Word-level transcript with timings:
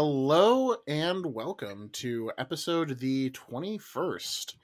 Hello 0.00 0.76
and 0.86 1.26
welcome 1.26 1.90
to 1.94 2.30
episode 2.38 3.00
the 3.00 3.30
21st 3.30 4.54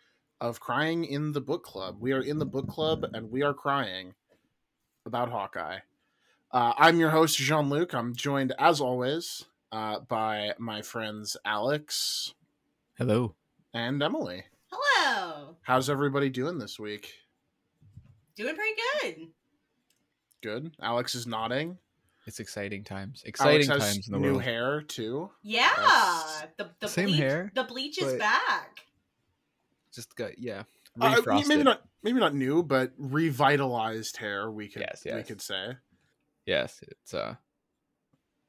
of 0.40 0.60
Crying 0.60 1.04
in 1.04 1.32
the 1.32 1.40
Book 1.40 1.64
Club. 1.64 1.96
We 1.98 2.12
are 2.12 2.20
in 2.20 2.38
the 2.38 2.46
book 2.46 2.68
club 2.68 3.04
and 3.12 3.32
we 3.32 3.42
are 3.42 3.52
crying 3.52 4.14
about 5.04 5.32
Hawkeye. 5.32 5.78
Uh, 6.52 6.74
I'm 6.78 7.00
your 7.00 7.10
host, 7.10 7.36
Jean 7.36 7.68
Luc. 7.68 7.94
I'm 7.94 8.14
joined, 8.14 8.54
as 8.60 8.80
always, 8.80 9.44
uh, 9.72 9.98
by 10.06 10.52
my 10.60 10.82
friends 10.82 11.36
Alex 11.44 12.34
Hello. 12.96 13.34
and 13.72 14.00
Emily. 14.00 14.44
Hello. 14.70 15.56
How's 15.62 15.90
everybody 15.90 16.28
doing 16.30 16.58
this 16.58 16.78
week? 16.78 17.12
Doing 18.36 18.54
pretty 18.54 18.80
good. 19.02 19.26
Good. 20.44 20.76
Alex 20.80 21.16
is 21.16 21.26
nodding. 21.26 21.78
It's 22.26 22.40
exciting 22.40 22.84
times. 22.84 23.22
Alex 23.24 23.28
Exciting 23.28 23.68
has 23.68 23.78
times 23.78 24.08
in 24.08 24.12
the 24.14 24.18
new 24.18 24.32
world. 24.32 24.42
hair 24.42 24.82
too. 24.82 25.30
Yeah. 25.42 25.70
That's- 25.76 26.46
The 26.56 26.70
the 26.80 26.88
Same 26.88 27.06
bleach, 27.06 27.18
hair, 27.18 27.52
The 27.54 27.64
bleach 27.64 28.00
is 28.00 28.14
back. 28.14 28.80
Just 29.92 30.14
got 30.16 30.38
yeah. 30.38 30.62
Uh, 31.00 31.20
maybe 31.48 31.62
not. 31.64 31.82
Maybe 32.02 32.20
not 32.20 32.34
new, 32.34 32.62
but 32.62 32.92
revitalized 32.98 34.16
hair. 34.16 34.50
We 34.50 34.68
could. 34.68 34.82
Yes, 34.82 35.04
We 35.04 35.22
could 35.22 35.40
say. 35.40 35.76
Yes, 36.46 36.80
it's 36.82 37.14
uh. 37.14 37.34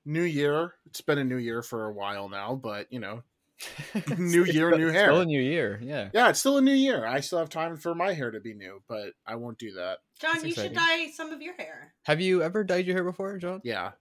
New 0.05 0.23
year. 0.23 0.73
It's 0.86 1.02
been 1.02 1.17
a 1.17 1.23
new 1.23 1.38
year 1.38 1.64
for 1.64 1.86
a 1.86 1.92
while 1.94 2.30
now, 2.30 2.53
but 2.55 2.92
you 2.94 2.99
know, 2.99 3.23
New 4.17 4.44
year, 4.44 4.75
new 4.78 4.89
hair. 4.89 5.06
Still 5.06 5.22
a 5.22 5.25
new 5.25 5.42
year. 5.42 5.80
Yeah. 5.81 6.09
yeah, 6.14 6.30
it's 6.30 6.39
still 6.39 6.58
a 6.58 6.61
new 6.61 6.73
year. 6.73 7.06
I 7.06 7.22
still 7.22 7.39
have 7.39 7.50
time 7.50 7.78
for 7.78 7.95
my 7.95 8.14
hair 8.14 8.31
to 8.31 8.39
be 8.39 8.53
new, 8.53 8.81
but 8.88 9.14
I 9.25 9.36
won't 9.36 9.58
do 9.58 9.73
that. 9.73 10.00
John, 10.20 10.34
That's 10.34 10.45
you 10.45 10.53
should 10.53 10.73
dye 10.73 11.09
some 11.14 11.31
of 11.31 11.42
your 11.42 11.56
hair. 11.56 11.94
Have 12.03 12.20
you 12.20 12.42
ever 12.42 12.64
dyed 12.64 12.86
your 12.86 12.95
hair 12.95 13.03
before, 13.03 13.38
John? 13.38 13.61
Yeah, 13.64 13.92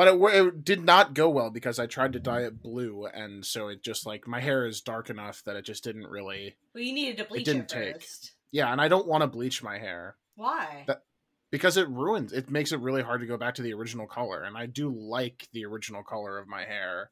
but 0.00 0.08
it, 0.08 0.34
it 0.34 0.64
did 0.64 0.82
not 0.82 1.12
go 1.12 1.28
well 1.28 1.50
because 1.50 1.78
I 1.78 1.86
tried 1.86 2.14
to 2.14 2.20
dye 2.20 2.44
it 2.44 2.62
blue, 2.62 3.04
and 3.04 3.44
so 3.44 3.68
it 3.68 3.82
just 3.82 4.06
like 4.06 4.26
my 4.26 4.40
hair 4.40 4.66
is 4.66 4.80
dark 4.80 5.10
enough 5.10 5.42
that 5.44 5.56
it 5.56 5.64
just 5.66 5.84
didn't 5.84 6.06
really. 6.06 6.56
Well, 6.74 6.82
you 6.82 6.94
needed 6.94 7.18
to 7.18 7.24
bleach 7.24 7.42
it. 7.42 7.44
didn't 7.44 7.72
it 7.72 7.84
take. 7.84 7.94
first. 7.96 8.32
Yeah, 8.50 8.72
and 8.72 8.80
I 8.80 8.88
don't 8.88 9.06
want 9.06 9.20
to 9.22 9.26
bleach 9.26 9.62
my 9.62 9.78
hair 9.78 10.16
Why? 10.36 10.84
That- 10.86 11.02
because 11.50 11.76
it 11.76 11.88
ruins. 11.88 12.32
It 12.32 12.48
makes 12.48 12.72
it 12.72 12.80
really 12.80 13.02
hard 13.02 13.20
to 13.20 13.26
go 13.26 13.36
back 13.36 13.56
to 13.56 13.62
the 13.62 13.74
original 13.74 14.06
color, 14.06 14.42
and 14.42 14.56
I 14.56 14.64
do 14.64 14.88
like 14.88 15.48
the 15.52 15.66
original 15.66 16.02
color 16.02 16.38
of 16.38 16.48
my 16.48 16.64
hair. 16.64 17.10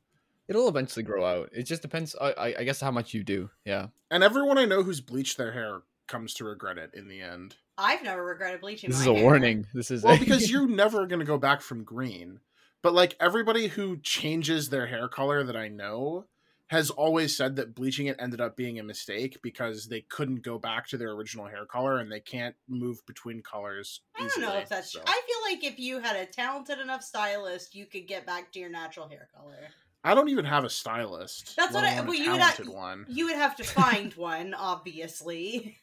It'll 0.48 0.68
eventually 0.68 1.02
grow 1.02 1.24
out. 1.24 1.50
It 1.52 1.64
just 1.64 1.82
depends. 1.82 2.16
I, 2.20 2.30
I, 2.32 2.54
I 2.60 2.64
guess 2.64 2.80
how 2.80 2.90
much 2.90 3.12
you 3.14 3.22
do. 3.22 3.50
Yeah. 3.64 3.88
And 4.10 4.22
everyone 4.24 4.56
I 4.58 4.64
know 4.64 4.82
who's 4.82 5.00
bleached 5.00 5.36
their 5.36 5.52
hair 5.52 5.80
comes 6.06 6.32
to 6.34 6.44
regret 6.44 6.78
it 6.78 6.90
in 6.94 7.06
the 7.08 7.20
end. 7.20 7.56
I've 7.76 8.02
never 8.02 8.24
regretted 8.24 8.60
bleaching. 8.62 8.88
This 8.90 8.98
my 9.00 9.02
is 9.02 9.08
a 9.08 9.14
hair. 9.14 9.22
warning. 9.22 9.66
This 9.74 9.90
is 9.90 10.02
Well, 10.02 10.14
a- 10.16 10.18
because 10.18 10.50
you're 10.50 10.66
never 10.68 11.06
going 11.06 11.20
to 11.20 11.26
go 11.26 11.38
back 11.38 11.60
from 11.60 11.84
green. 11.84 12.40
But 12.82 12.94
like 12.94 13.14
everybody 13.20 13.66
who 13.68 13.98
changes 13.98 14.70
their 14.70 14.86
hair 14.86 15.06
color 15.08 15.44
that 15.44 15.56
I 15.56 15.68
know 15.68 16.24
has 16.68 16.90
always 16.90 17.34
said 17.36 17.56
that 17.56 17.74
bleaching 17.74 18.06
it 18.08 18.16
ended 18.18 18.40
up 18.40 18.54
being 18.56 18.78
a 18.78 18.82
mistake 18.82 19.40
because 19.42 19.88
they 19.88 20.02
couldn't 20.02 20.42
go 20.42 20.58
back 20.58 20.86
to 20.86 20.96
their 20.98 21.10
original 21.12 21.46
hair 21.46 21.64
color 21.64 21.98
and 21.98 22.10
they 22.12 22.20
can't 22.20 22.54
move 22.68 23.04
between 23.06 23.42
colors. 23.42 24.00
I 24.16 24.20
don't 24.20 24.26
easily, 24.28 24.46
know 24.46 24.58
if 24.58 24.68
that's 24.68 24.92
so. 24.92 25.00
true. 25.00 25.08
I 25.08 25.20
feel 25.26 25.54
like 25.54 25.64
if 25.72 25.78
you 25.78 25.98
had 26.00 26.16
a 26.16 26.26
talented 26.26 26.78
enough 26.78 27.02
stylist, 27.02 27.74
you 27.74 27.86
could 27.86 28.06
get 28.06 28.26
back 28.26 28.52
to 28.52 28.58
your 28.60 28.68
natural 28.70 29.08
hair 29.08 29.28
color. 29.34 29.56
I 30.04 30.14
don't 30.14 30.28
even 30.28 30.44
have 30.44 30.64
a 30.64 30.70
stylist. 30.70 31.56
That's 31.56 31.74
what 31.74 31.84
I- 31.84 32.00
well, 32.00 32.14
you 32.14 32.30
would 32.32 32.40
have- 32.40 32.54
talented 32.56 32.74
one. 32.74 33.04
You 33.08 33.26
would 33.26 33.36
have 33.36 33.56
to 33.56 33.64
find 33.64 34.14
one, 34.14 34.54
obviously. 34.54 35.76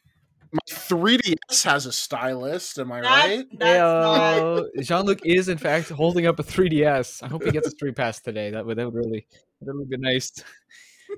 My 0.52 0.60
3DS 0.70 1.64
has 1.64 1.86
a 1.86 1.92
stylist. 1.92 2.80
Am 2.80 2.92
I 2.92 3.02
That- 3.02 3.26
right? 3.28 3.46
That's 3.60 3.80
uh, 3.82 4.62
not. 4.62 4.66
Jean-Luc 4.84 5.20
is 5.26 5.50
in 5.50 5.58
fact 5.58 5.90
holding 5.90 6.28
up 6.28 6.40
a 6.40 6.44
3DS. 6.44 7.24
I 7.24 7.28
hope 7.28 7.44
he 7.44 7.52
gets 7.52 7.68
a 7.68 7.72
street 7.72 7.96
pass 7.96 8.22
today. 8.22 8.52
That 8.52 8.66
would 8.66 8.78
that 8.78 8.86
would 8.86 8.96
really 8.96 9.28
that 9.62 9.76
would 9.76 9.90
be 9.90 9.98
nice. 9.98 10.32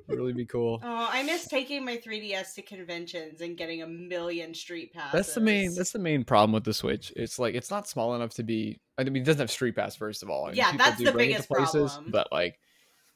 Would 0.08 0.18
really 0.18 0.34
be 0.34 0.46
cool. 0.46 0.79
Oh, 0.84 1.08
I 1.12 1.24
miss 1.24 1.47
taking 1.47 1.85
my 1.85 1.97
3DS 1.97 2.56
to 2.56 2.62
conventions 2.62 3.41
and 3.41 3.56
getting 3.58 3.84
a 3.84 3.88
million 3.88 4.53
street 4.53 4.94
passes. 4.94 5.12
That's 5.14 5.34
the 5.34 5.41
main. 5.41 5.74
That's 5.75 5.91
the 5.91 6.00
main 6.00 6.24
problem 6.24 6.52
with 6.53 6.64
the 6.64 6.74
Switch. 6.74 7.14
It's 7.16 7.38
like 7.40 7.53
it's 7.56 7.69
not 7.72 7.88
small 7.88 8.16
enough 8.16 8.31
to 8.35 8.44
be. 8.44 8.79
I 8.97 9.03
mean, 9.03 9.18
it 9.22 9.25
doesn't 9.25 9.40
have 9.40 9.52
Street 9.52 9.75
Pass 9.75 9.96
first 9.96 10.24
of 10.24 10.29
all. 10.29 10.46
I 10.46 10.47
mean, 10.50 10.58
Yeah, 10.58 10.72
people 10.72 10.85
that's 10.85 10.97
do 10.97 11.06
the 11.06 11.12
bring 11.12 11.29
it 11.31 11.41
to 11.44 11.47
biggest 11.53 11.74
problem. 11.74 12.09
But 12.12 12.28
like, 12.31 12.59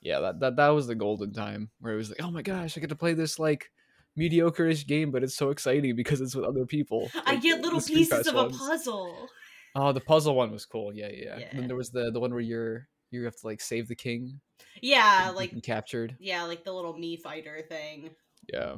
yeah, 0.01 0.19
that, 0.19 0.39
that 0.39 0.55
that 0.57 0.69
was 0.69 0.87
the 0.87 0.95
golden 0.95 1.33
time 1.33 1.69
where 1.79 1.93
it 1.93 1.97
was 1.97 2.09
like, 2.09 2.21
oh 2.21 2.31
my 2.31 2.41
gosh, 2.41 2.77
I 2.77 2.81
get 2.81 2.89
to 2.89 2.95
play 2.95 3.13
this 3.13 3.39
like 3.39 3.71
mediocre-ish 4.15 4.87
game, 4.87 5.11
but 5.11 5.23
it's 5.23 5.35
so 5.35 5.49
exciting 5.51 5.95
because 5.95 6.21
it's 6.21 6.35
with 6.35 6.45
other 6.45 6.65
people. 6.65 7.09
I 7.25 7.35
get 7.37 7.61
little 7.61 7.81
pieces 7.81 8.27
of 8.27 8.35
ones. 8.35 8.55
a 8.55 8.59
puzzle. 8.59 9.29
Oh, 9.75 9.91
the 9.93 10.01
puzzle 10.01 10.35
one 10.35 10.51
was 10.51 10.65
cool. 10.65 10.93
Yeah, 10.93 11.09
yeah. 11.13 11.37
Yeah. 11.39 11.47
And 11.51 11.59
then 11.59 11.67
there 11.67 11.77
was 11.77 11.91
the 11.91 12.11
the 12.11 12.19
one 12.19 12.31
where 12.31 12.41
you're 12.41 12.87
you 13.11 13.23
have 13.25 13.35
to 13.37 13.47
like 13.47 13.61
save 13.61 13.87
the 13.87 13.95
king. 13.95 14.39
Yeah, 14.81 15.31
like 15.35 15.61
captured. 15.63 16.15
yeah, 16.19 16.43
like 16.43 16.63
the 16.63 16.73
little 16.73 16.97
me 16.97 17.17
fighter 17.17 17.61
thing. 17.67 18.09
Yeah, 18.51 18.77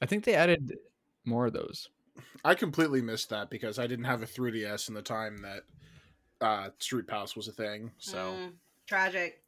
I 0.00 0.06
think 0.06 0.24
they 0.24 0.34
added 0.34 0.74
more 1.24 1.46
of 1.46 1.52
those. 1.52 1.88
I 2.44 2.54
completely 2.54 3.00
missed 3.00 3.30
that 3.30 3.50
because 3.50 3.78
I 3.78 3.86
didn't 3.86 4.04
have 4.04 4.22
a 4.22 4.26
3DS 4.26 4.88
in 4.88 4.94
the 4.94 5.02
time 5.02 5.38
that 5.38 5.62
uh, 6.46 6.68
Street 6.78 7.06
Pass 7.06 7.34
was 7.36 7.48
a 7.48 7.52
thing. 7.52 7.90
So, 7.98 8.18
Mm, 8.18 8.52
tragic. 8.86 9.41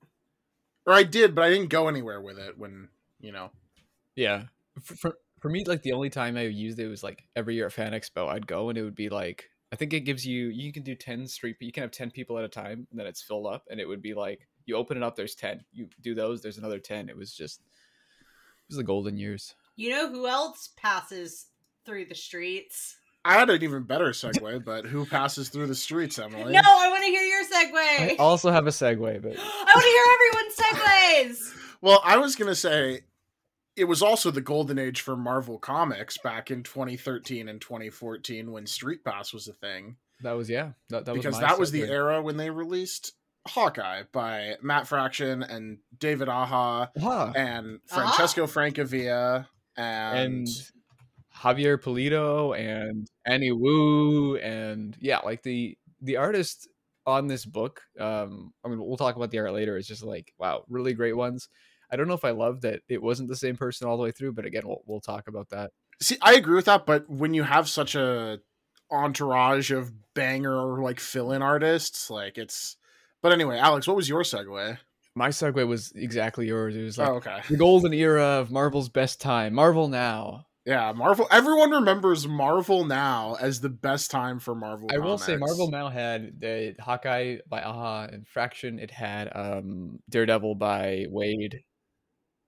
Or 0.87 0.93
I 0.93 1.03
did, 1.03 1.35
but 1.35 1.45
I 1.45 1.51
didn't 1.51 1.71
go 1.71 1.89
anywhere 1.89 2.21
with 2.21 2.39
it 2.39 2.59
when 2.59 2.89
you 3.21 3.33
know. 3.33 3.51
Yeah. 4.17 4.45
For, 4.83 4.97
for, 4.97 5.19
for 5.41 5.49
me, 5.49 5.65
like 5.65 5.83
the 5.83 5.93
only 5.93 6.11
time 6.11 6.37
I 6.37 6.43
used 6.43 6.79
it 6.79 6.89
was 6.89 7.03
like 7.03 7.25
every 7.37 7.55
year 7.55 7.67
at 7.67 7.73
Fan 7.73 7.93
Expo, 7.93 8.29
I'd 8.29 8.47
go 8.47 8.69
and 8.69 8.79
it 8.79 8.83
would 8.83 8.95
be 8.95 9.09
like, 9.09 9.51
I 9.73 9.77
think 9.77 9.93
it 9.93 10.01
gives 10.01 10.27
you, 10.27 10.49
you 10.49 10.73
can 10.73 10.83
do 10.83 10.95
10 10.95 11.27
street, 11.27 11.57
you 11.61 11.73
can 11.73 11.83
have 11.83 11.91
10 11.91 12.11
people 12.11 12.39
at 12.39 12.45
a 12.45 12.49
time 12.49 12.87
and 12.91 12.99
then 12.99 13.07
it's 13.07 13.23
filled 13.23 13.47
up 13.47 13.65
and 13.71 13.81
it 13.81 13.89
would 13.89 14.03
be 14.03 14.15
like, 14.15 14.49
you 14.67 14.77
open 14.77 14.97
it 14.97 15.03
up, 15.03 15.17
there's 15.17 15.35
10. 15.35 15.65
You 15.73 15.89
do 16.01 16.15
those, 16.15 16.41
there's 16.41 16.59
another 16.59 16.79
10. 16.79 17.09
It 17.09 17.17
was 17.17 17.35
just, 17.35 17.61
it 17.61 18.69
was 18.69 18.77
the 18.77 18.85
golden 18.85 19.17
years. 19.17 19.55
You 19.77 19.91
know 19.91 20.09
who 20.09 20.27
else 20.27 20.71
passes 20.77 21.47
through 21.85 22.07
the 22.07 22.15
streets? 22.15 22.97
I 23.25 23.35
had 23.35 23.49
an 23.51 23.63
even 23.63 23.85
better 23.85 24.11
segue, 24.11 24.65
but 24.65 24.85
who 24.85 25.07
passes 25.07 25.49
through 25.49 25.67
the 25.69 25.75
streets, 25.75 26.19
Emily? 26.19 26.53
No, 26.53 26.61
I 26.63 26.89
want 26.91 27.03
to 27.05 27.11
hear 27.11 27.23
your 27.23 27.43
segue. 27.45 28.13
I 28.13 28.17
also 28.19 28.51
have 28.51 28.67
a 28.67 28.71
segue, 28.71 29.23
but 29.23 29.37
I 29.39 29.73
want 29.75 29.85
to 29.85 30.67
hear 30.69 30.77
everyone's 31.29 31.49
segues. 31.49 31.55
Well, 31.81 32.01
I 32.05 32.17
was 32.19 32.37
gonna 32.37 32.55
say 32.55 33.01
it 33.77 33.85
was 33.85 34.03
also 34.03 34.31
the 34.31 34.41
golden 34.41 34.79
age 34.79 35.01
for 35.01 35.17
Marvel 35.17 35.59
Comics 35.59 36.17
back 36.19 36.51
in 36.51 36.63
2013 36.63 37.49
and 37.49 37.61
2014 37.61 38.53
when 38.53 38.67
Street 38.67 39.05
Pass 39.05 39.33
was 39.33 39.49
a 39.49 39.53
thing. 39.53 39.97
that 40.23 40.33
was, 40.33 40.49
yeah, 40.49 40.71
that, 40.91 41.05
that 41.07 41.15
because 41.15 41.35
was 41.35 41.41
my 41.43 41.49
that 41.49 41.59
was 41.59 41.73
the 41.73 41.83
era 41.83 42.23
when 42.23 42.37
they 42.37 42.51
released 42.51 43.13
Hawkeye 43.49 44.05
by 44.13 44.55
Matt 44.63 44.87
Fraction 44.87 45.43
and 45.43 45.79
David 45.99 46.29
Aja 46.29 46.91
Huh. 46.99 47.33
and 47.37 47.81
Francesco 47.87 48.47
Francavilla 48.47 49.47
and, 49.77 50.19
and 50.19 50.49
Javier 51.37 51.79
Pulido 51.79 52.59
and 52.59 53.09
Annie 53.27 53.53
Wu 53.53 54.37
and 54.37 54.97
yeah, 55.01 55.19
like 55.19 55.43
the 55.43 55.77
the 56.01 56.17
artist 56.17 56.69
on 57.07 57.27
this 57.27 57.45
book. 57.45 57.83
Um, 57.99 58.53
I 58.65 58.69
mean, 58.69 58.79
we'll 58.79 58.97
talk 58.97 59.17
about 59.17 59.31
the 59.31 59.39
art 59.39 59.53
later. 59.53 59.77
It's 59.77 59.89
just 59.89 60.03
like 60.03 60.33
wow, 60.39 60.65
really 60.69 60.95
great 60.95 61.17
ones. 61.17 61.49
I 61.91 61.97
don't 61.97 62.09
know 62.09 62.15
if 62.15 62.25
I 62.25 62.31
love 62.31 62.63
that 62.63 62.81
it 62.89 63.03
wasn't 63.03 63.29
the 63.29 63.37
same 63.37 63.57
person 63.57 63.87
all 63.87 63.97
the 63.97 64.03
way 64.03 64.11
through, 64.11 64.33
but 64.33 64.47
again, 64.47 64.63
we'll 64.67 64.83
we'll 64.87 65.01
talk 65.01 65.29
about 65.29 65.51
that. 65.51 65.73
see, 66.01 66.17
I 66.23 66.35
agree 66.35 66.57
with 66.57 66.65
that. 66.67 66.87
But 66.87 67.09
when 67.09 67.35
you 67.35 67.43
have 67.43 67.69
such 67.69 67.95
a 67.95 68.41
entourage 68.91 69.71
of 69.71 69.93
banger 70.15 70.81
like 70.83 71.01
fill-in 71.01 71.43
artists, 71.43 72.11
like 72.11 72.39
it's. 72.39 72.77
But 73.23 73.33
anyway, 73.33 73.59
Alex, 73.59 73.87
what 73.87 73.97
was 73.97 74.09
your 74.09 74.23
segue? 74.23 74.79
My 75.15 75.29
segue 75.29 75.67
was 75.67 75.93
exactly 75.95 76.47
yours. 76.47 76.77
It 76.77 76.83
was 76.83 76.99
like 76.99 77.09
oh, 77.09 77.15
okay. 77.15 77.41
the 77.49 77.57
golden 77.57 77.95
era 77.95 78.23
of 78.23 78.51
Marvel's 78.51 78.89
best 78.89 79.21
time. 79.21 79.55
Marvel 79.55 79.89
now. 79.89 80.47
Yeah, 80.67 80.93
Marvel. 80.93 81.27
Everyone 81.31 81.71
remembers 81.73 82.27
Marvel 82.27 82.87
now 82.87 83.37
as 83.39 83.61
the 83.61 83.69
best 83.69 84.11
time 84.11 84.39
for 84.39 84.55
Marvel. 84.55 84.89
I 84.91 84.99
will 84.99 85.19
say. 85.19 85.37
Marvel 85.37 85.71
now 85.71 85.91
had 85.91 86.41
the 86.41 86.75
Hawkeye 86.81 87.39
by 87.47 87.63
Aja 87.63 88.09
and 88.11 88.27
Fraction. 88.27 88.79
It 88.79 88.91
had 88.91 89.31
um 89.35 89.99
Daredevil 90.09 90.55
by 90.55 91.05
Waid. 91.11 91.61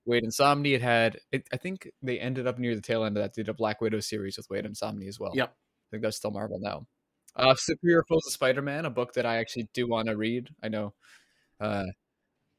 Waid 0.08 0.22
and 0.22 0.32
Samnee. 0.32 0.74
It 0.74 0.82
had 0.82 1.18
it, 1.30 1.46
I 1.52 1.58
think 1.58 1.90
they 2.02 2.18
ended 2.18 2.46
up 2.46 2.58
near 2.58 2.74
the 2.74 2.80
tail 2.80 3.04
end 3.04 3.18
of 3.18 3.22
that. 3.22 3.34
Did 3.34 3.50
a 3.50 3.54
Black 3.54 3.82
Widow 3.82 4.00
series 4.00 4.38
with 4.38 4.48
Waid 4.48 4.64
and 4.64 4.74
Samnee 4.74 5.08
as 5.08 5.20
well. 5.20 5.32
Yep. 5.34 5.48
I 5.48 5.86
think 5.90 6.02
that's 6.02 6.16
still 6.16 6.30
Marvel 6.30 6.58
now. 6.58 6.86
Uh 7.34 7.54
Superior 7.54 8.02
Foes 8.08 8.26
of 8.26 8.32
Spider-Man, 8.32 8.86
a 8.86 8.90
book 8.90 9.12
that 9.14 9.26
I 9.26 9.36
actually 9.36 9.68
do 9.74 9.86
want 9.86 10.08
to 10.08 10.16
read. 10.16 10.48
I 10.62 10.68
know. 10.68 10.94
Uh 11.60 11.84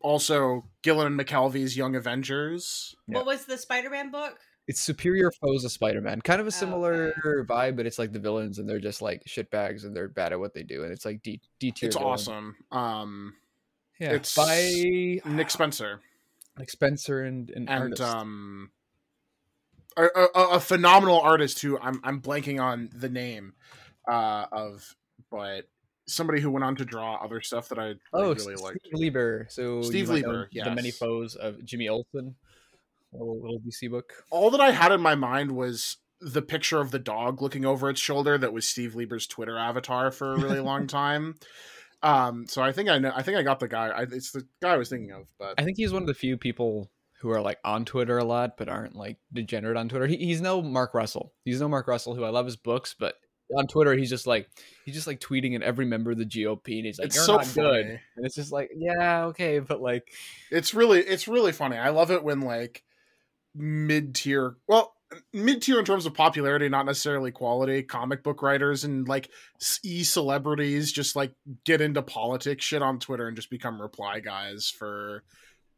Also, 0.01 0.65
Gillen 0.83 1.07
and 1.07 1.19
McKelvie's 1.19 1.75
Young 1.75 1.95
Avengers. 1.95 2.95
Yeah. 3.07 3.15
What 3.15 3.25
was 3.25 3.45
the 3.45 3.57
Spider-Man 3.57 4.11
book? 4.11 4.37
It's 4.67 4.79
Superior 4.81 5.31
Foes 5.41 5.63
of 5.65 5.71
Spider-Man. 5.71 6.21
Kind 6.21 6.41
of 6.41 6.47
a 6.47 6.49
Oh, 6.49 6.51
similar 6.51 7.13
okay. 7.25 7.47
vibe, 7.47 7.75
but 7.77 7.85
it's 7.85 7.97
like 7.97 8.11
the 8.11 8.19
villains 8.19 8.59
and 8.59 8.67
they're 8.69 8.79
just 8.79 9.01
like 9.01 9.23
shitbags 9.25 9.85
and 9.85 9.95
they're 9.95 10.09
bad 10.09 10.33
at 10.33 10.39
what 10.39 10.53
they 10.53 10.63
do. 10.63 10.83
And 10.83 10.91
it's 10.91 11.05
like 11.05 11.21
D 11.23 11.39
D 11.59 11.71
tier. 11.71 11.87
It's 11.87 11.95
villain. 11.95 12.11
awesome. 12.13 12.55
Um, 12.71 13.33
Yeah. 13.99 14.11
It's 14.11 14.35
by 14.35 15.19
Nick 15.25 15.49
Spencer 15.49 16.01
Nick 16.59 16.69
Spencer 16.69 17.23
and 17.23 17.49
and, 17.51 17.69
and 17.69 17.81
artist. 17.83 18.01
um, 18.01 18.71
a, 19.95 20.03
a, 20.05 20.25
a 20.55 20.59
phenomenal 20.59 21.19
artist 21.19 21.61
who 21.61 21.79
I'm 21.79 21.99
I'm 22.03 22.21
blanking 22.21 22.61
on 22.61 22.89
the 22.93 23.09
name 23.09 23.53
uh, 24.07 24.45
of, 24.51 24.95
but 25.31 25.67
somebody 26.07 26.39
who 26.41 26.49
went 26.51 26.63
on 26.63 26.75
to 26.77 26.85
draw 26.85 27.15
other 27.23 27.41
stuff 27.41 27.69
that 27.69 27.77
I, 27.79 27.95
Oh, 28.13 28.29
really 28.29 28.39
Steve 28.39 28.59
liked. 28.61 28.87
Lieber. 28.93 29.47
So 29.49 29.81
Steve 29.81 30.07
you 30.07 30.13
might 30.13 30.21
know 30.23 30.45
Lieber, 30.53 30.69
the 30.69 30.75
many 30.75 30.91
foes 30.91 31.35
of 31.35 31.63
Jimmy 31.65 31.89
Olsen, 31.89 32.35
a 33.13 33.17
little, 33.17 33.41
little 33.41 33.59
DC 33.59 33.89
book. 33.89 34.11
All 34.31 34.49
that 34.51 34.61
I 34.61 34.71
had 34.71 34.91
in 34.91 35.01
my 35.01 35.15
mind 35.15 35.51
was 35.51 35.97
the 36.19 36.41
picture 36.41 36.79
of 36.79 36.91
the 36.91 36.99
dog 36.99 37.41
looking 37.41 37.65
over 37.65 37.89
its 37.89 38.01
shoulder 38.01 38.37
that 38.37 38.53
was 38.53 38.67
Steve 38.67 38.95
Lieber's 38.95 39.27
Twitter 39.27 39.57
avatar 39.57 40.11
for 40.11 40.33
a 40.33 40.39
really 40.39 40.59
long 40.59 40.87
time. 40.87 41.35
Um, 42.03 42.45
so 42.47 42.61
I 42.61 42.71
think 42.71 42.89
I 42.89 42.99
know. 42.99 43.11
I 43.15 43.23
think 43.23 43.37
I 43.37 43.43
got 43.43 43.59
the 43.59 43.67
guy. 43.67 43.87
I, 43.87 44.01
it's 44.03 44.31
the 44.31 44.47
guy 44.61 44.73
I 44.73 44.77
was 44.77 44.89
thinking 44.89 45.11
of, 45.11 45.27
but 45.39 45.55
I 45.57 45.63
think 45.63 45.77
he's 45.77 45.93
one 45.93 46.03
of 46.03 46.07
the 46.07 46.13
few 46.13 46.37
people 46.37 46.89
who 47.21 47.31
are 47.31 47.41
like 47.41 47.57
on 47.63 47.85
Twitter 47.85 48.17
a 48.19 48.23
lot, 48.23 48.57
but 48.57 48.69
aren't 48.69 48.95
like 48.95 49.17
degenerate 49.33 49.77
on 49.77 49.89
Twitter. 49.89 50.05
He, 50.05 50.17
he's 50.17 50.41
no 50.41 50.61
Mark 50.61 50.93
Russell. 50.93 51.33
He's 51.43 51.59
no 51.59 51.67
Mark 51.67 51.87
Russell, 51.87 52.13
who 52.15 52.23
I 52.23 52.29
love 52.29 52.45
his 52.45 52.55
books, 52.55 52.95
but 52.97 53.15
on 53.57 53.65
Twitter 53.67 53.93
he's 53.93 54.09
just 54.09 54.27
like 54.27 54.49
he's 54.85 54.93
just 54.93 55.07
like 55.07 55.19
tweeting 55.19 55.55
at 55.55 55.61
every 55.61 55.85
member 55.85 56.11
of 56.11 56.17
the 56.17 56.25
GOP, 56.25 56.77
and 56.77 56.85
he's 56.85 56.99
like, 56.99 57.07
it's 57.07 57.15
"You're 57.15 57.25
so 57.25 57.35
not 57.37 57.45
funny. 57.45 57.67
good," 57.67 57.85
and 58.17 58.25
it's 58.25 58.35
just 58.35 58.51
like, 58.51 58.69
yeah, 58.75 59.25
okay, 59.25 59.59
but 59.59 59.81
like, 59.81 60.11
It's 60.51 60.73
really 60.73 60.99
it's 60.99 61.27
really 61.27 61.51
funny. 61.51 61.77
I 61.77 61.89
love 61.89 62.11
it 62.11 62.23
when 62.23 62.41
like 62.41 62.83
mid 63.57 64.15
tier, 64.15 64.55
well, 64.67 64.93
mid 65.33 65.61
tier 65.61 65.79
in 65.79 65.85
terms 65.85 66.05
of 66.05 66.13
popularity, 66.13 66.69
not 66.69 66.85
necessarily 66.85 67.31
quality, 67.31 67.83
comic 67.83 68.23
book 68.23 68.41
writers 68.41 68.83
and 68.83 69.07
like 69.07 69.29
e 69.83 70.03
celebrities 70.03 70.91
just 70.91 71.15
like 71.15 71.33
get 71.65 71.81
into 71.81 72.01
politics 72.01 72.63
shit 72.63 72.81
on 72.81 72.99
Twitter 72.99 73.27
and 73.27 73.35
just 73.35 73.49
become 73.49 73.81
reply 73.81 74.19
guys 74.19 74.69
for 74.69 75.23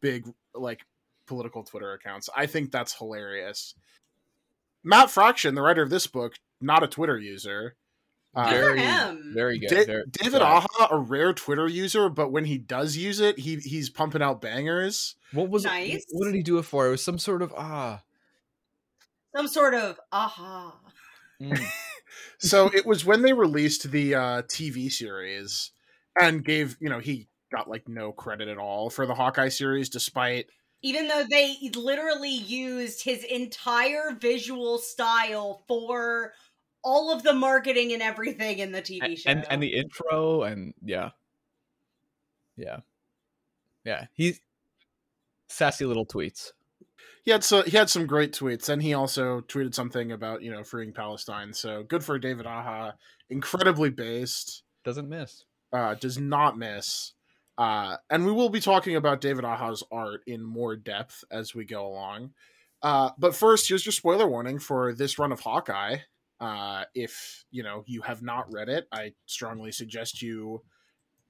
big 0.01 0.25
like 0.53 0.81
political 1.25 1.63
Twitter 1.63 1.93
accounts. 1.93 2.29
I 2.35 2.45
think 2.45 2.71
that's 2.71 2.93
hilarious. 2.97 3.75
Matt 4.83 5.09
Fraction, 5.11 5.55
the 5.55 5.61
writer 5.61 5.81
of 5.83 5.89
this 5.89 6.07
book, 6.07 6.35
not 6.61 6.83
a 6.83 6.87
Twitter 6.87 7.17
user. 7.17 7.75
Uh, 8.45 8.49
very, 8.49 9.33
very 9.33 9.59
good. 9.59 9.69
Da- 9.69 9.85
very- 9.85 10.03
David 10.11 10.41
yeah. 10.41 10.65
Aja, 10.79 10.87
a 10.91 10.97
rare 10.97 11.33
Twitter 11.33 11.67
user, 11.67 12.09
but 12.09 12.31
when 12.31 12.45
he 12.45 12.57
does 12.57 12.95
use 12.95 13.19
it, 13.19 13.39
he 13.39 13.57
he's 13.57 13.89
pumping 13.89 14.21
out 14.21 14.41
bangers. 14.41 15.15
What 15.31 15.49
was 15.49 15.65
Nice. 15.65 16.05
What 16.11 16.25
did 16.25 16.35
he 16.35 16.43
do 16.43 16.57
it 16.57 16.63
for? 16.63 16.87
It 16.87 16.91
was 16.91 17.03
some 17.03 17.19
sort 17.19 17.41
of 17.41 17.53
ah. 17.57 18.03
Some 19.35 19.47
sort 19.47 19.73
of 19.73 19.99
aha. 20.11 20.79
mm. 21.41 21.59
so 22.39 22.69
it 22.73 22.85
was 22.85 23.05
when 23.05 23.21
they 23.21 23.33
released 23.33 23.91
the 23.91 24.15
uh, 24.15 24.41
TV 24.43 24.91
series 24.91 25.71
and 26.19 26.43
gave 26.43 26.77
you 26.79 26.89
know 26.89 26.99
he 26.99 27.27
got 27.51 27.69
like 27.69 27.87
no 27.87 28.11
credit 28.11 28.47
at 28.47 28.57
all 28.57 28.89
for 28.89 29.05
the 29.05 29.15
Hawkeye 29.15 29.49
series, 29.49 29.89
despite 29.89 30.47
Even 30.81 31.07
though 31.07 31.25
they 31.29 31.57
literally 31.75 32.33
used 32.33 33.03
his 33.03 33.23
entire 33.23 34.15
visual 34.19 34.77
style 34.77 35.63
for 35.67 36.33
all 36.83 37.13
of 37.13 37.23
the 37.23 37.33
marketing 37.33 37.93
and 37.93 38.01
everything 38.01 38.59
in 38.59 38.71
the 38.71 38.81
TV 38.81 39.17
show. 39.17 39.29
and 39.29 39.45
and 39.49 39.61
the 39.61 39.75
intro 39.75 40.43
and 40.43 40.73
yeah, 40.83 41.09
yeah, 42.55 42.79
yeah. 43.83 44.05
He's 44.13 44.39
sassy 45.49 45.85
little 45.85 46.05
tweets. 46.05 46.51
he 47.23 47.31
had 47.31 47.43
so 47.43 47.63
he 47.63 47.75
had 47.77 47.89
some 47.89 48.05
great 48.05 48.31
tweets, 48.33 48.69
and 48.69 48.81
he 48.81 48.93
also 48.93 49.41
tweeted 49.41 49.73
something 49.73 50.11
about 50.11 50.41
you 50.41 50.51
know 50.51 50.63
freeing 50.63 50.93
Palestine. 50.93 51.53
So 51.53 51.83
good 51.83 52.03
for 52.03 52.17
David 52.19 52.45
Aja, 52.45 52.93
incredibly 53.29 53.89
based. 53.89 54.63
Doesn't 54.83 55.09
miss. 55.09 55.43
uh, 55.73 55.95
does 55.95 56.17
not 56.17 56.57
miss. 56.57 57.13
Uh, 57.57 57.97
and 58.09 58.25
we 58.25 58.31
will 58.31 58.49
be 58.49 58.61
talking 58.61 58.95
about 58.95 59.19
David 59.19 59.43
Aja's 59.43 59.83
art 59.91 60.21
in 60.25 60.41
more 60.41 60.77
depth 60.77 61.25
as 61.29 61.53
we 61.53 61.65
go 61.65 61.85
along. 61.85 62.31
Uh, 62.81 63.09
but 63.17 63.35
first, 63.35 63.67
here's 63.67 63.85
your 63.85 63.91
spoiler 63.91 64.27
warning 64.27 64.59
for 64.59 64.93
this 64.93 65.19
run 65.19 65.33
of 65.33 65.41
Hawkeye. 65.41 65.97
Uh, 66.39 66.85
if 66.95 67.43
you 67.51 67.63
know 67.63 67.83
you 67.87 68.01
have 68.01 68.21
not 68.21 68.51
read 68.51 68.69
it, 68.69 68.87
I 68.91 69.13
strongly 69.25 69.71
suggest 69.71 70.21
you 70.21 70.61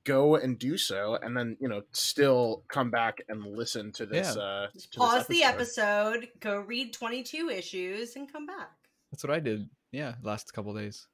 go 0.05 0.35
and 0.35 0.57
do 0.57 0.77
so, 0.77 1.17
and 1.21 1.35
then 1.35 1.57
you 1.59 1.67
know 1.67 1.81
still 1.91 2.63
come 2.67 2.91
back 2.91 3.19
and 3.27 3.45
listen 3.45 3.91
to 3.93 4.05
this. 4.05 4.35
Yeah. 4.35 4.41
Uh, 4.41 4.67
Just 4.73 4.93
to 4.93 4.99
this 4.99 5.07
pause 5.09 5.27
the 5.27 5.43
episode, 5.43 6.27
go 6.39 6.59
read 6.59 6.93
22 6.93 7.49
issues, 7.49 8.15
and 8.15 8.31
come 8.31 8.45
back. 8.45 8.71
That's 9.11 9.23
what 9.23 9.33
I 9.33 9.39
did. 9.39 9.67
Yeah, 9.91 10.13
last 10.23 10.53
couple 10.53 10.73
days. 10.75 11.07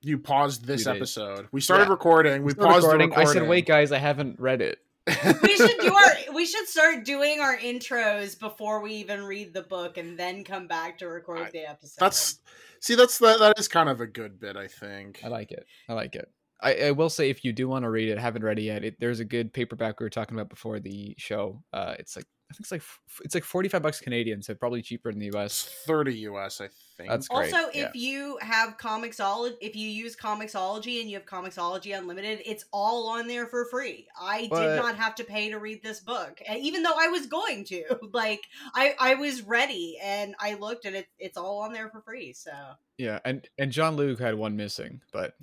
You 0.00 0.18
paused 0.18 0.64
this 0.66 0.82
Few 0.84 0.92
days. 0.92 0.98
episode. 0.98 1.48
We 1.52 1.60
started 1.60 1.84
Yeah. 1.84 1.90
recording. 1.90 2.42
We 2.42 2.52
Started 2.52 2.68
paused 2.72 2.84
recording. 2.86 3.10
the 3.10 3.16
recording. 3.16 3.28
I 3.28 3.40
said, 3.42 3.48
"Wait, 3.48 3.66
guys, 3.66 3.92
I 3.92 3.98
haven't 3.98 4.40
read 4.40 4.62
it." 4.62 4.78
We 5.06 5.56
should 5.56 5.78
do 5.80 5.94
our 5.94 6.10
we 6.34 6.46
should 6.46 6.66
start 6.66 7.04
doing 7.04 7.40
our 7.40 7.56
intros 7.58 8.38
before 8.40 8.80
we 8.80 8.94
even 8.94 9.22
read 9.24 9.52
the 9.52 9.62
book 9.62 9.98
and 9.98 10.18
then 10.18 10.44
come 10.44 10.66
back 10.66 10.98
to 10.98 11.08
record 11.08 11.40
I- 11.40 11.50
the 11.50 11.68
episode. 11.68 12.00
That's 12.00 12.38
see, 12.84 12.94
that's 12.94 13.18
that. 13.18 13.38
That 13.38 13.58
is 13.58 13.68
kind 13.68 13.88
of 13.88 14.00
a 14.00 14.06
good 14.06 14.38
bit, 14.38 14.56
I 14.56 14.68
think. 14.68 15.20
I 15.24 15.28
like 15.28 15.50
it. 15.52 15.64
I 15.88 15.94
like 15.94 16.14
it. 16.14 16.28
I, 16.60 16.74
I 16.74 16.90
will 16.92 17.10
say, 17.10 17.30
if 17.30 17.44
you 17.44 17.52
do 17.52 17.68
want 17.68 17.84
to 17.84 17.90
read 17.90 18.08
it, 18.08 18.18
haven't 18.18 18.44
read 18.44 18.58
it 18.58 18.62
yet. 18.62 18.84
It, 18.84 18.96
there's 19.00 19.20
a 19.20 19.24
good 19.24 19.52
paperback 19.52 19.98
we 19.98 20.04
were 20.04 20.10
talking 20.10 20.36
about 20.36 20.50
before 20.50 20.80
the 20.80 21.14
show. 21.18 21.62
Uh, 21.72 21.94
it's 21.98 22.16
like 22.16 22.26
I 22.50 22.54
think 22.54 22.60
it's 22.60 22.72
like 22.72 22.82
it's 23.24 23.34
like 23.34 23.42
45 23.44 23.82
bucks 23.82 24.00
Canadian, 24.00 24.42
so 24.42 24.54
probably 24.54 24.82
cheaper 24.82 25.08
in 25.10 25.18
the 25.18 25.30
US. 25.34 25.64
30 25.86 26.14
US, 26.30 26.60
I 26.60 26.68
think. 26.96 27.08
That's 27.08 27.26
great. 27.26 27.52
Also, 27.52 27.70
yeah. 27.72 27.86
if 27.88 27.94
you 27.96 28.36
have 28.42 28.76
Comixology, 28.76 29.54
if 29.62 29.74
you 29.74 29.88
use 29.88 30.14
Comixology 30.14 31.00
and 31.00 31.10
you 31.10 31.16
have 31.18 31.26
Comixology 31.26 31.96
Unlimited, 31.98 32.42
it's 32.44 32.66
all 32.72 33.08
on 33.08 33.26
there 33.26 33.46
for 33.46 33.64
free. 33.64 34.06
I 34.20 34.46
But- 34.50 34.60
did 34.60 34.76
not 34.76 34.96
have 34.96 35.14
to 35.16 35.24
pay 35.24 35.50
to 35.50 35.58
read 35.58 35.82
this 35.82 36.00
book, 36.00 36.40
even 36.54 36.82
though 36.82 36.94
I 36.98 37.08
was 37.08 37.26
going 37.26 37.64
to. 37.64 37.82
Like, 38.12 38.42
I 38.74 38.94
I 39.00 39.14
was 39.14 39.42
ready, 39.42 39.98
and 40.02 40.34
I 40.38 40.54
looked, 40.54 40.84
and 40.84 40.94
it, 40.94 41.08
it's 41.18 41.36
all 41.36 41.60
on 41.62 41.72
there 41.72 41.88
for 41.88 42.00
free. 42.02 42.32
So 42.34 42.52
Yeah, 42.98 43.18
and 43.24 43.48
and 43.58 43.72
Jean-Luc 43.72 44.20
had 44.20 44.34
one 44.36 44.54
missing, 44.56 45.00
but 45.12 45.34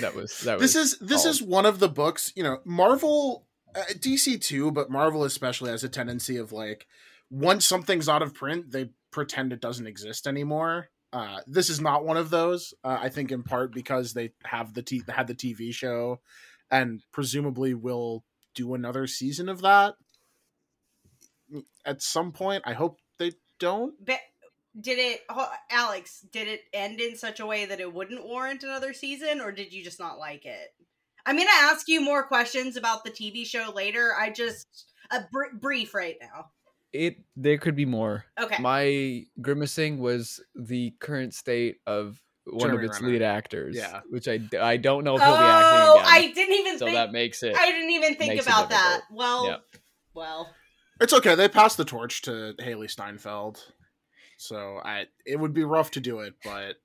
that 0.00 0.14
was 0.14 0.40
that 0.40 0.58
was. 0.60 0.74
this 0.74 0.76
is 0.92 0.98
this 1.00 1.24
all. 1.24 1.30
is 1.30 1.42
one 1.42 1.66
of 1.66 1.78
the 1.80 1.88
books, 1.88 2.32
you 2.36 2.42
know, 2.44 2.60
Marvel 2.64 3.43
DC 3.74 4.40
too, 4.40 4.70
but 4.70 4.90
Marvel 4.90 5.24
especially 5.24 5.70
has 5.70 5.84
a 5.84 5.88
tendency 5.88 6.36
of 6.36 6.52
like 6.52 6.86
once 7.30 7.66
something's 7.66 8.08
out 8.08 8.22
of 8.22 8.34
print, 8.34 8.70
they 8.70 8.90
pretend 9.10 9.52
it 9.52 9.60
doesn't 9.60 9.86
exist 9.86 10.26
anymore. 10.26 10.88
Uh, 11.12 11.40
this 11.46 11.70
is 11.70 11.80
not 11.80 12.04
one 12.04 12.16
of 12.16 12.30
those. 12.30 12.74
Uh, 12.82 12.98
I 13.00 13.08
think 13.08 13.30
in 13.30 13.42
part 13.42 13.72
because 13.72 14.12
they 14.12 14.32
have 14.44 14.74
the 14.74 14.82
t- 14.82 15.02
had 15.08 15.26
the 15.26 15.34
TV 15.34 15.72
show, 15.72 16.20
and 16.70 17.02
presumably 17.12 17.74
will 17.74 18.24
do 18.54 18.74
another 18.74 19.06
season 19.06 19.48
of 19.48 19.62
that 19.62 19.94
at 21.84 22.02
some 22.02 22.32
point. 22.32 22.62
I 22.66 22.72
hope 22.72 22.98
they 23.18 23.32
don't. 23.60 23.94
But 24.04 24.20
did 24.78 24.98
it, 24.98 25.20
Alex? 25.70 26.26
Did 26.32 26.48
it 26.48 26.62
end 26.72 27.00
in 27.00 27.16
such 27.16 27.40
a 27.40 27.46
way 27.46 27.66
that 27.66 27.80
it 27.80 27.92
wouldn't 27.92 28.26
warrant 28.26 28.64
another 28.64 28.92
season, 28.92 29.40
or 29.40 29.52
did 29.52 29.72
you 29.72 29.84
just 29.84 30.00
not 30.00 30.18
like 30.18 30.44
it? 30.44 30.74
I'm 31.26 31.36
gonna 31.36 31.50
ask 31.52 31.88
you 31.88 32.00
more 32.00 32.22
questions 32.22 32.76
about 32.76 33.04
the 33.04 33.10
TV 33.10 33.46
show 33.46 33.72
later. 33.74 34.12
I 34.18 34.30
just 34.30 34.86
a 35.10 35.20
br- 35.32 35.56
brief 35.60 35.94
right 35.94 36.16
now. 36.20 36.50
it. 36.92 37.16
There 37.36 37.58
could 37.58 37.76
be 37.76 37.86
more. 37.86 38.24
Okay. 38.40 38.62
My 38.62 39.24
grimacing 39.40 39.98
was 39.98 40.40
the 40.54 40.92
current 41.00 41.34
state 41.34 41.78
of 41.86 42.20
one 42.46 42.60
Jeremy 42.60 42.84
of 42.84 42.90
its 42.90 43.00
Renner. 43.00 43.12
lead 43.14 43.22
actors. 43.22 43.76
Yeah. 43.76 44.00
which 44.10 44.28
I 44.28 44.40
I 44.60 44.76
don't 44.76 45.04
know 45.04 45.12
oh, 45.12 45.16
if 45.16 45.22
he'll 45.22 45.32
be 45.32 45.38
acting 45.38 45.80
oh, 45.80 45.94
again. 45.98 46.08
I 46.12 46.32
didn't 46.32 46.54
even 46.54 46.78
so 46.78 46.84
think. 46.86 46.96
that 46.96 47.12
makes 47.12 47.42
it. 47.42 47.56
I 47.56 47.66
didn't 47.70 47.90
even 47.90 48.14
think 48.16 48.40
about 48.40 48.70
that. 48.70 49.02
Well, 49.10 49.46
Yeah. 49.46 49.56
well, 50.14 50.54
It's 51.00 51.12
okay. 51.12 51.34
They 51.34 51.48
passed 51.48 51.76
the 51.76 51.84
torch 51.84 52.22
to 52.22 52.54
Hailee 52.60 52.90
Steinfeld, 52.90 53.64
so 54.36 54.78
I 54.84 55.06
it 55.26 55.40
would 55.40 55.54
be 55.54 55.64
rough 55.64 55.90
to 55.92 56.00
do 56.00 56.20
it, 56.20 56.34
but 56.44 56.76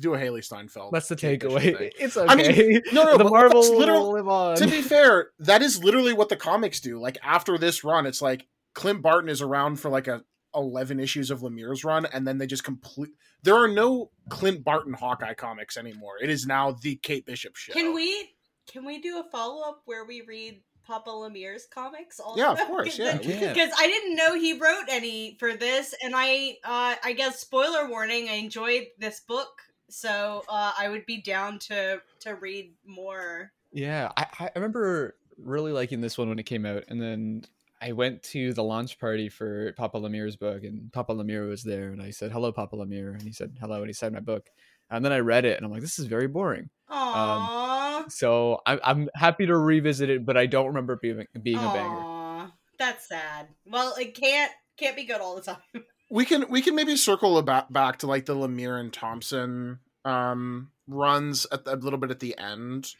do 0.00 0.14
a 0.14 0.18
Hailee 0.18 0.44
Steinfeld. 0.44 0.92
That's 0.92 1.08
the 1.08 1.16
takeaway. 1.16 1.76
thing. 1.76 1.90
It's 1.98 2.16
I 2.16 2.34
mean, 2.34 2.50
okay. 2.50 2.82
no, 2.92 3.04
no, 3.04 3.18
the 3.18 3.24
Marvel 3.24 3.62
that's 3.62 3.70
will 3.70 4.12
live 4.12 4.28
on. 4.28 4.56
to 4.56 4.66
be 4.66 4.80
fair, 4.80 5.30
that 5.40 5.62
is 5.62 5.82
literally 5.82 6.12
what 6.12 6.28
the 6.28 6.36
comics 6.36 6.80
do. 6.80 6.98
Like 7.00 7.18
after 7.22 7.58
this 7.58 7.84
run, 7.84 8.06
it's 8.06 8.22
like 8.22 8.46
Clint 8.74 9.02
Barton 9.02 9.28
is 9.28 9.42
around 9.42 9.76
for 9.76 9.90
like 9.90 10.08
a 10.08 10.22
eleven 10.54 11.00
issues 11.00 11.30
of 11.30 11.40
Lemire's 11.40 11.84
run, 11.84 12.06
and 12.06 12.26
then 12.26 12.38
they 12.38 12.46
just 12.46 12.64
complete. 12.64 13.10
There 13.42 13.56
are 13.56 13.68
no 13.68 14.10
Clint 14.30 14.64
Barton 14.64 14.94
Hawkeye 14.94 15.34
comics 15.34 15.76
anymore. 15.76 16.14
It 16.22 16.30
is 16.30 16.46
now 16.46 16.72
the 16.72 16.96
Kate 16.96 17.26
Bishop 17.26 17.56
show. 17.56 17.72
can 17.72 17.94
we 17.94 18.34
can 18.70 18.84
we 18.84 19.00
do 19.00 19.18
a 19.18 19.24
follow 19.30 19.68
up 19.68 19.82
where 19.84 20.04
we 20.04 20.22
read 20.22 20.62
Papa 20.86 21.10
Lemire's 21.10 21.66
comics? 21.72 22.20
Also? 22.20 22.40
Yeah, 22.40 22.52
of 22.52 22.58
course, 22.60 22.98
yeah. 22.98 23.18
we 23.18 23.24
can. 23.24 23.54
Because 23.54 23.70
I 23.78 23.86
didn't 23.86 24.16
know 24.16 24.34
he 24.34 24.58
wrote 24.58 24.86
any 24.88 25.36
for 25.38 25.54
this, 25.54 25.94
and 26.02 26.14
I, 26.16 26.56
uh, 26.64 26.96
I 27.02 27.12
guess, 27.16 27.40
spoiler 27.40 27.88
warning. 27.88 28.28
I 28.28 28.34
enjoyed 28.34 28.86
this 28.98 29.20
book, 29.20 29.48
so 29.92 30.44
uh, 30.48 30.72
I 30.76 30.88
would 30.88 31.06
be 31.06 31.20
down 31.20 31.58
to 31.60 32.00
to 32.20 32.34
read 32.34 32.74
more. 32.84 33.52
Yeah, 33.72 34.10
I, 34.16 34.26
I 34.40 34.50
remember 34.54 35.16
really 35.38 35.72
liking 35.72 36.00
this 36.00 36.18
one 36.18 36.28
when 36.28 36.38
it 36.38 36.44
came 36.44 36.66
out, 36.66 36.84
and 36.88 37.00
then 37.00 37.44
I 37.80 37.92
went 37.92 38.22
to 38.24 38.52
the 38.52 38.62
launch 38.62 38.98
party 38.98 39.28
for 39.28 39.72
Papa 39.72 39.98
Lemire's 39.98 40.36
book, 40.36 40.64
and 40.64 40.92
Papa 40.92 41.12
Lemire 41.14 41.48
was 41.48 41.62
there, 41.62 41.90
and 41.90 42.00
I 42.00 42.10
said, 42.10 42.32
"Hello, 42.32 42.52
Papa 42.52 42.76
Lemire," 42.76 43.12
and 43.12 43.22
he 43.22 43.32
said, 43.32 43.56
"Hello," 43.60 43.78
and 43.78 43.86
he 43.86 43.92
signed 43.92 44.14
my 44.14 44.20
book, 44.20 44.48
and 44.90 45.04
then 45.04 45.12
I 45.12 45.18
read 45.18 45.44
it, 45.44 45.56
and 45.56 45.66
I'm 45.66 45.72
like, 45.72 45.80
"This 45.80 45.98
is 45.98 46.06
very 46.06 46.28
boring." 46.28 46.70
Aww, 46.90 48.10
So 48.10 48.60
I'm 48.66 48.80
I'm 48.84 49.10
happy 49.14 49.46
to 49.46 49.56
revisit 49.56 50.10
it, 50.10 50.24
but 50.24 50.36
I 50.36 50.46
don't 50.46 50.66
remember 50.66 50.96
being 50.96 51.26
being 51.42 51.56
a 51.56 51.72
banger. 51.72 52.04
Aww, 52.04 52.52
that's 52.78 53.08
sad. 53.08 53.48
Well, 53.66 53.94
it 53.98 54.14
can't 54.14 54.52
can't 54.76 54.96
be 54.96 55.04
good 55.04 55.20
all 55.20 55.36
the 55.36 55.42
time. 55.74 55.84
We 56.12 56.26
can 56.26 56.44
we 56.50 56.60
can 56.60 56.74
maybe 56.74 56.94
circle 56.94 57.38
about 57.38 57.72
back 57.72 57.98
to 57.98 58.06
like 58.06 58.26
the 58.26 58.34
Lemire 58.34 58.78
and 58.78 58.92
Thompson 58.92 59.80
um 60.04 60.70
runs 60.86 61.46
at 61.50 61.64
the, 61.64 61.74
a 61.74 61.76
little 61.76 61.98
bit 61.98 62.10
at 62.10 62.20
the 62.20 62.36
end 62.36 62.94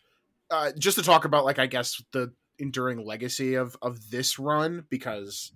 uh, 0.50 0.71
just 0.78 0.97
to 0.99 1.02
talk 1.02 1.25
about 1.25 1.45
like 1.45 1.59
I 1.59 1.66
guess 1.66 2.02
the 2.12 2.33
enduring 2.59 3.04
legacy 3.04 3.54
of 3.54 3.76
of 3.83 4.11
this 4.11 4.38
run 4.38 4.87
because 4.88 5.52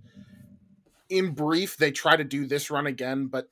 in 1.09 1.33
brief 1.33 1.77
they 1.77 1.91
try 1.91 2.17
to 2.17 2.25
do 2.25 2.47
this 2.47 2.71
run 2.71 2.87
again, 2.87 3.27
but 3.27 3.49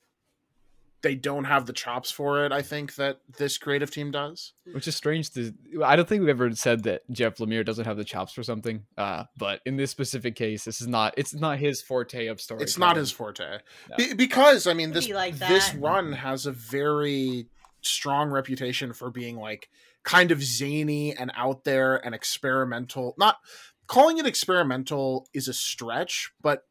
they 1.05 1.13
don't 1.13 1.43
have 1.43 1.67
the 1.67 1.71
chops 1.71 2.09
for 2.09 2.43
it. 2.45 2.51
I 2.51 2.63
think 2.63 2.95
that 2.95 3.19
this 3.37 3.59
creative 3.59 3.91
team 3.91 4.09
does. 4.09 4.53
Which 4.71 4.87
is 4.87 4.95
strange 4.95 5.29
to. 5.33 5.53
I 5.85 5.95
don't 5.95 6.09
think 6.09 6.21
we've 6.21 6.29
ever 6.29 6.51
said 6.55 6.81
that 6.85 7.03
Jeff 7.11 7.35
Lemire 7.35 7.63
doesn't 7.63 7.85
have 7.85 7.95
the 7.95 8.03
chops 8.03 8.33
for 8.33 8.41
something. 8.41 8.85
Uh, 8.97 9.25
but 9.37 9.61
in 9.67 9.77
this 9.77 9.91
specific 9.91 10.35
case, 10.35 10.65
this 10.65 10.81
is 10.81 10.87
not. 10.87 11.13
It's 11.15 11.35
not 11.35 11.59
his 11.59 11.79
forte 11.79 12.25
of 12.25 12.41
story. 12.41 12.63
It's 12.63 12.79
not 12.79 12.95
his 12.95 13.11
forte 13.11 13.59
no. 13.87 13.95
Be- 13.97 14.15
because 14.15 14.65
I 14.65 14.73
mean 14.73 14.93
this 14.93 15.07
like 15.07 15.37
this 15.37 15.75
run 15.75 16.11
has 16.11 16.47
a 16.47 16.51
very 16.51 17.49
strong 17.81 18.31
reputation 18.31 18.91
for 18.91 19.11
being 19.11 19.37
like 19.37 19.69
kind 20.01 20.31
of 20.31 20.41
zany 20.41 21.15
and 21.15 21.31
out 21.35 21.65
there 21.65 22.03
and 22.03 22.15
experimental. 22.15 23.13
Not 23.19 23.37
calling 23.85 24.17
it 24.17 24.25
experimental 24.25 25.27
is 25.35 25.47
a 25.47 25.53
stretch, 25.53 26.31
but 26.41 26.65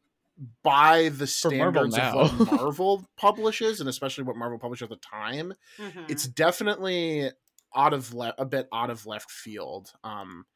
by 0.63 1.11
the 1.11 1.27
standards 1.27 1.97
of 1.97 2.39
what 2.39 2.53
Marvel 2.53 3.05
publishes, 3.17 3.81
and 3.81 3.89
especially 3.89 4.25
what 4.25 4.37
Marvel 4.37 4.59
published 4.59 4.83
at 4.83 4.89
the 4.89 4.97
time, 4.97 5.55
mm-hmm. 5.79 6.05
it's 6.09 6.27
definitely 6.27 7.31
out 7.75 7.93
of 7.93 8.13
le- 8.15 8.35
a 8.39 8.45
bit 8.45 8.69
out 8.73 8.91
of 8.91 9.07
left 9.07 9.31
field. 9.31 9.93
Um, 10.03 10.47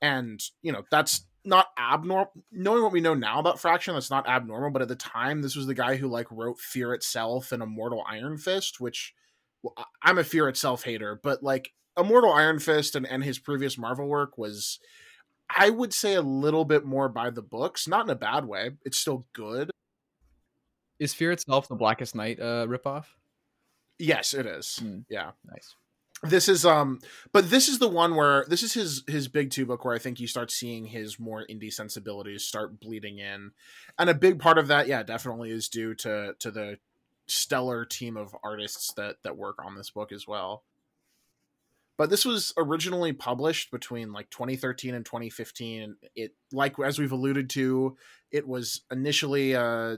and 0.00 0.42
you 0.62 0.72
know 0.72 0.82
that's 0.90 1.24
not 1.44 1.68
abnormal. 1.78 2.32
Knowing 2.50 2.82
what 2.82 2.92
we 2.92 3.00
know 3.00 3.14
now 3.14 3.38
about 3.38 3.60
Fraction, 3.60 3.94
that's 3.94 4.10
not 4.10 4.28
abnormal. 4.28 4.70
But 4.70 4.82
at 4.82 4.88
the 4.88 4.96
time, 4.96 5.42
this 5.42 5.56
was 5.56 5.66
the 5.66 5.74
guy 5.74 5.96
who 5.96 6.08
like 6.08 6.26
wrote 6.30 6.58
Fear 6.58 6.94
itself 6.94 7.52
and 7.52 7.62
Immortal 7.62 8.04
Iron 8.08 8.36
Fist, 8.36 8.80
which 8.80 9.14
well, 9.62 9.74
I'm 10.02 10.18
a 10.18 10.24
Fear 10.24 10.48
itself 10.48 10.84
hater, 10.84 11.18
but 11.22 11.42
like 11.42 11.72
Immortal 11.96 12.32
Iron 12.32 12.58
Fist 12.58 12.96
and 12.96 13.06
and 13.06 13.24
his 13.24 13.38
previous 13.38 13.78
Marvel 13.78 14.08
work 14.08 14.36
was 14.36 14.78
I 15.56 15.70
would 15.70 15.92
say 15.92 16.14
a 16.14 16.22
little 16.22 16.64
bit 16.64 16.84
more 16.84 17.08
by 17.08 17.30
the 17.30 17.42
books, 17.42 17.88
not 17.88 18.06
in 18.06 18.10
a 18.10 18.16
bad 18.16 18.46
way. 18.46 18.70
It's 18.84 18.98
still 18.98 19.26
good. 19.32 19.70
Is 20.98 21.14
Fear 21.14 21.32
itself 21.32 21.68
the 21.68 21.74
Blackest 21.74 22.14
Night 22.14 22.38
uh, 22.40 22.66
ripoff? 22.66 23.06
Yes, 23.98 24.34
it 24.34 24.46
is. 24.46 24.80
Mm. 24.82 25.04
Yeah, 25.08 25.32
nice. 25.44 25.74
This 26.24 26.48
is 26.48 26.64
um, 26.64 27.00
but 27.32 27.50
this 27.50 27.68
is 27.68 27.80
the 27.80 27.88
one 27.88 28.14
where 28.14 28.44
this 28.48 28.62
is 28.62 28.74
his 28.74 29.02
his 29.08 29.26
big 29.26 29.50
two 29.50 29.66
book 29.66 29.84
where 29.84 29.94
I 29.94 29.98
think 29.98 30.20
you 30.20 30.28
start 30.28 30.52
seeing 30.52 30.86
his 30.86 31.18
more 31.18 31.44
indie 31.50 31.72
sensibilities 31.72 32.44
start 32.44 32.78
bleeding 32.78 33.18
in, 33.18 33.50
and 33.98 34.08
a 34.08 34.14
big 34.14 34.38
part 34.38 34.56
of 34.56 34.68
that, 34.68 34.86
yeah, 34.86 35.02
definitely 35.02 35.50
is 35.50 35.68
due 35.68 35.94
to 35.96 36.34
to 36.38 36.50
the 36.52 36.78
stellar 37.26 37.84
team 37.84 38.16
of 38.16 38.36
artists 38.44 38.92
that 38.94 39.16
that 39.24 39.36
work 39.36 39.64
on 39.64 39.74
this 39.74 39.90
book 39.90 40.12
as 40.12 40.26
well 40.28 40.62
but 41.96 42.10
this 42.10 42.24
was 42.24 42.52
originally 42.56 43.12
published 43.12 43.70
between 43.70 44.12
like 44.12 44.30
2013 44.30 44.94
and 44.94 45.04
2015 45.04 45.96
it 46.14 46.32
like 46.52 46.78
as 46.78 46.98
we've 46.98 47.12
alluded 47.12 47.50
to 47.50 47.96
it 48.30 48.46
was 48.46 48.82
initially 48.90 49.54
uh 49.54 49.96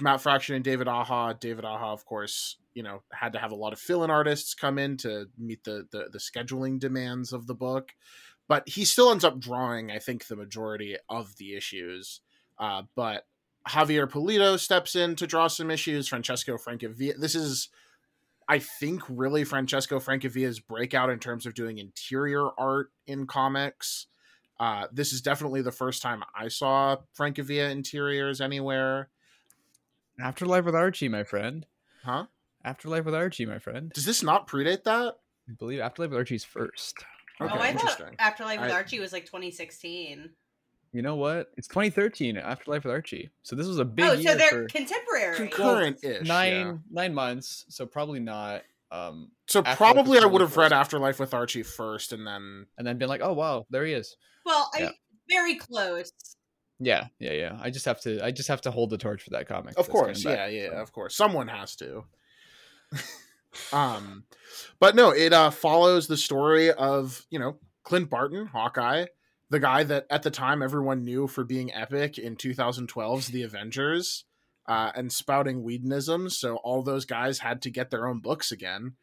matt 0.00 0.20
fraction 0.20 0.54
and 0.54 0.64
david 0.64 0.88
aja. 0.88 1.34
David 1.38 1.64
aja 1.64 1.92
of 1.92 2.04
course 2.04 2.56
you 2.74 2.82
know 2.82 3.02
had 3.12 3.32
to 3.32 3.38
have 3.38 3.52
a 3.52 3.56
lot 3.56 3.72
of 3.72 3.78
fill-in 3.78 4.10
artists 4.10 4.54
come 4.54 4.78
in 4.78 4.96
to 4.96 5.26
meet 5.38 5.64
the, 5.64 5.86
the 5.90 6.08
the 6.12 6.18
scheduling 6.18 6.78
demands 6.78 7.32
of 7.32 7.46
the 7.46 7.54
book 7.54 7.92
but 8.48 8.68
he 8.68 8.84
still 8.84 9.10
ends 9.10 9.24
up 9.24 9.38
drawing 9.38 9.90
i 9.90 9.98
think 9.98 10.26
the 10.26 10.36
majority 10.36 10.96
of 11.08 11.36
the 11.36 11.54
issues 11.54 12.20
uh 12.58 12.82
but 12.94 13.26
javier 13.68 14.08
pulido 14.08 14.58
steps 14.58 14.96
in 14.96 15.14
to 15.14 15.26
draw 15.26 15.46
some 15.46 15.70
issues 15.70 16.08
francesco 16.08 16.56
francavilla 16.56 17.18
this 17.18 17.34
is 17.34 17.68
I 18.48 18.58
think 18.58 19.02
really 19.08 19.44
Francesco 19.44 20.00
Francavilla's 20.00 20.58
breakout 20.58 21.10
in 21.10 21.18
terms 21.18 21.44
of 21.44 21.54
doing 21.54 21.78
interior 21.78 22.48
art 22.58 22.90
in 23.06 23.26
comics. 23.26 24.06
Uh, 24.58 24.86
this 24.90 25.12
is 25.12 25.20
definitely 25.20 25.62
the 25.62 25.70
first 25.70 26.02
time 26.02 26.24
I 26.34 26.48
saw 26.48 26.96
Francavilla 27.16 27.70
interiors 27.70 28.40
anywhere. 28.40 29.10
Afterlife 30.18 30.64
with 30.64 30.74
Archie, 30.74 31.08
my 31.08 31.24
friend. 31.24 31.66
Huh? 32.04 32.24
Afterlife 32.64 33.04
with 33.04 33.14
Archie, 33.14 33.46
my 33.46 33.58
friend. 33.58 33.92
Does 33.92 34.04
this 34.04 34.22
not 34.22 34.48
predate 34.48 34.84
that? 34.84 35.14
I 35.48 35.52
believe 35.58 35.80
Afterlife 35.80 36.10
with 36.10 36.18
Archie's 36.18 36.44
first. 36.44 37.04
Okay, 37.40 37.54
oh, 37.54 37.60
I 37.60 37.72
thought 37.72 38.00
Afterlife 38.18 38.60
with 38.60 38.70
I... 38.70 38.74
Archie 38.74 38.98
was 38.98 39.12
like 39.12 39.26
2016. 39.26 40.30
You 40.92 41.02
know 41.02 41.16
what? 41.16 41.50
It's 41.56 41.68
2013, 41.68 42.38
Afterlife 42.38 42.84
with 42.84 42.92
Archie. 42.92 43.30
So 43.42 43.54
this 43.54 43.66
was 43.66 43.78
a 43.78 43.84
big. 43.84 44.04
Oh, 44.06 44.16
so 44.16 44.34
they're 44.34 44.50
for... 44.50 44.66
contemporary. 44.66 45.36
Concurrent-ish. 45.36 46.26
Nine 46.26 46.52
yeah. 46.52 46.74
nine 46.90 47.14
months. 47.14 47.66
So 47.68 47.86
probably 47.86 48.20
not. 48.20 48.62
Um, 48.90 49.30
so 49.46 49.62
probably 49.62 50.18
I 50.18 50.24
would 50.24 50.40
have 50.40 50.56
read 50.56 50.72
Afterlife 50.72 51.20
with 51.20 51.34
Archie 51.34 51.62
first, 51.62 52.12
and 52.12 52.26
then 52.26 52.66
and 52.78 52.86
then 52.86 52.96
been 52.96 53.08
like, 53.08 53.20
oh 53.22 53.34
wow, 53.34 53.66
there 53.70 53.84
he 53.84 53.92
is. 53.92 54.16
Well, 54.46 54.70
yeah. 54.78 54.86
I 54.86 54.92
very 55.28 55.56
close. 55.56 56.12
Yeah, 56.80 57.08
yeah, 57.18 57.32
yeah. 57.32 57.58
I 57.60 57.70
just 57.70 57.84
have 57.84 58.00
to. 58.02 58.24
I 58.24 58.30
just 58.30 58.48
have 58.48 58.62
to 58.62 58.70
hold 58.70 58.90
the 58.90 58.98
torch 58.98 59.22
for 59.22 59.30
that 59.30 59.46
comic. 59.46 59.78
Of 59.78 59.90
course, 59.90 60.24
yeah, 60.24 60.36
back, 60.36 60.52
yeah, 60.52 60.70
so. 60.70 60.76
of 60.76 60.92
course. 60.92 61.16
Someone 61.16 61.48
has 61.48 61.76
to. 61.76 62.04
um, 63.72 64.24
but 64.80 64.94
no, 64.94 65.10
it 65.10 65.32
uh 65.32 65.50
follows 65.50 66.06
the 66.06 66.16
story 66.16 66.72
of 66.72 67.26
you 67.30 67.38
know 67.38 67.56
Clint 67.82 68.08
Barton, 68.08 68.46
Hawkeye, 68.46 69.06
the 69.50 69.60
guy 69.60 69.82
that 69.84 70.06
at 70.10 70.22
the 70.22 70.30
time 70.30 70.62
everyone 70.62 71.04
knew 71.04 71.26
for 71.26 71.44
being 71.44 71.72
epic 71.72 72.18
in 72.18 72.36
2012's 72.36 73.28
The 73.28 73.42
Avengers 73.42 74.24
uh, 74.68 74.92
and 74.94 75.12
spouting 75.12 75.62
Whedonism. 75.62 76.30
So 76.30 76.56
all 76.56 76.82
those 76.82 77.04
guys 77.04 77.38
had 77.38 77.62
to 77.62 77.70
get 77.70 77.90
their 77.90 78.06
own 78.06 78.20
books 78.20 78.52
again. 78.52 78.94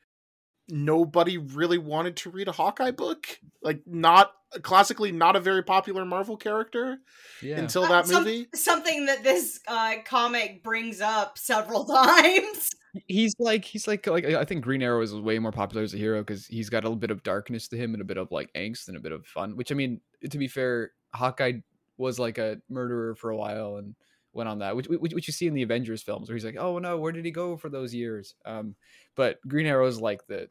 Nobody 0.70 1.38
really 1.38 1.78
wanted 1.78 2.18
to 2.18 2.30
read 2.30 2.48
a 2.48 2.52
Hawkeye 2.52 2.92
book. 2.92 3.28
Like, 3.62 3.82
not 3.86 4.32
classically 4.62 5.12
not 5.12 5.36
a 5.36 5.40
very 5.40 5.64
popular 5.64 6.06
Marvel 6.06 6.38
character 6.38 6.98
yeah. 7.42 7.58
until 7.58 7.88
that 7.88 8.08
movie. 8.08 8.48
Some, 8.54 8.78
something 8.78 9.06
that 9.08 9.24
this 9.24 9.60
uh, 9.68 9.96
comic 10.06 10.64
brings 10.64 11.02
up 11.02 11.38
several 11.38 11.86
times 12.06 12.70
he's 13.08 13.36
like 13.40 13.66
he's 13.66 13.88
like 13.88 14.08
like 14.08 14.26
I 14.26 14.46
think 14.46 14.64
Green 14.64 14.82
Arrow 14.82 15.02
is 15.02 15.14
way 15.14 15.40
more 15.40 15.52
popular 15.52 15.84
as 15.84 15.94
a 15.94 15.98
hero 15.98 16.22
because 16.22 16.46
he's 16.48 16.70
got 16.70 16.84
a 16.84 16.88
little 16.88 16.96
bit 16.96 17.12
of 17.12 17.24
darkness 17.24 17.68
to 17.70 17.78
him 17.78 17.94
and 17.94 18.02
a 18.02 18.06
bit 18.06 18.18
of 18.18 18.32
like 18.32 18.52
angst 18.54 18.88
and 18.88 18.98
a 18.98 19.00
bit 19.00 19.12
of 19.12 19.26
fun. 19.26 19.56
Which 19.56 19.72
I 19.72 19.76
mean, 19.76 20.02
to 20.30 20.38
be 20.38 20.48
fair, 20.48 20.92
Hawkeye 21.14 21.60
was 21.98 22.20
like 22.20 22.38
a 22.38 22.58
murderer 22.70 23.16
for 23.16 23.30
a 23.30 23.38
while 23.38 23.78
and 23.78 23.96
went 24.34 24.50
on 24.50 24.60
that, 24.60 24.76
which 24.76 24.88
which, 24.88 25.14
which 25.14 25.28
you 25.28 25.34
see 25.34 25.48
in 25.48 25.54
the 25.54 25.64
Avengers 25.64 26.04
films 26.04 26.30
where 26.30 26.36
he's 26.36 26.46
like, 26.46 26.58
oh 26.58 26.78
no, 26.80 26.98
where 26.98 27.12
did 27.12 27.26
he 27.26 27.32
go 27.32 27.58
for 27.58 27.70
those 27.70 27.94
years? 27.94 28.36
Um, 28.46 28.76
but 29.16 29.40
Green 29.48 29.66
Arrow 29.66 29.88
is 29.88 30.00
like 30.00 30.26
the 30.28 30.50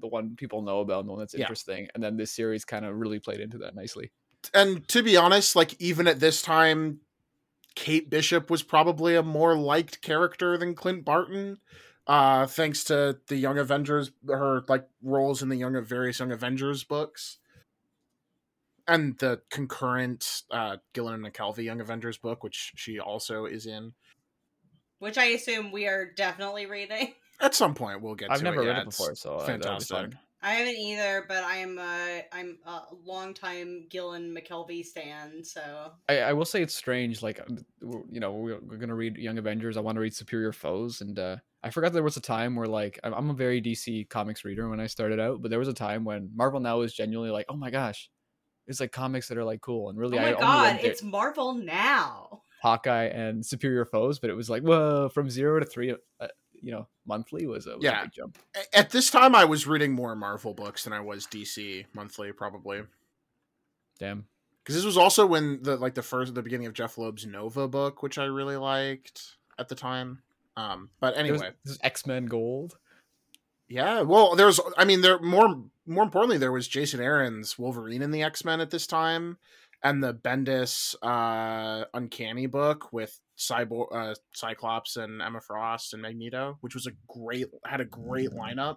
the 0.00 0.08
one 0.08 0.34
people 0.36 0.62
know 0.62 0.80
about 0.80 1.00
and 1.00 1.08
the 1.08 1.12
one 1.12 1.20
that's 1.20 1.34
interesting, 1.34 1.84
yeah. 1.84 1.90
and 1.94 2.02
then 2.02 2.16
this 2.16 2.32
series 2.32 2.64
kind 2.64 2.84
of 2.84 2.96
really 2.96 3.18
played 3.18 3.40
into 3.40 3.58
that 3.58 3.74
nicely. 3.74 4.10
And 4.52 4.86
to 4.88 5.02
be 5.02 5.16
honest, 5.16 5.56
like 5.56 5.80
even 5.80 6.06
at 6.06 6.20
this 6.20 6.42
time, 6.42 7.00
Kate 7.74 8.08
Bishop 8.08 8.50
was 8.50 8.62
probably 8.62 9.16
a 9.16 9.22
more 9.22 9.56
liked 9.56 10.00
character 10.00 10.56
than 10.56 10.74
Clint 10.74 11.04
Barton, 11.04 11.58
uh, 12.06 12.46
thanks 12.46 12.84
to 12.84 13.18
the 13.28 13.36
Young 13.36 13.58
Avengers, 13.58 14.12
her 14.28 14.62
like 14.68 14.86
roles 15.02 15.42
in 15.42 15.48
the 15.48 15.56
Young 15.56 15.82
various 15.84 16.18
Young 16.18 16.32
Avengers 16.32 16.84
books, 16.84 17.38
and 18.86 19.18
the 19.18 19.40
concurrent 19.50 20.42
uh, 20.50 20.76
Gillen 20.92 21.14
and 21.14 21.24
McKelvie 21.24 21.64
Young 21.64 21.80
Avengers 21.80 22.18
book, 22.18 22.42
which 22.44 22.72
she 22.76 23.00
also 23.00 23.46
is 23.46 23.66
in. 23.66 23.92
Which 24.98 25.18
I 25.18 25.26
assume 25.26 25.72
we 25.72 25.86
are 25.86 26.12
definitely 26.16 26.66
reading. 26.66 27.14
At 27.40 27.54
some 27.54 27.74
point, 27.74 28.00
we'll 28.00 28.14
get. 28.14 28.30
I've 28.30 28.38
to 28.38 28.44
never 28.44 28.62
it. 28.62 28.66
read 28.66 28.76
yeah, 28.76 28.82
it 28.82 28.86
before, 28.86 29.14
so 29.14 29.40
fantastic. 29.40 30.12
I 30.44 30.52
haven't 30.56 30.76
either, 30.76 31.24
but 31.26 31.42
I'm 31.42 31.78
a 31.78 32.22
I'm 32.30 32.58
a 32.66 32.82
longtime 33.02 33.86
Gillen 33.88 34.36
McKelvie 34.36 34.84
stan. 34.84 35.42
So 35.42 35.92
I, 36.06 36.18
I 36.18 36.32
will 36.34 36.44
say 36.44 36.60
it's 36.60 36.74
strange. 36.74 37.22
Like 37.22 37.40
you 37.80 38.20
know, 38.20 38.32
we're, 38.32 38.60
we're, 38.60 38.76
gonna 38.76 38.94
read 38.94 39.16
Young 39.16 39.38
Avengers. 39.38 39.78
I 39.78 39.80
want 39.80 39.96
to 39.96 40.02
read 40.02 40.14
Superior 40.14 40.52
Foes, 40.52 41.00
and 41.00 41.18
uh, 41.18 41.36
I 41.62 41.70
forgot 41.70 41.94
there 41.94 42.02
was 42.02 42.18
a 42.18 42.20
time 42.20 42.56
where 42.56 42.66
like 42.66 43.00
I'm 43.02 43.30
a 43.30 43.34
very 43.34 43.62
DC 43.62 44.10
comics 44.10 44.44
reader 44.44 44.68
when 44.68 44.80
I 44.80 44.86
started 44.86 45.18
out, 45.18 45.40
but 45.40 45.50
there 45.50 45.58
was 45.58 45.68
a 45.68 45.72
time 45.72 46.04
when 46.04 46.30
Marvel 46.34 46.60
now 46.60 46.82
is 46.82 46.92
genuinely 46.92 47.32
like, 47.32 47.46
oh 47.48 47.56
my 47.56 47.70
gosh, 47.70 48.10
it's 48.66 48.80
like 48.80 48.92
comics 48.92 49.28
that 49.28 49.38
are 49.38 49.44
like 49.44 49.62
cool 49.62 49.88
and 49.88 49.98
really. 49.98 50.18
Oh 50.18 50.22
my 50.22 50.36
I 50.36 50.40
god, 50.40 50.80
it's 50.82 51.02
Marvel 51.02 51.54
now. 51.54 52.42
Hawkeye 52.60 53.06
and 53.06 53.44
Superior 53.44 53.86
Foes, 53.86 54.18
but 54.18 54.28
it 54.28 54.34
was 54.34 54.50
like 54.50 54.62
whoa, 54.62 55.08
from 55.08 55.30
zero 55.30 55.58
to 55.58 55.64
three. 55.64 55.94
Uh, 56.20 56.28
you 56.64 56.72
know 56.72 56.88
monthly 57.06 57.46
was 57.46 57.66
a, 57.66 57.76
was 57.76 57.84
yeah. 57.84 58.00
a 58.00 58.04
big 58.04 58.12
jump. 58.12 58.38
At 58.72 58.90
this 58.90 59.10
time, 59.10 59.34
I 59.34 59.44
was 59.44 59.66
reading 59.66 59.92
more 59.92 60.16
Marvel 60.16 60.54
books 60.54 60.84
than 60.84 60.92
I 60.92 61.00
was 61.00 61.26
DC 61.26 61.84
monthly, 61.92 62.32
probably. 62.32 62.82
Damn. 63.98 64.26
Because 64.62 64.76
this 64.76 64.84
was 64.84 64.96
also 64.96 65.26
when 65.26 65.62
the 65.62 65.76
like 65.76 65.94
the 65.94 66.02
first 66.02 66.34
the 66.34 66.42
beginning 66.42 66.66
of 66.66 66.72
Jeph 66.72 66.96
Loeb's 66.96 67.26
Nova 67.26 67.68
book, 67.68 68.02
which 68.02 68.16
I 68.16 68.24
really 68.24 68.56
liked 68.56 69.36
at 69.58 69.68
the 69.68 69.74
time. 69.74 70.22
Um, 70.56 70.88
but 71.00 71.16
anyway, 71.16 71.50
this 71.64 71.78
X 71.82 72.06
Men 72.06 72.26
Gold. 72.26 72.78
Yeah, 73.68 74.02
well, 74.02 74.34
there's 74.34 74.60
I 74.78 74.84
mean, 74.84 75.02
there 75.02 75.18
more 75.18 75.64
more 75.86 76.04
importantly, 76.04 76.38
there 76.38 76.52
was 76.52 76.66
Jason 76.66 77.00
Aaron's 77.00 77.58
Wolverine 77.58 78.02
in 78.02 78.10
the 78.10 78.22
X 78.22 78.44
Men 78.44 78.60
at 78.60 78.70
this 78.70 78.86
time, 78.86 79.36
and 79.82 80.02
the 80.02 80.14
Bendis 80.14 80.94
uh, 81.02 81.84
Uncanny 81.92 82.46
book 82.46 82.90
with 82.90 83.20
Cyborg, 83.38 83.86
uh, 83.94 84.14
Cyclops, 84.32 84.96
and 84.96 85.20
Emma 85.22 85.40
Frost 85.40 85.92
and 85.92 86.02
Magneto, 86.02 86.58
which 86.60 86.74
was 86.74 86.86
a 86.86 86.92
great 87.08 87.46
had 87.66 87.80
a 87.80 87.84
great 87.84 88.30
lineup. 88.30 88.76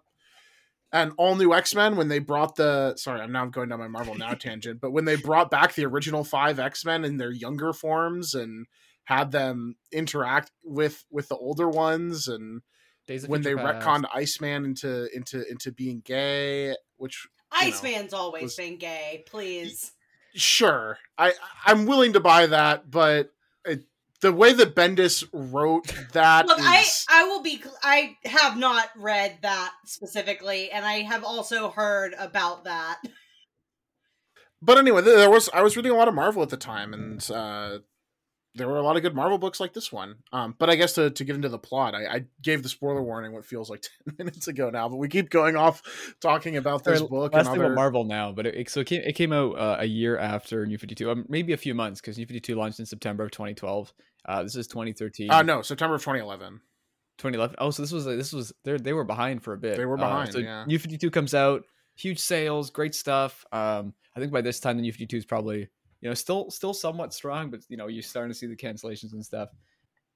and 0.94 1.12
all 1.18 1.36
new 1.36 1.54
x-men 1.54 1.98
when 1.98 2.08
they 2.08 2.18
brought 2.20 2.56
the 2.56 2.96
sorry 2.96 3.20
i'm 3.20 3.32
now 3.34 3.46
going 3.46 3.68
down 3.68 3.78
my 3.80 3.90
marvel 3.90 4.16
now 4.16 4.34
tangent 4.46 4.80
but 4.80 4.92
when 4.92 5.04
they 5.04 5.18
brought 5.18 5.52
back 5.52 5.74
the 5.74 5.84
original 5.86 6.24
five 6.24 6.60
x-men 6.60 7.04
in 7.04 7.18
their 7.18 7.30
younger 7.32 7.74
forms 7.74 8.34
and 8.34 8.66
had 9.04 9.32
them 9.32 9.76
interact 9.92 10.50
with 10.64 11.04
with 11.12 11.28
the 11.28 11.36
older 11.36 11.68
ones 11.70 12.28
and 12.30 12.62
Days 13.06 13.26
of 13.26 13.30
when 13.30 13.42
they 13.42 13.52
Future 13.54 13.64
Past. 13.66 13.86
retconned 13.86 14.06
iceman 14.14 14.64
into 14.66 15.10
into 15.14 15.44
into 15.52 15.72
being 15.74 16.02
gay 16.06 16.74
which 16.96 17.28
you 17.54 17.60
know, 17.60 17.68
Iceman's 17.68 18.14
always 18.14 18.44
was- 18.44 18.56
been 18.56 18.78
gay. 18.78 19.24
Please. 19.28 19.92
sure 20.36 20.98
i 21.18 21.34
i'm 21.66 21.86
willing 21.86 22.14
to 22.14 22.20
buy 22.22 22.46
that 22.46 22.90
but 22.90 23.32
it, 23.66 23.84
the 24.22 24.34
way 24.34 24.52
that 24.54 24.76
bendis 24.76 25.24
wrote 25.32 25.94
that 26.14 26.48
Look, 26.48 26.60
I 26.60 26.80
is- 26.82 27.06
I 27.10 27.24
will 27.24 27.42
be. 27.42 27.62
I 27.84 28.18
have 28.26 28.58
not 28.58 28.90
read 28.98 29.38
that 29.44 29.72
specifically, 29.86 30.72
and 30.72 30.86
I 30.86 31.02
have 31.04 31.24
also 31.24 31.70
heard 31.70 32.14
about 32.18 32.64
that. 32.64 33.00
but 34.62 34.78
anyway 34.80 35.02
there 35.02 35.30
was 35.30 35.50
i 35.54 35.62
was 35.62 35.78
reading 35.78 35.92
a 35.92 35.96
lot 35.96 36.08
of 36.08 36.16
marvel 36.16 36.42
at 36.42 36.50
the 36.50 36.58
time 36.58 36.92
and 36.94 37.30
uh 37.30 37.78
there 38.58 38.68
were 38.68 38.78
a 38.78 38.82
lot 38.82 38.96
of 38.98 39.02
good 39.04 39.16
marvel 39.16 39.38
books 39.38 39.60
like 39.60 39.74
this 39.74 39.92
one 39.92 40.16
um 40.34 40.56
but 40.58 40.70
i 40.70 40.76
guess 40.76 40.94
to, 40.94 41.10
to 41.10 41.24
get 41.24 41.36
into 41.36 41.50
the 41.50 41.58
plot 41.60 41.96
I, 41.96 42.06
I 42.06 42.26
gave 42.42 42.64
the 42.64 42.70
spoiler 42.70 43.02
warning 43.02 43.32
what 43.34 43.46
feels 43.46 43.70
like 43.70 43.82
10 44.06 44.16
minutes 44.18 44.48
ago 44.48 44.70
now 44.70 44.90
but 44.90 44.98
we 44.98 45.08
keep 45.08 45.30
going 45.30 45.56
off 45.56 45.82
talking 46.20 46.58
about 46.58 46.84
this 46.84 47.00
Sorry, 47.00 47.10
book 47.10 47.34
Last 47.34 47.48
and 47.48 47.56
other 47.56 47.66
about 47.66 47.76
Marvel 47.76 48.04
now, 48.04 48.32
but 48.32 48.46
it, 48.48 48.70
so 48.70 48.82
it 48.82 48.88
came, 48.88 49.02
it 49.02 49.14
came 49.14 49.32
out 49.32 49.52
uh, 49.58 49.78
a 49.80 49.86
year 49.86 50.18
after 50.18 50.66
New 50.66 50.78
Fifty 50.78 50.96
Two, 50.96 51.12
um, 51.12 51.26
maybe 51.30 51.54
a 51.54 51.58
few 51.58 51.74
months 51.76 52.02
because 52.02 52.18
New 52.18 52.26
Fifty 52.26 52.40
Two 52.40 52.56
launched 52.56 52.80
in 52.80 52.86
September 52.86 53.24
of 53.24 53.32
2012. 53.32 53.94
Uh, 54.26 54.44
this 54.44 54.56
is 54.56 54.68
2013. 54.68 55.30
uh 55.32 55.42
no 55.42 55.62
september 55.62 55.96
of 55.96 56.02
2011 56.02 56.60
2011. 57.18 57.56
Oh, 57.60 57.72
so 57.72 57.82
this 57.82 57.92
was 57.92 58.06
this 58.06 58.34
was 58.34 58.54
they 58.64 58.78
they 58.78 58.94
were 58.94 59.04
behind 59.04 59.44
for 59.44 59.54
a 59.54 59.58
bit. 59.58 59.78
They 59.78 59.86
were 59.86 59.96
Uh, 59.98 60.02
behind, 60.08 60.34
so 60.34 60.40
yeah. 60.40 60.66
New 60.66 60.78
52 60.80 61.10
comes 61.12 61.34
out, 61.34 61.64
huge 61.96 62.20
sales, 62.20 62.70
great 62.70 62.94
stuff. 62.94 63.46
Um, 63.52 63.94
I 64.16 64.20
think 64.20 64.32
by 64.32 64.42
this 64.42 64.60
time 64.60 64.78
the 64.78 64.82
New 64.84 64.92
52 64.92 65.18
is 65.18 65.26
probably 65.26 65.70
you 66.02 66.10
know 66.10 66.14
still 66.14 66.50
still 66.52 66.74
somewhat 66.74 67.14
strong, 67.14 67.50
but 67.50 67.62
you 67.70 67.78
know 67.78 67.88
you're 67.88 68.04
starting 68.04 68.32
to 68.32 68.38
see 68.38 68.48
the 68.48 68.56
cancellations 68.56 69.14
and 69.14 69.26
stuff. 69.26 69.50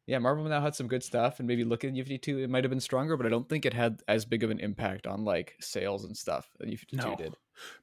Yeah, 0.07 0.17
Marvel 0.19 0.43
now 0.45 0.61
had 0.61 0.75
some 0.75 0.87
good 0.87 1.03
stuff, 1.03 1.39
and 1.39 1.47
maybe 1.47 1.63
looking 1.63 1.89
at 1.89 1.93
New 1.93 2.03
52, 2.03 2.39
it 2.39 2.49
might 2.49 2.63
have 2.63 2.71
been 2.71 2.79
stronger, 2.79 3.15
but 3.15 3.25
I 3.25 3.29
don't 3.29 3.47
think 3.47 3.65
it 3.65 3.73
had 3.73 4.01
as 4.07 4.25
big 4.25 4.43
of 4.43 4.49
an 4.49 4.59
impact 4.59 5.05
on 5.07 5.23
like 5.23 5.55
sales 5.61 6.03
and 6.05 6.17
stuff 6.17 6.49
that 6.59 6.67
52 6.67 6.97
No. 6.97 7.15
did 7.15 7.35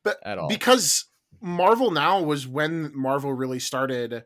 but 0.02 0.19
at 0.25 0.37
all. 0.38 0.49
because 0.49 1.05
Marvel 1.40 1.90
now 1.93 2.21
was 2.21 2.47
when 2.47 2.90
Marvel 2.95 3.33
really 3.33 3.61
started. 3.61 4.25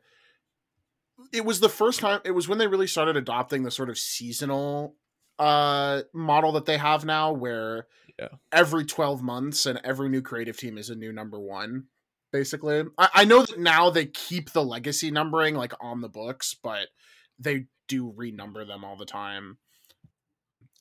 It 1.33 1.45
was 1.45 1.61
the 1.61 1.69
first 1.69 2.01
time. 2.01 2.21
It 2.25 2.33
was 2.33 2.49
when 2.49 2.59
they 2.59 2.67
really 2.67 2.87
started 2.87 3.17
adopting 3.17 3.63
the 3.63 3.71
sort 3.71 3.91
of 3.91 3.99
seasonal 3.99 4.97
uh 5.39 6.03
model 6.13 6.53
that 6.53 6.67
they 6.67 6.79
have 6.79 7.05
now, 7.05 7.33
where 7.33 7.87
Yeah. 8.19 8.29
every 8.51 8.85
twelve 8.85 9.23
months 9.23 9.67
and 9.67 9.81
every 9.85 10.09
new 10.09 10.23
creative 10.23 10.57
team 10.57 10.79
is 10.79 10.91
a 10.91 10.95
new 10.95 11.13
number 11.13 11.39
one. 11.39 11.85
Basically, 12.33 12.85
I, 12.97 13.09
I 13.15 13.25
know 13.25 13.43
that 13.43 13.59
now 13.59 13.91
they 13.91 14.07
keep 14.07 14.53
the 14.53 14.65
legacy 14.65 15.11
numbering 15.11 15.55
like 15.55 15.75
on 15.81 16.01
the 16.01 16.09
books, 16.09 16.57
but 16.61 16.89
they 17.39 17.67
do 17.89 18.13
renumber 18.13 18.67
them 18.67 18.85
all 18.85 18.97
the 18.97 19.05
time. 19.05 19.59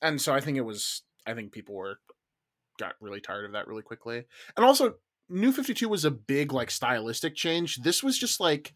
And 0.00 0.20
so 0.20 0.34
I 0.34 0.40
think 0.40 0.56
it 0.56 0.62
was. 0.62 1.02
I 1.26 1.34
think 1.34 1.52
people 1.52 1.74
were 1.74 1.98
got 2.78 2.94
really 3.00 3.20
tired 3.20 3.44
of 3.44 3.52
that 3.52 3.68
really 3.68 3.82
quickly. 3.82 4.24
And 4.56 4.64
also, 4.64 4.94
New 5.28 5.52
52 5.52 5.88
was 5.88 6.04
a 6.04 6.10
big 6.10 6.52
like 6.52 6.70
stylistic 6.70 7.36
change. 7.36 7.76
This 7.82 8.02
was 8.02 8.18
just 8.18 8.40
like 8.40 8.74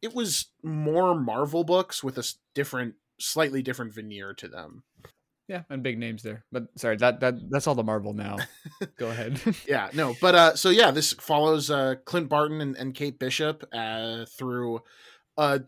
it 0.00 0.14
was 0.14 0.46
more 0.62 1.14
Marvel 1.14 1.64
books 1.64 2.02
with 2.02 2.18
a 2.18 2.34
different 2.54 2.94
slightly 3.20 3.62
different 3.62 3.94
veneer 3.94 4.34
to 4.34 4.48
them. 4.48 4.82
Yeah, 5.52 5.64
and 5.68 5.82
big 5.82 5.98
names 5.98 6.22
there. 6.22 6.44
But 6.50 6.68
sorry, 6.76 6.96
that 6.96 7.20
that 7.20 7.50
that's 7.50 7.66
all 7.66 7.74
the 7.74 7.84
Marvel 7.84 8.14
now. 8.14 8.38
Go 8.96 9.08
ahead. 9.10 9.38
Yeah, 9.68 9.90
no, 9.92 10.14
but 10.18 10.34
uh 10.34 10.56
so 10.56 10.70
yeah, 10.70 10.90
this 10.90 11.12
follows 11.12 11.70
uh 11.70 11.96
Clint 12.06 12.30
Barton 12.30 12.62
and, 12.62 12.74
and 12.76 12.94
Kate 12.94 13.18
Bishop 13.18 13.62
uh 13.70 14.24
through 14.24 14.80
a 15.36 15.60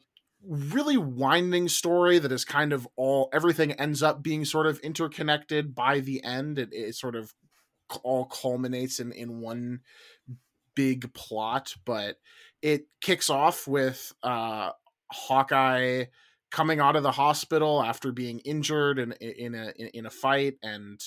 really 0.42 0.96
winding 0.96 1.68
story 1.68 2.18
that 2.18 2.32
is 2.32 2.46
kind 2.46 2.72
of 2.72 2.88
all 2.96 3.28
everything 3.30 3.72
ends 3.72 4.02
up 4.02 4.22
being 4.22 4.46
sort 4.46 4.66
of 4.66 4.78
interconnected 4.80 5.74
by 5.74 6.00
the 6.00 6.24
end. 6.24 6.58
It, 6.58 6.70
it 6.72 6.94
sort 6.94 7.14
of 7.14 7.34
all 8.02 8.24
culminates 8.24 9.00
in 9.00 9.12
in 9.12 9.40
one 9.40 9.80
big 10.74 11.12
plot, 11.12 11.74
but 11.84 12.16
it 12.62 12.86
kicks 13.02 13.28
off 13.28 13.68
with 13.68 14.14
uh 14.22 14.70
Hawkeye 15.12 16.06
coming 16.54 16.78
out 16.78 16.94
of 16.94 17.02
the 17.02 17.10
hospital 17.10 17.82
after 17.82 18.12
being 18.12 18.38
injured 18.44 19.00
in 19.00 19.10
in 19.12 19.56
a 19.56 19.72
in, 19.76 20.06
a 20.06 20.10
fight 20.10 20.54
and 20.62 21.00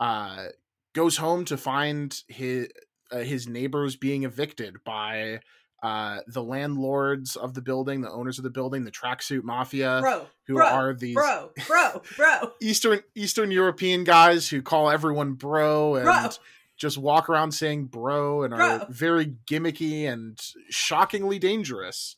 uh 0.00 0.46
goes 0.94 1.18
home 1.18 1.44
to 1.44 1.58
find 1.58 2.22
his 2.26 2.68
uh, 3.12 3.18
his 3.18 3.46
neighbors 3.46 3.96
being 3.96 4.22
evicted 4.24 4.82
by 4.84 5.40
uh 5.82 6.20
the 6.26 6.42
landlords 6.42 7.36
of 7.36 7.52
the 7.52 7.60
building, 7.60 8.00
the 8.00 8.10
owners 8.10 8.38
of 8.38 8.44
the 8.44 8.50
building, 8.50 8.84
the 8.84 8.90
tracksuit 8.90 9.42
mafia, 9.44 9.98
Bro, 10.00 10.26
who 10.46 10.54
bro, 10.54 10.66
are 10.66 10.94
these 10.94 11.14
bro, 11.14 11.50
bro, 11.66 12.02
bro. 12.16 12.52
Eastern 12.62 13.00
Eastern 13.14 13.50
European 13.50 14.04
guys 14.04 14.48
who 14.48 14.62
call 14.62 14.88
everyone 14.88 15.34
bro 15.34 15.96
and 15.96 16.06
Bro. 16.06 16.30
just 16.78 16.96
walk 16.96 17.28
around 17.28 17.52
saying 17.52 17.84
bro 17.88 18.42
and 18.42 18.54
are 18.54 18.86
very 18.88 19.34
gimmicky 19.46 20.10
and 20.10 20.40
shockingly 20.70 21.38
dangerous. 21.38 22.16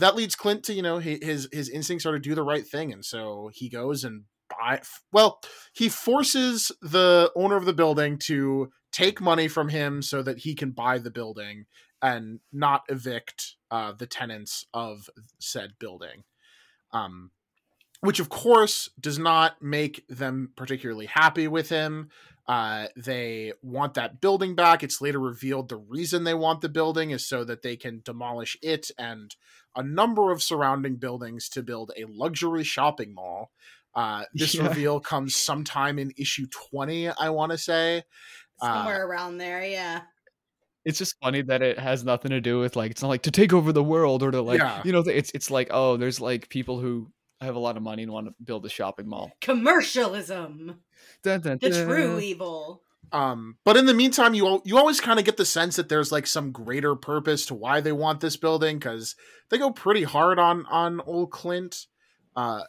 That 0.00 0.16
leads 0.16 0.34
Clint 0.34 0.64
to 0.64 0.74
you 0.74 0.82
know 0.82 0.98
his 0.98 1.48
his 1.52 1.68
instincts 1.68 2.06
are 2.06 2.12
to 2.12 2.18
do 2.18 2.34
the 2.34 2.42
right 2.42 2.66
thing, 2.66 2.92
and 2.92 3.04
so 3.04 3.50
he 3.52 3.68
goes 3.68 4.02
and 4.02 4.24
buy. 4.48 4.80
Well, 5.12 5.40
he 5.72 5.88
forces 5.88 6.72
the 6.82 7.30
owner 7.36 7.56
of 7.56 7.66
the 7.66 7.72
building 7.72 8.18
to 8.24 8.72
take 8.92 9.20
money 9.20 9.46
from 9.46 9.68
him 9.68 10.02
so 10.02 10.22
that 10.22 10.38
he 10.38 10.54
can 10.54 10.72
buy 10.72 10.98
the 10.98 11.10
building 11.10 11.66
and 12.02 12.40
not 12.52 12.82
evict 12.88 13.56
uh, 13.70 13.92
the 13.92 14.06
tenants 14.06 14.66
of 14.72 15.08
said 15.38 15.72
building. 15.78 16.24
Um, 16.92 17.30
which 18.00 18.20
of 18.20 18.30
course 18.30 18.88
does 18.98 19.18
not 19.18 19.60
make 19.62 20.06
them 20.08 20.52
particularly 20.56 21.06
happy 21.06 21.46
with 21.46 21.68
him. 21.68 22.08
Uh, 22.50 22.88
they 22.96 23.52
want 23.62 23.94
that 23.94 24.20
building 24.20 24.56
back. 24.56 24.82
It's 24.82 25.00
later 25.00 25.20
revealed 25.20 25.68
the 25.68 25.76
reason 25.76 26.24
they 26.24 26.34
want 26.34 26.62
the 26.62 26.68
building 26.68 27.12
is 27.12 27.24
so 27.28 27.44
that 27.44 27.62
they 27.62 27.76
can 27.76 28.02
demolish 28.04 28.56
it 28.60 28.90
and 28.98 29.36
a 29.76 29.84
number 29.84 30.32
of 30.32 30.42
surrounding 30.42 30.96
buildings 30.96 31.48
to 31.50 31.62
build 31.62 31.92
a 31.96 32.06
luxury 32.08 32.64
shopping 32.64 33.14
mall. 33.14 33.52
Uh, 33.94 34.24
this 34.34 34.56
Yeah. 34.56 34.66
reveal 34.66 34.98
comes 34.98 35.36
sometime 35.36 35.96
in 36.00 36.10
issue 36.16 36.46
20, 36.70 37.10
I 37.10 37.30
want 37.30 37.52
to 37.52 37.58
say. 37.58 38.02
Uh, 38.60 38.74
Somewhere 38.74 39.06
around 39.06 39.38
there, 39.38 39.62
yeah. 39.64 40.00
it's 40.84 40.98
just 40.98 41.14
funny 41.22 41.42
that 41.42 41.62
it 41.62 41.78
has 41.78 42.02
nothing 42.04 42.30
to 42.32 42.40
do 42.40 42.58
with 42.58 42.74
like 42.74 42.90
it's 42.90 43.02
not 43.02 43.08
like 43.08 43.22
to 43.22 43.30
take 43.30 43.52
over 43.52 43.70
the 43.72 43.84
world 43.84 44.24
or 44.24 44.30
to 44.32 44.42
like 44.42 44.58
Yeah. 44.58 44.82
you 44.84 44.90
know 44.92 45.00
it's 45.00 45.30
it's 45.34 45.50
like 45.52 45.68
oh 45.70 45.96
there's 45.98 46.20
like 46.20 46.48
people 46.48 46.80
who 46.80 47.12
have 47.46 47.56
a 47.56 47.60
lot 47.60 47.76
of 47.76 47.82
money 47.82 48.02
and 48.02 48.12
want 48.12 48.26
to 48.26 48.34
build 48.42 48.64
a 48.66 48.68
shopping 48.68 49.08
mall. 49.08 49.32
Commercialism, 49.40 50.80
Dun, 51.22 51.40
dun, 51.40 51.58
the 51.60 51.70
true 51.70 52.20
evil. 52.20 52.82
Um, 53.12 53.56
but 53.64 53.76
in 53.76 53.86
the 53.86 53.94
meantime, 53.94 54.34
you 54.34 54.46
al- 54.46 54.62
you 54.64 54.78
always 54.78 55.00
kind 55.00 55.18
of 55.18 55.24
get 55.24 55.36
the 55.36 55.44
sense 55.44 55.76
that 55.76 55.88
there's 55.88 56.12
like 56.12 56.26
some 56.26 56.52
greater 56.52 56.94
purpose 56.94 57.46
to 57.46 57.54
why 57.54 57.80
they 57.80 57.92
want 57.92 58.20
this 58.20 58.36
building 58.36 58.78
because 58.78 59.16
they 59.48 59.58
go 59.58 59.70
pretty 59.70 60.04
hard 60.04 60.38
on 60.38 60.66
on 60.66 61.00
old 61.00 61.30
Clint. 61.30 61.86
Uh, 62.36 62.62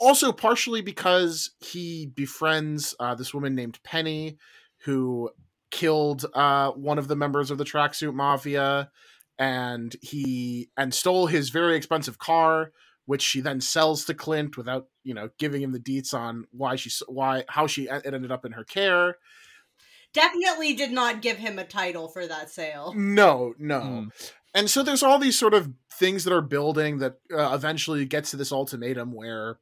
also 0.00 0.32
partially 0.32 0.80
because 0.80 1.50
he 1.58 2.06
befriends 2.14 2.94
uh, 3.00 3.14
this 3.14 3.34
woman 3.34 3.54
named 3.54 3.78
Penny, 3.82 4.38
who 4.84 5.30
killed 5.70 6.24
uh, 6.34 6.70
one 6.70 6.98
of 6.98 7.08
the 7.08 7.16
members 7.16 7.50
of 7.50 7.58
the 7.58 7.64
tracksuit 7.64 8.14
mafia, 8.14 8.90
and 9.38 9.94
he 10.00 10.70
and 10.76 10.94
stole 10.94 11.26
his 11.26 11.50
very 11.50 11.76
expensive 11.76 12.18
car, 12.18 12.72
which 13.08 13.22
she 13.22 13.40
then 13.40 13.58
sells 13.58 14.04
to 14.04 14.12
Clint 14.12 14.58
without 14.58 14.86
you 15.02 15.14
know 15.14 15.30
giving 15.38 15.62
him 15.62 15.72
the 15.72 15.80
deets 15.80 16.12
on 16.12 16.44
why 16.50 16.76
she 16.76 16.90
why 17.06 17.42
how 17.48 17.66
she 17.66 17.88
it 17.88 18.04
ended 18.04 18.30
up 18.30 18.44
in 18.44 18.52
her 18.52 18.64
care. 18.64 19.16
Definitely 20.12 20.74
did 20.74 20.92
not 20.92 21.22
give 21.22 21.38
him 21.38 21.58
a 21.58 21.64
title 21.64 22.08
for 22.08 22.26
that 22.26 22.50
sale. 22.50 22.92
No, 22.94 23.54
no. 23.58 23.80
Hmm. 23.80 24.08
And 24.54 24.68
so 24.68 24.82
there's 24.82 25.02
all 25.02 25.18
these 25.18 25.38
sort 25.38 25.54
of 25.54 25.72
things 25.90 26.24
that 26.24 26.34
are 26.34 26.42
building 26.42 26.98
that 26.98 27.14
uh, 27.32 27.54
eventually 27.54 28.04
gets 28.04 28.30
to 28.32 28.36
this 28.36 28.52
ultimatum 28.52 29.12
where 29.12 29.58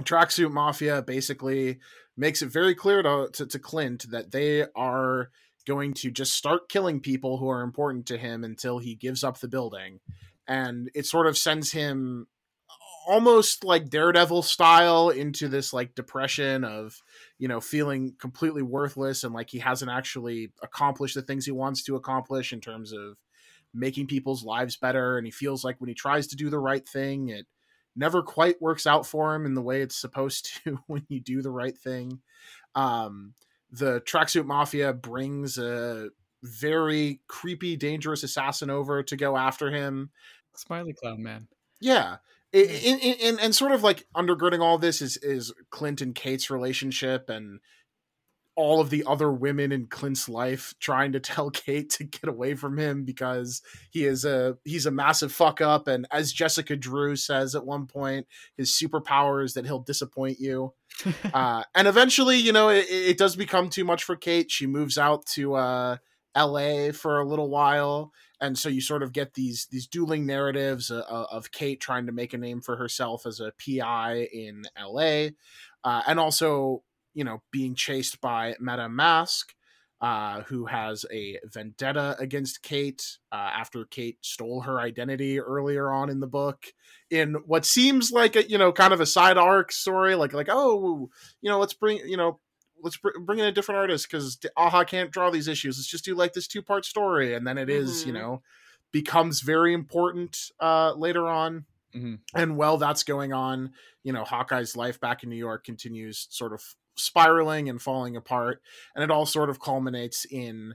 Tracksuit 0.00 0.50
Mafia 0.50 1.02
basically 1.02 1.78
makes 2.16 2.40
it 2.40 2.50
very 2.50 2.74
clear 2.74 3.02
to, 3.02 3.28
to, 3.34 3.46
to 3.46 3.58
Clint 3.58 4.10
that 4.10 4.30
they 4.30 4.64
are 4.74 5.30
going 5.66 5.92
to 5.94 6.10
just 6.10 6.34
start 6.34 6.70
killing 6.70 7.00
people 7.00 7.36
who 7.36 7.50
are 7.50 7.62
important 7.62 8.06
to 8.06 8.16
him 8.16 8.44
until 8.44 8.78
he 8.78 8.94
gives 8.94 9.22
up 9.22 9.40
the 9.40 9.48
building. 9.48 10.00
And 10.48 10.90
it 10.94 11.06
sort 11.06 11.26
of 11.26 11.36
sends 11.36 11.72
him 11.72 12.28
almost 13.06 13.64
like 13.64 13.90
Daredevil 13.90 14.42
style 14.42 15.10
into 15.10 15.48
this 15.48 15.72
like 15.72 15.94
depression 15.94 16.64
of, 16.64 16.96
you 17.38 17.48
know, 17.48 17.60
feeling 17.60 18.14
completely 18.18 18.62
worthless 18.62 19.24
and 19.24 19.34
like 19.34 19.50
he 19.50 19.58
hasn't 19.58 19.90
actually 19.90 20.52
accomplished 20.62 21.14
the 21.14 21.22
things 21.22 21.44
he 21.44 21.52
wants 21.52 21.82
to 21.84 21.96
accomplish 21.96 22.52
in 22.52 22.60
terms 22.60 22.92
of 22.92 23.16
making 23.74 24.06
people's 24.06 24.44
lives 24.44 24.76
better 24.76 25.16
and 25.16 25.26
he 25.26 25.30
feels 25.30 25.64
like 25.64 25.80
when 25.80 25.88
he 25.88 25.94
tries 25.94 26.26
to 26.26 26.36
do 26.36 26.50
the 26.50 26.58
right 26.58 26.86
thing 26.86 27.28
it 27.28 27.46
never 27.96 28.22
quite 28.22 28.60
works 28.60 28.86
out 28.86 29.06
for 29.06 29.34
him 29.34 29.46
in 29.46 29.54
the 29.54 29.62
way 29.62 29.82
it's 29.82 29.96
supposed 29.96 30.50
to 30.64 30.78
when 30.86 31.04
you 31.08 31.20
do 31.20 31.42
the 31.42 31.50
right 31.50 31.76
thing. 31.76 32.20
Um, 32.74 33.34
the 33.70 34.00
tracksuit 34.02 34.46
mafia 34.46 34.92
brings 34.92 35.58
a 35.58 36.10
very 36.42 37.20
creepy, 37.28 37.76
dangerous 37.76 38.22
assassin 38.22 38.70
over 38.70 39.02
to 39.02 39.16
go 39.16 39.36
after 39.36 39.70
him. 39.70 40.10
Smiley 40.54 40.92
Clown 40.92 41.22
Man. 41.22 41.48
Yeah. 41.80 42.16
In, 42.52 42.98
in, 42.98 43.14
in, 43.14 43.38
and 43.38 43.54
sort 43.54 43.72
of 43.72 43.82
like 43.82 44.06
undergirding 44.14 44.60
all 44.60 44.76
this 44.76 45.00
is 45.00 45.16
is 45.16 45.52
Clint 45.70 46.02
and 46.02 46.14
Kate's 46.14 46.50
relationship 46.50 47.30
and 47.30 47.60
all 48.54 48.80
of 48.80 48.90
the 48.90 49.04
other 49.06 49.32
women 49.32 49.72
in 49.72 49.86
Clint's 49.86 50.28
life 50.28 50.74
trying 50.78 51.12
to 51.12 51.20
tell 51.20 51.50
Kate 51.50 51.90
to 51.90 52.04
get 52.04 52.28
away 52.28 52.54
from 52.54 52.78
him 52.78 53.04
because 53.04 53.62
he 53.90 54.04
is 54.04 54.24
a 54.24 54.58
he's 54.64 54.86
a 54.86 54.90
massive 54.90 55.32
fuck 55.32 55.60
up. 55.60 55.88
And 55.88 56.06
as 56.10 56.32
Jessica 56.32 56.76
Drew 56.76 57.16
says 57.16 57.54
at 57.54 57.64
one 57.64 57.86
point 57.86 58.26
his 58.56 58.70
superpower 58.70 59.44
is 59.44 59.54
that 59.54 59.64
he'll 59.64 59.80
disappoint 59.80 60.38
you. 60.40 60.74
Uh, 61.32 61.64
and 61.74 61.88
eventually 61.88 62.36
you 62.36 62.52
know 62.52 62.68
it, 62.68 62.84
it, 62.90 63.16
does 63.16 63.34
become 63.34 63.70
too 63.70 63.84
much 63.84 64.04
for 64.04 64.14
Kate. 64.14 64.50
She 64.50 64.66
moves 64.66 64.98
out 64.98 65.24
to 65.26 65.54
uh, 65.54 65.96
LA 66.36 66.92
for 66.92 67.20
a 67.20 67.26
little 67.26 67.50
while 67.50 68.12
and 68.40 68.58
so 68.58 68.68
you 68.68 68.80
sort 68.80 69.02
of 69.02 69.12
get 69.12 69.34
these 69.34 69.66
these 69.70 69.86
dueling 69.86 70.26
narratives 70.26 70.90
uh, 70.90 71.04
uh 71.08 71.26
of 71.30 71.52
Kate 71.52 71.80
trying 71.80 72.06
to 72.06 72.12
make 72.12 72.32
a 72.32 72.38
name 72.38 72.60
for 72.60 72.76
herself 72.76 73.26
as 73.26 73.40
a 73.40 73.52
PI 73.58 74.28
in 74.32 74.64
LA 74.78 75.28
uh, 75.84 76.02
and 76.06 76.18
also 76.18 76.82
you 77.14 77.24
know 77.24 77.42
being 77.50 77.74
chased 77.74 78.20
by 78.20 78.54
Madame 78.60 78.96
Masque, 78.96 79.54
uh, 80.00 80.42
who 80.42 80.66
has 80.66 81.04
a 81.12 81.38
vendetta 81.44 82.16
against 82.18 82.62
Kate 82.62 83.18
uh, 83.30 83.50
after 83.54 83.84
Kate 83.84 84.18
stole 84.20 84.62
her 84.62 84.80
identity 84.80 85.40
earlier 85.40 85.90
on 85.90 86.10
in 86.10 86.20
the 86.20 86.26
book. 86.26 86.66
In 87.10 87.34
what 87.46 87.64
seems 87.64 88.10
like 88.10 88.36
a 88.36 88.48
you 88.48 88.58
know 88.58 88.72
kind 88.72 88.92
of 88.92 89.00
a 89.00 89.06
side 89.06 89.38
arc 89.38 89.72
story, 89.72 90.14
like 90.14 90.32
like 90.32 90.48
oh 90.50 91.10
you 91.40 91.50
know 91.50 91.58
let's 91.58 91.74
bring 91.74 91.98
you 91.98 92.16
know 92.16 92.40
let's 92.82 92.96
br- 92.96 93.18
bring 93.20 93.38
in 93.38 93.46
a 93.46 93.52
different 93.52 93.78
artist 93.78 94.10
because 94.10 94.38
aja 94.56 94.84
can't 94.84 95.10
draw 95.10 95.30
these 95.30 95.48
issues. 95.48 95.78
Let's 95.78 95.88
just 95.88 96.04
do 96.04 96.14
like 96.14 96.32
this 96.32 96.46
two 96.46 96.62
part 96.62 96.84
story, 96.84 97.34
and 97.34 97.46
then 97.46 97.58
it 97.58 97.70
is 97.70 98.00
mm-hmm. 98.00 98.08
you 98.08 98.14
know 98.14 98.42
becomes 98.92 99.40
very 99.40 99.72
important 99.72 100.50
uh, 100.60 100.92
later 100.94 101.26
on. 101.26 101.64
Mm-hmm. 101.96 102.14
And 102.34 102.56
while 102.56 102.78
that's 102.78 103.02
going 103.02 103.32
on, 103.32 103.72
you 104.02 104.12
know, 104.12 104.24
Hawkeye's 104.24 104.76
life 104.76 105.00
back 105.00 105.22
in 105.22 105.28
New 105.28 105.36
York 105.36 105.64
continues 105.64 106.26
sort 106.30 106.52
of 106.52 106.62
spiraling 106.96 107.68
and 107.68 107.80
falling 107.80 108.16
apart, 108.16 108.62
and 108.94 109.02
it 109.02 109.10
all 109.10 109.26
sort 109.26 109.50
of 109.50 109.60
culminates 109.60 110.24
in 110.24 110.74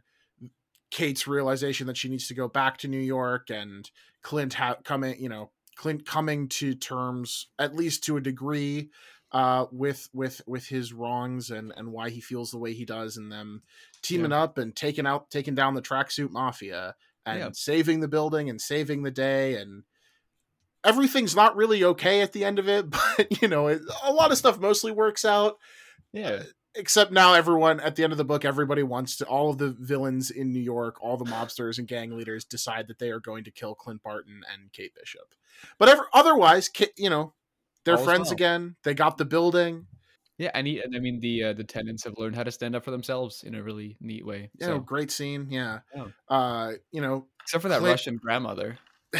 Kate's 0.91 1.27
realization 1.27 1.87
that 1.87 1.97
she 1.97 2.09
needs 2.09 2.27
to 2.27 2.33
go 2.33 2.47
back 2.47 2.77
to 2.79 2.87
New 2.87 2.99
York 2.99 3.49
and 3.49 3.89
Clint 4.21 4.55
ha- 4.55 4.77
coming, 4.83 5.19
you 5.19 5.29
know, 5.29 5.51
Clint 5.75 6.05
coming 6.05 6.47
to 6.49 6.73
terms 6.73 7.47
at 7.59 7.75
least 7.75 8.03
to 8.05 8.17
a 8.17 8.21
degree 8.21 8.89
uh, 9.31 9.65
with 9.71 10.09
with 10.13 10.41
with 10.47 10.67
his 10.67 10.93
wrongs 10.93 11.49
and 11.49 11.73
and 11.75 11.91
why 11.91 12.09
he 12.09 12.21
feels 12.21 12.51
the 12.51 12.57
way 12.57 12.73
he 12.73 12.85
does, 12.85 13.17
and 13.17 13.31
them 13.31 13.63
teaming 14.01 14.31
yeah. 14.31 14.43
up 14.43 14.57
and 14.57 14.75
taking 14.75 15.05
out 15.05 15.29
taking 15.29 15.55
down 15.55 15.73
the 15.73 15.81
tracksuit 15.81 16.31
mafia 16.31 16.95
and 17.25 17.39
yeah. 17.39 17.49
saving 17.53 17.99
the 17.99 18.07
building 18.07 18.49
and 18.49 18.61
saving 18.61 19.03
the 19.03 19.11
day 19.11 19.55
and 19.55 19.83
everything's 20.83 21.35
not 21.35 21.55
really 21.55 21.83
okay 21.83 22.21
at 22.21 22.31
the 22.31 22.45
end 22.45 22.57
of 22.59 22.69
it, 22.69 22.89
but 23.17 23.41
you 23.41 23.47
know, 23.47 23.67
it, 23.67 23.81
a 24.03 24.11
lot 24.11 24.31
of 24.31 24.37
stuff 24.37 24.59
mostly 24.59 24.91
works 24.91 25.25
out. 25.25 25.57
Yeah. 26.13 26.29
Uh, 26.29 26.43
except 26.75 27.11
now 27.11 27.33
everyone 27.33 27.79
at 27.79 27.95
the 27.95 28.03
end 28.03 28.13
of 28.13 28.17
the 28.17 28.25
book 28.25 28.45
everybody 28.45 28.83
wants 28.83 29.17
to 29.17 29.25
all 29.25 29.49
of 29.49 29.57
the 29.57 29.75
villains 29.79 30.29
in 30.29 30.53
New 30.53 30.61
York, 30.61 30.95
all 31.01 31.17
the 31.17 31.25
mobsters 31.25 31.79
and 31.79 31.87
gang 31.87 32.15
leaders 32.15 32.45
decide 32.45 32.87
that 32.87 32.99
they 32.99 33.09
are 33.09 33.19
going 33.19 33.43
to 33.43 33.51
kill 33.51 33.75
Clint 33.75 34.03
Barton 34.03 34.41
and 34.53 34.71
Kate 34.71 34.93
Bishop. 34.95 35.33
But 35.79 35.89
ever, 35.89 36.07
otherwise, 36.13 36.69
you 36.95 37.09
know, 37.09 37.33
they're 37.87 37.97
friends 37.97 38.27
well. 38.27 38.33
again. 38.33 38.75
They 38.83 38.93
got 38.93 39.17
the 39.17 39.25
building. 39.25 39.87
Yeah, 40.37 40.51
and, 40.53 40.67
he, 40.67 40.79
and 40.79 40.95
I 40.95 40.99
mean 40.99 41.19
the 41.19 41.45
uh, 41.45 41.53
the 41.53 41.63
tenants 41.63 42.03
have 42.03 42.13
learned 42.17 42.35
how 42.35 42.43
to 42.43 42.51
stand 42.51 42.75
up 42.75 42.85
for 42.85 42.91
themselves 42.91 43.43
in 43.43 43.55
a 43.55 43.63
really 43.63 43.97
neat 43.99 44.25
way. 44.25 44.51
Yeah, 44.59 44.67
so. 44.67 44.79
great 44.79 45.09
scene. 45.09 45.47
Yeah, 45.49 45.79
yeah. 45.95 46.05
Uh, 46.29 46.73
you 46.91 47.01
know, 47.01 47.25
except 47.41 47.63
for 47.63 47.69
that 47.69 47.79
Clint, 47.79 47.91
Russian 47.91 48.17
grandmother. 48.17 48.77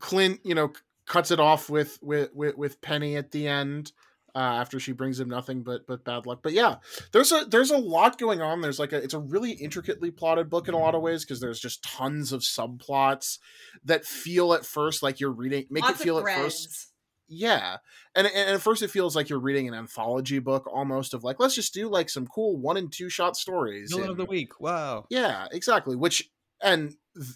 Clint, 0.00 0.40
you 0.44 0.54
know, 0.54 0.72
cuts 1.06 1.30
it 1.30 1.40
off 1.40 1.68
with 1.68 1.98
with 2.00 2.30
with, 2.32 2.56
with 2.56 2.80
Penny 2.80 3.16
at 3.16 3.32
the 3.32 3.48
end 3.48 3.92
uh, 4.34 4.38
after 4.38 4.78
she 4.78 4.92
brings 4.92 5.18
him 5.18 5.28
nothing 5.28 5.62
but 5.62 5.86
but 5.86 6.04
bad 6.04 6.26
luck. 6.26 6.40
But 6.42 6.52
yeah, 6.52 6.76
there's 7.12 7.32
a 7.32 7.44
there's 7.44 7.70
a 7.70 7.78
lot 7.78 8.18
going 8.18 8.42
on. 8.42 8.60
There's 8.60 8.78
like 8.78 8.92
a 8.92 9.02
it's 9.02 9.14
a 9.14 9.18
really 9.18 9.52
intricately 9.52 10.10
plotted 10.10 10.50
book 10.50 10.68
in 10.68 10.74
a 10.74 10.78
lot 10.78 10.94
of 10.94 11.02
ways 11.02 11.24
because 11.24 11.40
there's 11.40 11.60
just 11.60 11.82
tons 11.82 12.32
of 12.32 12.40
subplots 12.40 13.38
that 13.84 14.04
feel 14.04 14.52
at 14.54 14.64
first 14.64 15.02
like 15.02 15.20
you're 15.20 15.30
reading 15.30 15.66
make 15.70 15.84
Lots 15.84 16.00
it 16.00 16.04
feel 16.04 16.18
at 16.18 16.24
first 16.24 16.92
yeah 17.28 17.76
and, 18.14 18.26
and 18.26 18.50
at 18.50 18.60
first 18.60 18.82
it 18.82 18.90
feels 18.90 19.16
like 19.16 19.28
you're 19.28 19.38
reading 19.38 19.66
an 19.68 19.74
anthology 19.74 20.38
book 20.38 20.66
almost 20.72 21.14
of 21.14 21.24
like 21.24 21.40
let's 21.40 21.54
just 21.54 21.74
do 21.74 21.88
like 21.88 22.08
some 22.08 22.26
cool 22.26 22.56
one 22.56 22.76
and 22.76 22.92
two 22.92 23.08
shot 23.08 23.36
stories 23.36 23.92
villain 23.92 24.10
of 24.10 24.16
the 24.16 24.24
week 24.24 24.60
wow. 24.60 25.04
Yeah 25.10 25.46
exactly 25.50 25.96
which 25.96 26.30
and 26.62 26.94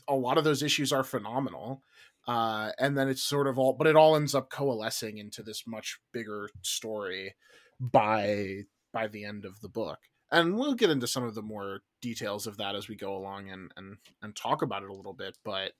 a 0.08 0.14
lot 0.14 0.38
of 0.38 0.44
those 0.44 0.62
issues 0.62 0.92
are 0.92 1.04
phenomenal 1.04 1.82
uh, 2.28 2.70
and 2.78 2.96
then 2.96 3.08
it's 3.08 3.22
sort 3.22 3.46
of 3.46 3.58
all 3.58 3.72
but 3.72 3.86
it 3.86 3.96
all 3.96 4.14
ends 4.14 4.34
up 4.34 4.50
coalescing 4.50 5.18
into 5.18 5.42
this 5.42 5.64
much 5.66 5.98
bigger 6.12 6.50
story 6.62 7.34
by 7.80 8.60
by 8.92 9.06
the 9.06 9.24
end 9.24 9.44
of 9.44 9.60
the 9.60 9.68
book 9.68 9.98
and 10.30 10.56
we'll 10.56 10.74
get 10.74 10.90
into 10.90 11.06
some 11.06 11.24
of 11.24 11.34
the 11.34 11.42
more 11.42 11.80
details 12.00 12.46
of 12.46 12.56
that 12.58 12.74
as 12.74 12.88
we 12.88 12.94
go 12.94 13.16
along 13.16 13.50
and 13.50 13.72
and 13.76 13.96
and 14.22 14.36
talk 14.36 14.62
about 14.62 14.82
it 14.82 14.90
a 14.90 14.94
little 14.94 15.12
bit 15.12 15.36
but 15.44 15.72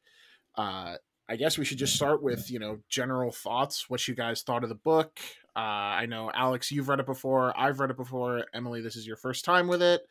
uh 0.57 0.96
i 1.31 1.37
guess 1.37 1.57
we 1.57 1.64
should 1.64 1.79
just 1.79 1.95
start 1.95 2.23
with 2.23 2.51
you 2.51 2.59
know 2.59 2.79
general 2.88 3.31
thoughts 3.31 3.88
what 3.88 4.07
you 4.07 4.14
guys 4.14 4.43
thought 4.43 4.62
of 4.62 4.69
the 4.69 4.75
book 4.75 5.19
uh 5.57 5.59
i 5.59 6.07
know 6.07 6.31
alex 6.35 6.71
you've 6.71 6.88
read 6.88 7.01
it 7.01 7.07
before 7.07 7.59
i've 7.59 7.81
read 7.81 7.90
it 7.90 7.97
before 7.97 8.45
emily 8.53 8.83
this 8.83 8.97
is 8.97 9.07
your 9.07 9.16
first 9.16 9.45
time 9.45 9.66
with 9.69 9.83
it 9.83 10.03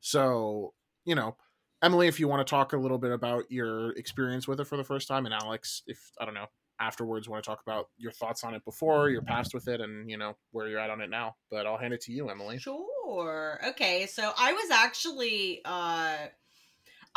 so 0.00 0.72
you 1.04 1.14
know 1.14 1.36
Emily, 1.82 2.08
if 2.08 2.18
you 2.18 2.26
want 2.26 2.44
to 2.44 2.50
talk 2.50 2.72
a 2.72 2.76
little 2.76 2.96
bit 2.96 3.12
about 3.12 3.50
your 3.50 3.90
experience 3.92 4.48
with 4.48 4.58
it 4.60 4.66
for 4.66 4.78
the 4.78 4.84
first 4.84 5.08
time, 5.08 5.26
and 5.26 5.34
Alex, 5.34 5.82
if 5.86 6.10
I 6.18 6.24
don't 6.24 6.32
know, 6.32 6.46
afterwards 6.80 7.28
want 7.28 7.42
to 7.42 7.48
talk 7.48 7.60
about 7.62 7.88
your 7.98 8.12
thoughts 8.12 8.44
on 8.44 8.54
it 8.54 8.64
before, 8.64 9.10
your 9.10 9.22
past 9.22 9.54
with 9.54 9.68
it, 9.68 9.80
and 9.80 10.10
you 10.10 10.16
know 10.16 10.36
where 10.52 10.68
you're 10.68 10.78
at 10.78 10.90
on 10.90 11.00
it 11.00 11.10
now. 11.10 11.36
But 11.50 11.66
I'll 11.66 11.76
hand 11.76 11.92
it 11.94 12.00
to 12.02 12.12
you, 12.12 12.28
Emily. 12.30 12.58
Sure. 12.58 13.60
Okay. 13.68 14.06
So 14.06 14.32
I 14.36 14.52
was 14.52 14.70
actually 14.70 15.60
uh 15.64 16.16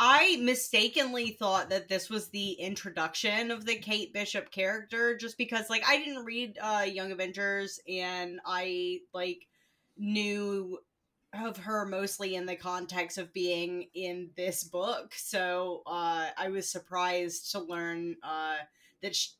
I 0.02 0.38
mistakenly 0.40 1.32
thought 1.32 1.68
that 1.68 1.88
this 1.88 2.08
was 2.08 2.28
the 2.28 2.52
introduction 2.52 3.50
of 3.50 3.66
the 3.66 3.76
Kate 3.76 4.14
Bishop 4.14 4.50
character 4.50 5.14
just 5.14 5.36
because 5.36 5.68
like 5.68 5.84
I 5.86 5.98
didn't 5.98 6.24
read 6.24 6.56
uh 6.58 6.86
Young 6.86 7.12
Avengers 7.12 7.78
and 7.86 8.40
I 8.46 9.00
like 9.12 9.46
knew 9.98 10.78
of 11.32 11.58
her 11.58 11.86
mostly 11.86 12.34
in 12.34 12.46
the 12.46 12.56
context 12.56 13.18
of 13.18 13.32
being 13.32 13.88
in 13.94 14.30
this 14.36 14.64
book. 14.64 15.12
So 15.14 15.82
uh, 15.86 16.28
I 16.36 16.48
was 16.48 16.68
surprised 16.68 17.52
to 17.52 17.60
learn 17.60 18.16
uh, 18.22 18.56
that, 19.02 19.14
she, 19.14 19.30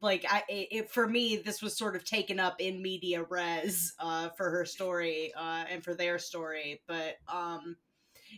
like, 0.00 0.24
I 0.28 0.44
it, 0.48 0.90
for 0.90 1.08
me, 1.08 1.36
this 1.36 1.60
was 1.60 1.76
sort 1.76 1.96
of 1.96 2.04
taken 2.04 2.38
up 2.38 2.60
in 2.60 2.82
media 2.82 3.24
res 3.28 3.94
uh, 3.98 4.28
for 4.30 4.50
her 4.50 4.64
story 4.64 5.32
uh, 5.36 5.64
and 5.68 5.82
for 5.82 5.94
their 5.94 6.18
story. 6.18 6.82
But 6.86 7.16
um, 7.28 7.76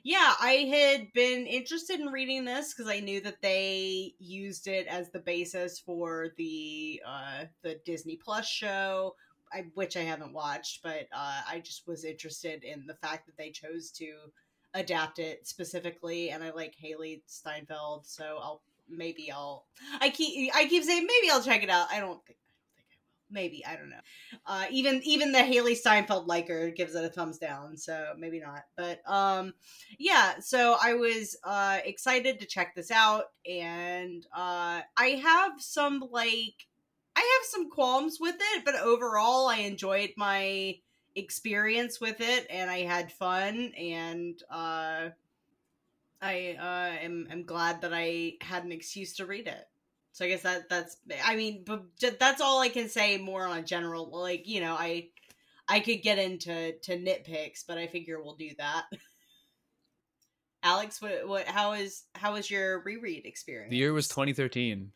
yeah, 0.02 0.34
I 0.40 0.68
had 0.70 1.12
been 1.12 1.46
interested 1.46 2.00
in 2.00 2.06
reading 2.06 2.44
this 2.44 2.74
because 2.74 2.90
I 2.90 3.00
knew 3.00 3.20
that 3.22 3.42
they 3.42 4.14
used 4.18 4.66
it 4.66 4.86
as 4.86 5.10
the 5.10 5.18
basis 5.18 5.78
for 5.78 6.28
the 6.36 7.02
uh, 7.06 7.44
the 7.62 7.80
Disney 7.84 8.16
Plus 8.16 8.46
show 8.46 9.14
I, 9.52 9.66
which 9.74 9.96
I 9.96 10.00
haven't 10.02 10.32
watched, 10.32 10.82
but 10.82 11.08
uh, 11.12 11.42
I 11.48 11.60
just 11.64 11.86
was 11.86 12.04
interested 12.04 12.64
in 12.64 12.86
the 12.86 12.94
fact 12.94 13.26
that 13.26 13.36
they 13.36 13.50
chose 13.50 13.90
to 13.92 14.12
adapt 14.74 15.18
it 15.18 15.46
specifically, 15.46 16.30
and 16.30 16.42
I 16.42 16.50
like 16.50 16.74
Hailee 16.82 17.20
Steinfeld, 17.26 18.06
so 18.06 18.38
I'll 18.40 18.62
maybe 18.88 19.30
I'll 19.30 19.64
I 20.00 20.10
keep 20.10 20.52
I 20.54 20.66
keep 20.66 20.84
saying 20.84 21.06
maybe 21.06 21.30
I'll 21.30 21.42
check 21.42 21.62
it 21.62 21.70
out. 21.70 21.88
I 21.90 22.00
don't 22.00 22.24
think 22.26 22.38
I 22.38 22.40
don't 22.80 22.86
think 22.86 22.98
I 22.98 23.04
will. 23.04 23.21
Maybe 23.32 23.64
I 23.64 23.76
don't 23.76 23.90
know. 23.90 23.96
Uh, 24.46 24.66
even 24.70 25.00
even 25.04 25.32
the 25.32 25.38
Hailee 25.38 25.76
Steinfeld 25.76 26.26
liker 26.26 26.70
gives 26.70 26.94
it 26.94 27.04
a 27.04 27.08
thumbs 27.08 27.38
down, 27.38 27.76
so 27.76 28.12
maybe 28.18 28.40
not. 28.40 28.64
But 28.76 29.00
um, 29.10 29.54
yeah. 29.98 30.38
So 30.40 30.76
I 30.80 30.94
was 30.94 31.36
uh 31.42 31.78
excited 31.84 32.40
to 32.40 32.46
check 32.46 32.74
this 32.74 32.90
out, 32.90 33.24
and 33.48 34.26
uh, 34.36 34.82
I 34.96 35.22
have 35.22 35.52
some 35.58 36.04
like 36.10 36.66
I 37.16 37.20
have 37.20 37.48
some 37.48 37.70
qualms 37.70 38.18
with 38.20 38.36
it, 38.38 38.64
but 38.64 38.74
overall, 38.76 39.48
I 39.48 39.58
enjoyed 39.58 40.10
my 40.16 40.76
experience 41.14 42.00
with 42.00 42.20
it, 42.20 42.46
and 42.50 42.70
I 42.70 42.80
had 42.80 43.12
fun, 43.12 43.72
and 43.78 44.42
uh, 44.50 45.10
I 46.20 46.56
uh, 46.58 47.04
am 47.04 47.28
am 47.30 47.44
glad 47.44 47.82
that 47.82 47.92
I 47.92 48.34
had 48.40 48.64
an 48.64 48.72
excuse 48.72 49.14
to 49.16 49.26
read 49.26 49.46
it. 49.46 49.66
So 50.12 50.24
I 50.24 50.28
guess 50.28 50.42
that 50.42 50.68
that's 50.68 50.96
I 51.24 51.36
mean, 51.36 51.64
but 51.64 51.84
that's 52.18 52.40
all 52.40 52.60
I 52.60 52.68
can 52.68 52.88
say 52.88 53.18
more 53.18 53.46
on 53.46 53.58
a 53.58 53.62
general 53.62 54.10
like 54.10 54.46
you 54.46 54.60
know 54.60 54.74
I 54.74 55.08
I 55.68 55.80
could 55.80 56.02
get 56.02 56.18
into 56.18 56.72
to 56.72 56.98
nitpicks, 56.98 57.64
but 57.66 57.78
I 57.78 57.86
figure 57.86 58.22
we'll 58.22 58.36
do 58.36 58.50
that. 58.58 58.84
Alex, 60.62 61.00
what 61.00 61.26
what 61.26 61.46
how 61.46 61.72
is 61.72 62.04
how 62.14 62.34
was 62.34 62.50
your 62.50 62.82
reread 62.82 63.24
experience? 63.24 63.70
The 63.70 63.78
year 63.78 63.92
was 63.92 64.06
2013. 64.08 64.92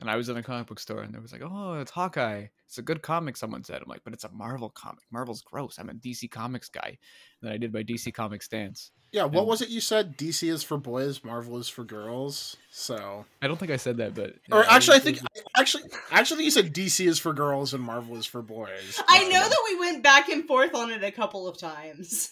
And 0.00 0.10
I 0.10 0.16
was 0.16 0.28
in 0.28 0.36
a 0.36 0.42
comic 0.42 0.66
book 0.68 0.78
store, 0.80 1.02
and 1.02 1.12
there 1.12 1.20
was 1.20 1.32
like, 1.32 1.42
"Oh, 1.44 1.74
it's 1.80 1.90
Hawkeye. 1.90 2.46
It's 2.66 2.78
a 2.78 2.82
good 2.82 3.02
comic." 3.02 3.36
Someone 3.36 3.64
said, 3.64 3.82
"I'm 3.82 3.88
like, 3.88 4.02
but 4.04 4.12
it's 4.12 4.24
a 4.24 4.30
Marvel 4.30 4.70
comic. 4.70 5.04
Marvel's 5.10 5.42
gross. 5.42 5.78
I'm 5.78 5.88
a 5.88 5.94
DC 5.94 6.30
Comics 6.30 6.68
guy." 6.68 6.98
And 7.40 7.48
then 7.48 7.52
I 7.52 7.56
did 7.56 7.72
my 7.72 7.82
DC 7.82 8.12
Comics 8.14 8.44
stance. 8.46 8.90
Yeah, 9.10 9.24
what 9.24 9.38
And- 9.40 9.46
was 9.48 9.62
it 9.62 9.70
you 9.70 9.80
said? 9.80 10.18
DC 10.18 10.48
is 10.50 10.62
for 10.62 10.76
boys, 10.76 11.24
Marvel 11.24 11.56
is 11.56 11.68
for 11.68 11.82
girls. 11.82 12.56
So, 12.70 13.24
I 13.40 13.48
don't 13.48 13.56
think 13.56 13.72
I 13.72 13.78
said 13.78 13.96
that, 13.96 14.14
but 14.14 14.34
or 14.52 14.60
yeah, 14.64 14.66
actually, 14.74 14.94
I 14.94 14.98
it 14.98 15.02
think 15.02 15.16
was- 15.22 15.42
actually, 15.56 15.84
actually, 16.10 16.36
think 16.36 16.44
you 16.44 16.50
said 16.50 16.74
DC 16.74 17.06
is 17.06 17.18
for 17.18 17.32
girls 17.32 17.72
and 17.72 17.82
Marvel 17.82 18.16
is 18.16 18.26
for 18.26 18.42
boys. 18.42 19.00
I 19.08 19.24
know 19.24 19.48
that 19.48 19.62
we 19.66 19.78
went 19.80 20.02
back 20.02 20.28
and 20.28 20.46
forth 20.46 20.74
on 20.74 20.90
it 20.90 21.02
a 21.02 21.10
couple 21.10 21.48
of 21.48 21.56
times. 21.58 22.30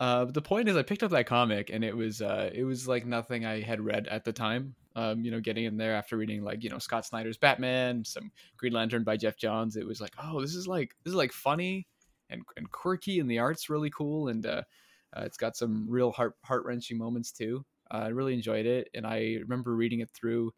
Uh, 0.00 0.24
the 0.24 0.40
point 0.40 0.66
is, 0.66 0.76
I 0.78 0.82
picked 0.82 1.02
up 1.02 1.10
that 1.10 1.26
comic, 1.26 1.68
and 1.68 1.84
it 1.84 1.94
was 1.94 2.22
uh, 2.22 2.50
it 2.54 2.64
was 2.64 2.88
like 2.88 3.04
nothing 3.04 3.44
I 3.44 3.60
had 3.60 3.82
read 3.82 4.08
at 4.08 4.24
the 4.24 4.32
time. 4.32 4.74
Um, 4.96 5.22
you 5.22 5.30
know, 5.30 5.40
getting 5.40 5.66
in 5.66 5.76
there 5.76 5.94
after 5.94 6.16
reading 6.16 6.42
like 6.42 6.64
you 6.64 6.70
know 6.70 6.78
Scott 6.78 7.04
Snyder's 7.04 7.36
Batman, 7.36 8.02
some 8.06 8.32
Green 8.56 8.72
Lantern 8.72 9.04
by 9.04 9.18
Geoff 9.18 9.36
Johns, 9.36 9.76
it 9.76 9.86
was 9.86 10.00
like, 10.00 10.14
oh, 10.22 10.40
this 10.40 10.54
is 10.54 10.66
like 10.66 10.94
this 11.04 11.12
is 11.12 11.16
like 11.16 11.32
funny 11.32 11.86
and 12.30 12.42
and 12.56 12.70
quirky, 12.72 13.20
and 13.20 13.30
the 13.30 13.40
art's 13.40 13.68
really 13.68 13.90
cool, 13.90 14.28
and 14.28 14.46
uh, 14.46 14.62
uh, 15.14 15.22
it's 15.22 15.36
got 15.36 15.54
some 15.54 15.86
real 15.86 16.10
heart 16.12 16.34
heart 16.44 16.64
wrenching 16.64 16.96
moments 16.96 17.30
too. 17.30 17.62
Uh, 17.90 17.98
I 17.98 18.08
really 18.08 18.32
enjoyed 18.32 18.64
it, 18.64 18.88
and 18.94 19.06
I 19.06 19.36
remember 19.42 19.76
reading 19.76 20.00
it 20.00 20.10
through, 20.14 20.50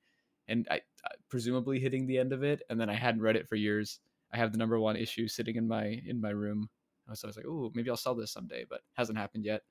and 0.46 0.68
I 0.70 0.83
presumably 1.28 1.81
hitting 1.81 2.07
the 2.07 2.18
end 2.18 2.33
of 2.33 2.44
it, 2.44 2.62
and 2.70 2.81
then 2.81 2.88
I 2.88 2.94
hadn't 2.94 3.22
read 3.22 3.37
it 3.37 3.48
for 3.48 3.57
years. 3.57 3.98
I 4.33 4.37
have 4.37 4.52
the 4.52 4.59
number 4.59 4.78
one 4.78 4.94
issue 4.96 5.26
sitting 5.26 5.57
in 5.57 5.66
my 5.66 6.00
in 6.07 6.20
my 6.20 6.31
room 6.31 6.70
so 7.15 7.27
I 7.27 7.29
was 7.29 7.37
like, 7.37 7.47
oh, 7.47 7.71
maybe 7.75 7.91
I'll 7.91 7.97
sell 7.97 8.15
this 8.15 8.31
someday, 8.31 8.65
but 8.69 8.81
hasn't 8.95 9.19
happened 9.19 9.45
yet. 9.45 9.62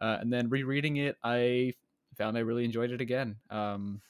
Uh, 0.00 0.18
and 0.20 0.32
then 0.32 0.48
rereading 0.48 0.96
it, 0.96 1.16
I 1.22 1.74
found 2.16 2.36
I 2.36 2.40
really 2.40 2.64
enjoyed 2.64 2.90
it 2.90 3.00
again. 3.00 3.36
Um, 3.50 4.00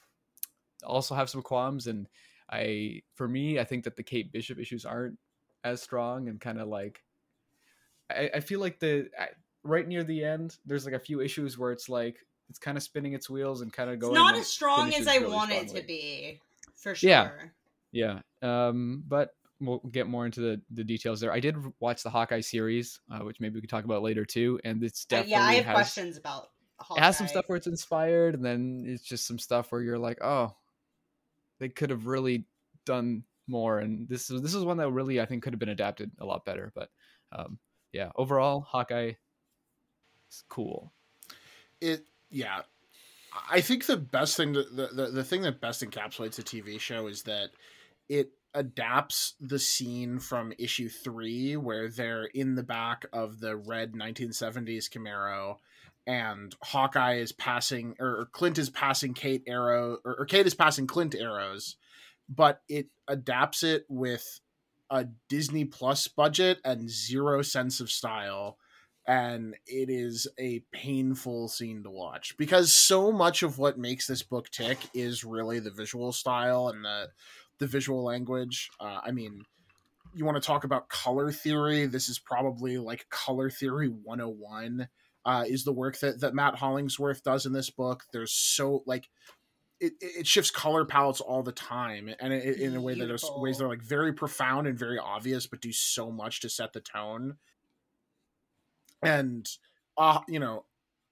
also 0.83 1.15
have 1.15 1.31
some 1.31 1.43
qualms, 1.43 1.87
and 1.87 2.09
I, 2.51 3.03
for 3.15 3.27
me, 3.29 3.59
I 3.59 3.65
think 3.65 3.85
that 3.85 3.97
the 3.97 4.03
Kate 4.03 4.33
Bishop 4.33 4.59
issues 4.59 4.85
aren't 4.85 5.19
as 5.63 5.83
strong 5.83 6.29
and 6.29 6.41
kind 6.41 6.61
of 6.61 6.69
like, 6.69 7.03
I, 8.11 8.31
I 8.35 8.41
feel 8.41 8.61
like 8.61 8.81
the 8.81 9.09
I, 9.19 9.29
right 9.63 9.89
near 9.89 10.05
the 10.05 10.25
end, 10.25 10.59
there's 10.67 10.85
like 10.85 10.95
a 10.95 10.99
few 10.99 11.21
issues 11.21 11.59
where 11.59 11.73
it's 11.73 11.89
like 11.89 12.19
it's 12.51 12.59
kind 12.59 12.77
of 12.77 12.83
spinning 12.83 13.15
its 13.15 13.31
wheels 13.31 13.63
and 13.63 13.73
kind 13.73 13.89
of 13.89 13.95
It's 13.95 14.03
going. 14.03 14.15
not 14.15 14.37
as 14.37 14.47
strong 14.47 14.93
as 14.93 15.09
I 15.09 15.17
really 15.17 15.33
want 15.33 15.53
it 15.53 15.69
to 15.69 15.83
be, 15.83 16.41
for 16.77 16.95
sure. 16.95 17.09
Yeah. 17.11 17.31
Yeah. 17.93 18.21
Um, 18.43 19.05
but 19.09 19.35
we'll 19.67 19.79
get 19.91 20.07
more 20.07 20.27
into 20.27 20.41
the, 20.41 20.63
the 20.71 20.85
details 20.85 21.21
there. 21.21 21.33
I 21.33 21.41
did 21.41 21.57
watch 21.81 22.03
the 22.03 22.11
Hawkeye 22.11 22.41
series, 22.41 23.01
uh, 23.11 23.21
which 23.25 23.41
maybe 23.41 23.55
we 23.55 23.61
could 23.61 23.71
talk 23.71 23.85
about 23.85 24.03
later 24.03 24.25
too. 24.25 24.61
And 24.65 24.83
it's 24.83 25.05
Uh, 25.11 25.17
definitely 25.17 25.33
yeah, 25.33 25.43
I 25.43 25.55
have 25.55 25.65
has, 25.67 25.75
questions 25.75 26.17
about. 26.17 26.49
It 26.97 27.01
has 27.01 27.17
some 27.17 27.29
stuff 27.29 27.45
where 27.47 27.57
it's 27.57 27.67
inspired, 27.67 28.35
and 28.35 28.45
then 28.45 28.85
it's 28.87 29.05
just 29.05 29.27
some 29.27 29.39
stuff 29.39 29.71
where 29.73 29.81
you're 29.81 29.99
like, 29.99 30.19
oh, 30.23 30.55
they 31.61 31.69
could 31.69 31.91
have 31.91 32.07
really 32.07 32.47
done 32.85 33.25
more. 33.47 33.79
And 33.79 34.09
this 34.09 34.31
is 34.31 34.43
this 34.43 34.55
is 34.55 34.65
one 34.65 34.77
that 34.79 34.91
really 34.91 35.21
I 35.21 35.27
think 35.27 35.43
could 35.43 35.53
have 35.53 35.61
been 35.61 35.69
adapted 35.69 36.11
a 36.19 36.25
lot 36.27 36.45
better. 36.45 36.73
But 36.75 36.91
um, 37.33 37.59
yeah, 37.93 38.11
overall, 38.17 38.61
Hawkeye 38.61 39.13
is 40.31 40.45
cool. 40.49 40.93
it 41.81 42.05
yeah 42.31 42.63
i 43.51 43.61
think 43.61 43.85
the 43.87 43.97
best 43.97 44.37
thing 44.37 44.53
that 44.53 44.75
the, 44.75 44.89
the, 44.89 45.11
the 45.11 45.25
thing 45.25 45.43
that 45.43 45.61
best 45.61 45.83
encapsulates 45.83 46.39
a 46.39 46.43
tv 46.43 46.79
show 46.81 47.07
is 47.07 47.23
that 47.25 47.51
it 48.09 48.31
adapts 48.55 49.35
the 49.41 49.59
scene 49.59 50.19
from 50.19 50.53
issue 50.59 50.89
three 50.89 51.57
where 51.57 51.89
they're 51.89 52.27
in 52.27 52.55
the 52.55 52.63
back 52.63 53.05
of 53.13 53.41
the 53.41 53.57
red 53.57 53.93
1970s 53.93 54.89
camaro 54.89 55.57
and 56.07 56.55
hawkeye 56.63 57.17
is 57.17 57.33
passing 57.33 57.95
or, 57.99 58.29
clint 58.33 58.59
is 58.59 58.71
passing 58.71 59.13
kate 59.15 59.43
arrow 59.47 59.99
or, 60.05 60.17
or 60.21 60.27
kate 60.27 60.47
is 60.47 60.55
passing 60.55 60.87
clint 60.87 61.15
arrows 61.15 61.77
but 62.29 62.61
it 62.69 62.87
adapts 63.09 63.63
it 63.63 63.85
with 63.89 64.41
a 64.91 65.07
disney 65.29 65.65
plus 65.65 66.09
budget 66.09 66.61
and 66.65 66.89
zero 66.89 67.43
sense 67.43 67.81
of 67.81 67.91
style. 67.91 68.59
And 69.07 69.55
it 69.67 69.91
is 69.91 70.27
a 70.39 70.65
painful 70.73 71.49
scene 71.49 71.83
to 71.83 71.91
watch 71.91 72.37
because 72.39 72.73
so 72.73 73.13
much 73.13 73.43
of 73.43 73.59
what 73.59 73.77
makes 73.77 74.07
this 74.07 74.23
book 74.23 74.49
tick 74.49 74.79
is 74.95 75.25
really 75.25 75.59
the 75.59 75.71
visual 75.71 76.11
style 76.11 76.69
and 76.69 76.85
the 76.85 77.09
the 77.59 77.67
visual 77.67 78.03
language. 78.03 78.71
Uh, 78.81 79.01
I 79.05 79.11
mean, 79.11 79.45
you 80.15 80.25
want 80.25 80.41
to 80.41 80.47
talk 80.47 80.65
about 80.65 80.89
color 80.89 81.33
theory? 81.33 81.87
This 81.87 82.09
is 82.09 82.19
probably 82.19 82.79
like 82.79 83.09
color 83.11 83.51
theory 83.51 83.89
101. 83.89 84.89
Uh, 85.27 85.45
is 85.49 85.65
the 85.65 85.73
work 85.73 85.99
that 86.01 86.21
that 86.21 86.35
Matt 86.35 86.57
Hollingsworth 86.57 87.23
does 87.23 87.47
in 87.47 87.53
this 87.53 87.71
book? 87.71 88.05
There's 88.13 88.33
so 88.33 88.83
like 88.87 89.09
it, 89.81 89.95
it 90.01 90.27
shifts 90.27 90.51
color 90.51 90.85
palettes 90.85 91.21
all 91.21 91.43
the 91.43 91.53
time, 91.53 92.11
and 92.21 92.33
it, 92.33 92.61
in 92.61 92.77
a 92.77 92.81
way 92.81 92.95
that 92.95 93.07
there's 93.07 93.29
ways 93.37 93.59
that 93.59 93.65
are 93.65 93.69
like 93.69 93.83
very 93.83 94.13
profound 94.13 94.67
and 94.67 94.79
very 94.79 94.99
obvious, 94.99 95.47
but 95.47 95.61
do 95.61 95.73
so 95.73 96.11
much 96.11 96.41
to 96.41 96.51
set 96.51 96.73
the 96.73 96.81
tone 96.81 97.37
and 99.05 99.49
uh 99.97 100.21
you 100.27 100.41
know 100.41 100.65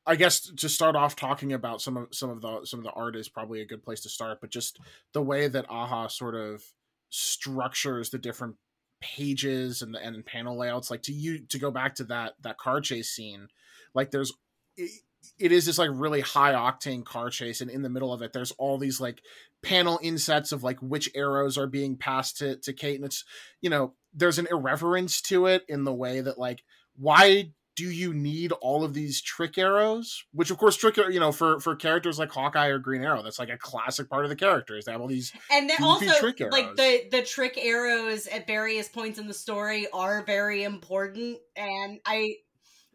i 0.07 0.17
guess 0.17 0.41
to 0.41 0.69
start 0.69 0.97
off 0.97 1.17
talking 1.17 1.53
about 1.53 1.81
some 1.81 1.97
of 1.97 2.09
some 2.13 2.31
of 2.31 2.41
the 2.41 2.65
some 2.65 2.81
of 2.81 2.85
the 2.85 2.93
art 2.93 3.17
is 3.17 3.29
probably 3.29 3.61
a 3.61 3.67
good 3.67 3.83
place 3.83 4.01
to 4.01 4.09
start 4.09 4.41
but 4.41 4.51
just 4.51 4.79
the 5.13 5.23
way 5.23 5.49
that 5.49 5.67
aja 5.71 6.09
sort 6.09 6.35
of 6.35 6.63
structures 7.11 8.11
the 8.11 8.19
different 8.19 8.57
pages 9.01 9.83
and 9.83 9.95
the 9.95 9.99
and 9.99 10.25
panel 10.25 10.57
layouts 10.57 10.91
like 10.91 11.03
to 11.03 11.13
you 11.13 11.41
to 11.41 11.59
go 11.59 11.71
back 11.71 11.95
to 11.95 12.05
that 12.05 12.35
that 12.41 12.57
car 12.57 12.81
chase 12.81 13.11
scene 13.11 13.49
like 13.95 14.11
there's 14.11 14.33
it, 14.77 14.91
it 15.39 15.53
is 15.53 15.67
this 15.67 15.79
like 15.79 15.91
really 15.93 16.21
high 16.21 16.53
octane 16.53 17.05
car 17.05 17.29
chase 17.29 17.61
and 17.61 17.71
in 17.71 17.83
the 17.83 17.91
middle 17.91 18.13
of 18.13 18.23
it 18.23 18.33
there's 18.33 18.53
all 18.53 18.79
these 18.79 19.01
like 19.01 19.21
panel 19.63 19.99
insets 20.03 20.53
of 20.53 20.63
like 20.63 20.79
which 20.81 21.11
arrows 21.15 21.59
are 21.59 21.67
being 21.67 21.97
passed 21.97 22.39
to 22.39 22.57
to 22.57 22.73
kate 22.73 22.97
and 22.97 23.05
it's 23.05 23.25
you 23.61 23.69
know 23.69 23.93
there's 24.15 24.39
an 24.39 24.49
irreverence 24.51 25.21
to 25.21 25.47
it 25.47 25.65
in 25.69 25.85
the 25.85 25.93
way 25.93 26.21
that 26.21 26.39
like 26.39 26.63
why 26.97 27.51
do 27.75 27.85
you 27.91 28.13
need 28.13 28.53
all 28.61 28.85
of 28.85 28.93
these 28.95 29.23
trick 29.23 29.57
arrows? 29.57 30.25
Which, 30.33 30.51
of 30.51 30.59
course, 30.59 30.77
trick 30.77 30.97
you 30.97 31.21
know 31.21 31.33
for 31.33 31.59
for 31.61 31.75
characters 31.75 32.19
like 32.19 32.31
Hawkeye 32.31 32.67
or 32.69 32.79
Green 32.79 33.03
Arrow, 33.03 33.23
that's 33.23 33.39
like 33.39 33.49
a 33.49 33.57
classic 33.57 34.11
part 34.11 34.25
of 34.25 34.29
the 34.29 34.37
characters. 34.37 34.85
They 34.85 34.93
have 34.93 35.01
all 35.01 35.07
these. 35.09 35.33
and 35.51 35.69
then 35.71 35.83
also 35.83 36.07
like 36.51 36.77
the 36.77 37.09
the 37.11 37.23
trick 37.23 37.57
arrows 37.59 38.27
at 38.27 38.47
various 38.47 38.89
points 38.89 39.19
in 39.19 39.27
the 39.27 39.35
story 39.35 39.87
are 39.93 40.23
very 40.25 40.65
important 40.65 41.39
and 41.57 41.99
I 42.05 42.37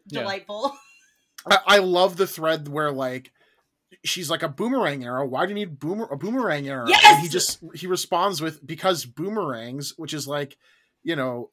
Yeah. 0.06 0.20
delightful. 0.20 0.72
I, 1.50 1.58
I 1.66 1.78
love 1.78 2.16
the 2.16 2.26
thread 2.26 2.68
where 2.68 2.92
like 2.92 3.32
she's 4.04 4.30
like 4.30 4.42
a 4.42 4.48
boomerang 4.48 5.04
arrow. 5.04 5.26
Why 5.26 5.44
do 5.44 5.50
you 5.50 5.54
need 5.54 5.78
boomer 5.78 6.06
a 6.10 6.16
boomerang 6.16 6.68
arrow? 6.68 6.88
Yes! 6.88 7.04
And 7.04 7.22
he 7.22 7.28
just 7.28 7.62
he 7.74 7.86
responds 7.86 8.40
with 8.40 8.64
because 8.64 9.04
boomerangs, 9.04 9.94
which 9.96 10.14
is 10.14 10.28
like 10.28 10.56
you 11.02 11.16
know. 11.16 11.50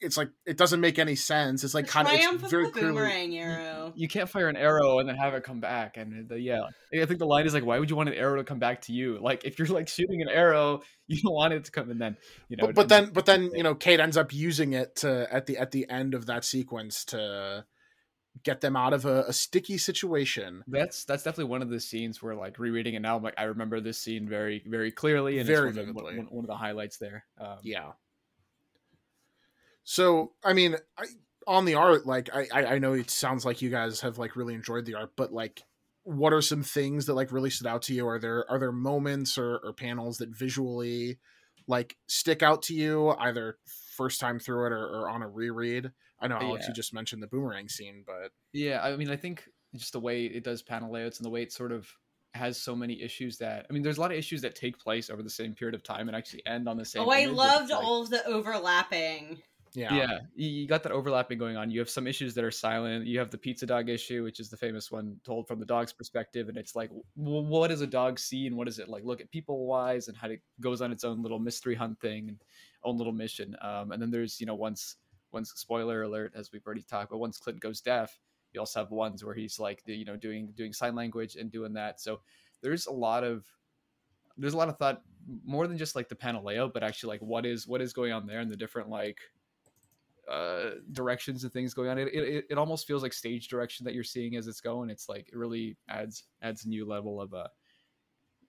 It's 0.00 0.16
like 0.16 0.30
it 0.46 0.56
doesn't 0.56 0.80
make 0.80 0.98
any 0.98 1.14
sense. 1.14 1.62
It's 1.62 1.74
like 1.74 1.86
kind 1.86 2.08
of 2.08 2.14
it's 2.14 2.50
very 2.50 2.66
the 2.66 2.70
clearly 2.70 2.92
boomerang 2.92 3.36
arrow. 3.36 3.92
You 3.94 4.08
can't 4.08 4.28
fire 4.28 4.48
an 4.48 4.56
arrow 4.56 4.98
and 4.98 5.08
then 5.08 5.16
have 5.16 5.34
it 5.34 5.44
come 5.44 5.60
back. 5.60 5.96
And 5.96 6.28
the, 6.28 6.40
yeah, 6.40 6.62
I 6.92 7.04
think 7.04 7.18
the 7.18 7.26
line 7.26 7.46
is 7.46 7.54
like, 7.54 7.64
why 7.64 7.78
would 7.78 7.90
you 7.90 7.96
want 7.96 8.08
an 8.08 8.14
arrow 8.14 8.36
to 8.36 8.44
come 8.44 8.58
back 8.58 8.82
to 8.82 8.92
you? 8.92 9.18
Like 9.20 9.44
if 9.44 9.58
you're 9.58 9.68
like 9.68 9.88
shooting 9.88 10.22
an 10.22 10.28
arrow, 10.28 10.82
you 11.06 11.20
don't 11.22 11.34
want 11.34 11.52
it 11.52 11.64
to 11.64 11.70
come 11.70 11.90
and 11.90 12.00
then 12.00 12.16
you 12.48 12.56
know. 12.56 12.66
but, 12.66 12.74
but 12.74 12.88
then 12.88 13.10
but 13.12 13.26
then 13.26 13.50
you 13.54 13.62
know 13.64 13.74
kate 13.74 14.00
ends 14.00 14.16
up 14.16 14.32
using 14.32 14.72
it 14.72 14.96
to 14.96 15.26
at 15.32 15.46
the 15.46 15.58
at 15.58 15.72
the 15.72 15.88
end 15.90 16.14
of 16.14 16.26
that 16.26 16.44
sequence 16.44 17.04
to 17.06 17.64
get 18.44 18.60
them 18.60 18.76
out 18.76 18.92
of 18.92 19.04
a, 19.04 19.24
a 19.24 19.32
sticky 19.32 19.76
situation 19.76 20.62
That's 20.68 21.04
that's 21.04 21.24
definitely 21.24 21.50
one 21.50 21.62
of 21.62 21.68
the 21.68 21.80
scenes 21.80 22.22
where 22.22 22.34
like 22.34 22.58
rereading 22.58 22.94
it 22.94 23.00
now, 23.00 23.16
I'm 23.16 23.22
like 23.22 23.34
I 23.36 23.44
remember 23.44 23.80
this 23.80 23.98
scene 23.98 24.28
very 24.28 24.62
very 24.66 24.92
clearly 24.92 25.38
and 25.38 25.46
Very 25.46 25.70
it's 25.70 25.76
one, 25.76 25.88
of, 25.88 25.94
vividly. 25.94 26.16
one, 26.18 26.26
one 26.26 26.44
of 26.44 26.48
the 26.48 26.56
highlights 26.56 26.98
there. 26.98 27.24
Um, 27.38 27.58
yeah 27.62 27.90
so 29.90 30.30
i 30.44 30.52
mean 30.52 30.76
I, 30.96 31.04
on 31.48 31.64
the 31.64 31.74
art 31.74 32.06
like 32.06 32.30
I, 32.32 32.46
I 32.52 32.64
i 32.74 32.78
know 32.78 32.92
it 32.92 33.10
sounds 33.10 33.44
like 33.44 33.60
you 33.60 33.70
guys 33.70 34.00
have 34.02 34.18
like 34.18 34.36
really 34.36 34.54
enjoyed 34.54 34.86
the 34.86 34.94
art 34.94 35.10
but 35.16 35.32
like 35.32 35.62
what 36.04 36.32
are 36.32 36.40
some 36.42 36.62
things 36.62 37.06
that 37.06 37.14
like 37.14 37.32
really 37.32 37.50
stood 37.50 37.66
out 37.66 37.82
to 37.82 37.94
you 37.94 38.06
are 38.06 38.18
there 38.20 38.48
are 38.50 38.58
there 38.58 38.72
moments 38.72 39.36
or, 39.36 39.58
or 39.64 39.72
panels 39.72 40.18
that 40.18 40.28
visually 40.30 41.18
like 41.66 41.96
stick 42.06 42.42
out 42.42 42.62
to 42.62 42.74
you 42.74 43.10
either 43.18 43.58
first 43.96 44.20
time 44.20 44.38
through 44.38 44.66
it 44.66 44.72
or, 44.72 44.84
or 44.86 45.10
on 45.10 45.22
a 45.22 45.28
reread 45.28 45.90
i 46.20 46.28
know 46.28 46.36
alex 46.36 46.64
Yeah. 46.64 46.68
you 46.68 46.74
just 46.74 46.94
mentioned 46.94 47.22
the 47.22 47.26
boomerang 47.26 47.68
scene 47.68 48.04
but 48.06 48.30
Yeah, 48.52 48.80
I 48.82 48.96
mean, 48.96 49.10
I 49.10 49.16
think 49.16 49.44
just 49.76 49.92
the 49.92 50.00
way 50.00 50.24
it 50.24 50.44
does 50.44 50.62
panel 50.62 50.92
layouts 50.92 51.18
and 51.18 51.24
the 51.26 51.30
way 51.30 51.42
it 51.42 51.52
sort 51.52 51.72
of 51.72 51.88
has 52.34 52.60
so 52.62 52.74
many 52.76 53.02
issues 53.02 53.38
that 53.38 53.66
I 53.68 53.72
mean, 53.72 53.82
there's 53.82 53.98
a 53.98 54.00
lot 54.00 54.12
of 54.12 54.18
issues 54.18 54.42
that 54.42 54.54
take 54.54 54.78
place 54.78 55.10
over 55.10 55.22
the 55.22 55.30
same 55.30 55.54
period 55.54 55.74
of 55.74 55.82
time 55.82 56.08
and 56.08 56.16
actually 56.16 56.44
end 56.46 56.68
on 56.68 56.76
the 56.76 56.84
same. 56.84 57.02
Oh, 57.02 57.10
I 57.10 57.18
image. 57.20 57.30
It's 57.30 57.38
loved 57.38 57.70
like- 57.70 57.84
all 57.84 58.02
of 58.02 58.10
the 58.10 58.24
overlapping. 58.26 59.42
Yeah 59.74 59.94
Yeah, 59.94 60.18
you 60.34 60.66
got 60.66 60.82
that 60.82 60.92
overlapping 60.92 61.38
going 61.38 61.56
on. 61.56 61.70
You 61.70 61.78
have 61.80 61.90
some 61.90 62.06
issues 62.06 62.34
that 62.34 62.44
are 62.44 62.50
silent. 62.50 63.06
You 63.06 63.18
have 63.18 63.30
the 63.30 63.38
pizza 63.38 63.66
dog 63.66 63.88
issue, 63.88 64.24
which 64.24 64.40
is 64.40 64.48
the 64.48 64.56
famous 64.56 64.90
one 64.90 65.16
told 65.24 65.46
from 65.46 65.60
the 65.60 65.66
dog's 65.66 65.92
perspective, 65.92 66.48
and 66.48 66.56
it's 66.56 66.74
like, 66.74 66.90
what 67.14 67.68
does 67.68 67.80
a 67.80 67.86
dog 67.86 68.18
see, 68.18 68.46
and 68.46 68.56
what 68.56 68.66
does 68.66 68.78
it 68.78 68.88
like 68.88 69.04
look 69.04 69.20
at 69.20 69.30
people 69.30 69.66
wise, 69.66 70.08
and 70.08 70.16
how 70.16 70.28
it 70.28 70.42
goes 70.60 70.80
on 70.80 70.92
its 70.92 71.04
own 71.04 71.22
little 71.22 71.38
mystery 71.38 71.74
hunt 71.74 72.00
thing 72.00 72.28
and 72.28 72.38
own 72.84 72.96
little 72.96 73.12
mission. 73.12 73.56
Um, 73.60 73.92
and 73.92 74.00
then 74.00 74.10
there's 74.10 74.40
you 74.40 74.46
know 74.46 74.54
once 74.54 74.96
once 75.32 75.52
spoiler 75.54 76.02
alert 76.02 76.32
as 76.34 76.50
we've 76.52 76.66
already 76.66 76.82
talked, 76.82 77.10
but 77.10 77.18
once 77.18 77.38
Clint 77.38 77.60
goes 77.60 77.80
deaf, 77.80 78.18
you 78.52 78.60
also 78.60 78.80
have 78.80 78.90
ones 78.90 79.24
where 79.24 79.34
he's 79.34 79.58
like 79.58 79.84
the, 79.84 79.94
you 79.94 80.04
know 80.04 80.16
doing 80.16 80.52
doing 80.56 80.72
sign 80.72 80.94
language 80.94 81.36
and 81.36 81.50
doing 81.50 81.72
that. 81.74 82.00
So 82.00 82.20
there's 82.62 82.86
a 82.86 82.92
lot 82.92 83.24
of 83.24 83.46
there's 84.36 84.54
a 84.54 84.56
lot 84.56 84.68
of 84.68 84.78
thought 84.78 85.02
more 85.44 85.66
than 85.66 85.78
just 85.78 85.94
like 85.94 86.08
the 86.08 86.16
panel 86.16 86.44
layout, 86.44 86.72
but 86.72 86.82
actually 86.82 87.08
like 87.14 87.22
what 87.22 87.46
is 87.46 87.66
what 87.66 87.80
is 87.80 87.92
going 87.92 88.12
on 88.12 88.26
there 88.26 88.40
and 88.40 88.50
the 88.50 88.56
different 88.56 88.88
like 88.88 89.18
uh 90.28 90.70
directions 90.92 91.44
and 91.44 91.52
things 91.52 91.74
going 91.74 91.88
on. 91.88 91.98
It 91.98 92.08
it, 92.08 92.46
it 92.50 92.58
almost 92.58 92.86
feels 92.86 93.02
like 93.02 93.12
stage 93.12 93.48
direction 93.48 93.84
that 93.84 93.94
you're 93.94 94.04
seeing 94.04 94.36
as 94.36 94.46
it's 94.46 94.60
going. 94.60 94.90
It's 94.90 95.08
like 95.08 95.28
it 95.32 95.36
really 95.36 95.76
adds 95.88 96.24
adds 96.42 96.64
a 96.64 96.68
new 96.68 96.86
level 96.86 97.20
of 97.20 97.34
uh 97.34 97.48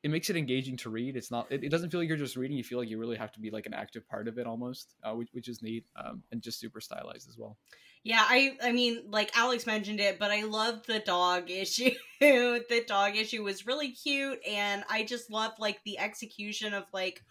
it 0.04 0.10
makes 0.10 0.30
it 0.30 0.36
engaging 0.36 0.78
to 0.78 0.90
read. 0.90 1.16
It's 1.16 1.30
not. 1.30 1.48
It, 1.52 1.64
it, 1.64 1.70
doesn't 1.70 1.92
feel 1.92 2.00
like 2.00 2.10
you're 2.10 2.18
just 2.18 2.36
reading. 2.36 2.58
You 2.58 2.64
feel 2.64 2.80
like 2.80 2.90
you 2.90 2.98
really 2.98 3.18
have 3.18 3.32
to 3.34 3.40
be 3.40 3.52
like 3.52 3.68
an 3.68 3.74
active 3.74 4.08
part 4.08 4.28
of 4.28 4.40
it 4.40 4.48
almost, 4.48 4.96
uh, 5.04 5.14
which, 5.14 5.30
which 5.32 5.48
is 5.48 5.62
neat 5.62 5.86
um, 5.96 6.24
and 6.32 6.42
just 6.42 6.60
super 6.60 6.82
stylized 6.82 7.30
as 7.30 7.38
well. 7.38 7.58
Yeah, 8.04 8.24
I 8.28 8.58
I 8.64 8.72
mean, 8.72 9.04
like 9.08 9.38
Alex 9.38 9.68
mentioned 9.68 10.00
it, 10.00 10.18
but 10.18 10.32
I 10.32 10.44
loved 10.44 10.88
the 10.88 11.00
dog 11.00 11.52
issue. 11.52 11.92
the 12.20 12.84
dog 12.88 13.16
issue 13.16 13.44
was 13.44 13.68
really 13.68 13.92
cute, 13.92 14.40
and 14.48 14.84
I 14.90 15.04
just 15.04 15.30
loved 15.30 15.60
like 15.60 15.80
the 15.86 16.00
execution 16.00 16.74
of 16.74 16.86
like 16.94 17.24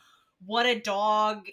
what 0.46 0.66
a 0.66 0.78
dog, 0.78 1.46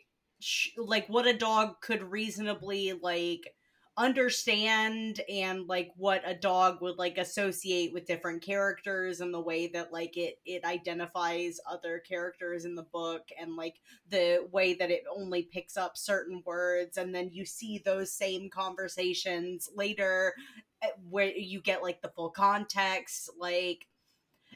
like 0.78 1.08
what 1.08 1.28
a 1.28 1.38
dog 1.38 1.82
could 1.82 2.04
reasonably 2.04 2.94
like 2.94 3.56
understand 3.98 5.22
and 5.28 5.68
like 5.68 5.92
what 5.98 6.22
a 6.24 6.36
dog 6.36 6.82
would 6.82 7.00
like 7.00 7.18
associate 7.18 7.92
with 7.92 8.06
different 8.06 8.44
characters 8.44 9.22
and 9.22 9.34
the 9.34 9.40
way 9.40 9.66
that 9.66 9.92
like 9.92 10.16
it 10.16 10.38
it 10.46 10.64
identifies 10.64 11.60
other 11.68 11.98
characters 12.08 12.64
in 12.64 12.76
the 12.76 12.84
book 12.84 13.30
and 13.42 13.56
like 13.56 13.82
the 14.10 14.48
way 14.52 14.76
that 14.76 14.92
it 14.92 15.04
only 15.14 15.42
picks 15.42 15.76
up 15.76 15.98
certain 15.98 16.44
words. 16.46 16.98
And 16.98 17.14
then 17.14 17.32
you 17.34 17.44
see 17.44 17.80
those 17.80 18.14
same 18.14 18.52
conversations 18.52 19.68
later 19.76 20.36
eh, 20.84 20.90
where 21.10 21.32
you 21.36 21.60
get 21.60 21.82
like 21.82 22.04
the 22.04 22.10
full 22.10 22.30
context 22.30 23.32
like 23.40 23.88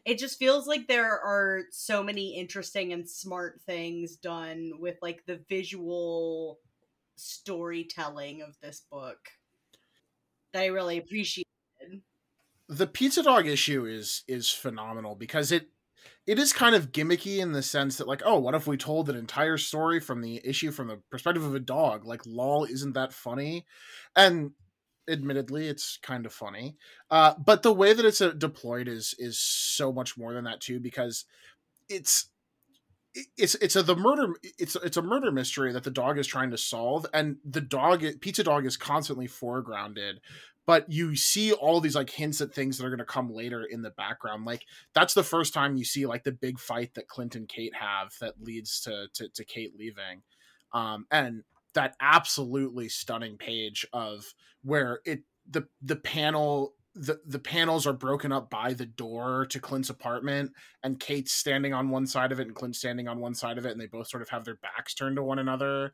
it 0.06 0.18
just 0.18 0.40
feels 0.40 0.68
like 0.68 0.88
there 0.88 1.20
are 1.20 1.64
so 1.72 2.04
many 2.04 2.36
interesting 2.38 2.94
and 2.94 3.10
smart 3.10 3.62
things 3.66 4.16
done 4.16 4.72
with 4.80 4.98
like 5.02 5.26
the 5.26 5.40
visual 5.50 6.60
storytelling 7.16 8.42
of 8.42 8.58
this 8.62 8.84
book 8.92 9.20
that 10.54 10.64
I 10.64 10.68
really 10.68 10.98
appreciated. 10.98 11.46
The 12.68 12.88
pizza 12.88 13.24
dog 13.24 13.48
issue 13.48 13.86
is 13.86 14.24
is 14.28 14.50
phenomenal 14.50 15.16
because 15.16 15.52
it 15.52 15.70
it 16.26 16.40
is 16.40 16.54
kind 16.54 16.76
of 16.76 16.92
gimmicky 16.92 17.40
in 17.40 17.52
the 17.52 17.62
sense 17.62 17.98
that 17.98 18.08
like 18.08 18.22
oh 18.26 18.40
what 18.40 18.56
if 18.56 18.68
we 18.68 18.78
told 18.78 19.10
an 19.10 19.16
entire 19.16 19.58
story 19.58 20.00
from 20.00 20.22
the 20.22 20.42
issue 20.44 20.72
from 20.72 20.88
the 20.88 21.02
perspective 21.10 21.44
of 21.44 21.56
a 21.56 21.60
dog 21.60 22.06
like 22.06 22.22
lol 22.26 22.64
isn't 22.64 22.94
that 22.94 23.14
funny 23.14 23.66
and 24.16 24.52
admittedly 25.10 25.68
it's 25.68 25.98
kind 26.02 26.26
of 26.26 26.34
funny 26.34 26.76
uh, 27.10 27.34
but 27.44 27.64
the 27.64 27.74
way 27.74 27.94
that 27.94 28.06
it's 28.06 28.22
uh, 28.22 28.32
deployed 28.32 28.88
is 28.88 29.16
is 29.18 29.40
so 29.40 29.92
much 29.92 30.18
more 30.18 30.34
than 30.34 30.44
that 30.44 30.62
too 30.62 30.80
because 30.80 31.26
it's 31.90 32.30
it's 33.14 33.56
it's 33.56 33.76
a 33.76 33.84
the 33.84 33.96
murder 33.96 34.34
it's 34.58 34.76
it's 34.78 34.98
a 34.98 35.02
murder 35.02 35.32
mystery 35.32 35.74
that 35.74 35.84
the 35.84 35.92
dog 35.92 36.18
is 36.18 36.28
trying 36.28 36.52
to 36.52 36.58
solve 36.58 37.06
and 37.14 37.38
the 37.44 37.60
dog 37.62 38.04
pizza 38.22 38.44
dog 38.44 38.66
is 38.66 38.78
constantly 38.78 39.28
foregrounded 39.28 40.14
but 40.66 40.90
you 40.90 41.16
see 41.16 41.52
all 41.52 41.82
these 41.82 41.96
like 41.96 42.10
hints 42.10 42.40
at 42.40 42.54
things 42.54 42.78
that 42.78 42.86
are 42.86 42.90
going 42.90 43.00
to 43.00 43.06
come 43.06 43.34
later 43.34 43.64
in 43.64 43.82
the 43.82 43.90
background 43.90 44.46
like 44.46 44.66
that's 44.94 45.14
the 45.14 45.24
first 45.24 45.54
time 45.54 45.76
you 45.76 45.84
see 45.84 46.06
like 46.06 46.24
the 46.24 46.32
big 46.32 46.58
fight 46.58 46.94
that 46.94 47.10
clint 47.10 47.36
and 47.36 47.50
kate 47.50 47.76
have 47.76 48.14
that 48.22 48.36
leads 48.42 48.80
to 48.80 49.08
to, 49.14 49.28
to 49.30 49.44
kate 49.44 49.74
leaving 49.78 50.22
um 50.74 51.06
and 51.12 51.44
that 51.74 51.96
absolutely 52.02 52.90
stunning 52.90 53.38
page 53.38 53.86
of 53.94 54.34
where 54.64 55.00
it 55.06 55.24
the 55.50 55.68
the 55.82 55.96
panel 55.96 56.76
the 56.94 57.20
the 57.26 57.40
panels 57.40 57.88
are 57.88 57.94
broken 57.94 58.32
up 58.32 58.50
by 58.50 58.74
the 58.74 58.86
door 58.86 59.46
to 59.50 59.60
Clint's 59.60 59.90
apartment, 59.90 60.52
and 60.84 61.00
Kate's 61.00 61.32
standing 61.32 61.74
on 61.74 61.90
one 61.90 62.06
side 62.06 62.32
of 62.32 62.40
it, 62.40 62.48
and 62.48 62.56
Clint's 62.56 62.80
standing 62.80 63.08
on 63.08 63.20
one 63.20 63.34
side 63.34 63.58
of 63.58 63.66
it, 63.66 63.72
and 63.72 63.80
they 63.80 63.88
both 63.88 64.08
sort 64.08 64.22
of 64.22 64.30
have 64.30 64.44
their 64.44 64.58
backs 64.58 64.94
turned 64.94 65.16
to 65.16 65.24
one 65.24 65.40
another. 65.40 65.94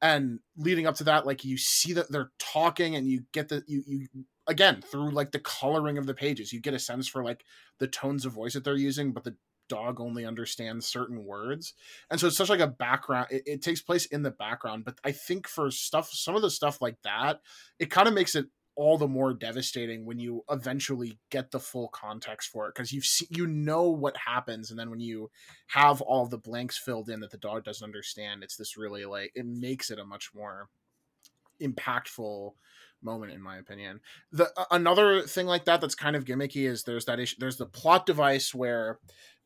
And 0.00 0.38
leading 0.56 0.86
up 0.86 0.94
to 0.96 1.04
that, 1.04 1.26
like 1.26 1.44
you 1.44 1.58
see 1.58 1.92
that 1.94 2.10
they're 2.10 2.30
talking, 2.38 2.94
and 2.94 3.08
you 3.08 3.24
get 3.32 3.48
the 3.48 3.64
you 3.66 3.82
you 3.86 4.06
again 4.46 4.80
through 4.80 5.10
like 5.10 5.32
the 5.32 5.40
coloring 5.40 5.98
of 5.98 6.06
the 6.06 6.14
pages, 6.14 6.52
you 6.52 6.60
get 6.60 6.74
a 6.74 6.78
sense 6.78 7.08
for 7.08 7.24
like 7.24 7.44
the 7.80 7.88
tones 7.88 8.24
of 8.24 8.32
voice 8.32 8.54
that 8.54 8.62
they're 8.62 8.76
using, 8.76 9.12
but 9.12 9.24
the 9.24 9.36
dog 9.68 10.00
only 10.00 10.24
understands 10.24 10.86
certain 10.86 11.24
words. 11.24 11.74
And 12.10 12.18
so 12.18 12.26
it's 12.26 12.36
such 12.36 12.48
like 12.48 12.60
a 12.60 12.66
background 12.66 13.28
it, 13.30 13.42
it, 13.46 13.62
takes 13.62 13.82
place 13.82 14.06
in 14.06 14.22
the 14.22 14.30
background 14.30 14.84
but 14.84 14.98
i 15.04 15.12
think 15.12 15.48
for 15.48 15.70
stuff 15.70 16.10
some 16.12 16.36
of 16.36 16.42
the 16.42 16.50
stuff 16.50 16.80
like 16.80 16.96
that 17.02 17.40
it 17.78 17.90
kind 17.90 18.08
of 18.08 18.14
makes 18.14 18.34
it 18.34 18.46
all 18.76 18.96
the 18.96 19.08
more 19.08 19.34
devastating 19.34 20.06
when 20.06 20.18
you 20.18 20.44
eventually 20.48 21.18
get 21.30 21.50
the 21.50 21.58
full 21.58 21.88
context 21.88 22.48
for 22.48 22.66
it 22.66 22.74
because 22.74 22.92
you 22.92 23.02
you 23.30 23.46
know 23.46 23.90
what 23.90 24.16
happens 24.16 24.70
and 24.70 24.78
then 24.78 24.90
when 24.90 25.00
you 25.00 25.30
have 25.68 26.00
all 26.00 26.26
the 26.26 26.38
blanks 26.38 26.78
filled 26.78 27.08
in 27.08 27.20
that 27.20 27.30
the 27.30 27.38
dog 27.38 27.64
doesn't 27.64 27.84
understand 27.84 28.42
it's 28.42 28.56
this 28.56 28.76
really 28.76 29.04
like 29.04 29.32
it 29.34 29.46
makes 29.46 29.90
it 29.90 29.98
a 29.98 30.04
much 30.04 30.30
more 30.34 30.68
impactful 31.60 32.52
moment 33.02 33.32
in 33.32 33.40
my 33.40 33.58
opinion. 33.58 34.00
The 34.32 34.50
another 34.70 35.22
thing 35.22 35.46
like 35.46 35.64
that 35.66 35.80
that's 35.80 35.94
kind 35.94 36.16
of 36.16 36.24
gimmicky 36.24 36.68
is 36.68 36.82
there's 36.82 37.04
that 37.04 37.20
issue 37.20 37.36
there's 37.38 37.56
the 37.56 37.66
plot 37.66 38.06
device 38.06 38.54
where 38.54 38.98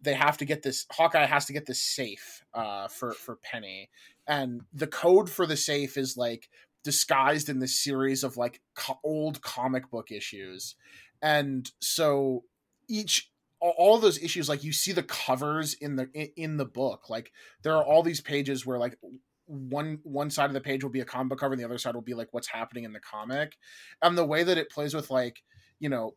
they 0.03 0.15
have 0.15 0.37
to 0.39 0.45
get 0.45 0.63
this 0.63 0.87
hawkeye 0.91 1.27
has 1.27 1.47
to 1.47 1.53
get 1.53 1.67
this 1.67 1.81
safe 1.81 2.43
uh 2.55 2.89
for 2.89 3.13
for 3.13 3.37
penny. 3.37 3.89
And 4.27 4.63
the 4.73 4.87
code 4.87 5.31
for 5.31 5.47
the 5.47 5.57
safe 5.57 5.97
is 5.97 6.17
like 6.17 6.49
disguised 6.85 7.49
in 7.49 7.61
this 7.61 7.83
series 7.83 8.25
of 8.25 8.37
like 8.37 8.61
co- 8.75 8.99
old 9.05 9.41
comic 9.43 9.91
book 9.91 10.11
issues. 10.11 10.75
And 11.21 11.71
so 11.81 12.45
each 12.89 13.31
all 13.61 13.99
those 13.99 14.21
issues 14.21 14.49
like 14.49 14.65
you 14.65 14.73
see 14.73 14.91
the 14.91 15.05
covers 15.05 15.75
in 15.75 15.97
the 15.97 16.09
in 16.37 16.57
the 16.57 16.65
book. 16.65 17.09
Like 17.09 17.33
there 17.63 17.77
are 17.77 17.85
all 17.85 18.03
these 18.03 18.21
pages 18.21 18.67
where 18.67 18.79
like 18.79 18.99
one 19.47 20.01
one 20.03 20.31
side 20.31 20.51
of 20.51 20.55
the 20.55 20.61
page 20.61 20.83
will 20.83 20.91
be 20.91 21.01
a 21.01 21.05
comic 21.05 21.31
book 21.31 21.41
cover 21.41 21.55
and 21.55 21.61
the 21.61 21.65
other 21.65 21.79
side 21.79 21.95
will 21.95 22.03
be 22.03 22.15
like 22.15 22.29
what's 22.33 22.49
happening 22.49 22.85
in 22.85 22.93
the 22.93 23.01
comic. 23.01 23.57
And 24.03 24.19
the 24.19 24.25
way 24.25 24.43
that 24.43 24.59
it 24.59 24.71
plays 24.71 24.95
with 24.95 25.11
like 25.11 25.43
you 25.79 25.89
know 25.89 26.15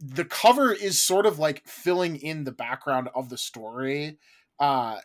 the 0.00 0.24
cover 0.24 0.72
is 0.72 1.02
sort 1.02 1.26
of 1.26 1.38
like 1.38 1.66
filling 1.66 2.16
in 2.16 2.44
the 2.44 2.52
background 2.52 3.08
of 3.14 3.28
the 3.28 3.38
story 3.38 4.18
uh 4.60 4.96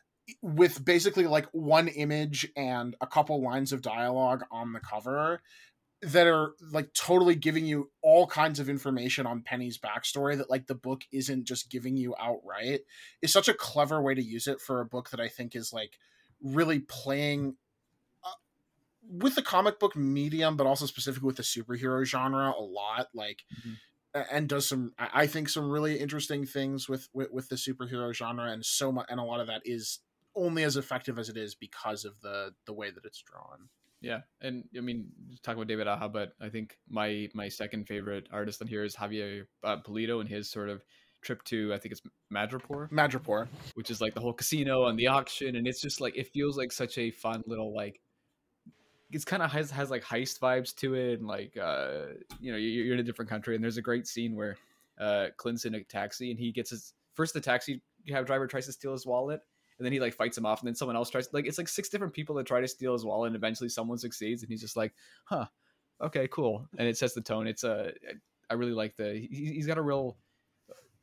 with 0.42 0.84
basically 0.84 1.28
like 1.28 1.48
one 1.52 1.88
image 1.88 2.50
and 2.56 2.96
a 3.02 3.08
couple 3.08 3.42
lines 3.42 3.74
of 3.74 3.82
dialogue 3.82 4.44
on 4.52 4.74
the 4.74 4.80
cover 4.80 5.42
that 6.02 6.28
are 6.28 6.54
like 6.72 6.94
totally 6.94 7.36
giving 7.36 7.66
you 7.66 7.90
all 8.02 8.28
kinds 8.28 8.60
of 8.60 8.70
information 8.70 9.26
on 9.26 9.42
Penny's 9.42 9.78
backstory 9.78 10.38
that 10.38 10.50
like 10.50 10.68
the 10.68 10.76
book 10.76 11.04
isn't 11.12 11.46
just 11.46 11.70
giving 11.70 11.96
you 11.98 12.14
outright 12.20 12.82
is 13.22 13.32
such 13.32 13.48
a 13.48 13.54
clever 13.54 14.02
way 14.02 14.14
to 14.14 14.22
use 14.22 14.48
it 14.48 14.62
for 14.62 14.82
a 14.82 14.86
book 14.86 15.10
that 15.10 15.20
I 15.20 15.28
think 15.28 15.56
is 15.56 15.72
like 15.74 15.98
really 16.42 16.80
playing 16.80 17.56
uh, 18.24 18.32
with 19.10 19.36
the 19.36 19.42
comic 19.42 19.80
book 19.80 19.96
medium 19.96 20.58
but 20.58 20.68
also 20.68 20.86
specifically 20.86 21.28
with 21.28 21.38
the 21.38 21.44
superhero 21.44 22.06
genre 22.06 22.54
a 22.58 22.62
lot 22.62 23.08
like 23.14 23.44
mm-hmm 23.60 23.74
and 24.32 24.48
does 24.48 24.68
some 24.68 24.94
i 25.00 25.26
think 25.26 25.50
some 25.50 25.70
really 25.70 26.00
interesting 26.00 26.46
things 26.46 26.88
with, 26.88 27.10
with 27.14 27.32
with 27.32 27.50
the 27.50 27.56
superhero 27.56 28.14
genre 28.14 28.52
and 28.52 28.64
so 28.64 28.92
much 28.92 29.06
and 29.10 29.20
a 29.20 29.24
lot 29.24 29.40
of 29.40 29.48
that 29.48 29.62
is 29.66 30.00
only 30.36 30.64
as 30.64 30.78
effective 30.78 31.20
as 31.20 31.30
it 31.30 31.38
is 31.38 31.56
because 31.56 32.06
of 32.06 32.20
the 32.22 32.54
the 32.66 32.74
way 32.74 32.92
that 32.92 33.06
it's 33.06 33.22
drawn. 33.22 33.70
Yeah, 34.02 34.22
and 34.42 34.66
I 34.78 34.82
mean, 34.82 35.08
talk 35.44 35.56
about 35.56 35.68
David 35.68 35.88
Aja, 35.88 36.10
but 36.10 36.34
I 36.42 36.50
think 36.50 36.78
my 36.90 37.30
my 37.34 37.48
second 37.50 37.88
favorite 37.88 38.28
artist 38.32 38.62
on 38.62 38.68
here 38.68 38.84
is 38.84 38.96
Javier 38.96 39.46
uh, 39.64 39.78
Pulido 39.78 40.20
and 40.20 40.30
his 40.30 40.50
sort 40.50 40.70
of 40.70 40.84
trip 41.22 41.44
to 41.46 41.74
I 41.74 41.78
think 41.78 41.94
it's 41.94 42.02
Madripoor. 42.34 42.90
Madripoor, 42.92 43.48
which 43.76 43.90
is 43.90 44.02
like 44.02 44.14
the 44.14 44.20
whole 44.20 44.34
casino 44.34 44.88
and 44.88 45.00
the 45.00 45.08
auction, 45.08 45.56
and 45.56 45.68
it's 45.68 45.82
just 45.82 46.02
like 46.02 46.18
it 46.18 46.28
feels 46.34 46.58
like 46.58 46.72
such 46.72 46.98
a 46.98 47.12
fun 47.12 47.44
little 47.48 47.74
like. 47.74 48.00
It's 49.14 49.26
kind 49.26 49.44
of 49.44 49.52
has 49.52 49.72
has 49.72 49.90
like 49.90 50.04
heist 50.04 50.40
vibes 50.40 50.76
to 50.78 50.96
it, 50.96 51.20
and 51.20 51.28
like 51.28 51.58
uh, 51.58 52.14
you 52.40 52.52
know 52.52 52.58
you're, 52.58 52.86
you're 52.86 52.94
in 52.94 53.00
a 53.00 53.04
different 53.04 53.30
country, 53.30 53.56
and 53.56 53.64
there's 53.64 53.78
a 53.78 53.82
great 53.82 54.08
scene 54.08 54.36
where 54.36 54.58
uh, 55.00 55.28
Clint's 55.38 55.66
in 55.66 55.76
a 55.76 55.84
taxi 55.84 56.32
and 56.32 56.40
he 56.40 56.52
gets 56.52 56.70
his 56.70 56.94
first 57.14 57.34
the 57.34 57.42
taxi 57.42 57.82
cab 58.08 58.26
driver 58.26 58.48
tries 58.48 58.66
to 58.66 58.72
steal 58.72 58.92
his 58.92 59.06
wallet, 59.06 59.42
and 59.78 59.86
then 59.86 59.94
he 59.94 60.00
like 60.00 60.14
fights 60.14 60.38
him 60.38 60.46
off, 60.46 60.62
and 60.62 60.68
then 60.68 60.76
someone 60.76 60.96
else 60.96 61.10
tries. 61.10 61.32
Like 61.34 61.46
it's 61.46 61.58
like 61.58 61.68
six 61.68 61.90
different 61.90 62.14
people 62.14 62.36
that 62.36 62.46
try 62.46 62.62
to 62.62 62.68
steal 62.68 62.94
his 62.94 63.06
wallet, 63.06 63.28
and 63.28 63.36
eventually 63.36 63.70
someone 63.70 63.98
succeeds, 63.98 64.44
and 64.44 64.50
he's 64.50 64.62
just 64.62 64.78
like, 64.78 64.94
"Huh, 65.26 65.46
okay, 66.02 66.28
cool." 66.30 66.68
And 66.78 66.88
it 66.88 66.98
sets 66.98 67.14
the 67.14 67.22
tone. 67.22 67.48
It's 67.48 67.64
a, 67.64 67.92
I 68.50 68.56
really 68.56 68.74
like 68.74 68.96
the. 68.96 69.14
He, 69.14 69.56
has 69.58 69.68
got 69.68 69.78
a 69.78 69.82
real 69.82 70.18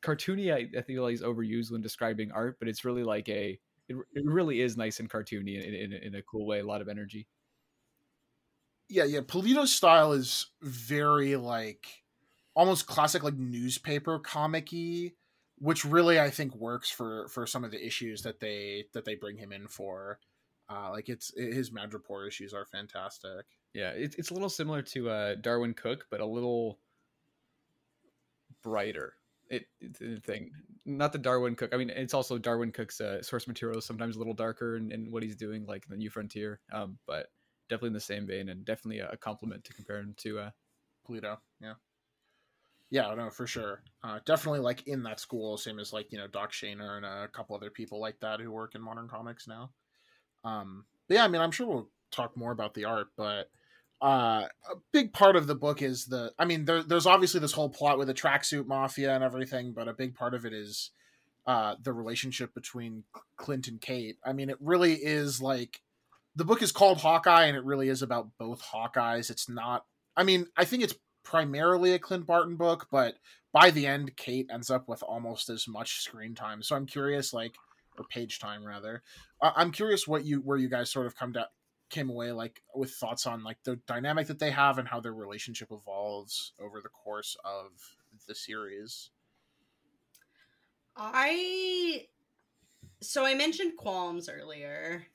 cartoony. 0.01 0.53
I, 0.53 0.77
I 0.77 0.81
feel 0.81 1.07
he's 1.07 1.21
overused 1.21 1.71
when 1.71 1.81
describing 1.81 2.31
art, 2.31 2.57
but 2.59 2.67
it's 2.67 2.85
really 2.85 3.03
like 3.03 3.29
a. 3.29 3.59
It, 3.89 3.95
it 4.13 4.25
really 4.25 4.61
is 4.61 4.77
nice 4.77 4.99
and 4.99 5.09
cartoony 5.09 5.61
in, 5.61 5.73
in, 5.73 5.93
in 5.93 6.15
a 6.15 6.21
cool 6.21 6.45
way. 6.45 6.59
A 6.59 6.65
lot 6.65 6.81
of 6.81 6.87
energy. 6.87 7.27
Yeah, 8.91 9.05
yeah. 9.05 9.21
Pulido's 9.21 9.73
style 9.73 10.11
is 10.11 10.47
very 10.61 11.35
like 11.35 11.87
almost 12.53 12.85
classic, 12.85 13.23
like 13.23 13.37
newspaper 13.37 14.19
comic-y 14.19 15.13
which 15.61 15.85
really 15.85 16.19
I 16.19 16.31
think 16.31 16.55
works 16.55 16.89
for 16.89 17.27
for 17.27 17.45
some 17.45 17.63
of 17.63 17.69
the 17.69 17.85
issues 17.85 18.23
that 18.23 18.39
they 18.39 18.85
that 18.93 19.05
they 19.05 19.13
bring 19.15 19.37
him 19.37 19.51
in 19.51 19.67
for. 19.67 20.19
Uh, 20.67 20.89
like 20.89 21.07
it's 21.07 21.31
his 21.37 21.69
Madripoor 21.69 22.27
issues 22.27 22.51
are 22.51 22.65
fantastic. 22.65 23.45
Yeah, 23.73 23.91
it's 23.91 24.15
it's 24.15 24.31
a 24.31 24.33
little 24.33 24.49
similar 24.49 24.81
to 24.81 25.09
uh, 25.09 25.35
Darwyn 25.35 25.75
Cooke, 25.75 26.07
but 26.09 26.19
a 26.19 26.25
little 26.25 26.79
brighter 28.63 29.13
it, 29.51 29.67
it's 29.79 30.01
a 30.01 30.19
thing. 30.19 30.51
Not 30.85 31.11
the 31.11 31.19
Darwyn 31.19 31.55
Cooke. 31.55 31.73
I 31.73 31.77
mean, 31.77 31.91
it's 31.91 32.13
also 32.13 32.39
Darwyn 32.39 32.73
Cooke's 32.73 32.99
uh, 32.99 33.21
source 33.21 33.47
material 33.47 33.77
is 33.77 33.85
sometimes 33.85 34.15
a 34.15 34.19
little 34.19 34.33
darker 34.33 34.77
in 34.77 35.11
what 35.11 35.23
he's 35.23 35.35
doing, 35.35 35.65
like 35.67 35.85
the 35.87 35.97
New 35.97 36.09
Frontier. 36.09 36.59
Um, 36.71 36.97
but 37.05 37.27
definitely 37.71 37.87
in 37.87 37.93
the 37.93 37.99
same 38.01 38.27
vein, 38.27 38.49
and 38.49 38.65
definitely 38.65 38.99
a, 38.99 39.17
compliment 39.17 39.63
to 39.63 39.73
compare 39.73 39.99
him 39.99 40.13
to 40.17 40.39
uh, 40.39 40.49
Pulido. 41.07 41.37
Yeah. 41.59 41.73
Yeah, 42.89 43.13
no, 43.15 43.29
for 43.29 43.47
sure. 43.47 43.83
Uh, 44.03 44.19
definitely 44.25 44.59
like 44.59 44.85
in 44.85 45.01
that 45.03 45.21
school, 45.21 45.57
same 45.57 45.79
as 45.79 45.93
like 45.93 46.11
you 46.11 46.17
know 46.17 46.27
Doc 46.27 46.51
Shaner 46.51 46.97
and 46.97 47.05
a 47.05 47.29
couple 47.29 47.55
other 47.55 47.69
people 47.69 48.01
like 48.01 48.19
that 48.19 48.41
who 48.41 48.51
work 48.51 48.75
in 48.75 48.81
modern 48.81 49.07
comics 49.07 49.47
now. 49.47 49.71
Um, 50.43 50.85
but 51.07 51.15
yeah, 51.15 51.23
I 51.23 51.29
mean, 51.29 51.41
I'm 51.41 51.51
sure 51.51 51.67
we'll 51.67 51.89
talk 52.11 52.35
more 52.35 52.51
about 52.51 52.73
the 52.73 52.85
art, 52.85 53.07
but 53.15 53.49
uh, 54.01 54.47
a 54.69 54.75
big 54.91 55.13
part 55.13 55.37
of 55.37 55.47
the 55.47 55.55
book 55.55 55.81
is 55.81 56.05
the. 56.05 56.33
I 56.37 56.43
mean, 56.43 56.65
there, 56.65 56.83
there's 56.83 57.05
obviously 57.05 57.39
this 57.39 57.53
whole 57.53 57.69
plot 57.69 57.97
with 57.97 58.07
the 58.07 58.13
tracksuit 58.13 58.67
mafia 58.67 59.15
and 59.15 59.23
everything, 59.23 59.71
but 59.71 59.87
a 59.87 59.93
big 59.93 60.13
part 60.13 60.33
of 60.33 60.45
it 60.45 60.53
is 60.53 60.91
uh, 61.45 61.75
the 61.81 61.93
relationship 61.93 62.53
between 62.53 63.05
Clint 63.37 63.67
and 63.67 63.79
Kate. 63.79 64.17
I 64.25 64.33
mean, 64.33 64.49
it 64.49 64.57
really 64.59 64.95
is 64.95 65.41
like 65.41 65.79
the 66.35 66.45
book 66.45 66.61
is 66.61 66.71
called 66.71 66.99
Hawkeye, 66.99 67.45
and 67.45 67.57
it 67.57 67.63
really 67.63 67.89
is 67.89 68.01
about 68.01 68.29
both 68.37 68.61
Hawkeyes. 68.61 69.29
It's 69.29 69.49
not. 69.49 69.85
I 70.15 70.23
mean, 70.23 70.47
I 70.57 70.65
think 70.65 70.83
it's 70.83 70.95
primarily 71.23 71.93
a 71.93 71.99
Clint 71.99 72.25
Barton 72.25 72.55
book, 72.55 72.87
but 72.91 73.15
by 73.53 73.71
the 73.71 73.87
end, 73.87 74.15
Kate 74.15 74.49
ends 74.51 74.69
up 74.69 74.87
with 74.87 75.03
almost 75.03 75.49
as 75.49 75.67
much 75.67 76.01
screen 76.01 76.35
time. 76.35 76.63
So 76.63 76.75
I'm 76.75 76.85
curious, 76.85 77.33
like, 77.33 77.55
or 77.97 78.05
page 78.05 78.39
time 78.39 78.65
rather. 78.65 79.03
I'm 79.41 79.71
curious 79.71 80.07
what 80.07 80.25
you 80.25 80.37
where 80.39 80.57
you 80.57 80.69
guys 80.69 80.91
sort 80.91 81.07
of 81.07 81.15
come 81.15 81.33
to 81.33 81.47
came 81.89 82.09
away 82.09 82.31
like 82.31 82.61
with 82.73 82.91
thoughts 82.91 83.27
on 83.27 83.43
like 83.43 83.57
the 83.65 83.75
dynamic 83.85 84.27
that 84.27 84.39
they 84.39 84.49
have 84.49 84.77
and 84.77 84.87
how 84.87 84.99
their 84.99 85.13
relationship 85.13 85.67
evolves 85.71 86.53
over 86.59 86.79
the 86.79 86.89
course 86.89 87.35
of 87.43 87.71
the 88.27 88.33
series. 88.33 89.09
I 90.95 92.07
so 93.01 93.25
I 93.25 93.33
mentioned 93.33 93.77
qualms 93.77 94.29
earlier, 94.29 95.05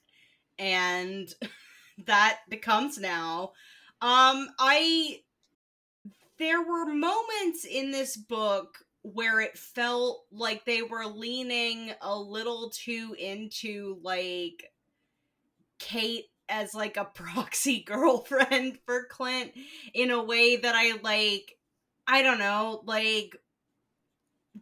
and 0.58 1.32
that 2.06 2.40
becomes 2.48 2.98
now. 2.98 3.52
Um, 4.02 4.48
I 4.58 5.20
there 6.38 6.62
were 6.62 6.86
moments 6.86 7.64
in 7.64 7.90
this 7.90 8.16
book 8.16 8.78
where 9.02 9.40
it 9.40 9.56
felt 9.56 10.24
like 10.32 10.64
they 10.64 10.82
were 10.82 11.06
leaning 11.06 11.92
a 12.02 12.18
little 12.18 12.70
too 12.70 13.14
into 13.18 13.98
like 14.02 14.70
Kate 15.78 16.26
as 16.48 16.74
like 16.74 16.96
a 16.96 17.04
proxy 17.14 17.82
girlfriend 17.82 18.78
for 18.84 19.06
Clint 19.10 19.52
in 19.94 20.10
a 20.10 20.22
way 20.22 20.56
that 20.56 20.74
I 20.74 20.98
like 21.02 21.56
I 22.08 22.22
don't 22.22 22.38
know, 22.38 22.82
like 22.84 23.36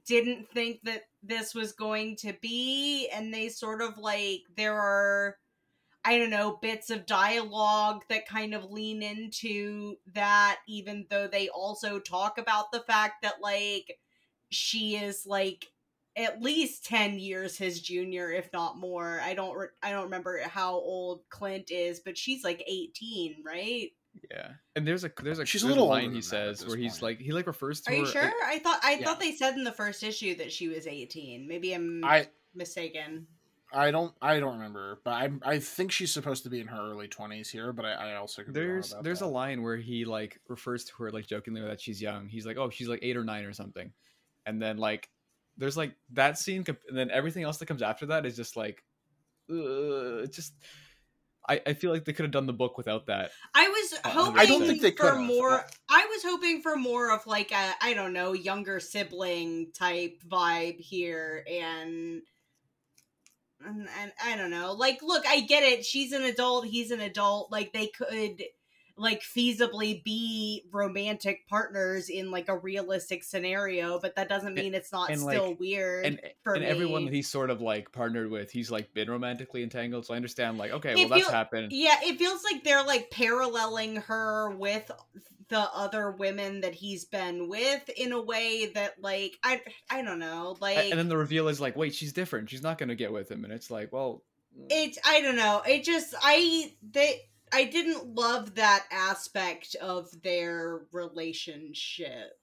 didn't 0.07 0.49
think 0.51 0.81
that 0.85 1.03
this 1.23 1.55
was 1.55 1.73
going 1.73 2.17
to 2.17 2.35
be 2.41 3.09
and 3.09 3.33
they 3.33 3.49
sort 3.49 3.81
of 3.81 3.99
like 3.99 4.43
there 4.57 4.79
are 4.79 5.37
I 6.05 6.19
don't 6.19 6.31
know, 6.31 6.59
bits 6.61 6.91
of 6.91 7.07
dialogue 7.07 8.05
that 8.11 8.29
kind 8.29 8.55
of 8.55 8.71
lean 8.71 9.03
into 9.03 9.97
that, 10.15 10.61
even 10.69 11.07
though 11.09 11.27
they 11.29 11.49
also 11.49 11.99
talk 11.99 12.37
about 12.39 12.73
the 12.73 12.81
fact 12.81 13.23
that, 13.23 13.41
like, 13.41 13.99
she 14.51 14.97
is, 14.97 15.27
like, 15.27 15.67
at 16.17 16.41
least 16.43 16.85
10 16.85 17.19
years 17.19 17.57
his 17.59 17.83
junior 17.83 18.31
if 18.31 18.49
not 18.53 18.77
more 18.79 19.19
i 19.21 19.35
don't 19.35 19.57
re- 19.57 19.67
i 19.83 19.91
don't 19.91 20.05
remember 20.05 20.41
how 20.47 20.75
old 20.75 21.23
clint 21.29 21.73
is 21.73 21.99
but 21.99 22.17
she's 22.17 22.45
like 22.45 22.63
18 22.69 23.43
right 23.45 23.91
yeah 24.31 24.53
and 24.77 24.87
there's 24.87 25.05
a 25.05 25.11
there's 25.21 25.39
a, 25.41 25.47
She's 25.47 25.65
a 25.65 25.67
little 25.67 25.89
line 25.89 26.13
he 26.13 26.21
than 26.21 26.29
that 26.29 26.47
at 26.49 26.57
says 26.57 26.65
where 26.67 26.77
he's 26.77 26.93
point. 26.93 27.03
like 27.03 27.19
he 27.21 27.33
like 27.33 27.47
refers 27.47 27.81
to 27.83 27.91
her. 27.91 27.97
are 27.97 27.99
you 27.99 28.05
her 28.21 28.31
sure 28.31 28.45
i 28.45 28.59
thought 28.59 28.81
i 28.83 28.97
Yeah. 28.99 29.05
thought 29.05 29.21
they 29.21 29.33
said 29.33 29.55
in 29.55 29.65
the 29.65 29.73
first 29.73 30.03
issue 30.03 30.35
that 30.37 30.53
she 30.53 30.69
was 30.69 30.87
18 30.87 31.49
maybe 31.49 31.73
i'm 31.75 32.03
I 32.03 32.29
mistaken 32.55 33.27
I 33.75 33.91
don't 33.91 34.15
I 34.23 34.39
don't 34.41 34.55
remember, 34.55 35.01
but 35.05 35.11
I 35.13 35.31
I 35.43 35.59
think 35.59 35.91
she's 35.93 36.13
supposed 36.13 36.45
to 36.45 36.51
be 36.51 36.61
in 36.61 36.67
her 36.69 36.91
early 36.91 37.09
twenties 37.09 37.51
here, 37.51 37.73
but 37.73 37.85
I, 37.85 37.93
I 38.13 38.15
also 38.17 38.43
could 38.43 38.55
be 38.55 38.61
wrong 38.61 38.69
there's 38.69 38.93
about 38.93 39.05
there's 39.05 39.19
that. 39.21 39.27
a 39.27 39.29
line 39.29 39.63
where 39.63 39.77
he 39.77 40.05
like 40.05 40.41
refers 40.49 40.85
to 40.85 40.93
her 40.99 41.11
like 41.11 41.27
jokingly 41.27 41.61
that 41.63 41.81
she's 41.81 42.01
young 42.01 42.29
he's 42.29 42.47
like 42.47 42.57
oh 42.57 42.71
she's 42.71 42.89
like 42.89 43.01
eight 43.03 43.17
or 43.17 43.25
nine 43.25 43.45
or 43.45 43.53
something 43.53 43.93
and 44.47 44.61
then 44.63 44.77
like 44.79 45.09
there's 45.57 45.77
like 45.77 45.95
that 46.13 46.39
scene 46.39 46.65
comp- 46.65 46.81
and 46.89 46.97
then 46.97 47.11
everything 47.11 47.43
else 47.43 47.59
that 47.59 47.67
comes 47.67 47.83
after 47.83 48.07
that 48.07 48.25
is 48.27 48.37
just 48.37 48.57
like 48.57 48.83
uh, 49.51 50.23
it's 50.25 50.37
just 50.37 50.55
I, 51.47 51.61
I 51.67 51.75
feel 51.75 51.93
like 51.93 52.07
they 52.07 52.15
could 52.15 52.25
have 52.25 52.33
done 52.33 52.47
the 52.47 52.53
book 52.55 52.79
without 52.79 53.07
that 53.07 53.31
i 53.55 53.69
was 53.69 53.95
Uh, 54.05 54.09
hoping 54.09 54.41
I 54.41 54.47
don't 54.47 54.63
think 54.67 54.81
they 54.83 54.91
for 54.93 55.11
could've. 55.11 55.21
more 55.21 55.65
i 55.91 56.07
was 56.07 56.23
hoping 56.25 56.63
for 56.63 56.77
more 56.77 57.13
of 57.13 57.27
like 57.27 57.53
a 57.53 57.73
i 57.83 57.93
don't 57.95 58.13
know 58.15 58.33
younger 58.33 58.81
sibling 58.81 59.71
type 59.73 60.23
vibe 60.27 60.81
here 60.81 61.45
and 61.51 62.23
and, 63.67 63.89
and 64.01 64.13
I 64.25 64.37
don't 64.37 64.51
know. 64.51 64.73
Like, 64.73 65.01
look, 65.03 65.25
I 65.27 65.41
get 65.41 65.63
it. 65.63 65.85
She's 65.85 66.13
an 66.13 66.23
adult. 66.23 66.67
He's 66.67 66.91
an 66.91 67.01
adult. 67.01 67.51
Like, 67.51 67.73
they 67.73 67.89
could, 67.89 68.43
like, 68.97 69.23
feasibly 69.23 70.05
be 70.05 70.65
romantic 70.73 71.49
partners 71.49 72.09
in 72.09 72.31
like 72.31 72.49
a 72.49 72.57
realistic 72.57 73.25
scenario, 73.25 73.99
but 73.99 74.15
that 74.17 74.29
doesn't 74.29 74.55
mean 74.55 74.73
it's 74.75 74.93
not 74.93 75.11
and, 75.11 75.21
still 75.21 75.49
like, 75.51 75.61
weird. 75.61 76.07
and 76.07 76.21
for 76.45 76.55
and 76.55 76.65
everyone 76.65 77.05
that 77.07 77.13
he's 77.15 77.29
sort 77.29 77.51
of 77.51 77.61
like 77.61 77.91
partnered 77.91 78.31
with 78.31 78.51
he's 78.53 78.71
like 78.71 78.95
been 78.95 79.11
romantically 79.11 79.63
entangled 79.65 80.07
so 80.07 80.15
i 80.15 80.17
understand 80.17 80.59
like 80.59 80.71
okay 80.71 80.93
It 80.93 80.97
well 80.97 81.09
that's 81.09 81.23
feel- 81.23 81.33
happened 81.33 81.73
Yeah, 81.73 81.97
it 82.03 82.19
feels 82.19 82.43
like 82.45 82.63
they're 82.63 82.85
like 82.85 83.11
paralleling 83.11 83.97
her 83.97 84.51
with 84.51 84.89
the 85.49 85.61
other 85.75 86.11
women 86.13 86.61
that 86.63 86.75
he's 86.75 87.05
been 87.05 87.49
with 87.49 87.89
in 87.97 88.13
a 88.13 88.23
way 88.23 88.71
that 88.75 88.95
like 89.01 89.33
I 89.43 89.61
I 89.91 90.03
don't 90.03 90.19
know, 90.19 90.57
like 90.61 90.79
and 90.79 90.99
then 90.99 91.09
the 91.09 91.17
reveal 91.17 91.49
is 91.49 91.61
like 91.61 91.77
wait 91.77 91.95
she's 91.95 92.13
different 92.13 92.51
she's 92.51 92.63
not 92.63 92.79
gonna 92.79 92.95
get 92.95 93.13
with 93.13 93.31
him 93.31 93.45
and 93.45 93.53
it's 93.53 93.71
like 93.71 93.93
well 93.93 94.23
mm, 94.59 94.67
it 94.71 94.97
I 95.07 95.21
don't 95.21 95.37
know. 95.37 95.63
It 95.67 95.85
just 95.85 96.15
I 96.23 96.73
they 96.89 97.21
I 97.53 97.65
didn't 97.65 98.15
love 98.15 98.57
that 98.57 98.85
aspect 98.91 99.77
of 99.77 100.09
their 100.23 100.83
relationship. 100.93 102.39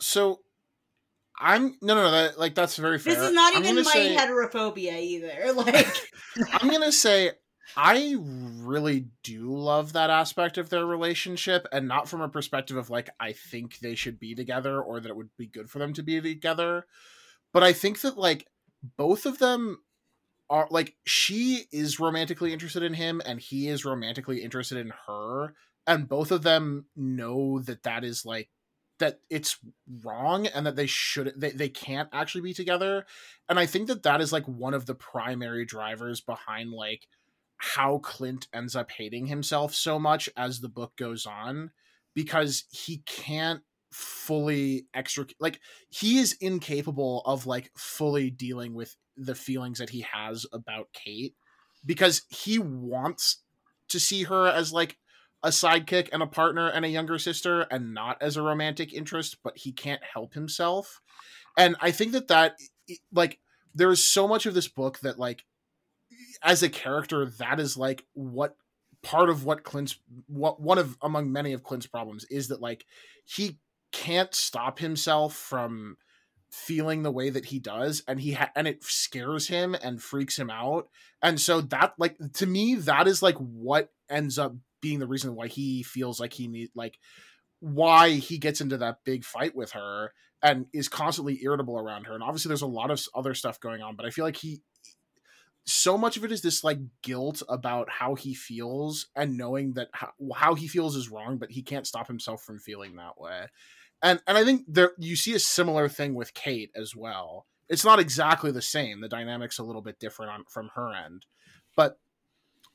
So 0.00 0.40
I'm 1.38 1.76
no 1.82 1.94
no 1.94 2.02
no 2.04 2.10
that 2.10 2.38
like 2.38 2.54
that's 2.54 2.76
very 2.76 2.98
fair. 2.98 3.14
This 3.14 3.22
is 3.24 3.34
not 3.34 3.56
I'm 3.56 3.64
even 3.64 3.84
my 3.84 3.90
say, 3.90 4.16
heterophobia 4.16 5.00
either. 5.00 5.52
Like 5.54 5.86
I'm 6.54 6.70
gonna 6.70 6.92
say 6.92 7.32
I 7.76 8.16
really 8.18 9.06
do 9.22 9.54
love 9.54 9.92
that 9.92 10.10
aspect 10.10 10.58
of 10.58 10.68
their 10.68 10.86
relationship, 10.86 11.66
and 11.72 11.88
not 11.88 12.08
from 12.08 12.20
a 12.20 12.28
perspective 12.28 12.76
of 12.76 12.90
like 12.90 13.10
I 13.18 13.32
think 13.32 13.78
they 13.78 13.94
should 13.94 14.18
be 14.18 14.34
together 14.34 14.80
or 14.80 15.00
that 15.00 15.08
it 15.08 15.16
would 15.16 15.30
be 15.36 15.46
good 15.46 15.70
for 15.70 15.78
them 15.78 15.92
to 15.94 16.02
be 16.02 16.20
together, 16.20 16.86
but 17.52 17.62
I 17.62 17.72
think 17.72 18.00
that 18.02 18.18
like 18.18 18.46
both 18.96 19.26
of 19.26 19.38
them 19.38 19.78
are 20.50 20.66
like 20.70 20.94
she 21.06 21.64
is 21.72 22.00
romantically 22.00 22.52
interested 22.52 22.82
in 22.82 22.94
him 22.94 23.22
and 23.24 23.40
he 23.40 23.68
is 23.68 23.84
romantically 23.84 24.42
interested 24.42 24.78
in 24.78 24.92
her, 25.06 25.54
and 25.86 26.08
both 26.08 26.30
of 26.30 26.42
them 26.42 26.86
know 26.96 27.60
that 27.60 27.84
that 27.84 28.04
is 28.04 28.26
like 28.26 28.50
that 28.98 29.20
it's 29.30 29.58
wrong 30.04 30.46
and 30.46 30.66
that 30.66 30.76
they 30.76 30.86
should 30.86 31.32
they, 31.36 31.50
they 31.50 31.68
can't 31.68 32.08
actually 32.12 32.42
be 32.42 32.54
together 32.54 33.04
and 33.48 33.58
i 33.58 33.66
think 33.66 33.88
that 33.88 34.04
that 34.04 34.20
is 34.20 34.32
like 34.32 34.46
one 34.46 34.74
of 34.74 34.86
the 34.86 34.94
primary 34.94 35.64
drivers 35.64 36.20
behind 36.20 36.70
like 36.70 37.08
how 37.62 37.98
clint 37.98 38.48
ends 38.52 38.74
up 38.74 38.90
hating 38.90 39.26
himself 39.26 39.72
so 39.72 39.96
much 39.96 40.28
as 40.36 40.58
the 40.58 40.68
book 40.68 40.96
goes 40.96 41.26
on 41.26 41.70
because 42.12 42.64
he 42.72 43.04
can't 43.06 43.60
fully 43.92 44.84
extricate 44.94 45.36
like 45.38 45.60
he 45.88 46.18
is 46.18 46.36
incapable 46.40 47.22
of 47.24 47.46
like 47.46 47.70
fully 47.76 48.30
dealing 48.30 48.74
with 48.74 48.96
the 49.16 49.34
feelings 49.34 49.78
that 49.78 49.90
he 49.90 50.00
has 50.00 50.44
about 50.52 50.88
kate 50.92 51.36
because 51.86 52.22
he 52.30 52.58
wants 52.58 53.42
to 53.86 54.00
see 54.00 54.24
her 54.24 54.48
as 54.48 54.72
like 54.72 54.98
a 55.44 55.50
sidekick 55.50 56.08
and 56.12 56.20
a 56.20 56.26
partner 56.26 56.68
and 56.68 56.84
a 56.84 56.88
younger 56.88 57.18
sister 57.18 57.60
and 57.70 57.94
not 57.94 58.20
as 58.20 58.36
a 58.36 58.42
romantic 58.42 58.92
interest 58.92 59.36
but 59.44 59.56
he 59.56 59.70
can't 59.70 60.02
help 60.02 60.34
himself. 60.34 61.00
And 61.56 61.76
i 61.80 61.92
think 61.92 62.10
that 62.10 62.26
that 62.26 62.58
like 63.12 63.38
there 63.72 63.92
is 63.92 64.04
so 64.04 64.26
much 64.26 64.46
of 64.46 64.54
this 64.54 64.68
book 64.68 64.98
that 65.00 65.18
like 65.18 65.44
as 66.42 66.62
a 66.62 66.68
character 66.68 67.26
that 67.26 67.60
is 67.60 67.76
like 67.76 68.04
what 68.14 68.56
part 69.02 69.28
of 69.28 69.44
what 69.44 69.64
clint's 69.64 69.98
what 70.26 70.60
one 70.60 70.78
of 70.78 70.96
among 71.02 71.32
many 71.32 71.52
of 71.52 71.62
clint's 71.62 71.86
problems 71.86 72.24
is 72.30 72.48
that 72.48 72.60
like 72.60 72.84
he 73.24 73.58
can't 73.92 74.34
stop 74.34 74.78
himself 74.78 75.34
from 75.34 75.96
feeling 76.50 77.02
the 77.02 77.10
way 77.10 77.30
that 77.30 77.46
he 77.46 77.58
does 77.58 78.02
and 78.06 78.20
he 78.20 78.32
ha- 78.32 78.50
and 78.54 78.68
it 78.68 78.84
scares 78.84 79.48
him 79.48 79.74
and 79.82 80.02
freaks 80.02 80.38
him 80.38 80.50
out. 80.50 80.88
And 81.22 81.40
so 81.40 81.62
that 81.62 81.94
like 81.98 82.16
to 82.34 82.46
me 82.46 82.74
that 82.74 83.08
is 83.08 83.22
like 83.22 83.36
what 83.36 83.90
ends 84.10 84.38
up 84.38 84.54
being 84.80 84.98
the 84.98 85.06
reason 85.06 85.34
why 85.34 85.46
he 85.46 85.82
feels 85.82 86.20
like 86.20 86.32
he 86.32 86.48
need 86.48 86.70
like 86.74 86.98
why 87.60 88.10
he 88.10 88.38
gets 88.38 88.60
into 88.60 88.76
that 88.78 88.98
big 89.04 89.24
fight 89.24 89.54
with 89.54 89.72
her 89.72 90.12
and 90.42 90.66
is 90.72 90.88
constantly 90.88 91.42
irritable 91.42 91.78
around 91.78 92.04
her. 92.04 92.14
And 92.14 92.22
obviously 92.22 92.48
there's 92.48 92.62
a 92.62 92.66
lot 92.66 92.90
of 92.90 93.00
other 93.14 93.34
stuff 93.34 93.60
going 93.60 93.80
on 93.80 93.96
but 93.96 94.04
i 94.04 94.10
feel 94.10 94.24
like 94.24 94.36
he 94.36 94.60
so 95.64 95.96
much 95.96 96.16
of 96.16 96.24
it 96.24 96.32
is 96.32 96.42
this 96.42 96.64
like 96.64 96.78
guilt 97.02 97.42
about 97.48 97.88
how 97.88 98.14
he 98.14 98.34
feels 98.34 99.06
and 99.14 99.36
knowing 99.36 99.74
that 99.74 99.88
how, 99.92 100.10
how 100.34 100.54
he 100.54 100.66
feels 100.66 100.96
is 100.96 101.10
wrong 101.10 101.38
but 101.38 101.52
he 101.52 101.62
can't 101.62 101.86
stop 101.86 102.08
himself 102.08 102.42
from 102.42 102.58
feeling 102.58 102.96
that 102.96 103.20
way. 103.20 103.46
And 104.02 104.20
and 104.26 104.36
i 104.36 104.44
think 104.44 104.64
there 104.66 104.92
you 104.98 105.16
see 105.16 105.34
a 105.34 105.38
similar 105.38 105.88
thing 105.88 106.14
with 106.14 106.34
kate 106.34 106.70
as 106.74 106.96
well. 106.96 107.46
It's 107.68 107.84
not 107.84 108.00
exactly 108.00 108.50
the 108.50 108.60
same. 108.60 109.00
The 109.00 109.08
dynamics 109.08 109.58
a 109.58 109.62
little 109.62 109.82
bit 109.82 109.98
different 109.98 110.32
on 110.32 110.44
from 110.48 110.70
her 110.74 110.92
end. 110.92 111.26
But 111.76 111.98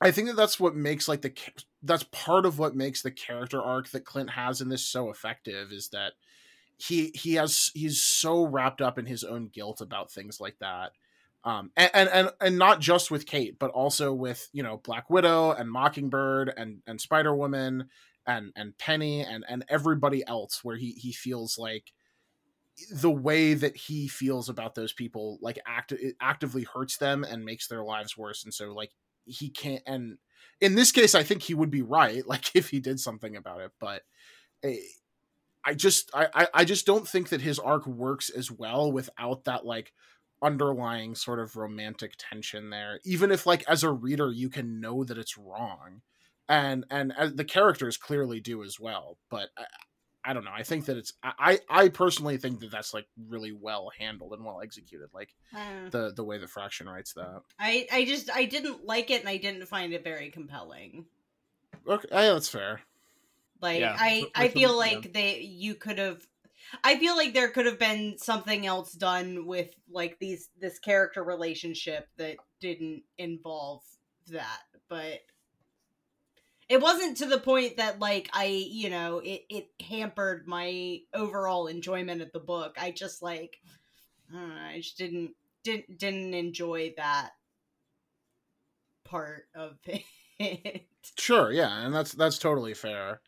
i 0.00 0.10
think 0.10 0.28
that 0.28 0.36
that's 0.36 0.60
what 0.60 0.74
makes 0.74 1.08
like 1.08 1.22
the 1.22 1.32
that's 1.82 2.04
part 2.04 2.46
of 2.46 2.58
what 2.58 2.74
makes 2.74 3.02
the 3.02 3.10
character 3.10 3.60
arc 3.60 3.90
that 3.90 4.04
clint 4.04 4.30
has 4.30 4.60
in 4.60 4.68
this 4.68 4.86
so 4.86 5.10
effective 5.10 5.72
is 5.72 5.88
that 5.90 6.12
he 6.76 7.10
he 7.14 7.34
has 7.34 7.70
he's 7.74 8.00
so 8.00 8.44
wrapped 8.44 8.80
up 8.80 8.98
in 8.98 9.06
his 9.06 9.24
own 9.24 9.50
guilt 9.52 9.80
about 9.80 10.12
things 10.12 10.40
like 10.40 10.56
that 10.60 10.92
um 11.48 11.70
and 11.76 12.08
and 12.08 12.30
and 12.40 12.58
not 12.58 12.80
just 12.80 13.10
with 13.10 13.26
kate 13.26 13.58
but 13.58 13.70
also 13.70 14.12
with 14.12 14.48
you 14.52 14.62
know 14.62 14.78
black 14.84 15.08
widow 15.08 15.52
and 15.52 15.70
mockingbird 15.70 16.52
and 16.56 16.78
and 16.86 17.00
spider 17.00 17.34
woman 17.34 17.88
and 18.26 18.52
and 18.56 18.76
penny 18.78 19.22
and 19.22 19.44
and 19.48 19.64
everybody 19.68 20.26
else 20.26 20.60
where 20.62 20.76
he 20.76 20.92
he 20.92 21.12
feels 21.12 21.58
like 21.58 21.92
the 22.90 23.10
way 23.10 23.54
that 23.54 23.76
he 23.76 24.08
feels 24.08 24.48
about 24.48 24.74
those 24.74 24.92
people 24.92 25.38
like 25.40 25.58
act 25.66 25.92
actively 26.20 26.64
hurts 26.64 26.96
them 26.98 27.24
and 27.24 27.44
makes 27.44 27.66
their 27.66 27.82
lives 27.82 28.16
worse. 28.16 28.44
And 28.44 28.54
so 28.54 28.72
like 28.72 28.92
he 29.24 29.50
can't 29.50 29.82
and 29.86 30.16
in 30.60 30.74
this 30.74 30.90
case 30.90 31.14
i 31.14 31.22
think 31.22 31.42
he 31.42 31.52
would 31.52 31.70
be 31.70 31.82
right 31.82 32.26
like 32.26 32.54
if 32.54 32.70
he 32.70 32.80
did 32.80 32.98
something 32.98 33.36
about 33.36 33.60
it 33.60 33.70
but 33.78 34.02
eh, 34.62 34.76
i 35.64 35.74
just 35.74 36.10
i 36.14 36.48
i 36.54 36.64
just 36.64 36.86
don't 36.86 37.06
think 37.06 37.28
that 37.28 37.42
his 37.42 37.58
arc 37.58 37.86
works 37.86 38.30
as 38.30 38.50
well 38.50 38.90
without 38.90 39.44
that 39.44 39.66
like 39.66 39.92
underlying 40.42 41.14
sort 41.14 41.38
of 41.40 41.56
romantic 41.56 42.14
tension 42.18 42.70
there 42.70 43.00
even 43.04 43.30
if 43.32 43.46
like 43.46 43.64
as 43.68 43.82
a 43.82 43.90
reader 43.90 44.30
you 44.30 44.48
can 44.48 44.80
know 44.80 45.04
that 45.04 45.18
it's 45.18 45.36
wrong 45.36 46.00
and 46.48 46.84
and 46.90 47.12
uh, 47.12 47.28
the 47.34 47.44
characters 47.44 47.96
clearly 47.96 48.40
do 48.40 48.62
as 48.62 48.78
well 48.78 49.18
but 49.30 49.50
I, 49.56 49.66
I 50.24 50.32
don't 50.32 50.44
know 50.44 50.52
i 50.52 50.62
think 50.62 50.86
that 50.86 50.96
it's 50.96 51.14
i 51.24 51.60
i 51.68 51.88
personally 51.88 52.36
think 52.38 52.60
that 52.60 52.70
that's 52.70 52.94
like 52.94 53.08
really 53.16 53.52
well 53.52 53.90
handled 53.98 54.32
and 54.32 54.44
well 54.44 54.60
executed 54.60 55.10
like 55.12 55.34
Uh, 55.52 55.90
the 55.90 56.12
the 56.14 56.24
way 56.24 56.38
that 56.38 56.50
fraction 56.50 56.88
writes 56.88 57.14
that 57.14 57.42
I 57.58 57.86
I 57.92 58.04
just 58.04 58.30
I 58.34 58.46
didn't 58.46 58.84
like 58.84 59.10
it 59.10 59.20
and 59.20 59.28
I 59.28 59.36
didn't 59.36 59.66
find 59.66 59.92
it 59.92 60.02
very 60.02 60.30
compelling. 60.30 61.08
okay 61.86 62.08
yeah, 62.10 62.32
that's 62.32 62.48
fair 62.48 62.80
Like 63.60 63.80
Yeah, 63.80 63.96
I 63.96 64.30
I 64.34 64.48
feel 64.48 64.76
yeah. 64.84 65.00
like 65.00 65.12
they 65.12 65.40
you 65.40 65.74
could 65.74 65.98
have 65.98 66.26
I 66.84 66.98
feel 66.98 67.16
like 67.16 67.34
there 67.34 67.50
could 67.50 67.66
have 67.66 67.78
been 67.78 68.18
something 68.18 68.66
else 68.66 68.92
done 68.92 69.46
with 69.46 69.70
like 69.90 70.18
these 70.18 70.50
this 70.58 70.78
character 70.78 71.22
relationship 71.24 72.08
that 72.16 72.36
didn't 72.60 73.02
involve 73.16 73.82
that, 74.28 74.62
but 74.88 75.20
it 76.68 76.80
wasn't 76.80 77.16
to 77.18 77.26
the 77.26 77.40
point 77.40 77.78
that 77.78 77.98
like 77.98 78.28
I, 78.32 78.44
you 78.46 78.90
know, 78.90 79.18
it 79.18 79.42
it 79.48 79.68
hampered 79.82 80.46
my 80.46 81.00
overall 81.14 81.66
enjoyment 81.66 82.22
of 82.22 82.32
the 82.32 82.40
book. 82.40 82.76
I 82.78 82.90
just 82.90 83.22
like 83.22 83.56
I 84.30 84.34
don't 84.34 84.48
know, 84.48 84.54
I 84.54 84.76
just 84.76 84.98
didn't 84.98 85.34
didn't 85.64 85.98
didn't 85.98 86.34
enjoy 86.34 86.94
that 86.96 87.30
part 89.04 89.48
of 89.54 89.78
it. 90.38 90.86
Sure, 91.16 91.50
yeah, 91.52 91.84
and 91.84 91.94
that's 91.94 92.12
that's 92.12 92.38
totally 92.38 92.74
fair. 92.74 93.20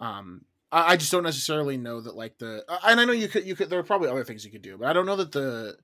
Um, 0.00 0.44
I, 0.72 0.92
I 0.92 0.96
just 0.96 1.12
don't 1.12 1.22
necessarily 1.22 1.76
know 1.76 2.00
that 2.00 2.16
like 2.16 2.38
the, 2.38 2.64
uh, 2.68 2.78
and 2.84 3.00
I 3.00 3.04
know 3.04 3.12
you 3.12 3.28
could 3.28 3.44
you 3.44 3.54
could 3.54 3.70
there 3.70 3.78
are 3.78 3.84
probably 3.84 4.08
other 4.08 4.24
things 4.24 4.44
you 4.44 4.50
could 4.50 4.62
do, 4.62 4.78
but 4.78 4.88
I 4.88 4.92
don't 4.92 5.06
know 5.06 5.16
that 5.16 5.32
the 5.32 5.76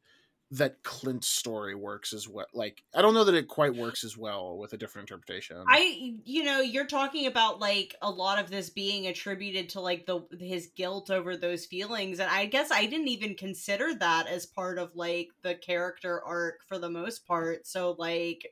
that 0.52 0.84
Clint's 0.84 1.26
story 1.26 1.74
works 1.74 2.12
as 2.12 2.28
well. 2.28 2.46
Like 2.54 2.84
I 2.94 3.02
don't 3.02 3.14
know 3.14 3.24
that 3.24 3.34
it 3.34 3.48
quite 3.48 3.74
works 3.74 4.04
as 4.04 4.16
well 4.16 4.56
with 4.56 4.72
a 4.72 4.76
different 4.76 5.10
interpretation. 5.10 5.64
I 5.68 6.14
you 6.24 6.44
know, 6.44 6.60
you're 6.60 6.86
talking 6.86 7.26
about 7.26 7.58
like 7.58 7.96
a 8.00 8.10
lot 8.10 8.38
of 8.38 8.48
this 8.48 8.70
being 8.70 9.08
attributed 9.08 9.70
to 9.70 9.80
like 9.80 10.06
the 10.06 10.20
his 10.38 10.68
guilt 10.76 11.10
over 11.10 11.36
those 11.36 11.66
feelings 11.66 12.20
and 12.20 12.30
I 12.30 12.46
guess 12.46 12.70
I 12.70 12.86
didn't 12.86 13.08
even 13.08 13.34
consider 13.34 13.92
that 13.94 14.28
as 14.28 14.46
part 14.46 14.78
of 14.78 14.94
like 14.94 15.28
the 15.42 15.56
character 15.56 16.22
arc 16.24 16.60
for 16.68 16.78
the 16.78 16.90
most 16.90 17.26
part. 17.26 17.66
So 17.66 17.96
like 17.98 18.46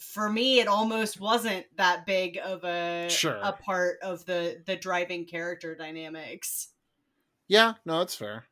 for 0.00 0.28
me 0.30 0.60
it 0.60 0.68
almost 0.68 1.20
wasn't 1.20 1.66
that 1.76 2.06
big 2.06 2.38
of 2.42 2.64
a 2.64 3.08
Sure. 3.08 3.38
a 3.42 3.52
part 3.52 3.98
of 4.02 4.24
the 4.26 4.62
the 4.66 4.76
driving 4.76 5.26
character 5.26 5.74
dynamics. 5.74 6.68
yeah, 7.48 7.74
no, 7.84 7.98
that's 7.98 8.14
fair. 8.14 8.44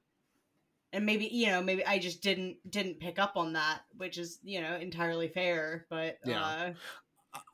And 0.92 1.04
maybe 1.04 1.26
you 1.26 1.46
know, 1.48 1.62
maybe 1.62 1.84
I 1.84 1.98
just 1.98 2.22
didn't 2.22 2.56
didn't 2.68 3.00
pick 3.00 3.18
up 3.18 3.36
on 3.36 3.52
that, 3.52 3.82
which 3.96 4.16
is, 4.16 4.38
you 4.42 4.60
know, 4.62 4.76
entirely 4.76 5.28
fair, 5.28 5.86
but 5.90 6.16
Yeah. 6.24 6.44
uh 6.44 6.72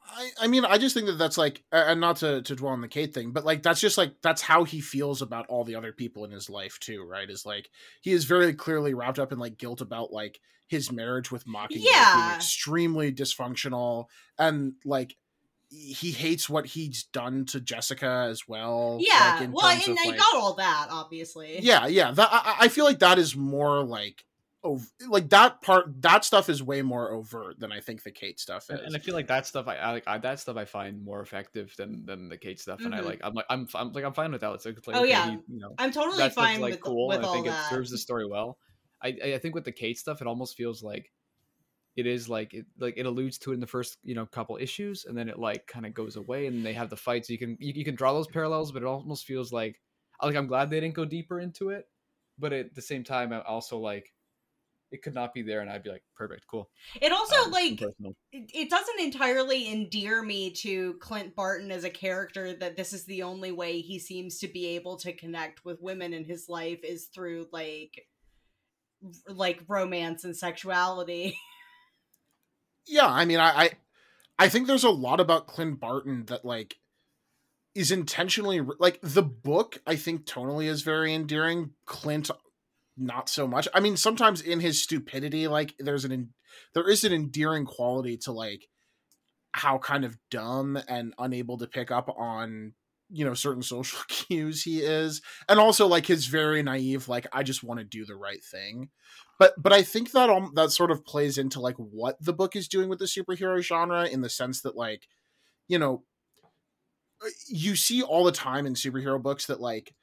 I, 0.07 0.31
I 0.43 0.47
mean, 0.47 0.65
I 0.65 0.79
just 0.79 0.95
think 0.95 1.07
that 1.07 1.19
that's 1.19 1.39
like, 1.39 1.65
and 1.73 2.01
not 2.01 2.17
to, 2.19 2.43
to 2.43 2.55
dwell 2.55 2.73
on 2.73 2.81
the 2.81 2.89
Kate 2.89 3.13
thing, 3.13 3.33
but 3.33 3.45
like, 3.45 3.63
that's 3.63 3.81
just 3.81 3.99
like, 3.99 4.15
that's 4.23 4.43
how 4.43 4.65
he 4.65 4.81
feels 4.81 5.23
about 5.23 5.47
all 5.49 5.65
the 5.65 5.75
other 5.75 5.93
people 5.93 6.25
in 6.25 6.31
his 6.31 6.49
life 6.49 6.79
too, 6.79 7.03
right? 7.03 7.29
Is 7.29 7.45
like, 7.45 7.71
he 8.03 8.13
is 8.13 8.25
very 8.25 8.55
clearly 8.55 8.95
wrapped 8.95 9.19
up 9.19 9.33
in 9.33 9.39
like 9.39 9.59
guilt 9.59 9.81
about 9.81 10.13
like 10.13 10.41
his 10.75 10.93
marriage 10.93 11.31
with 11.31 11.47
Mockingbird 11.47 11.89
Yeah. 11.91 12.15
being 12.27 12.37
extremely 12.37 13.13
dysfunctional 13.13 14.07
and 14.39 14.75
like, 14.85 15.17
he 15.71 16.13
hates 16.13 16.49
what 16.49 16.67
he's 16.67 17.03
done 17.05 17.47
to 17.47 17.61
Jessica 17.61 18.27
as 18.31 18.47
well. 18.47 18.99
yeah, 19.01 19.33
like, 19.35 19.43
in 19.43 19.53
well, 19.53 19.71
terms 19.73 19.89
and 19.89 19.99
of, 19.99 20.05
I 20.05 20.09
like- 20.11 20.19
got 20.19 20.35
all 20.37 20.55
that 20.55 20.87
obviously. 20.91 21.59
yeah, 21.63 21.87
yeah. 21.89 22.13
That 22.13 22.29
I, 22.31 22.57
I 22.61 22.69
feel 22.69 22.85
like 22.85 23.01
that 23.01 23.19
is 23.19 23.35
more 23.35 23.83
like, 23.83 24.25
ov- 24.63 24.89
like 25.09 25.31
that 25.31 25.63
part, 25.63 26.01
that 26.03 26.25
stuff 26.25 26.49
is 26.49 26.63
way 26.63 26.83
more 26.83 27.11
overt 27.11 27.59
than 27.59 27.73
I 27.73 27.81
think 27.81 28.05
the 28.05 28.13
Kate 28.13 28.39
stuff 28.39 28.65
is. 28.65 28.71
And, 28.71 28.81
and 28.81 28.95
I 28.97 29.01
feel 29.01 29.15
like 29.15 29.27
that 29.27 29.47
stuff 29.47 29.67
I, 29.67 29.75
I 29.77 29.91
like 29.91 30.05
I, 30.07 30.19
that 30.19 30.39
stuff 30.39 30.57
I 30.57 30.65
find 30.65 31.03
more 31.05 31.21
effective 31.21 31.75
than 31.77 32.07
than 32.07 32.29
the 32.29 32.37
Kate 32.37 32.61
stuff, 32.61 32.81
and 32.85 32.95
I 32.95 33.01
Mhm. 33.01 33.05
like 33.07 33.21
I'm 33.25 33.35
like 33.35 33.47
I'm, 33.51 33.67
I'm 33.75 33.93
like 33.93 34.05
I'm 34.05 34.13
fine 34.15 34.31
with 34.31 34.43
that. 34.43 34.53
It's 34.53 34.65
like, 34.67 34.79
Oh, 34.95 35.03
yeah. 35.03 35.31
he- 35.31 35.55
you 35.55 35.59
know, 35.61 35.75
I'm 35.77 35.91
totally 35.91 36.19
that 36.19 36.33
stuff's 36.33 36.47
fine 36.47 36.61
like 36.61 36.73
with 36.75 36.81
cool. 36.83 37.09
with 37.09 37.17
and 37.17 37.27
I 37.27 37.33
think 37.33 37.47
that. 37.47 37.67
it 37.67 37.75
serves 37.75 37.91
the 37.91 37.99
story 37.99 38.27
well. 38.29 38.59
I 39.05 39.35
I 39.35 39.39
think 39.39 39.55
with 39.55 39.65
the 39.65 39.73
Kate 39.73 39.99
stuff, 39.99 40.21
it 40.21 40.27
almost 40.27 40.57
feels 40.57 40.83
like 40.83 41.13
it 41.97 42.07
is 42.07 42.29
like 42.29 42.55
it 42.55 42.67
like 42.79 42.95
it 42.97 43.07
alludes 43.07 43.39
to 43.39 43.53
it 43.53 43.55
in 43.55 43.61
the 43.61 43.67
first 43.67 43.99
you 44.03 44.15
know 44.15 44.27
couple 44.27 44.57
issues, 44.57 45.05
and 45.05 45.17
then 45.17 45.29
it 45.29 45.39
like 45.39 45.67
kind 45.67 45.87
of 45.87 45.95
goes 45.95 46.17
away, 46.17 46.47
and 46.47 46.65
they 46.65 46.73
have 46.73 46.91
the 46.91 46.97
fights. 46.97 47.31
You 47.31 47.39
can 47.39 47.57
you, 47.61 47.73
you 47.75 47.85
can 47.85 47.95
draw 47.95 48.13
those 48.13 48.27
parallels, 48.29 48.73
but 48.73 48.83
it 48.83 48.87
almost 48.87 49.27
feels 49.27 49.53
like 49.53 49.81
like 50.23 50.37
I'm 50.37 50.47
glad 50.47 50.71
they 50.71 50.81
didn't 50.81 50.95
go 50.95 51.05
deeper 51.05 51.41
into 51.41 51.71
it, 51.71 51.87
but 52.39 52.53
at 52.53 52.75
the 52.75 52.83
same 52.83 53.05
time, 53.05 53.33
I 53.33 53.41
also 53.43 53.79
like 53.79 54.13
it 54.91 55.03
could 55.03 55.15
not 55.15 55.35
be 55.35 55.43
there, 55.43 55.61
and 55.61 55.71
I'd 55.71 55.83
be 55.83 55.91
like 55.91 56.05
perfect, 56.15 56.47
cool. 56.47 56.71
It 57.01 57.13
also 57.13 57.45
Um, 57.45 57.51
like 57.51 57.81
it, 58.33 58.51
it 58.55 58.71
doesn't 58.71 59.01
entirely 59.01 59.71
endear 59.73 60.23
me 60.23 60.51
to 60.53 60.95
Clint 60.95 61.35
Barton 61.35 61.71
as 61.71 61.85
a 61.85 61.91
character 61.91 62.55
that 62.55 62.77
this 62.77 62.93
is 62.93 63.05
the 63.05 63.23
only 63.23 63.53
way 63.53 63.81
he 63.81 63.99
seems 63.99 64.39
to 64.39 64.49
be 64.49 64.67
able 64.69 64.97
to 64.99 65.13
connect 65.13 65.65
with 65.65 65.83
women 65.83 66.13
in 66.13 66.25
his 66.25 66.49
life 66.49 66.81
is 66.85 67.07
through 67.07 67.47
like 67.53 68.07
like 69.29 69.63
romance 69.69 70.25
and 70.25 70.37
sexuality. 70.37 71.39
yeah 72.87 73.07
i 73.07 73.25
mean 73.25 73.39
I, 73.39 73.49
I 73.49 73.71
i 74.39 74.49
think 74.49 74.67
there's 74.67 74.85
a 74.85 74.91
lot 74.91 75.21
about 75.21 75.47
clint 75.47 75.81
barton 75.81 76.27
that 76.27 76.45
like 76.45 76.77
is 77.75 77.91
intentionally 77.91 78.61
like 78.79 78.99
the 79.03 79.23
book 79.23 79.81
i 79.87 79.97
think 79.97 80.27
tonally 80.27 80.67
is 80.67 80.83
very 80.83 81.15
endearing 81.15 81.71
clint 81.87 82.31
not 82.97 83.29
so 83.29 83.47
much 83.49 83.67
i 83.75 83.81
mean 83.81 83.97
sometimes 83.97 84.41
in 84.41 84.61
his 84.61 84.81
stupidity 84.81 85.49
like 85.49 85.75
there's 85.79 86.05
an 86.05 86.33
there 86.75 86.89
is 86.89 87.05
an 87.05 87.13
endearing 87.13 87.65
quality 87.65 88.17
to 88.17 88.33
like 88.33 88.69
how 89.53 89.79
kind 89.79 90.05
of 90.05 90.19
dumb 90.31 90.79
and 90.89 91.15
unable 91.19 91.59
to 91.59 91.67
pick 91.67 91.91
up 91.91 92.09
on 92.17 92.73
you 93.15 93.25
know 93.25 93.35
certain 93.35 93.63
social 93.63 94.01
cues 94.09 94.63
he 94.65 94.81
is 94.81 95.23
and 95.49 95.61
also 95.61 95.87
like 95.87 96.07
his 96.07 96.27
very 96.27 96.63
naive 96.63 97.09
like 97.09 97.27
i 97.33 97.43
just 97.43 97.63
want 97.63 97.79
to 97.79 97.85
do 97.85 98.05
the 98.05 98.17
right 98.17 98.43
thing. 98.45 98.89
But 99.39 99.55
but 99.57 99.73
i 99.73 99.83
think 99.83 100.11
that 100.13 100.31
um, 100.31 100.53
that 100.55 100.71
sort 100.73 100.91
of 100.91 101.05
plays 101.05 101.39
into 101.39 101.61
like 101.61 101.77
what 101.77 102.17
the 102.21 102.33
book 102.33 102.57
is 102.57 102.69
doing 102.69 102.89
with 102.89 102.99
the 102.99 103.05
superhero 103.07 103.63
genre 103.63 104.07
in 104.07 104.21
the 104.21 104.29
sense 104.29 104.63
that 104.63 104.77
like 104.77 105.07
you 105.69 105.79
know 105.79 106.05
uh, 107.25 107.29
you 107.49 107.77
see 107.77 108.03
all 108.03 108.25
the 108.25 108.33
time 108.33 108.67
in 108.67 108.75
superhero 108.75 109.23
books 109.23 109.47
that 109.47 109.61
like 109.61 109.95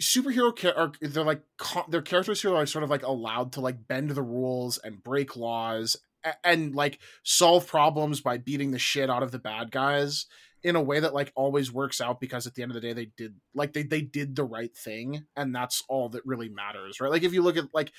superhero 0.00 0.54
cha- 0.56 0.70
are 0.70 0.92
they're 1.00 1.24
like 1.24 1.42
they're 1.88 2.02
characters 2.02 2.40
who 2.40 2.54
are 2.54 2.66
sort 2.66 2.84
of 2.84 2.90
like 2.90 3.04
allowed 3.04 3.52
to 3.52 3.60
like 3.60 3.86
bend 3.86 4.10
the 4.10 4.22
rules 4.22 4.78
and 4.78 5.02
break 5.02 5.36
laws 5.36 5.96
a- 6.24 6.34
and 6.44 6.74
like 6.74 6.98
solve 7.22 7.66
problems 7.66 8.20
by 8.20 8.38
beating 8.38 8.72
the 8.72 8.78
shit 8.78 9.10
out 9.10 9.22
of 9.22 9.30
the 9.30 9.38
bad 9.38 9.70
guys 9.70 10.26
in 10.62 10.76
a 10.76 10.82
way 10.82 11.00
that 11.00 11.14
like 11.14 11.32
always 11.34 11.72
works 11.72 12.00
out 12.00 12.20
because 12.20 12.46
at 12.46 12.54
the 12.54 12.62
end 12.62 12.70
of 12.70 12.74
the 12.74 12.80
day 12.80 12.92
they 12.92 13.06
did 13.16 13.34
like 13.54 13.72
they 13.72 13.82
they 13.82 14.00
did 14.00 14.36
the 14.36 14.44
right 14.44 14.76
thing 14.76 15.24
and 15.36 15.54
that's 15.54 15.82
all 15.88 16.08
that 16.08 16.24
really 16.24 16.48
matters 16.48 17.00
right? 17.00 17.10
Like 17.10 17.22
if 17.22 17.32
you 17.32 17.42
look 17.42 17.56
at 17.56 17.74
like 17.74 17.92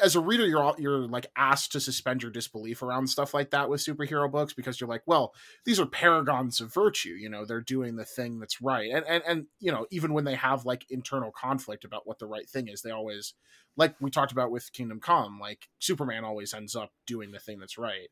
as 0.00 0.14
a 0.14 0.20
reader 0.20 0.46
you're 0.46 0.62
all, 0.62 0.76
you're 0.78 1.08
like 1.08 1.26
asked 1.36 1.72
to 1.72 1.80
suspend 1.80 2.22
your 2.22 2.30
disbelief 2.30 2.82
around 2.82 3.08
stuff 3.08 3.34
like 3.34 3.50
that 3.50 3.68
with 3.68 3.84
superhero 3.84 4.30
books 4.30 4.52
because 4.52 4.80
you're 4.80 4.88
like 4.88 5.02
well 5.06 5.34
these 5.64 5.80
are 5.80 5.86
paragons 5.86 6.60
of 6.60 6.72
virtue 6.72 7.10
you 7.10 7.28
know 7.28 7.44
they're 7.44 7.60
doing 7.60 7.96
the 7.96 8.04
thing 8.04 8.38
that's 8.38 8.62
right. 8.62 8.90
And 8.92 9.04
and, 9.06 9.22
and 9.26 9.46
you 9.60 9.72
know 9.72 9.86
even 9.90 10.14
when 10.14 10.24
they 10.24 10.36
have 10.36 10.64
like 10.64 10.86
internal 10.90 11.32
conflict 11.32 11.84
about 11.84 12.06
what 12.06 12.18
the 12.18 12.26
right 12.26 12.48
thing 12.48 12.68
is 12.68 12.82
they 12.82 12.90
always 12.90 13.34
like 13.76 13.94
we 14.00 14.10
talked 14.10 14.32
about 14.32 14.50
with 14.50 14.72
kingdom 14.72 15.00
come 15.00 15.38
like 15.40 15.68
superman 15.78 16.24
always 16.24 16.54
ends 16.54 16.76
up 16.76 16.92
doing 17.06 17.32
the 17.32 17.38
thing 17.38 17.58
that's 17.58 17.78
right. 17.78 18.08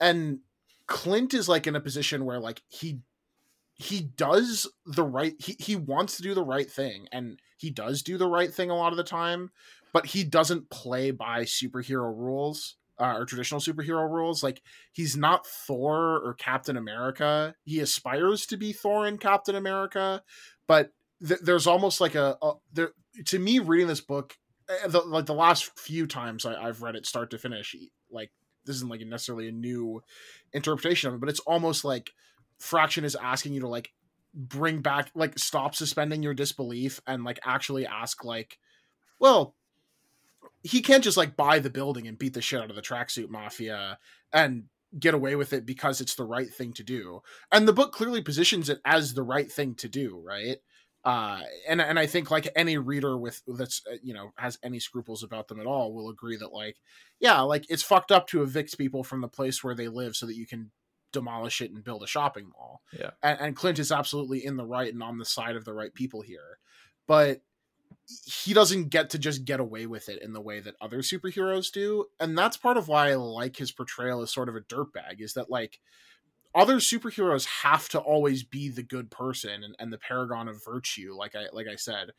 And 0.00 0.40
clint 0.88 1.34
is 1.34 1.48
like 1.48 1.66
in 1.66 1.76
a 1.76 1.80
position 1.80 2.24
where 2.24 2.40
like 2.40 2.62
he 2.68 3.00
he 3.78 4.00
does 4.00 4.66
the 4.86 5.04
right 5.04 5.34
he, 5.38 5.56
he 5.58 5.76
wants 5.76 6.16
to 6.16 6.22
do 6.22 6.34
the 6.34 6.44
right 6.44 6.70
thing 6.70 7.06
and 7.12 7.40
he 7.56 7.70
does 7.70 8.02
do 8.02 8.18
the 8.18 8.28
right 8.28 8.52
thing 8.52 8.70
a 8.70 8.76
lot 8.76 8.92
of 8.92 8.96
the 8.96 9.04
time 9.04 9.50
but 9.92 10.06
he 10.06 10.24
doesn't 10.24 10.68
play 10.70 11.10
by 11.10 11.42
superhero 11.42 12.14
rules 12.14 12.76
uh, 13.00 13.14
or 13.16 13.24
traditional 13.24 13.60
superhero 13.60 14.08
rules. 14.10 14.42
Like 14.42 14.62
he's 14.92 15.16
not 15.16 15.46
Thor 15.46 16.20
or 16.24 16.34
Captain 16.34 16.76
America. 16.76 17.54
He 17.64 17.80
aspires 17.80 18.46
to 18.46 18.56
be 18.56 18.72
Thor 18.72 19.06
and 19.06 19.20
Captain 19.20 19.54
America, 19.54 20.22
but 20.66 20.92
th- 21.26 21.40
there's 21.40 21.66
almost 21.66 22.00
like 22.00 22.14
a, 22.14 22.36
a, 22.42 22.54
there 22.72 22.92
to 23.26 23.38
me 23.38 23.58
reading 23.58 23.86
this 23.86 24.00
book. 24.00 24.36
Eh, 24.68 24.88
the, 24.88 25.00
like 25.00 25.26
the 25.26 25.34
last 25.34 25.78
few 25.78 26.06
times 26.06 26.44
I, 26.44 26.54
I've 26.54 26.82
read 26.82 26.96
it 26.96 27.06
start 27.06 27.30
to 27.30 27.38
finish, 27.38 27.74
like 28.10 28.30
this 28.64 28.76
isn't 28.76 28.90
like 28.90 29.00
necessarily 29.00 29.48
a 29.48 29.52
new 29.52 30.02
interpretation 30.52 31.08
of 31.08 31.14
it, 31.14 31.20
but 31.20 31.28
it's 31.28 31.40
almost 31.40 31.84
like 31.84 32.10
Fraction 32.58 33.04
is 33.04 33.16
asking 33.16 33.54
you 33.54 33.60
to 33.60 33.68
like 33.68 33.92
bring 34.34 34.80
back, 34.80 35.10
like 35.14 35.38
stop 35.38 35.74
suspending 35.74 36.22
your 36.22 36.34
disbelief 36.34 37.00
and 37.06 37.24
like 37.24 37.38
actually 37.44 37.86
ask 37.86 38.24
like, 38.24 38.58
well, 39.18 39.54
he 40.62 40.80
can't 40.80 41.04
just 41.04 41.16
like 41.16 41.36
buy 41.36 41.58
the 41.58 41.70
building 41.70 42.06
and 42.06 42.18
beat 42.18 42.34
the 42.34 42.42
shit 42.42 42.60
out 42.60 42.70
of 42.70 42.76
the 42.76 42.82
tracksuit 42.82 43.28
mafia 43.28 43.98
and 44.32 44.64
get 44.98 45.14
away 45.14 45.36
with 45.36 45.52
it 45.52 45.66
because 45.66 46.00
it's 46.00 46.14
the 46.14 46.24
right 46.24 46.52
thing 46.52 46.72
to 46.72 46.82
do. 46.82 47.22
And 47.52 47.66
the 47.66 47.72
book 47.72 47.92
clearly 47.92 48.22
positions 48.22 48.68
it 48.68 48.80
as 48.84 49.14
the 49.14 49.22
right 49.22 49.50
thing 49.50 49.74
to 49.76 49.88
do, 49.88 50.20
right? 50.24 50.58
Uh, 51.04 51.40
and 51.68 51.80
and 51.80 51.98
I 51.98 52.06
think 52.06 52.30
like 52.30 52.48
any 52.56 52.76
reader 52.76 53.16
with 53.16 53.40
that's 53.46 53.82
uh, 53.90 53.96
you 54.02 54.12
know 54.12 54.32
has 54.36 54.58
any 54.62 54.80
scruples 54.80 55.22
about 55.22 55.48
them 55.48 55.60
at 55.60 55.66
all 55.66 55.94
will 55.94 56.10
agree 56.10 56.36
that 56.36 56.52
like 56.52 56.76
yeah 57.20 57.40
like 57.40 57.64
it's 57.70 57.84
fucked 57.84 58.10
up 58.10 58.26
to 58.28 58.42
evict 58.42 58.76
people 58.76 59.04
from 59.04 59.20
the 59.20 59.28
place 59.28 59.62
where 59.62 59.76
they 59.76 59.86
live 59.86 60.16
so 60.16 60.26
that 60.26 60.36
you 60.36 60.44
can 60.44 60.72
demolish 61.12 61.60
it 61.60 61.70
and 61.70 61.84
build 61.84 62.02
a 62.02 62.06
shopping 62.06 62.50
mall. 62.50 62.82
Yeah, 62.92 63.10
and, 63.22 63.40
and 63.40 63.56
Clint 63.56 63.78
is 63.78 63.92
absolutely 63.92 64.44
in 64.44 64.56
the 64.56 64.66
right 64.66 64.92
and 64.92 65.02
on 65.02 65.18
the 65.18 65.24
side 65.24 65.56
of 65.56 65.64
the 65.64 65.74
right 65.74 65.92
people 65.92 66.22
here, 66.22 66.58
but 67.06 67.42
he 68.24 68.54
doesn't 68.54 68.88
get 68.88 69.10
to 69.10 69.18
just 69.18 69.44
get 69.44 69.60
away 69.60 69.86
with 69.86 70.08
it 70.08 70.22
in 70.22 70.32
the 70.32 70.40
way 70.40 70.60
that 70.60 70.76
other 70.80 70.98
superheroes 70.98 71.70
do. 71.70 72.06
And 72.18 72.36
that's 72.36 72.56
part 72.56 72.76
of 72.76 72.88
why 72.88 73.10
i 73.10 73.14
like 73.14 73.56
his 73.56 73.70
portrayal 73.70 74.22
as 74.22 74.32
sort 74.32 74.48
of 74.48 74.56
a 74.56 74.60
dirtbag 74.60 75.20
is 75.20 75.34
that 75.34 75.50
like 75.50 75.78
other 76.54 76.76
superheroes 76.76 77.46
have 77.62 77.88
to 77.90 77.98
always 77.98 78.42
be 78.42 78.70
the 78.70 78.82
good 78.82 79.10
person 79.10 79.62
and, 79.62 79.76
and 79.78 79.92
the 79.92 79.98
paragon 79.98 80.48
of 80.48 80.64
virtue 80.64 81.14
like 81.14 81.36
i 81.36 81.46
like 81.52 81.66
i 81.66 81.76
said. 81.76 82.10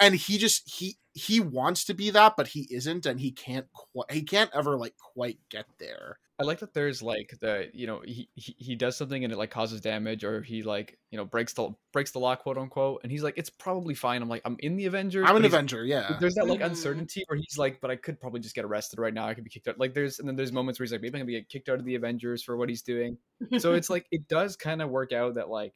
And 0.00 0.14
he 0.14 0.38
just 0.38 0.68
he 0.68 0.96
he 1.18 1.40
wants 1.40 1.84
to 1.84 1.94
be 1.94 2.10
that 2.10 2.34
but 2.36 2.48
he 2.48 2.66
isn't 2.70 3.06
and 3.06 3.20
he 3.20 3.30
can't 3.30 3.66
quite 3.72 4.10
he 4.10 4.22
can't 4.22 4.50
ever 4.54 4.76
like 4.76 4.94
quite 4.96 5.38
get 5.50 5.66
there 5.78 6.18
I 6.40 6.44
like 6.44 6.60
that 6.60 6.72
there's 6.72 7.02
like 7.02 7.34
the 7.40 7.68
you 7.74 7.88
know 7.88 8.00
he, 8.04 8.28
he 8.36 8.54
he 8.58 8.76
does 8.76 8.96
something 8.96 9.24
and 9.24 9.32
it 9.32 9.36
like 9.36 9.50
causes 9.50 9.80
damage 9.80 10.22
or 10.22 10.40
he 10.40 10.62
like 10.62 10.96
you 11.10 11.18
know 11.18 11.24
breaks 11.24 11.52
the 11.52 11.70
breaks 11.92 12.12
the 12.12 12.20
law 12.20 12.36
quote 12.36 12.56
unquote 12.56 13.00
and 13.02 13.10
he's 13.10 13.24
like 13.24 13.34
it's 13.36 13.50
probably 13.50 13.92
fine. 13.94 14.22
I'm 14.22 14.28
like 14.28 14.42
I'm 14.44 14.56
in 14.60 14.76
the 14.76 14.86
Avengers. 14.86 15.26
I'm 15.28 15.34
an 15.34 15.44
Avenger, 15.44 15.84
yeah. 15.84 16.16
There's 16.20 16.34
that 16.34 16.46
like 16.46 16.60
Mhm. 16.60 16.66
uncertainty 16.66 17.24
where 17.26 17.36
he's 17.36 17.58
like, 17.58 17.80
but 17.80 17.90
I 17.90 17.96
could 17.96 18.20
probably 18.20 18.38
just 18.38 18.54
get 18.54 18.64
arrested 18.64 19.00
right 19.00 19.12
now. 19.12 19.26
I 19.26 19.34
could 19.34 19.42
be 19.42 19.50
kicked 19.50 19.66
out. 19.66 19.80
Like 19.80 19.94
there's 19.94 20.20
and 20.20 20.28
then 20.28 20.36
there's 20.36 20.52
moments 20.52 20.78
where 20.78 20.84
he's 20.84 20.92
like 20.92 21.02
maybe 21.02 21.18
I'm 21.18 21.26
gonna 21.26 21.32
get 21.40 21.48
kicked 21.48 21.68
out 21.68 21.80
of 21.80 21.84
the 21.84 21.96
Avengers 21.96 22.44
for 22.44 22.56
what 22.56 22.68
he's 22.68 22.82
doing. 22.82 23.18
So 23.58 23.74
it's 23.74 23.90
like 23.90 24.06
it 24.12 24.28
does 24.28 24.54
kind 24.54 24.80
of 24.80 24.90
work 24.90 25.12
out 25.12 25.34
that 25.34 25.48
like 25.48 25.74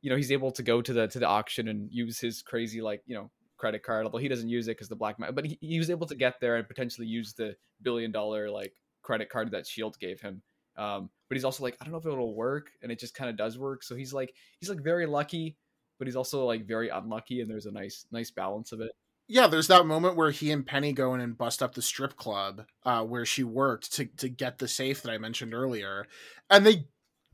you 0.00 0.08
know 0.08 0.16
he's 0.16 0.32
able 0.32 0.52
to 0.52 0.62
go 0.62 0.80
to 0.80 0.92
the 0.94 1.08
to 1.08 1.18
the 1.18 1.28
auction 1.28 1.68
and 1.68 1.92
use 1.92 2.18
his 2.18 2.40
crazy 2.40 2.80
like 2.80 3.02
you 3.04 3.16
know 3.16 3.30
credit 3.62 3.84
card 3.84 4.04
although 4.04 4.18
he 4.18 4.26
doesn't 4.26 4.48
use 4.48 4.66
it 4.66 4.72
because 4.72 4.88
the 4.88 4.96
black 4.96 5.20
man 5.20 5.32
but 5.36 5.46
he, 5.46 5.56
he 5.60 5.78
was 5.78 5.88
able 5.88 6.04
to 6.04 6.16
get 6.16 6.40
there 6.40 6.56
and 6.56 6.66
potentially 6.66 7.06
use 7.06 7.32
the 7.34 7.54
billion 7.80 8.10
dollar 8.10 8.50
like 8.50 8.72
credit 9.02 9.30
card 9.30 9.52
that 9.52 9.68
shield 9.68 9.96
gave 10.00 10.20
him. 10.20 10.42
Um 10.76 11.10
but 11.28 11.36
he's 11.36 11.44
also 11.44 11.62
like 11.62 11.76
i 11.80 11.84
don't 11.84 11.92
know 11.92 11.98
if 11.98 12.04
it'll 12.04 12.34
work 12.34 12.72
and 12.82 12.90
it 12.90 12.98
just 12.98 13.14
kind 13.14 13.30
of 13.30 13.36
does 13.36 13.56
work. 13.56 13.84
So 13.84 13.94
he's 13.94 14.12
like 14.12 14.34
he's 14.58 14.68
like 14.68 14.82
very 14.82 15.06
lucky 15.06 15.56
but 15.96 16.08
he's 16.08 16.16
also 16.16 16.44
like 16.44 16.66
very 16.66 16.88
unlucky 16.88 17.40
and 17.40 17.48
there's 17.48 17.66
a 17.66 17.70
nice 17.70 18.04
nice 18.10 18.32
balance 18.32 18.72
of 18.72 18.80
it. 18.80 18.90
Yeah, 19.28 19.46
there's 19.46 19.68
that 19.68 19.86
moment 19.86 20.16
where 20.16 20.32
he 20.32 20.50
and 20.50 20.66
Penny 20.66 20.92
go 20.92 21.14
in 21.14 21.20
and 21.20 21.38
bust 21.38 21.62
up 21.62 21.76
the 21.76 21.82
strip 21.82 22.16
club 22.16 22.64
uh, 22.84 23.04
where 23.04 23.24
she 23.24 23.44
worked 23.44 23.92
to 23.92 24.06
to 24.16 24.28
get 24.28 24.58
the 24.58 24.66
safe 24.66 25.02
that 25.02 25.12
I 25.12 25.18
mentioned 25.18 25.54
earlier, 25.54 26.08
and 26.50 26.66
they 26.66 26.86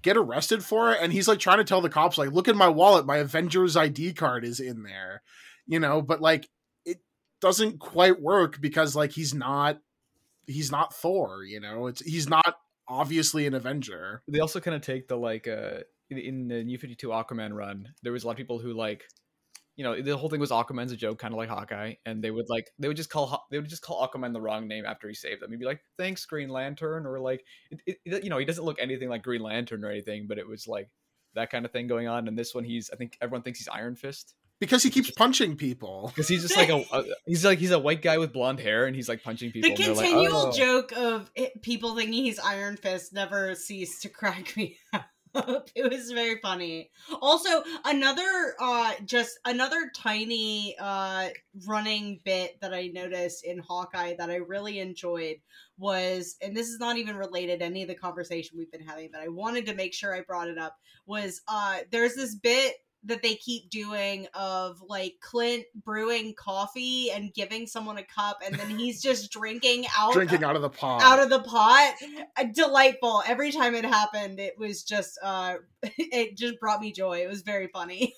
get 0.02 0.18
arrested 0.18 0.62
for 0.62 0.92
it. 0.92 0.98
And 1.00 1.10
he's 1.10 1.26
like 1.26 1.38
trying 1.38 1.56
to 1.56 1.64
tell 1.64 1.80
the 1.80 1.88
cops, 1.88 2.18
like, 2.18 2.30
"Look 2.30 2.46
in 2.46 2.56
my 2.58 2.68
wallet, 2.68 3.06
my 3.06 3.16
Avengers 3.16 3.76
ID 3.76 4.12
card 4.12 4.44
is 4.44 4.60
in 4.60 4.82
there," 4.82 5.22
you 5.68 5.78
know. 5.78 6.02
But 6.02 6.20
like, 6.20 6.48
it 6.84 6.98
doesn't 7.40 7.78
quite 7.78 8.20
work 8.20 8.60
because 8.60 8.96
like 8.96 9.12
he's 9.12 9.34
not 9.34 9.78
he's 10.46 10.72
not 10.72 10.94
Thor, 10.94 11.44
you 11.44 11.60
know. 11.60 11.86
It's 11.86 12.00
he's 12.04 12.28
not 12.28 12.56
obviously 12.88 13.46
an 13.46 13.54
Avenger. 13.54 14.22
they 14.28 14.40
also 14.40 14.60
kind 14.60 14.74
of 14.74 14.80
take 14.82 15.08
the 15.08 15.16
like 15.16 15.46
uh 15.46 15.80
in, 16.10 16.48
the 16.48 16.64
new 16.64 16.78
52 16.78 17.08
aquaman 17.08 17.52
run 17.52 17.86
there 18.02 18.12
was 18.14 18.24
a 18.24 18.26
lot 18.26 18.30
of 18.32 18.38
people 18.38 18.58
who 18.58 18.72
like 18.72 19.04
you 19.76 19.84
know 19.84 20.00
the 20.00 20.16
whole 20.16 20.30
thing 20.30 20.40
was 20.40 20.50
aquaman's 20.50 20.90
a 20.90 20.96
joke 20.96 21.18
kind 21.18 21.34
of 21.34 21.36
like 21.38 21.50
hawkeye 21.50 21.92
and 22.06 22.24
they 22.24 22.30
would 22.30 22.46
like 22.48 22.70
they 22.78 22.88
would 22.88 22.96
just 22.96 23.10
call 23.10 23.46
they 23.50 23.58
would 23.58 23.68
just 23.68 23.82
call 23.82 24.08
aquaman 24.08 24.32
the 24.32 24.40
wrong 24.40 24.66
name 24.66 24.86
after 24.86 25.06
he 25.06 25.12
saved 25.12 25.42
them 25.42 25.50
he'd 25.50 25.60
be 25.60 25.66
like 25.66 25.80
thanks 25.98 26.24
green 26.24 26.48
lantern 26.48 27.04
or 27.04 27.20
like 27.20 27.44
it, 27.86 27.98
it- 28.06 28.24
you 28.24 28.30
know 28.30 28.38
he 28.38 28.46
doesn't 28.46 28.64
look 28.64 28.78
anything 28.80 29.10
like 29.10 29.22
green 29.22 29.42
lantern 29.42 29.84
or 29.84 29.90
anything 29.90 30.26
but 30.26 30.38
it 30.38 30.48
was 30.48 30.66
like 30.66 30.88
that 31.34 31.50
kind 31.50 31.66
of 31.66 31.72
thing 31.72 31.86
going 31.86 32.08
on 32.08 32.26
and 32.26 32.38
this 32.38 32.54
one 32.54 32.64
he's 32.64 32.88
i 32.90 32.96
think 32.96 33.18
everyone 33.20 33.42
thinks 33.42 33.58
he's 33.58 33.68
iron 33.68 33.94
fist 33.94 34.34
Because 34.60 34.82
he 34.82 34.90
keeps 34.90 35.10
punching 35.10 35.56
people. 35.56 36.08
because 36.08 36.28
he's 36.28 36.42
just 36.42 36.56
like 36.56 36.68
a, 36.68 36.84
a 36.92 37.04
he's 37.26 37.44
like 37.44 37.58
he's 37.58 37.70
a 37.70 37.78
white 37.78 38.02
guy 38.02 38.18
with 38.18 38.32
blonde 38.32 38.60
hair 38.60 38.86
and 38.86 38.96
he's 38.96 39.08
like 39.08 39.22
punching 39.22 39.52
people 39.52 39.70
the 39.70 39.74
and 39.74 39.84
they're 39.84 39.94
like, 39.94 40.06
continual 40.06 40.46
"Oh." 40.46 40.52
joke 40.52 40.92
of 40.96 41.30
it, 41.34 41.62
people 41.62 41.94
thinking 41.94 42.24
he's 42.24 42.38
Iron 42.38 42.76
Fist 42.76 43.12
never 43.12 43.54
ceased 43.54 44.02
to 44.02 44.08
crack 44.08 44.56
me 44.56 44.76
up. 44.92 45.04
It 45.74 45.90
was 45.90 46.10
very 46.10 46.40
funny. 46.40 46.90
Also, 47.22 47.62
another 47.84 48.54
uh 48.60 48.94
just 49.04 49.38
another 49.44 49.90
tiny 49.94 50.74
uh 50.80 51.28
running 51.66 52.18
bit 52.24 52.58
that 52.60 52.74
I 52.74 52.88
noticed 52.88 53.44
in 53.44 53.58
Hawkeye 53.58 54.14
that 54.18 54.30
I 54.30 54.36
really 54.36 54.80
enjoyed 54.80 55.36
was 55.76 56.36
and 56.42 56.56
this 56.56 56.68
is 56.68 56.80
not 56.80 56.96
even 56.96 57.14
related 57.16 57.60
to 57.60 57.66
any 57.66 57.82
of 57.82 57.88
the 57.88 57.94
conversation 57.94 58.58
we've 58.58 58.72
been 58.72 58.80
having, 58.80 59.10
but 59.12 59.20
I 59.20 59.28
wanted 59.28 59.66
to 59.66 59.74
make 59.74 59.94
sure 59.94 60.14
I 60.14 60.22
brought 60.22 60.48
it 60.48 60.58
up 60.58 60.76
was 61.06 61.42
uh 61.46 61.78
there's 61.92 62.14
this 62.14 62.34
bit 62.34 62.74
that 63.04 63.22
they 63.22 63.36
keep 63.36 63.70
doing 63.70 64.26
of 64.34 64.82
like 64.86 65.14
Clint 65.22 65.64
brewing 65.84 66.34
coffee 66.34 67.10
and 67.12 67.32
giving 67.32 67.66
someone 67.66 67.96
a 67.96 68.02
cup 68.02 68.38
and 68.44 68.54
then 68.56 68.76
he's 68.76 69.00
just 69.08 69.30
drinking 69.30 69.86
out 69.96 70.12
Drinking 70.12 70.42
out 70.44 70.56
of 70.56 70.62
the 70.62 70.68
pot. 70.68 71.00
out 71.02 71.20
of 71.20 71.30
the 71.30 71.40
pot. 71.40 71.94
Uh, 72.36 72.44
delightful. 72.54 73.22
Every 73.26 73.50
time 73.52 73.74
it 73.74 73.84
happened 73.84 74.38
it 74.40 74.54
was 74.58 74.82
just 74.82 75.18
uh 75.22 75.54
it 75.82 76.36
just 76.36 76.58
brought 76.60 76.80
me 76.80 76.92
joy. 76.92 77.18
It 77.22 77.28
was 77.28 77.42
very 77.42 77.68
funny. 77.68 78.14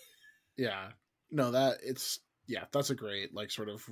Yeah. 0.56 0.88
No 1.30 1.50
that 1.52 1.78
it's 1.84 2.18
yeah 2.46 2.64
that's 2.72 2.90
a 2.90 2.94
great 2.94 3.34
like 3.34 3.50
sort 3.50 3.68
of 3.68 3.84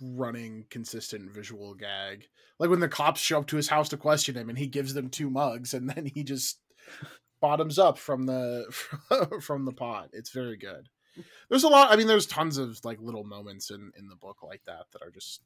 running 0.00 0.66
consistent 0.70 1.30
visual 1.32 1.74
gag. 1.74 2.26
Like 2.58 2.70
when 2.70 2.80
the 2.80 2.88
cops 2.88 3.20
show 3.20 3.38
up 3.38 3.46
to 3.48 3.56
his 3.56 3.68
house 3.68 3.88
to 3.90 3.96
question 3.96 4.36
him 4.36 4.48
and 4.48 4.58
he 4.58 4.66
gives 4.66 4.94
them 4.94 5.08
two 5.08 5.30
mugs 5.30 5.72
and 5.74 5.88
then 5.88 6.06
he 6.06 6.24
just 6.24 6.58
bottoms 7.42 7.78
up 7.78 7.98
from 7.98 8.24
the 8.24 8.64
from 9.42 9.66
the 9.66 9.72
pot 9.72 10.08
it's 10.14 10.30
very 10.30 10.56
good. 10.56 10.88
There's 11.50 11.64
a 11.64 11.68
lot 11.68 11.92
i 11.92 11.96
mean 11.96 12.06
there's 12.06 12.26
tons 12.26 12.56
of 12.56 12.80
like 12.84 12.98
little 13.02 13.24
moments 13.24 13.70
in 13.70 13.92
in 13.98 14.08
the 14.08 14.16
book 14.16 14.42
like 14.42 14.62
that 14.64 14.86
that 14.92 15.02
are 15.02 15.10
just 15.10 15.42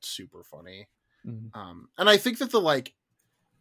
super 0.00 0.42
funny. 0.44 0.88
Mhm. 1.26 1.50
um 1.56 1.88
and 1.98 2.08
i 2.10 2.16
think 2.18 2.38
that 2.38 2.50
the 2.50 2.60
like 2.60 2.92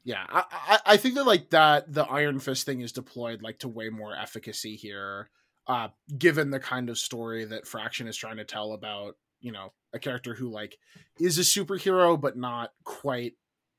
yeah 0.03 0.23
I, 0.29 0.43
I 0.51 0.79
i 0.93 0.97
think 0.97 1.15
that 1.15 1.25
like 1.25 1.49
that 1.51 1.91
the 1.91 2.03
iron 2.03 2.39
fist 2.39 2.65
thing 2.65 2.81
is 2.81 2.91
deployed 2.91 3.41
like 3.41 3.59
to 3.59 3.67
way 3.69 3.89
more 3.89 4.15
efficacy 4.15 4.75
here 4.75 5.29
uh 5.67 5.87
given 6.17 6.51
the 6.51 6.59
kind 6.59 6.89
of 6.89 6.97
story 6.99 7.45
that 7.45 7.67
fraction 7.67 8.07
is 8.07 8.17
trying 8.17 8.37
to 8.37 8.43
tell 8.43 8.73
about 8.73 9.15
you 9.39 9.51
know 9.51 9.71
a 9.93 9.99
character 9.99 10.35
who 10.35 10.49
like 10.51 10.77
is 11.19 11.37
a 11.39 11.41
superhero 11.41 12.19
but 12.19 12.37
not 12.37 12.71
quite 12.83 13.33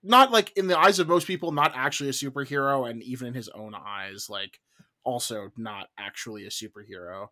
not 0.07 0.31
like 0.31 0.53
in 0.57 0.67
the 0.67 0.79
eyes 0.79 0.99
of 0.99 1.09
most 1.09 1.27
people 1.27 1.53
not 1.53 1.73
actually 1.75 2.09
a 2.09 2.13
superhero 2.13 2.89
and 2.89 3.03
even 3.03 3.29
in 3.29 3.35
his 3.35 3.49
own 3.51 3.75
eyes 3.75 4.29
like 4.31 4.61
also 5.05 5.51
not 5.57 5.89
actually 5.99 6.45
a 6.45 6.51
superhero 6.51 7.29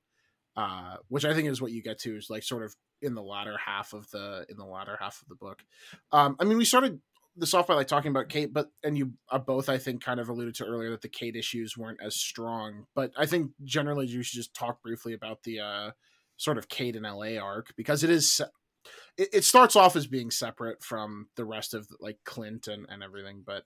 uh 0.56 0.96
which 1.08 1.24
i 1.24 1.34
think 1.34 1.48
is 1.48 1.60
what 1.60 1.72
you 1.72 1.82
get 1.82 1.98
to 1.98 2.16
is 2.16 2.30
like 2.30 2.42
sort 2.42 2.62
of 2.62 2.74
in 3.02 3.14
the 3.14 3.22
latter 3.22 3.56
half 3.64 3.92
of 3.92 4.10
the 4.10 4.46
in 4.48 4.56
the 4.56 4.64
latter 4.64 4.96
half 4.98 5.20
of 5.20 5.28
the 5.28 5.34
book. 5.34 5.62
Um 6.10 6.36
i 6.40 6.44
mean 6.44 6.58
we 6.58 6.64
started 6.64 7.00
this 7.36 7.52
off 7.52 7.66
by 7.66 7.74
like 7.74 7.88
talking 7.88 8.10
about 8.10 8.28
kate 8.28 8.52
but 8.52 8.70
and 8.82 8.96
you 8.96 9.12
uh, 9.30 9.38
both 9.38 9.68
i 9.68 9.76
think 9.76 10.02
kind 10.02 10.20
of 10.20 10.28
alluded 10.28 10.54
to 10.54 10.64
earlier 10.64 10.90
that 10.90 11.02
the 11.02 11.08
kate 11.08 11.36
issues 11.36 11.76
weren't 11.76 11.98
as 12.02 12.14
strong 12.14 12.86
but 12.94 13.10
i 13.16 13.26
think 13.26 13.50
generally 13.64 14.06
you 14.06 14.22
should 14.22 14.36
just 14.36 14.54
talk 14.54 14.80
briefly 14.82 15.12
about 15.12 15.42
the 15.42 15.60
uh 15.60 15.90
sort 16.36 16.58
of 16.58 16.68
kate 16.68 16.96
and 16.96 17.04
la 17.04 17.36
arc 17.36 17.74
because 17.76 18.04
it 18.04 18.10
is 18.10 18.40
it, 19.16 19.28
it 19.32 19.44
starts 19.44 19.76
off 19.76 19.96
as 19.96 20.06
being 20.06 20.30
separate 20.30 20.82
from 20.82 21.28
the 21.36 21.44
rest 21.44 21.74
of 21.74 21.88
like 22.00 22.18
Clint 22.24 22.68
and, 22.68 22.86
and 22.88 23.02
everything, 23.02 23.42
but 23.44 23.64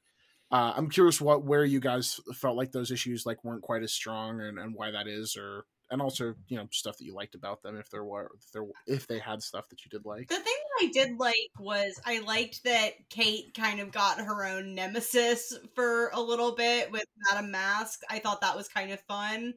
uh, 0.50 0.72
I'm 0.76 0.88
curious 0.88 1.20
what 1.20 1.44
where 1.44 1.64
you 1.64 1.80
guys 1.80 2.20
felt 2.34 2.56
like 2.56 2.72
those 2.72 2.90
issues 2.90 3.26
like 3.26 3.44
weren't 3.44 3.62
quite 3.62 3.82
as 3.82 3.92
strong 3.92 4.40
and, 4.40 4.58
and 4.58 4.74
why 4.74 4.90
that 4.90 5.06
is, 5.06 5.36
or 5.36 5.64
and 5.90 6.00
also 6.00 6.34
you 6.48 6.56
know 6.56 6.66
stuff 6.70 6.96
that 6.98 7.04
you 7.04 7.14
liked 7.14 7.34
about 7.34 7.62
them 7.62 7.76
if 7.76 7.90
there 7.90 8.04
were 8.04 8.30
if 8.34 8.52
there 8.52 8.64
if 8.86 9.06
they 9.06 9.18
had 9.18 9.42
stuff 9.42 9.68
that 9.68 9.84
you 9.84 9.90
did 9.90 10.06
like. 10.06 10.28
The 10.28 10.36
thing 10.36 10.44
that 10.44 10.86
I 10.86 10.90
did 10.90 11.18
like 11.18 11.34
was 11.58 12.00
I 12.06 12.20
liked 12.20 12.64
that 12.64 12.92
Kate 13.10 13.52
kind 13.54 13.80
of 13.80 13.92
got 13.92 14.20
her 14.20 14.46
own 14.46 14.74
nemesis 14.74 15.52
for 15.74 16.08
a 16.14 16.20
little 16.20 16.54
bit 16.54 16.90
with 16.90 17.04
Madame 17.30 17.50
Masque. 17.50 18.00
I 18.08 18.18
thought 18.18 18.40
that 18.40 18.56
was 18.56 18.68
kind 18.68 18.90
of 18.90 19.00
fun. 19.00 19.52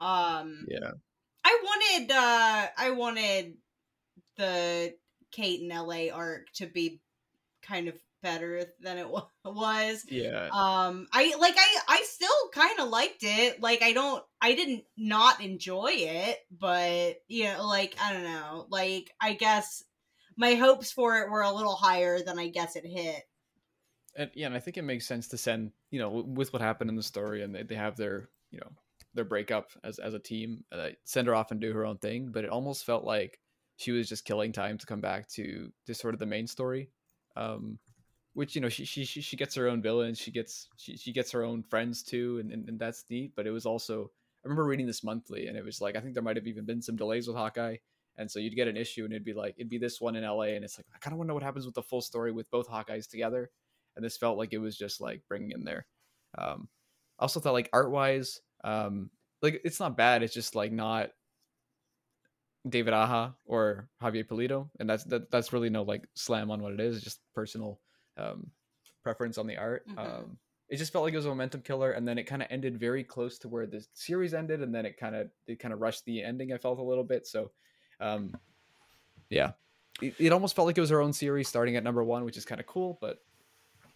Um, 0.00 0.66
Yeah. 0.68 0.90
I 1.44 1.60
wanted 1.62 2.10
uh 2.10 2.66
I 2.76 2.90
wanted 2.90 3.54
the 4.36 4.94
Kate 5.30 5.60
and 5.60 5.70
LA 5.70 6.14
arc 6.14 6.50
to 6.54 6.66
be 6.66 7.00
kind 7.62 7.88
of 7.88 7.94
better 8.22 8.64
than 8.80 8.98
it 8.98 9.08
was. 9.44 10.04
Yeah. 10.08 10.48
Um 10.52 11.06
I 11.12 11.34
like 11.38 11.54
I 11.56 11.78
I 11.88 12.02
still 12.04 12.48
kind 12.52 12.80
of 12.80 12.88
liked 12.88 13.22
it. 13.22 13.60
Like 13.60 13.82
I 13.82 13.92
don't 13.92 14.24
I 14.40 14.54
didn't 14.54 14.84
not 14.96 15.40
enjoy 15.42 15.90
it, 15.92 16.38
but 16.50 17.16
you 17.28 17.44
know 17.44 17.66
like 17.66 17.96
I 18.02 18.12
don't 18.12 18.24
know. 18.24 18.66
Like 18.70 19.12
I 19.20 19.34
guess 19.34 19.84
my 20.36 20.54
hopes 20.54 20.90
for 20.90 21.18
it 21.20 21.30
were 21.30 21.42
a 21.42 21.52
little 21.52 21.76
higher 21.76 22.20
than 22.22 22.38
I 22.38 22.48
guess 22.48 22.76
it 22.76 22.84
hit. 22.86 23.22
and 24.16 24.30
yeah, 24.34 24.46
and 24.46 24.54
I 24.54 24.60
think 24.60 24.76
it 24.76 24.82
makes 24.82 25.06
sense 25.06 25.28
to 25.28 25.38
send 25.38 25.72
you 25.90 25.98
know 25.98 26.10
with 26.10 26.52
what 26.52 26.62
happened 26.62 26.90
in 26.90 26.96
the 26.96 27.02
story, 27.02 27.42
and 27.42 27.54
they, 27.54 27.62
they 27.62 27.74
have 27.76 27.96
their 27.96 28.28
you 28.50 28.58
know 28.60 28.70
their 29.14 29.24
breakup 29.24 29.70
as 29.84 29.98
as 29.98 30.14
a 30.14 30.18
team, 30.18 30.64
uh, 30.72 30.88
send 31.04 31.26
her 31.28 31.34
off 31.34 31.50
and 31.50 31.60
do 31.60 31.72
her 31.72 31.84
own 31.84 31.98
thing. 31.98 32.30
But 32.32 32.44
it 32.44 32.50
almost 32.50 32.84
felt 32.84 33.04
like 33.04 33.38
she 33.76 33.92
was 33.92 34.08
just 34.08 34.24
killing 34.24 34.52
time 34.52 34.78
to 34.78 34.86
come 34.86 35.00
back 35.00 35.28
to 35.30 35.70
to 35.86 35.94
sort 35.94 36.14
of 36.14 36.20
the 36.20 36.26
main 36.26 36.46
story, 36.46 36.90
um, 37.36 37.78
which 38.34 38.54
you 38.54 38.60
know 38.60 38.68
she 38.68 38.84
she 38.84 39.04
she 39.04 39.36
gets 39.36 39.54
her 39.54 39.68
own 39.68 39.82
villains, 39.82 40.18
she 40.18 40.30
gets 40.30 40.68
she 40.76 40.96
she 40.96 41.12
gets 41.12 41.30
her 41.32 41.44
own 41.44 41.62
friends 41.62 42.02
too, 42.02 42.38
and, 42.40 42.52
and 42.52 42.68
and 42.68 42.78
that's 42.78 43.04
neat. 43.10 43.32
But 43.36 43.46
it 43.46 43.50
was 43.50 43.66
also 43.66 44.10
I 44.44 44.48
remember 44.48 44.64
reading 44.64 44.86
this 44.86 45.04
monthly, 45.04 45.46
and 45.46 45.56
it 45.56 45.64
was 45.64 45.80
like 45.80 45.96
I 45.96 46.00
think 46.00 46.14
there 46.14 46.22
might 46.22 46.36
have 46.36 46.46
even 46.46 46.64
been 46.64 46.82
some 46.82 46.96
delays 46.96 47.26
with 47.26 47.36
Hawkeye. 47.36 47.76
And 48.16 48.30
so 48.30 48.38
you'd 48.38 48.54
get 48.54 48.68
an 48.68 48.76
issue, 48.76 49.02
and 49.02 49.12
it'd 49.12 49.24
be 49.24 49.32
like 49.32 49.54
it'd 49.58 49.68
be 49.68 49.78
this 49.78 50.00
one 50.00 50.14
in 50.14 50.22
LA, 50.22 50.54
and 50.54 50.64
it's 50.64 50.78
like 50.78 50.86
I 50.94 50.98
kind 50.98 51.12
of 51.12 51.18
want 51.18 51.26
to 51.26 51.28
know 51.28 51.34
what 51.34 51.42
happens 51.42 51.66
with 51.66 51.74
the 51.74 51.82
full 51.82 52.00
story 52.00 52.30
with 52.30 52.48
both 52.50 52.68
Hawkeyes 52.68 53.08
together 53.10 53.50
and 53.96 54.04
this 54.04 54.16
felt 54.16 54.38
like 54.38 54.52
it 54.52 54.58
was 54.58 54.76
just 54.76 55.00
like 55.00 55.22
bringing 55.28 55.52
in 55.52 55.64
there. 55.64 55.86
Um, 56.36 56.68
also 57.18 57.40
thought 57.40 57.52
like 57.52 57.70
art 57.72 57.90
wise, 57.90 58.40
um, 58.64 59.10
like 59.42 59.60
it's 59.64 59.80
not 59.80 59.96
bad. 59.96 60.22
It's 60.22 60.34
just 60.34 60.54
like 60.54 60.72
not 60.72 61.10
David 62.68 62.94
Aja 62.94 63.34
or 63.46 63.88
Javier 64.02 64.26
Pulido, 64.26 64.68
and 64.80 64.88
that's 64.88 65.04
that, 65.04 65.30
that's 65.30 65.52
really 65.52 65.70
no 65.70 65.82
like 65.82 66.06
slam 66.14 66.50
on 66.50 66.62
what 66.62 66.72
it 66.72 66.80
is. 66.80 66.96
It's 66.96 67.04
just 67.04 67.20
personal 67.34 67.78
um, 68.16 68.50
preference 69.02 69.38
on 69.38 69.46
the 69.46 69.56
art. 69.58 69.86
Mhm. 69.88 69.98
Um, 69.98 70.38
it 70.68 70.78
just 70.78 70.92
felt 70.92 71.04
like 71.04 71.12
it 71.12 71.18
was 71.18 71.26
a 71.26 71.28
momentum 71.28 71.60
killer, 71.60 71.92
and 71.92 72.08
then 72.08 72.16
it 72.16 72.24
kind 72.24 72.40
of 72.40 72.48
ended 72.50 72.78
very 72.80 73.04
close 73.04 73.38
to 73.40 73.48
where 73.48 73.66
the 73.66 73.84
series 73.92 74.32
ended, 74.32 74.62
and 74.62 74.74
then 74.74 74.86
it 74.86 74.96
kind 74.96 75.14
of 75.14 75.30
it 75.46 75.58
kind 75.58 75.74
of 75.74 75.80
rushed 75.80 76.04
the 76.06 76.22
ending. 76.22 76.52
I 76.52 76.58
felt 76.58 76.78
a 76.78 76.82
little 76.82 77.04
bit 77.04 77.26
so. 77.26 77.50
Um, 78.00 78.34
yeah, 79.30 79.52
it, 80.00 80.14
it 80.18 80.32
almost 80.32 80.56
felt 80.56 80.66
like 80.66 80.78
it 80.78 80.80
was 80.80 80.90
her 80.90 81.00
own 81.00 81.12
series 81.12 81.48
starting 81.48 81.76
at 81.76 81.84
number 81.84 82.02
one, 82.02 82.24
which 82.24 82.36
is 82.36 82.44
kind 82.44 82.60
of 82.60 82.66
cool, 82.66 82.98
but 83.00 83.18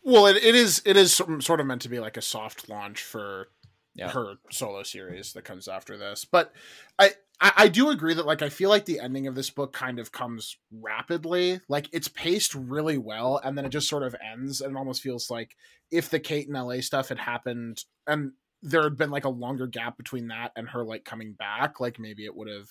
Well, 0.02 0.26
it, 0.26 0.36
it 0.36 0.54
is 0.54 0.82
it 0.84 0.96
is 0.96 1.14
sort 1.16 1.42
sort 1.42 1.60
of 1.60 1.66
meant 1.66 1.82
to 1.82 1.88
be 1.88 2.00
like 2.00 2.16
a 2.16 2.22
soft 2.22 2.68
launch 2.68 3.02
for 3.02 3.48
Yeah. 3.94 4.10
her 4.10 4.34
solo 4.50 4.82
series 4.82 5.32
that 5.32 5.42
comes 5.44 5.68
after 5.68 5.96
this. 5.96 6.24
But 6.24 6.52
I, 6.98 7.12
I 7.40 7.52
I 7.56 7.68
do 7.68 7.90
agree 7.90 8.14
that 8.14 8.26
like 8.26 8.42
I 8.42 8.48
feel 8.48 8.68
like 8.70 8.84
the 8.84 9.00
ending 9.00 9.26
of 9.26 9.34
this 9.34 9.50
book 9.50 9.72
kind 9.72 9.98
of 9.98 10.12
comes 10.12 10.56
rapidly. 10.72 11.60
Like 11.68 11.88
it's 11.92 12.08
paced 12.08 12.54
really 12.54 12.98
well, 12.98 13.40
and 13.42 13.56
then 13.56 13.64
it 13.64 13.70
just 13.70 13.88
sort 13.88 14.02
of 14.02 14.16
ends, 14.32 14.60
and 14.60 14.74
it 14.74 14.78
almost 14.78 15.02
feels 15.02 15.30
like 15.30 15.56
if 15.90 16.10
the 16.10 16.20
Kate 16.20 16.48
and 16.48 16.56
LA 16.56 16.80
stuff 16.80 17.08
had 17.08 17.18
happened 17.18 17.84
and 18.06 18.32
there 18.62 18.82
had 18.82 18.96
been 18.96 19.10
like 19.10 19.24
a 19.24 19.28
longer 19.30 19.66
gap 19.68 19.96
between 19.96 20.28
that 20.28 20.52
and 20.56 20.68
her 20.70 20.84
like 20.84 21.04
coming 21.04 21.32
back, 21.32 21.80
like 21.80 21.98
maybe 21.98 22.24
it 22.24 22.34
would 22.36 22.48
have 22.48 22.68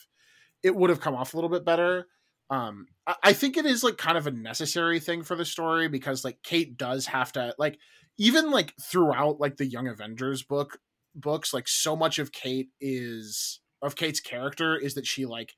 it 0.64 0.76
would 0.76 0.90
have 0.90 1.02
come 1.02 1.16
off 1.16 1.34
a 1.34 1.38
little 1.38 1.50
bit 1.50 1.66
better 1.66 2.08
um 2.50 2.88
I, 3.06 3.16
I 3.24 3.34
think 3.34 3.58
it 3.58 3.66
is 3.66 3.84
like 3.84 3.98
kind 3.98 4.18
of 4.18 4.28
a 4.28 4.32
necessary 4.32 5.00
thing 5.00 5.24
for 5.24 5.36
the 5.36 5.46
story 5.46 5.88
because 5.88 6.24
like 6.24 6.42
kate 6.44 6.78
does 6.78 7.06
have 7.08 7.32
to 7.34 7.54
like 7.58 7.78
even 8.18 8.52
like 8.52 8.74
throughout 8.82 9.40
like 9.40 9.58
the 9.58 9.66
young 9.66 9.88
avengers 9.88 10.44
book 10.44 10.80
books 11.16 11.54
like 11.54 11.68
so 11.68 11.96
much 11.96 12.20
of 12.20 12.32
kate 12.32 12.70
is 12.80 13.60
of 13.82 13.96
kate's 13.96 14.20
character 14.20 14.76
is 14.76 14.94
that 14.94 15.08
she 15.08 15.26
like 15.26 15.56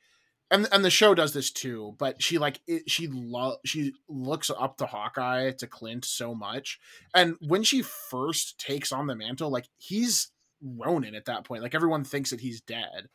and 0.51 0.67
and 0.71 0.83
the 0.83 0.89
show 0.89 1.13
does 1.13 1.33
this 1.33 1.51
too 1.51 1.95
but 1.97 2.21
she 2.21 2.37
like 2.37 2.61
it, 2.67 2.89
she 2.89 3.07
lo- 3.07 3.57
she 3.65 3.93
looks 4.07 4.49
up 4.49 4.77
to 4.77 4.85
hawkeye 4.85 5.51
to 5.51 5.67
clint 5.67 6.05
so 6.05 6.33
much 6.33 6.79
and 7.13 7.35
when 7.39 7.63
she 7.63 7.81
first 7.81 8.59
takes 8.59 8.91
on 8.91 9.07
the 9.07 9.15
mantle 9.15 9.49
like 9.49 9.67
he's 9.77 10.31
ronin 10.61 11.15
at 11.15 11.25
that 11.25 11.45
point 11.45 11.63
like 11.63 11.75
everyone 11.75 12.03
thinks 12.03 12.31
that 12.31 12.41
he's 12.41 12.61
dead 12.61 13.07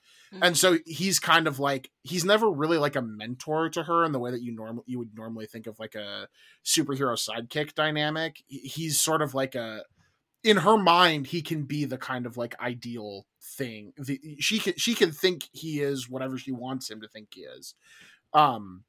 and 0.42 0.56
so 0.56 0.74
mm-hmm. 0.74 0.90
he's 0.90 1.18
kind 1.18 1.46
of 1.46 1.58
like 1.60 1.90
he's 2.02 2.24
never 2.24 2.50
really 2.50 2.78
like 2.78 2.96
a 2.96 3.02
mentor 3.02 3.68
to 3.70 3.82
her 3.84 4.04
in 4.04 4.12
the 4.12 4.18
way 4.18 4.30
that 4.30 4.42
you 4.42 4.52
normal 4.52 4.84
you 4.86 4.98
would 4.98 5.14
normally 5.14 5.46
think 5.46 5.66
of 5.66 5.78
like 5.78 5.94
a 5.94 6.28
superhero 6.64 7.16
sidekick 7.16 7.74
dynamic. 7.74 8.42
He's 8.46 9.00
sort 9.00 9.22
of 9.22 9.34
like 9.34 9.54
a 9.54 9.82
in 10.44 10.58
her 10.58 10.76
mind 10.76 11.26
he 11.26 11.42
can 11.42 11.64
be 11.64 11.84
the 11.86 11.98
kind 11.98 12.26
of 12.26 12.36
like 12.36 12.54
ideal 12.60 13.26
thing 13.42 13.92
the, 13.98 14.20
she 14.38 14.58
can 14.58 14.74
she 14.76 14.94
can 14.94 15.10
think 15.10 15.48
he 15.52 15.80
is 15.80 16.08
whatever 16.08 16.38
she 16.38 16.52
wants 16.52 16.88
him 16.88 17.00
to 17.00 17.08
think 17.08 17.28
he 17.34 17.40
is 17.40 17.74
um 18.34 18.84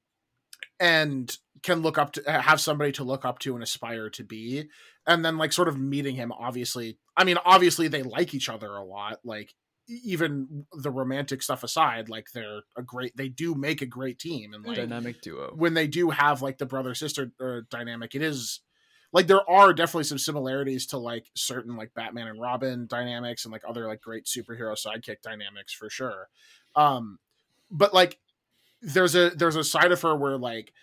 and 0.79 1.37
can 1.63 1.81
look 1.81 1.97
up 1.97 2.11
to 2.11 2.31
have 2.31 2.59
somebody 2.59 2.91
to 2.91 3.03
look 3.03 3.23
up 3.25 3.39
to 3.39 3.53
and 3.53 3.63
aspire 3.63 4.09
to 4.09 4.23
be 4.23 4.67
and 5.07 5.23
then 5.23 5.37
like 5.37 5.53
sort 5.53 5.67
of 5.69 5.79
meeting 5.79 6.15
him 6.15 6.31
obviously 6.33 6.97
i 7.15 7.23
mean 7.23 7.37
obviously 7.45 7.87
they 7.87 8.03
like 8.03 8.33
each 8.33 8.49
other 8.49 8.75
a 8.75 8.83
lot 8.83 9.19
like 9.23 9.53
even 9.87 10.65
the 10.73 10.89
romantic 10.89 11.43
stuff 11.43 11.63
aside 11.63 12.09
like 12.09 12.27
they're 12.33 12.61
a 12.75 12.81
great 12.81 13.15
they 13.15 13.29
do 13.29 13.55
make 13.55 13.81
a 13.81 13.85
great 13.85 14.17
team 14.17 14.53
and 14.53 14.65
like 14.65 14.77
dynamic 14.77 15.21
duo. 15.21 15.53
when 15.55 15.75
they 15.75 15.87
do 15.87 16.09
have 16.09 16.41
like 16.41 16.57
the 16.57 16.65
brother 16.65 16.95
sister 16.95 17.31
uh, 17.39 17.61
dynamic 17.69 18.15
it 18.15 18.21
is 18.21 18.61
like 19.15 19.27
there 19.27 19.49
are 19.49 19.73
definitely 19.73 20.03
some 20.03 20.17
similarities 20.17 20.85
to 20.87 20.97
like 20.97 21.31
certain 21.35 21.77
like 21.77 21.93
batman 21.93 22.27
and 22.27 22.41
robin 22.41 22.85
dynamics 22.85 23.45
and 23.45 23.51
like 23.51 23.63
other 23.65 23.87
like 23.87 24.01
great 24.01 24.25
superhero 24.25 24.75
sidekick 24.75 25.21
dynamics 25.23 25.73
for 25.73 25.89
sure. 25.89 26.27
Um 26.75 27.17
but 27.71 27.93
like 27.93 28.19
there's 28.81 29.15
a 29.15 29.29
there's 29.29 29.55
a 29.55 29.63
side 29.63 29.93
of 29.93 30.01
her 30.01 30.15
where 30.17 30.37
like 30.37 30.73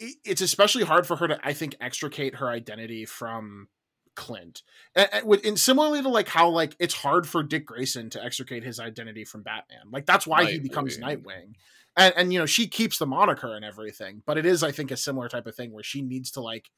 it's 0.00 0.40
especially 0.40 0.82
hard 0.82 1.06
for 1.06 1.16
her 1.16 1.28
to 1.28 1.38
i 1.44 1.52
think 1.52 1.76
extricate 1.80 2.34
her 2.34 2.50
identity 2.50 3.04
from 3.04 3.68
clint. 4.14 4.62
And, 4.94 5.08
and, 5.44 5.58
similarly 5.58 6.02
to 6.02 6.08
like 6.08 6.28
how 6.28 6.48
like 6.48 6.74
it's 6.80 6.94
hard 6.94 7.26
for 7.28 7.42
dick 7.42 7.64
grayson 7.64 8.10
to 8.10 8.22
extricate 8.22 8.62
his 8.62 8.78
identity 8.78 9.24
from 9.24 9.42
batman. 9.42 9.90
Like 9.90 10.04
that's 10.04 10.26
why 10.26 10.50
he 10.50 10.58
becomes 10.58 10.98
nightwing. 10.98 11.54
And 11.96 12.12
and 12.16 12.32
you 12.32 12.40
know 12.40 12.46
she 12.46 12.66
keeps 12.66 12.98
the 12.98 13.06
moniker 13.06 13.54
and 13.54 13.64
everything 13.64 14.22
but 14.26 14.36
it 14.36 14.46
is 14.46 14.62
i 14.62 14.72
think 14.72 14.90
a 14.90 14.96
similar 14.96 15.28
type 15.28 15.46
of 15.46 15.54
thing 15.54 15.72
where 15.72 15.84
she 15.84 16.02
needs 16.02 16.30
to 16.32 16.40
like 16.40 16.70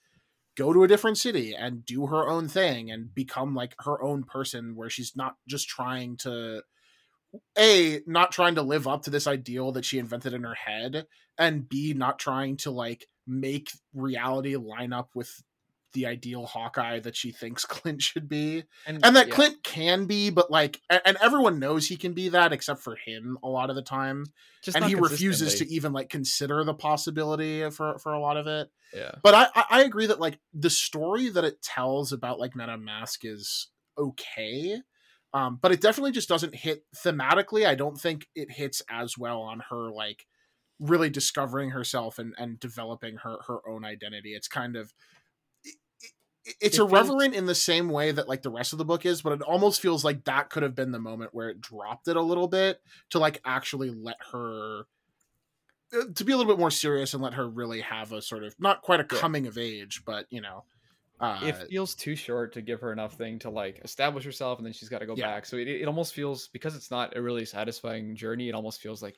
go 0.56 0.72
to 0.72 0.84
a 0.84 0.88
different 0.88 1.18
city 1.18 1.54
and 1.54 1.84
do 1.84 2.06
her 2.06 2.28
own 2.28 2.48
thing 2.48 2.90
and 2.90 3.14
become 3.14 3.54
like 3.54 3.74
her 3.80 4.02
own 4.02 4.22
person 4.24 4.74
where 4.76 4.90
she's 4.90 5.12
not 5.16 5.34
just 5.48 5.68
trying 5.68 6.16
to 6.16 6.62
a 7.58 8.00
not 8.06 8.30
trying 8.30 8.54
to 8.54 8.62
live 8.62 8.86
up 8.86 9.02
to 9.02 9.10
this 9.10 9.26
ideal 9.26 9.72
that 9.72 9.84
she 9.84 9.98
invented 9.98 10.32
in 10.32 10.44
her 10.44 10.54
head 10.54 11.06
and 11.38 11.68
b 11.68 11.92
not 11.92 12.18
trying 12.18 12.56
to 12.56 12.70
like 12.70 13.06
make 13.26 13.70
reality 13.92 14.56
line 14.56 14.92
up 14.92 15.10
with 15.14 15.42
the 15.94 16.06
ideal 16.06 16.44
hawkeye 16.44 17.00
that 17.00 17.16
she 17.16 17.32
thinks 17.32 17.64
clint 17.64 18.02
should 18.02 18.28
be 18.28 18.64
and 18.86 19.02
that 19.02 19.28
yeah. 19.28 19.34
clint 19.34 19.62
can 19.62 20.04
be 20.06 20.30
but 20.30 20.50
like 20.50 20.80
and 20.90 21.16
everyone 21.22 21.58
knows 21.58 21.86
he 21.86 21.96
can 21.96 22.12
be 22.12 22.28
that 22.28 22.52
except 22.52 22.80
for 22.80 22.96
him 23.06 23.38
a 23.42 23.48
lot 23.48 23.70
of 23.70 23.76
the 23.76 23.82
time 23.82 24.26
Just 24.62 24.76
and 24.76 24.84
he 24.84 24.94
refuses 24.94 25.56
to 25.56 25.68
even 25.72 25.92
like 25.92 26.10
consider 26.10 26.62
the 26.64 26.74
possibility 26.74 27.68
for 27.70 27.98
for 27.98 28.12
a 28.12 28.20
lot 28.20 28.36
of 28.36 28.46
it 28.46 28.68
Yeah. 28.92 29.12
but 29.22 29.34
I, 29.34 29.64
I 29.70 29.82
agree 29.82 30.06
that 30.06 30.20
like 30.20 30.38
the 30.52 30.70
story 30.70 31.30
that 31.30 31.44
it 31.44 31.62
tells 31.62 32.12
about 32.12 32.38
like 32.38 32.54
Madame 32.54 32.84
Masque 32.84 33.24
is 33.24 33.68
okay, 33.98 34.80
um, 35.32 35.58
but 35.60 35.72
it 35.72 35.80
definitely 35.80 36.12
just 36.12 36.28
doesn't 36.28 36.54
hit 36.54 36.84
thematically. 36.96 37.66
I 37.66 37.74
don't 37.74 37.98
think 37.98 38.26
it 38.34 38.50
hits 38.52 38.82
as 38.90 39.18
well 39.18 39.40
on 39.40 39.62
her 39.70 39.90
like 39.90 40.26
really 40.80 41.10
discovering 41.10 41.70
herself 41.70 42.18
and 42.18 42.34
and 42.38 42.58
developing 42.60 43.16
her 43.18 43.38
her 43.46 43.58
own 43.68 43.84
identity. 43.84 44.34
It's 44.34 44.48
kind 44.48 44.76
of 44.76 44.92
it's 46.46 46.56
It 46.60 46.76
feels- 46.76 46.90
irreverent 46.92 47.34
in 47.34 47.46
the 47.46 47.54
same 47.54 47.88
way 47.88 48.12
that 48.12 48.28
like 48.28 48.42
the 48.42 48.50
rest 48.50 48.72
of 48.72 48.78
the 48.78 48.84
book 48.84 49.06
is, 49.06 49.22
but 49.22 49.32
it 49.32 49.42
almost 49.42 49.80
feels 49.80 50.04
like 50.04 50.24
that 50.24 50.50
could 50.50 50.62
have 50.62 50.74
been 50.74 50.90
the 50.92 50.98
moment 50.98 51.34
where 51.34 51.48
it 51.48 51.60
dropped 51.60 52.08
it 52.08 52.16
a 52.16 52.22
little 52.22 52.48
bit 52.48 52.80
to 53.10 53.18
like 53.18 53.40
actually 53.44 53.90
let 53.90 54.16
her 54.32 54.84
uh, 55.92 56.04
to 56.14 56.24
be 56.24 56.32
a 56.32 56.36
little 56.36 56.52
bit 56.52 56.58
more 56.58 56.70
serious 56.70 57.14
and 57.14 57.22
let 57.22 57.34
her 57.34 57.48
really 57.48 57.80
have 57.80 58.12
a 58.12 58.20
sort 58.22 58.42
of 58.44 58.54
not 58.58 58.82
quite 58.82 59.00
a 59.00 59.06
Yeah. 59.10 59.18
coming 59.20 59.46
of 59.46 59.56
age, 59.58 60.02
but 60.04 60.26
you 60.30 60.40
know, 60.40 60.64
uh, 61.20 61.40
it 61.44 61.68
feels 61.70 61.94
too 61.94 62.16
short 62.16 62.52
to 62.54 62.62
give 62.62 62.80
her 62.80 62.92
enough 62.92 63.14
thing 63.16 63.38
to 63.38 63.50
like 63.50 63.80
establish 63.84 64.24
herself 64.24 64.58
and 64.58 64.66
then 64.66 64.72
she's 64.72 64.88
got 64.88 64.98
to 64.98 65.06
go 65.06 65.14
Yeah. 65.16 65.26
back 65.30 65.46
so 65.46 65.56
it, 65.56 65.68
it 65.68 65.86
almost 65.86 66.12
feels 66.12 66.48
because 66.48 66.74
it's 66.74 66.90
not 66.90 67.16
a 67.16 67.22
really 67.22 67.44
satisfying 67.44 68.16
journey 68.16 68.48
it 68.48 68.54
almost 68.54 68.80
feels 68.80 69.02
like 69.02 69.16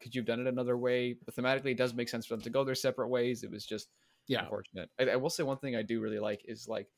could 0.00 0.14
you 0.14 0.20
have 0.22 0.26
done 0.26 0.40
it 0.40 0.46
another 0.46 0.76
way? 0.76 1.14
But 1.24 1.34
thematically, 1.34 1.70
it 1.70 1.76
does 1.78 1.94
make 1.94 2.08
sense 2.10 2.26
for 2.26 2.34
them 2.34 2.42
to 2.42 2.50
go 2.50 2.62
their 2.64 2.74
separate 2.74 3.08
ways. 3.08 3.42
It 3.42 3.50
was 3.50 3.64
just 3.64 3.88
Yeah. 4.26 4.42
unfortunate. 4.42 4.90
I, 4.98 5.04
I 5.10 5.16
will 5.16 5.30
say 5.30 5.42
one 5.42 5.58
thing 5.58 5.76
I 5.76 5.82
do 5.82 6.00
really 6.00 6.18
like 6.18 6.42
is 6.46 6.66
like, 6.68 6.88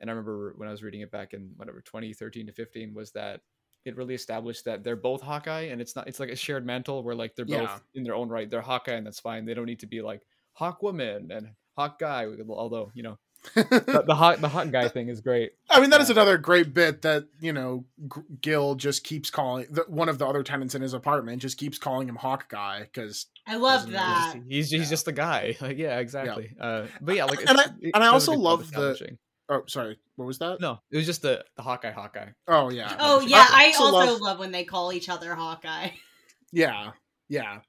and 0.00 0.10
I 0.10 0.12
remember 0.12 0.54
when 0.56 0.68
I 0.68 0.72
was 0.72 0.82
reading 0.82 1.00
it 1.02 1.10
back 1.10 1.34
in 1.34 1.52
whatever 1.56 1.80
2013 1.80 2.46
to 2.46 2.52
15 2.52 2.94
was 2.94 3.12
that 3.12 3.40
it 3.84 3.96
really 3.96 4.14
established 4.14 4.64
that 4.64 4.82
they're 4.82 4.96
both 4.96 5.20
Hawkeye, 5.20 5.62
and 5.70 5.80
it's 5.80 5.94
not 5.94 6.08
it's 6.08 6.18
like 6.20 6.30
a 6.30 6.36
shared 6.36 6.64
mantle 6.64 7.02
where 7.02 7.14
like 7.14 7.36
they're 7.36 7.44
both 7.44 7.54
Yeah. 7.62 7.78
in 7.94 8.02
their 8.02 8.14
own 8.14 8.28
right. 8.30 8.48
They're 8.48 8.62
Hawkeye, 8.62 8.94
and 8.94 9.06
that's 9.06 9.20
fine. 9.20 9.44
They 9.44 9.52
don't 9.54 9.66
need 9.66 9.80
to 9.80 9.86
be 9.86 10.00
like 10.02 10.22
Hawk 10.54 10.82
Woman 10.82 11.30
and 11.30 11.50
Hawk 11.76 11.98
Guy. 11.98 12.26
Although 12.48 12.92
you 12.94 13.02
know 13.02 13.18
the, 13.54 14.02
the 14.06 14.14
hot 14.14 14.40
the 14.40 14.48
hot 14.48 14.70
guy 14.72 14.88
thing 14.88 15.08
is 15.10 15.20
great. 15.20 15.52
I 15.68 15.80
mean, 15.80 15.90
that 15.90 16.00
is 16.00 16.08
another 16.08 16.38
great 16.38 16.72
bit 16.72 17.02
that 17.02 17.26
you 17.40 17.52
know 17.52 17.84
G- 18.14 18.22
Gil 18.40 18.74
just 18.74 19.04
keeps 19.04 19.28
calling 19.30 19.66
the, 19.70 19.82
one 19.86 20.08
of 20.08 20.16
the 20.18 20.26
other 20.26 20.42
tenants 20.42 20.74
in 20.74 20.80
his 20.80 20.94
apartment 20.94 21.42
just 21.42 21.58
keeps 21.58 21.78
calling 21.78 22.08
him 22.08 22.16
Hawk 22.16 22.48
Guy 22.48 22.80
because 22.84 23.26
I 23.46 23.56
love 23.56 23.90
that. 23.90 24.34
He's 24.48 24.70
he's 24.70 24.80
Yeah. 24.84 24.88
just 24.88 25.04
the 25.04 25.12
guy. 25.12 25.56
Like 25.60 25.76
yeah, 25.78 25.98
exactly. 25.98 26.54
Uh, 26.60 26.86
but 27.00 27.14
yeah, 27.16 27.24
like 27.26 27.40
And 27.40 27.58
I- 27.58 27.64
it's- 27.64 27.90
and 27.94 28.02
I 28.04 28.08
also 28.08 28.32
love 28.32 28.70
the- 28.70 29.16
oh 29.50 29.62
sorry 29.66 29.98
what 30.16 30.24
was 30.24 30.38
that 30.38 30.58
No, 30.60 30.80
it 30.90 30.96
was 30.96 31.04
just 31.06 31.20
the 31.22 31.44
the 31.56 31.62
Hawkeye 31.62 31.90
Hawkeye. 31.90 32.30
oh 32.48 32.70
yeah 32.70 32.96
Oh 32.98 33.20
yeah, 33.20 33.46
I 33.50 33.66
also 33.78 33.84
also 33.96 34.12
love- 34.12 34.20
love 34.20 34.38
when 34.38 34.52
they 34.52 34.64
call 34.64 34.92
each 34.92 35.08
other 35.08 35.34
Hawkeye. 35.34 35.90
Yeah, 36.52 36.92
yeah. 37.28 37.60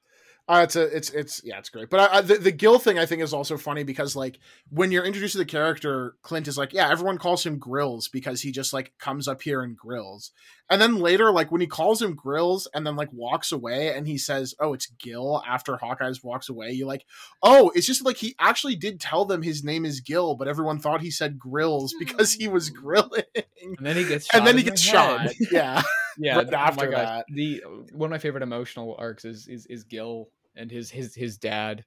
Uh, 0.48 0.60
it's 0.62 0.76
a, 0.76 0.96
it's, 0.96 1.10
it's, 1.10 1.40
yeah, 1.44 1.58
it's 1.58 1.70
great. 1.70 1.90
But 1.90 1.98
I, 1.98 2.18
I, 2.18 2.20
the, 2.20 2.36
the 2.36 2.52
Gil 2.52 2.78
thing 2.78 3.00
I 3.00 3.06
think 3.06 3.20
is 3.20 3.32
also 3.32 3.56
funny 3.56 3.82
because 3.82 4.14
like 4.14 4.38
when 4.70 4.92
you're 4.92 5.04
introduced 5.04 5.32
to 5.32 5.38
the 5.38 5.44
character, 5.44 6.14
Clint 6.22 6.46
is 6.46 6.56
like, 6.56 6.72
yeah, 6.72 6.88
everyone 6.88 7.18
calls 7.18 7.44
him 7.44 7.58
Grills 7.58 8.06
because 8.06 8.42
he 8.42 8.52
just 8.52 8.72
like 8.72 8.92
comes 9.00 9.26
up 9.26 9.42
here 9.42 9.62
and 9.62 9.76
grills. 9.76 10.30
And 10.70 10.80
then 10.80 10.96
later, 10.96 11.32
like 11.32 11.50
when 11.50 11.60
he 11.60 11.66
calls 11.66 12.00
him 12.00 12.14
Grills 12.14 12.68
and 12.74 12.86
then 12.86 12.94
like 12.94 13.12
walks 13.12 13.50
away 13.50 13.92
and 13.92 14.06
he 14.06 14.18
says, 14.18 14.54
oh, 14.60 14.72
it's 14.72 14.86
Gil 14.86 15.42
after 15.46 15.76
Hawkeye's 15.76 16.22
walks 16.22 16.48
away, 16.48 16.70
you're 16.70 16.86
like, 16.86 17.04
oh, 17.42 17.72
it's 17.74 17.86
just 17.86 18.04
like 18.04 18.16
he 18.16 18.36
actually 18.38 18.76
did 18.76 19.00
tell 19.00 19.24
them 19.24 19.42
his 19.42 19.64
name 19.64 19.84
is 19.84 19.98
Gil, 20.00 20.36
but 20.36 20.46
everyone 20.46 20.78
thought 20.78 21.00
he 21.00 21.10
said 21.10 21.40
Grills 21.40 21.92
because 21.98 22.32
he 22.32 22.46
was 22.46 22.70
grilling. 22.70 23.24
And 23.34 23.76
then 23.80 23.96
he 23.96 24.04
gets 24.04 24.26
shot 24.26 24.38
And 24.38 24.46
then 24.46 24.54
he 24.58 24.60
in 24.60 24.64
the 24.66 24.70
gets 24.70 24.86
head. 24.86 24.92
shot. 24.92 25.34
Yeah. 25.50 25.82
yeah 26.18 26.36
right 26.36 26.42
th- 26.48 26.54
oh 26.54 26.56
my 26.56 26.62
after 26.62 26.90
that. 26.92 27.26
the 27.28 27.62
one 27.92 28.06
of 28.08 28.10
my 28.10 28.18
favorite 28.18 28.42
emotional 28.42 28.96
arcs 28.98 29.24
is 29.26 29.48
is, 29.48 29.66
is 29.66 29.84
gil 29.84 30.30
and 30.56 30.70
his 30.70 30.90
his 30.90 31.14
his 31.14 31.38
dad 31.38 31.84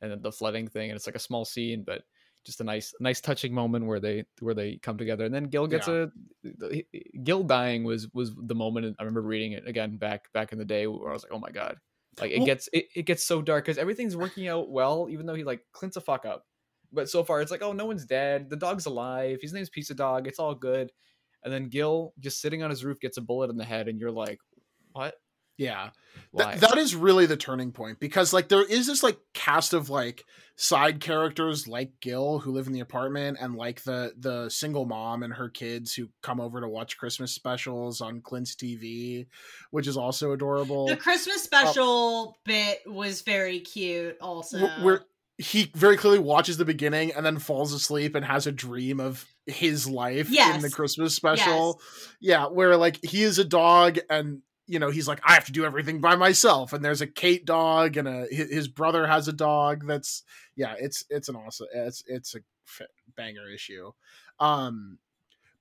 and 0.00 0.10
then 0.10 0.22
the 0.22 0.32
flooding 0.32 0.66
thing 0.68 0.90
and 0.90 0.96
it's 0.96 1.06
like 1.06 1.14
a 1.16 1.18
small 1.20 1.44
scene 1.44 1.82
but 1.86 2.02
just 2.44 2.60
a 2.60 2.64
nice 2.64 2.92
nice 2.98 3.20
touching 3.20 3.54
moment 3.54 3.86
where 3.86 4.00
they 4.00 4.24
where 4.40 4.54
they 4.54 4.76
come 4.78 4.98
together. 4.98 5.24
And 5.24 5.34
then 5.34 5.44
gil 5.44 5.66
gets 5.68 5.86
Yeah. 5.86 6.06
a 6.44 6.84
gil 7.22 7.44
dying 7.44 7.84
was 7.84 8.08
was 8.12 8.34
the 8.34 8.54
moment 8.54 8.96
i 8.98 9.02
remember 9.02 9.22
reading 9.22 9.52
it 9.52 9.66
again 9.68 9.96
back 9.96 10.32
back 10.32 10.52
in 10.52 10.58
the 10.58 10.64
day 10.64 10.86
where 10.86 11.10
i 11.10 11.12
was 11.12 11.22
like 11.22 11.32
oh 11.32 11.38
my 11.38 11.50
god. 11.50 11.76
Like 12.20 12.30
it 12.32 12.38
Well- 12.38 12.46
gets 12.46 12.68
it, 12.72 12.86
it 12.94 13.02
gets 13.06 13.24
so 13.24 13.40
dark 13.42 13.64
because 13.64 13.78
everything's 13.78 14.16
working 14.16 14.48
out 14.48 14.70
well 14.70 15.06
even 15.10 15.24
though 15.26 15.34
he 15.34 15.44
like 15.44 15.62
clints 15.72 15.96
a 15.96 16.00
fuck 16.00 16.26
up. 16.26 16.44
But 16.92 17.08
so 17.08 17.24
far 17.24 17.40
it's 17.40 17.50
like 17.50 17.62
oh 17.62 17.72
no 17.72 17.86
one's 17.86 18.04
dead. 18.04 18.50
The 18.50 18.56
dog's 18.56 18.86
alive. 18.86 19.38
His 19.40 19.52
name's 19.52 19.70
pizza 19.70 19.94
dog. 19.94 20.26
It's 20.26 20.38
all 20.38 20.54
good. 20.54 20.90
And 21.44 21.52
then 21.52 21.68
Gil 21.70 22.12
just 22.20 22.40
sitting 22.40 22.62
on 22.62 22.70
his 22.70 22.84
roof 22.84 23.00
gets 23.00 23.16
a 23.16 23.20
bullet 23.22 23.50
in 23.50 23.56
the 23.56 23.64
head, 23.64 23.88
and 23.88 23.98
you're 23.98 24.12
like, 24.12 24.38
"What? 24.92 25.14
Yeah. 25.56 25.90
Why?" 26.30 26.52
Th- 26.52 26.60
that 26.60 26.78
is 26.78 26.94
really 26.94 27.26
the 27.26 27.36
turning 27.36 27.72
point 27.72 28.00
because 28.00 28.32
like 28.32 28.48
there 28.48 28.64
is 28.64 28.86
this 28.86 29.02
like 29.02 29.18
cast 29.34 29.72
of 29.72 29.90
like 29.90 30.24
side 30.56 31.00
characters 31.00 31.66
like 31.66 31.92
Gil 32.00 32.38
who 32.38 32.52
live 32.52 32.66
in 32.66 32.72
the 32.72 32.80
apartment 32.80 33.38
and 33.40 33.54
like 33.54 33.82
the 33.82 34.12
the 34.18 34.48
single 34.48 34.84
mom 34.84 35.22
and 35.22 35.32
her 35.32 35.48
kids 35.48 35.94
who 35.94 36.08
come 36.22 36.40
over 36.40 36.60
to 36.60 36.68
watch 36.68 36.98
Christmas 36.98 37.32
specials 37.32 38.00
on 38.00 38.20
Clint's 38.20 38.54
TV, 38.54 39.26
which 39.70 39.86
is 39.86 39.96
also 39.96 40.32
adorable. 40.32 40.86
The 40.86 40.96
Christmas 40.96 41.36
uh, 41.36 41.38
special 41.38 42.36
bit 42.44 42.80
was 42.86 43.22
very 43.22 43.60
cute. 43.60 44.16
Also, 44.20 44.58
Wh- 44.66 44.84
Where 44.84 45.04
he 45.38 45.70
very 45.74 45.96
clearly 45.96 46.18
watches 46.20 46.56
the 46.56 46.64
beginning 46.64 47.12
and 47.12 47.24
then 47.24 47.38
falls 47.38 47.72
asleep 47.72 48.14
and 48.14 48.24
has 48.24 48.46
a 48.46 48.52
dream 48.52 49.00
of 49.00 49.26
his 49.46 49.88
life 49.88 50.30
in 50.54 50.60
the 50.60 50.70
Christmas 50.70 51.16
special. 51.16 51.80
Yeah, 52.20 52.46
where 52.46 52.76
like 52.76 53.02
he 53.02 53.22
is 53.22 53.38
a 53.38 53.44
dog 53.44 53.98
and 54.10 54.42
you 54.66 54.78
know 54.78 54.90
he's 54.90 55.08
like 55.08 55.20
I 55.24 55.34
have 55.34 55.46
to 55.46 55.52
do 55.52 55.64
everything 55.64 56.00
by 56.00 56.16
myself. 56.16 56.72
And 56.72 56.84
there's 56.84 57.00
a 57.00 57.06
Kate 57.06 57.44
dog 57.44 57.96
and 57.96 58.08
a 58.08 58.26
his 58.30 58.68
brother 58.68 59.06
has 59.06 59.28
a 59.28 59.32
dog 59.32 59.86
that's 59.86 60.22
yeah 60.56 60.74
it's 60.78 61.04
it's 61.10 61.28
an 61.28 61.36
awesome 61.36 61.68
it's 61.74 62.04
it's 62.06 62.34
a 62.34 62.40
banger 63.16 63.48
issue. 63.48 63.92
Um 64.40 64.98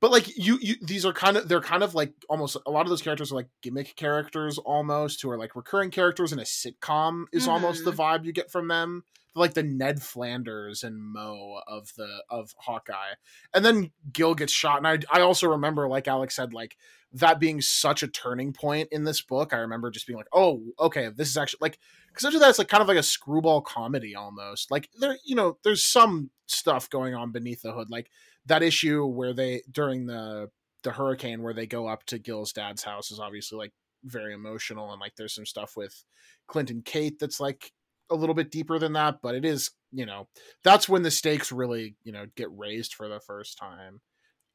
but 0.02 0.12
like 0.12 0.36
you, 0.36 0.58
you 0.62 0.76
these 0.82 1.06
are 1.06 1.14
kind 1.14 1.38
of 1.38 1.47
they're 1.47 1.62
kind 1.62 1.84
of 1.84 1.93
like 1.93 2.14
almost 2.28 2.58
a 2.66 2.72
lot 2.72 2.82
of 2.82 2.89
those 2.89 3.04
characters 3.04 3.32
are 3.32 3.36
like 3.36 3.49
gimmick 3.62 3.95
characters 3.95 4.58
almost 4.58 5.22
who 5.22 5.30
are 5.30 5.38
like 5.38 5.56
recurring 5.56 5.91
characters 5.91 6.34
in 6.34 6.39
a 6.39 6.43
sitcom 6.43 7.26
is 7.32 7.47
almost 7.47 7.86
the 7.86 7.91
vibe 7.91 8.26
you 8.26 8.34
get 8.34 8.52
from 8.52 8.68
them 8.68 9.04
like 9.36 9.53
the 9.53 9.63
Ned 9.63 10.01
Flanders 10.01 10.84
and 10.84 11.01
Mo 11.01 11.61
of 11.67 11.91
the 11.95 12.23
of 12.29 12.53
Hawkeye. 12.57 13.13
And 13.53 13.63
then 13.63 13.91
Gil 14.11 14.36
gets 14.36 14.53
shot 14.53 14.77
and 14.77 14.88
I 14.88 14.99
I 15.11 15.21
also 15.21 15.47
remember 15.49 15.88
like 15.88 16.07
Alex 16.07 16.36
said 16.36 16.53
like 16.53 16.77
that 17.13 17.39
being 17.39 17.61
such 17.61 18.03
a 18.03 18.07
turning 18.07 18.53
point 18.53 18.89
in 18.91 19.03
this 19.03 19.21
book. 19.21 19.53
I 19.53 19.57
remember 19.57 19.91
just 19.91 20.07
being 20.07 20.17
like, 20.17 20.29
"Oh, 20.34 20.61
okay, 20.79 21.09
this 21.15 21.29
is 21.29 21.38
actually 21.38 21.59
like 21.61 21.79
cuz 22.13 22.25
after 22.25 22.39
that 22.39 22.49
it's 22.49 22.59
like 22.59 22.67
kind 22.67 22.82
of 22.82 22.88
like 22.88 22.97
a 22.97 23.03
screwball 23.03 23.61
comedy 23.61 24.15
almost. 24.15 24.71
Like 24.71 24.89
there 24.99 25.17
you 25.23 25.36
know, 25.36 25.57
there's 25.63 25.84
some 25.84 26.32
stuff 26.47 26.89
going 26.89 27.15
on 27.15 27.32
beneath 27.32 27.61
the 27.61 27.71
hood 27.71 27.89
like 27.89 28.09
that 28.45 28.63
issue 28.63 29.05
where 29.05 29.34
they 29.34 29.61
during 29.71 30.05
the 30.07 30.49
the 30.84 30.91
hurricane 30.91 31.43
where 31.43 31.53
they 31.53 31.67
go 31.67 31.88
up 31.88 32.03
to 32.05 32.19
Gil's 32.19 32.53
dad's 32.53 32.84
house 32.84 33.11
is 33.11 33.19
obviously 33.19 33.57
like 33.57 33.73
very 34.03 34.34
emotional 34.34 34.91
and 34.91 34.99
like 34.99 35.15
there's 35.15 35.36
some 35.36 35.45
stuff 35.45 35.77
with 35.77 36.03
Clint 36.47 36.71
and 36.71 36.84
Kate 36.84 37.19
that's 37.19 37.39
like 37.39 37.71
a 38.12 38.16
little 38.16 38.36
bit 38.36 38.51
deeper 38.51 38.78
than 38.78 38.93
that, 38.93 39.20
but 39.22 39.36
it 39.36 39.45
is, 39.45 39.72
you 39.91 40.05
know, 40.05 40.28
that's 40.64 40.88
when 40.88 41.01
the 41.01 41.12
stakes 41.12 41.51
really, 41.51 41.95
you 42.03 42.12
know, 42.12 42.26
get 42.36 42.55
raised 42.55 42.93
for 42.93 43.07
the 43.07 43.20
first 43.20 43.57
time. 43.57 44.01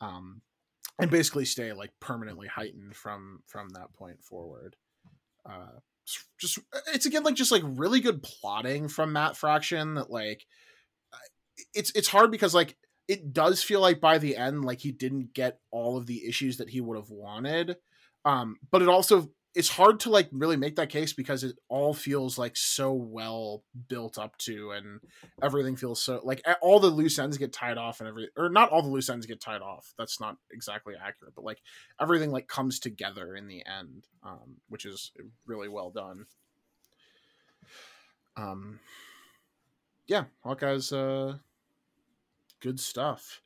Um 0.00 0.42
and 0.98 1.10
basically 1.10 1.44
stay 1.44 1.72
like 1.72 1.92
permanently 2.00 2.46
heightened 2.46 2.96
from 2.96 3.42
from 3.46 3.70
that 3.70 3.92
point 3.92 4.22
forward. 4.22 4.76
Uh 5.48 5.80
just 6.38 6.58
it's 6.94 7.06
again 7.06 7.24
like 7.24 7.34
just 7.34 7.50
like 7.52 7.62
really 7.64 8.00
good 8.00 8.22
plotting 8.22 8.88
from 8.88 9.12
Matt 9.12 9.36
Fraction 9.36 9.94
that 9.94 10.10
like 10.10 10.46
it's 11.74 11.90
it's 11.94 12.08
hard 12.08 12.30
because 12.30 12.54
like 12.54 12.76
it 13.08 13.32
does 13.32 13.62
feel 13.62 13.80
like 13.80 14.00
by 14.00 14.18
the 14.18 14.36
end 14.36 14.64
like 14.64 14.80
he 14.80 14.92
didn't 14.92 15.32
get 15.32 15.58
all 15.70 15.96
of 15.96 16.06
the 16.06 16.26
issues 16.26 16.58
that 16.58 16.68
he 16.68 16.80
would 16.80 16.96
have 16.96 17.10
wanted 17.10 17.76
um 18.24 18.56
but 18.70 18.82
it 18.82 18.88
also 18.88 19.30
it's 19.56 19.70
hard 19.70 19.98
to 20.00 20.10
like 20.10 20.28
really 20.32 20.58
make 20.58 20.76
that 20.76 20.90
case 20.90 21.14
because 21.14 21.42
it 21.42 21.56
all 21.70 21.94
feels 21.94 22.36
like 22.36 22.54
so 22.58 22.92
well 22.92 23.64
built 23.88 24.18
up 24.18 24.36
to 24.36 24.72
and 24.72 25.00
everything 25.42 25.74
feels 25.74 26.00
so 26.00 26.20
like 26.22 26.42
all 26.60 26.78
the 26.78 26.88
loose 26.88 27.18
ends 27.18 27.38
get 27.38 27.54
tied 27.54 27.78
off 27.78 28.00
and 28.00 28.08
every 28.08 28.28
or 28.36 28.50
not 28.50 28.68
all 28.68 28.82
the 28.82 28.88
loose 28.88 29.08
ends 29.08 29.24
get 29.24 29.40
tied 29.40 29.62
off 29.62 29.94
that's 29.98 30.20
not 30.20 30.36
exactly 30.52 30.94
accurate 30.94 31.34
but 31.34 31.44
like 31.44 31.62
everything 31.98 32.30
like 32.30 32.46
comes 32.46 32.78
together 32.78 33.34
in 33.34 33.48
the 33.48 33.64
end 33.66 34.06
um 34.22 34.56
which 34.68 34.84
is 34.84 35.10
really 35.46 35.68
well 35.68 35.90
done. 35.90 36.26
Um 38.36 38.78
yeah 40.06 40.24
hawkeye's 40.44 40.92
uh 40.92 41.38
good 42.60 42.78
stuff. 42.78 43.40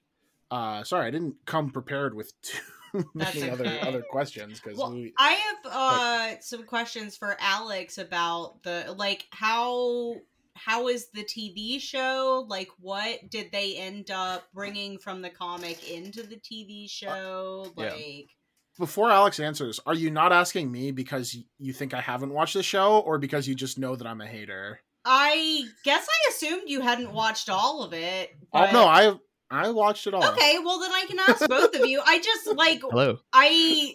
Uh 0.50 0.82
sorry 0.82 1.06
i 1.06 1.10
didn't 1.12 1.36
come 1.46 1.70
prepared 1.70 2.14
with 2.14 2.32
That's 2.42 2.79
many 3.14 3.50
other 3.50 3.66
okay. 3.66 3.80
other 3.80 4.02
questions 4.10 4.60
because 4.60 4.78
Well, 4.78 4.92
we 4.92 5.12
I 5.18 5.32
have 5.32 5.56
uh 5.72 6.40
some 6.40 6.64
questions 6.64 7.16
for 7.16 7.36
Alex 7.40 7.98
about 7.98 8.62
the 8.62 8.94
like 8.96 9.26
how 9.30 10.16
how 10.56 10.88
is 10.88 11.08
the 11.14 11.24
TV 11.24 11.80
show? 11.80 12.44
Like 12.48 12.68
what 12.80 13.30
did 13.30 13.50
they 13.52 13.76
end 13.76 14.10
up 14.10 14.44
bringing 14.52 14.98
from 14.98 15.22
the 15.22 15.30
comic 15.30 15.88
into 15.90 16.22
the 16.22 16.36
TV 16.36 16.90
show? 16.90 17.72
yeah. 17.76 17.92
Like 17.92 18.30
before 18.78 19.10
alex 19.10 19.38
answers 19.40 19.78
are 19.84 19.92
you 19.94 20.10
not 20.10 20.32
asking 20.32 20.70
me 20.72 20.90
because 20.90 21.36
you 21.58 21.70
think 21.72 21.92
i 21.92 22.00
haven't 22.00 22.32
watched 22.32 22.54
the 22.54 22.62
show 22.62 23.00
or 23.00 23.18
because 23.18 23.46
you 23.46 23.54
just 23.54 23.78
know 23.78 23.94
that 23.94 24.06
i'm 24.06 24.20
a 24.22 24.26
hater 24.26 24.80
I 25.04 25.64
guess 25.84 26.06
I 26.06 26.30
assumed 26.30 26.64
you 26.66 26.82
hadn't 26.82 27.12
watched 27.12 27.48
all 27.48 27.82
of 27.82 27.92
it. 27.94 28.30
oh 28.52 28.60
but- 28.60 28.72
no 28.72 28.84
i 28.84 29.14
i 29.50 29.70
watched 29.70 30.06
it 30.06 30.14
all 30.14 30.24
Okay, 30.24 30.58
well 30.64 30.78
then 30.78 30.92
I 30.92 31.04
can 31.06 31.18
ask 31.18 31.48
both 31.48 31.74
of 31.74 31.86
you. 31.86 32.00
I 32.06 32.18
just 32.18 32.46
like 32.56 32.80
Hello. 32.82 33.18
I 33.32 33.94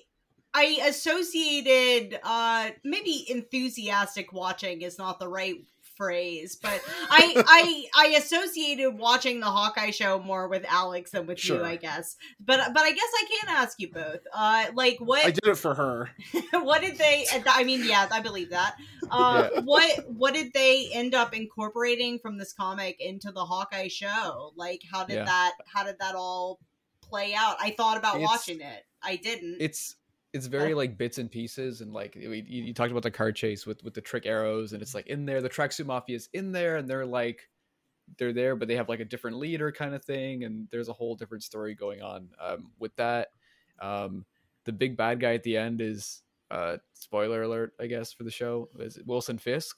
I 0.53 0.79
associated 0.87 2.19
uh 2.23 2.69
maybe 2.83 3.25
enthusiastic 3.29 4.33
watching 4.33 4.81
is 4.81 4.97
not 4.97 5.19
the 5.19 5.27
right 5.27 5.55
phrase, 5.95 6.55
but 6.55 6.81
I 7.09 7.43
I 7.47 7.85
I 7.95 8.07
associated 8.17 8.91
watching 8.97 9.39
the 9.39 9.45
Hawkeye 9.45 9.91
show 9.91 10.19
more 10.19 10.47
with 10.47 10.65
Alex 10.67 11.11
than 11.11 11.25
with 11.27 11.39
Sure. 11.39 11.57
you, 11.59 11.63
I 11.65 11.75
guess. 11.75 12.15
But 12.39 12.73
but 12.73 12.83
I 12.83 12.91
guess 12.91 13.09
I 13.15 13.25
can 13.29 13.55
ask 13.55 13.79
you 13.79 13.91
both. 13.91 14.19
Uh 14.33 14.65
like 14.73 14.97
what 14.99 15.25
i 15.25 15.31
did 15.31 15.45
it 15.47 15.55
for 15.57 15.73
her 15.73 16.09
what 16.51 16.81
did 16.81 16.97
they 16.97 17.25
I 17.47 17.63
mean, 17.63 17.83
yeah, 17.85 18.07
I 18.11 18.21
believe 18.21 18.49
that. 18.51 18.75
Uh 19.09 19.49
Yeah. 19.53 19.61
what 19.61 20.05
what 20.09 20.33
did 20.33 20.53
they 20.53 20.89
end 20.93 21.13
up 21.15 21.33
incorporating 21.35 22.19
from 22.19 22.37
this 22.37 22.53
comic 22.53 22.99
into 22.99 23.31
the 23.31 23.45
Hawkeye 23.45 23.87
show? 23.87 24.51
Like 24.55 24.81
how 24.91 25.05
did 25.05 25.15
Yeah. 25.15 25.25
that 25.25 25.53
how 25.73 25.83
did 25.83 25.99
that 25.99 26.15
all 26.15 26.59
play 27.01 27.33
out? 27.33 27.57
I 27.59 27.71
thought 27.71 27.97
about 27.97 28.15
It's- 28.15 28.29
watching 28.29 28.61
it. 28.61 28.83
I 29.03 29.17
didn't. 29.17 29.57
It's 29.59 29.95
it's 30.35 30.47
very 30.47 30.73
like 30.73 30.97
bits 30.97 31.17
and 31.17 31.31
pieces 31.31 31.81
and 31.81 31.93
like 31.93 32.15
we, 32.15 32.45
you, 32.47 32.63
you 32.63 32.73
talked 32.73 32.91
about 32.91 33.03
the 33.03 33.11
car 33.11 33.31
chase 33.31 33.65
with 33.65 33.83
with 33.83 33.93
the 33.93 34.01
trick 34.01 34.25
arrows 34.25 34.73
and 34.73 34.81
it's 34.81 34.93
like 34.93 35.07
in 35.07 35.25
there 35.25 35.41
the 35.41 35.49
tracksuit 35.49 35.85
mafia 35.85 36.15
is 36.15 36.29
in 36.33 36.51
there 36.51 36.75
and 36.75 36.89
they're 36.89 37.05
like 37.05 37.49
they're 38.17 38.33
there 38.33 38.55
but 38.55 38.67
they 38.67 38.75
have 38.75 38.89
like 38.89 38.99
a 38.99 39.05
different 39.05 39.37
leader 39.37 39.71
kind 39.71 39.95
of 39.95 40.03
thing 40.03 40.43
and 40.43 40.67
there's 40.71 40.89
a 40.89 40.93
whole 40.93 41.15
different 41.15 41.43
story 41.43 41.73
going 41.73 42.01
on 42.01 42.29
um, 42.39 42.69
with 42.77 42.95
that 42.97 43.29
um, 43.79 44.25
the 44.65 44.73
big 44.73 44.95
bad 44.97 45.19
guy 45.19 45.33
at 45.33 45.43
the 45.43 45.57
end 45.57 45.81
is 45.81 46.21
uh 46.51 46.77
spoiler 46.93 47.41
alert 47.41 47.73
i 47.79 47.87
guess 47.87 48.13
for 48.13 48.23
the 48.23 48.29
show 48.29 48.69
is 48.79 48.99
wilson 49.05 49.39
fisk 49.39 49.77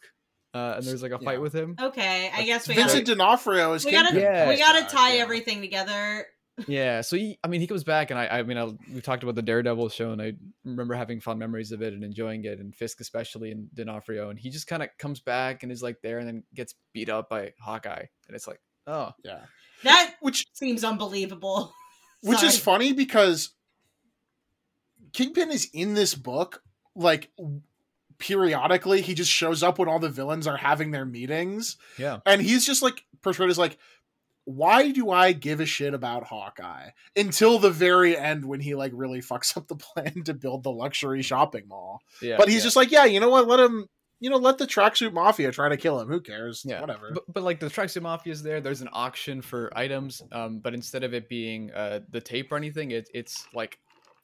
uh, 0.53 0.73
and 0.77 0.85
there's 0.85 1.03
like 1.03 1.11
a 1.11 1.19
fight 1.19 1.33
Yeah. 1.33 1.39
with 1.39 1.53
him 1.53 1.75
Okay, 1.79 2.31
I 2.33 2.43
guess 2.43 2.67
we 2.67 2.73
Vincent 2.73 3.05
gotta, 3.05 3.17
D'Onofrio 3.17 3.73
is 3.73 3.85
we 3.85 3.91
gotta, 3.91 4.19
Yeah. 4.19 4.49
we 4.49 4.57
gotta 4.57 4.85
tie 4.85 5.15
yeah. 5.15 5.21
everything 5.21 5.61
together. 5.61 6.25
Yeah 6.67 7.01
so 7.01 7.15
he 7.15 7.37
i 7.43 7.47
mean 7.47 7.61
he 7.61 7.67
comes 7.67 7.83
back 7.83 8.09
and 8.09 8.19
i 8.19 8.39
i 8.39 8.43
mean 8.43 8.57
I, 8.57 8.65
we 8.93 9.01
talked 9.01 9.21
about 9.21 9.35
the 9.35 9.43
daredevil 9.43 9.89
show 9.89 10.11
and 10.11 10.21
i 10.21 10.33
remember 10.65 10.95
having 10.95 11.19
fond 11.19 11.37
memories 11.37 11.71
of 11.71 11.81
it 11.83 11.93
and 11.93 12.03
enjoying 12.03 12.45
it 12.45 12.59
and 12.59 12.73
fisk 12.75 12.99
especially 12.99 13.51
and 13.51 13.73
d'onofrio 13.75 14.29
and 14.29 14.39
he 14.39 14.49
just 14.49 14.65
kind 14.65 14.81
of 14.81 14.89
comes 14.97 15.19
back 15.19 15.61
and 15.61 15.71
is 15.71 15.83
like 15.83 16.01
there 16.01 16.17
and 16.17 16.27
then 16.27 16.43
gets 16.55 16.73
beat 16.93 17.09
up 17.09 17.29
by 17.29 17.53
hawkeye 17.59 18.05
and 18.27 18.35
it's 18.35 18.47
like 18.47 18.59
oh. 18.87 19.11
Yeah, 19.23 19.41
That 19.83 20.15
which 20.21 20.47
seems 20.53 20.83
unbelievable. 20.83 21.73
which 22.21 22.41
is 22.41 22.57
funny 22.57 22.93
because 22.93 23.51
Kingpin 25.13 25.51
is 25.51 25.69
in 25.73 25.93
this 25.93 26.15
book 26.15 26.63
like 26.95 27.29
periodically 28.17 29.01
he 29.01 29.13
just 29.13 29.31
shows 29.31 29.61
up 29.61 29.77
when 29.77 29.87
all 29.87 29.99
the 29.99 30.09
villains 30.09 30.47
are 30.47 30.57
having 30.57 30.91
their 30.91 31.05
meetings. 31.05 31.77
Yeah. 31.99 32.19
And 32.25 32.41
he's 32.41 32.65
just 32.65 32.81
like 32.81 33.03
portrayed 33.21 33.49
as 33.49 33.59
like 33.59 33.77
why 34.47 34.91
do 34.91 35.11
I 35.11 35.33
give 35.33 35.59
a 35.59 35.65
shit 35.65 35.93
about 35.93 36.23
Hawkeye 36.23 36.91
until 37.17 37.59
the 37.59 37.69
very 37.69 38.15
end 38.15 38.45
when 38.45 38.61
he 38.61 38.75
like 38.75 38.93
really 38.95 39.19
fucks 39.19 39.57
up 39.57 39.67
the 39.67 39.75
plan 39.75 40.23
to 40.23 40.33
build 40.33 40.63
the 40.63 40.71
luxury 40.71 41.21
shopping 41.21 41.67
mall? 41.67 41.99
yeah 42.21 42.37
but 42.37 42.47
he's 42.47 42.59
yeah. 42.59 42.63
just 42.63 42.77
like, 42.77 42.89
yeah, 42.89 43.03
you 43.03 43.19
know 43.19 43.27
what? 43.27 43.45
Let 43.45 43.59
him, 43.59 43.87
you 44.21 44.29
know, 44.29 44.37
let 44.37 44.57
the 44.57 44.65
tracksuit 44.65 45.11
mafia 45.11 45.51
try 45.51 45.67
to 45.67 45.75
kill 45.75 45.99
him. 45.99 46.07
Who 46.07 46.21
cares? 46.21 46.63
Yeah, 46.65 46.79
whatever. 46.79 47.11
But, 47.13 47.23
but 47.27 47.43
like 47.43 47.59
the 47.59 47.65
tracksuit 47.65 48.03
mafia 48.03 48.31
is 48.31 48.41
there. 48.41 48.61
There's 48.61 48.79
an 48.79 48.87
auction 48.93 49.41
for 49.41 49.69
items, 49.77 50.21
um, 50.31 50.59
but 50.59 50.73
instead 50.73 51.03
of 51.03 51.13
it 51.13 51.27
being 51.27 51.69
uh, 51.73 51.99
the 52.09 52.21
tape 52.21 52.49
or 52.49 52.55
anything, 52.55 52.91
it, 52.91 53.09
it's 53.13 53.45
like 53.53 53.77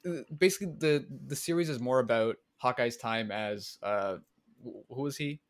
uh, 0.07 0.21
basically 0.37 0.73
the 0.77 1.05
the 1.27 1.35
series 1.35 1.67
is 1.67 1.81
more 1.81 1.99
about 1.99 2.37
Hawkeye's 2.59 2.95
time 2.95 3.29
as 3.29 3.77
uh, 3.83 4.15
who 4.63 5.01
was 5.01 5.17
he 5.17 5.41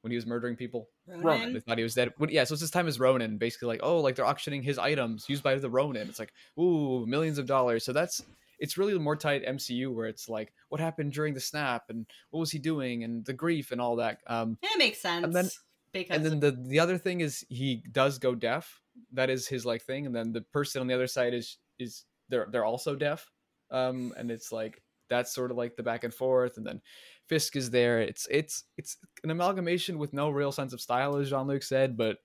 when 0.00 0.10
he 0.10 0.16
was 0.16 0.26
murdering 0.26 0.56
people? 0.56 0.88
Ronan? 1.08 1.52
They 1.54 1.60
thought 1.60 1.78
he 1.78 1.84
was 1.84 1.94
dead. 1.94 2.12
Yeah, 2.28 2.44
so 2.44 2.54
it's 2.54 2.60
his 2.60 2.70
time 2.70 2.88
as 2.88 2.98
Ronin, 3.00 3.38
basically 3.38 3.68
like 3.68 3.80
oh, 3.82 4.00
like 4.00 4.16
they're 4.16 4.26
auctioning 4.26 4.62
his 4.62 4.78
items 4.78 5.26
used 5.28 5.42
by 5.42 5.54
the 5.56 5.70
Ronin. 5.70 6.08
It's 6.08 6.18
like 6.18 6.32
ooh, 6.58 7.06
millions 7.06 7.38
of 7.38 7.46
dollars. 7.46 7.84
So 7.84 7.92
that's 7.92 8.22
it's 8.58 8.78
really 8.78 8.98
more 8.98 9.16
tight 9.16 9.44
MCU 9.44 9.92
where 9.94 10.06
it's 10.06 10.28
like 10.28 10.52
what 10.70 10.80
happened 10.80 11.12
during 11.12 11.34
the 11.34 11.40
snap 11.40 11.84
and 11.90 12.06
what 12.30 12.40
was 12.40 12.50
he 12.50 12.58
doing 12.58 13.04
and 13.04 13.24
the 13.24 13.32
grief 13.34 13.70
and 13.72 13.80
all 13.80 13.96
that. 13.96 14.18
Um, 14.26 14.58
Yeah, 14.62 14.70
it 14.74 14.78
makes 14.78 14.98
sense. 14.98 15.32
then- 15.34 15.50
because 15.92 16.16
and 16.16 16.26
then 16.26 16.40
the 16.40 16.50
the 16.68 16.78
other 16.80 16.98
thing 16.98 17.20
is 17.20 17.46
he 17.48 17.82
does 17.92 18.18
go 18.18 18.34
deaf 18.34 18.82
that 19.12 19.30
is 19.30 19.46
his 19.46 19.64
like 19.64 19.82
thing 19.82 20.04
and 20.04 20.14
then 20.14 20.32
the 20.32 20.40
person 20.42 20.80
on 20.80 20.86
the 20.88 20.94
other 20.94 21.06
side 21.06 21.32
is 21.32 21.56
is 21.78 22.04
they're 22.28 22.48
they're 22.50 22.64
also 22.66 22.94
deaf 22.96 23.30
um 23.70 24.12
and 24.18 24.30
it's 24.30 24.52
like 24.52 24.82
that's 25.08 25.32
sort 25.34 25.50
of 25.50 25.56
like 25.56 25.76
the 25.76 25.82
back 25.82 26.04
and 26.04 26.12
forth 26.12 26.56
and 26.58 26.66
then 26.66 26.82
fisk 27.28 27.56
is 27.56 27.70
there 27.70 28.00
it's 28.00 28.26
it's 28.30 28.64
it's 28.76 28.96
an 29.24 29.30
amalgamation 29.30 29.98
with 29.98 30.12
no 30.12 30.30
real 30.30 30.52
sense 30.52 30.72
of 30.72 30.80
style 30.80 31.16
as 31.16 31.28
jean-luc 31.30 31.62
said 31.62 31.96
but 31.96 32.18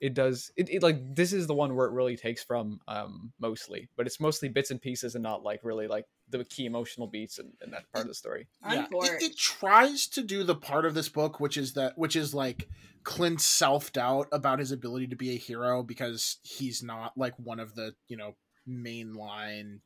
it 0.00 0.14
does 0.14 0.50
it, 0.56 0.68
it 0.68 0.82
like 0.82 0.98
this 1.14 1.32
is 1.32 1.46
the 1.46 1.54
one 1.54 1.74
where 1.74 1.86
it 1.86 1.92
really 1.92 2.16
takes 2.16 2.42
from 2.42 2.80
um 2.88 3.32
mostly 3.40 3.88
but 3.96 4.06
it's 4.06 4.20
mostly 4.20 4.48
bits 4.48 4.70
and 4.70 4.80
pieces 4.80 5.14
and 5.14 5.22
not 5.22 5.42
like 5.42 5.60
really 5.62 5.86
like 5.86 6.04
the 6.28 6.44
key 6.44 6.66
emotional 6.66 7.06
beats 7.06 7.38
in, 7.38 7.52
in 7.62 7.70
that 7.70 7.90
part 7.92 8.02
of 8.04 8.08
the 8.08 8.14
story 8.14 8.46
yeah, 8.70 8.84
Unfortunate. 8.84 9.22
it, 9.22 9.30
it 9.32 9.36
tries 9.38 10.06
to 10.08 10.22
do 10.22 10.42
the 10.42 10.54
part 10.54 10.84
of 10.84 10.94
this 10.94 11.08
book 11.08 11.40
which 11.40 11.56
is 11.56 11.74
that 11.74 11.96
which 11.96 12.16
is 12.16 12.34
like 12.34 12.68
Clint's 13.04 13.44
self 13.44 13.92
doubt 13.92 14.28
about 14.32 14.58
his 14.58 14.72
ability 14.72 15.06
to 15.08 15.16
be 15.16 15.30
a 15.34 15.38
hero 15.38 15.82
because 15.82 16.38
he's 16.42 16.82
not 16.82 17.12
like 17.16 17.34
one 17.38 17.60
of 17.60 17.74
the 17.74 17.94
you 18.08 18.16
know 18.16 18.34
mainline 18.68 19.80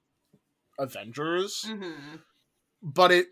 Avengers. 0.79 1.65
Mhm. 1.67 2.21
but 2.81 3.11
it 3.11 3.27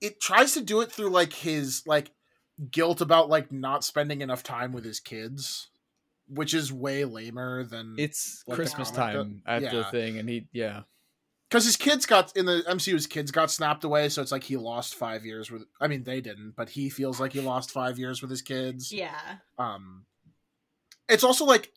it 0.00 0.20
tries 0.20 0.54
to 0.54 0.62
do 0.62 0.80
it 0.80 0.90
through 0.90 1.10
like 1.10 1.32
his 1.32 1.82
like 1.86 2.10
guilt 2.70 3.00
about 3.00 3.28
like 3.28 3.50
not 3.52 3.84
spending 3.84 4.20
enough 4.20 4.42
time 4.42 4.72
with 4.72 4.84
his 4.84 5.00
kids 5.00 5.68
which 6.28 6.54
is 6.54 6.72
way 6.72 7.04
lamer 7.04 7.64
than 7.64 7.94
it's 7.98 8.44
Like 8.46 8.56
christmas 8.56 8.90
comic, 8.90 9.14
time 9.14 9.42
at 9.46 9.62
the 9.62 9.84
thing 9.84 10.18
and 10.18 10.28
he 10.28 10.46
yeah 10.52 10.82
because 11.48 11.64
his 11.64 11.76
kids 11.76 12.06
got 12.06 12.36
in 12.36 12.46
the 12.46 12.62
mcu's 12.68 13.06
kids 13.06 13.30
got 13.30 13.50
snapped 13.50 13.82
away 13.84 14.08
so 14.08 14.22
it's 14.22 14.30
like 14.30 14.44
he 14.44 14.56
lost 14.56 14.94
five 14.94 15.24
years 15.24 15.50
with 15.50 15.62
i 15.80 15.88
mean 15.88 16.04
they 16.04 16.20
didn't 16.20 16.54
but 16.56 16.68
he 16.70 16.88
feels 16.90 17.18
like 17.18 17.32
he 17.32 17.40
lost 17.40 17.70
five 17.70 17.98
years 17.98 18.20
with 18.20 18.30
his 18.30 18.42
kids 18.42 18.92
Yeah. 18.92 19.18
um 19.58 20.04
it's 21.08 21.24
also 21.24 21.44
like 21.44 21.72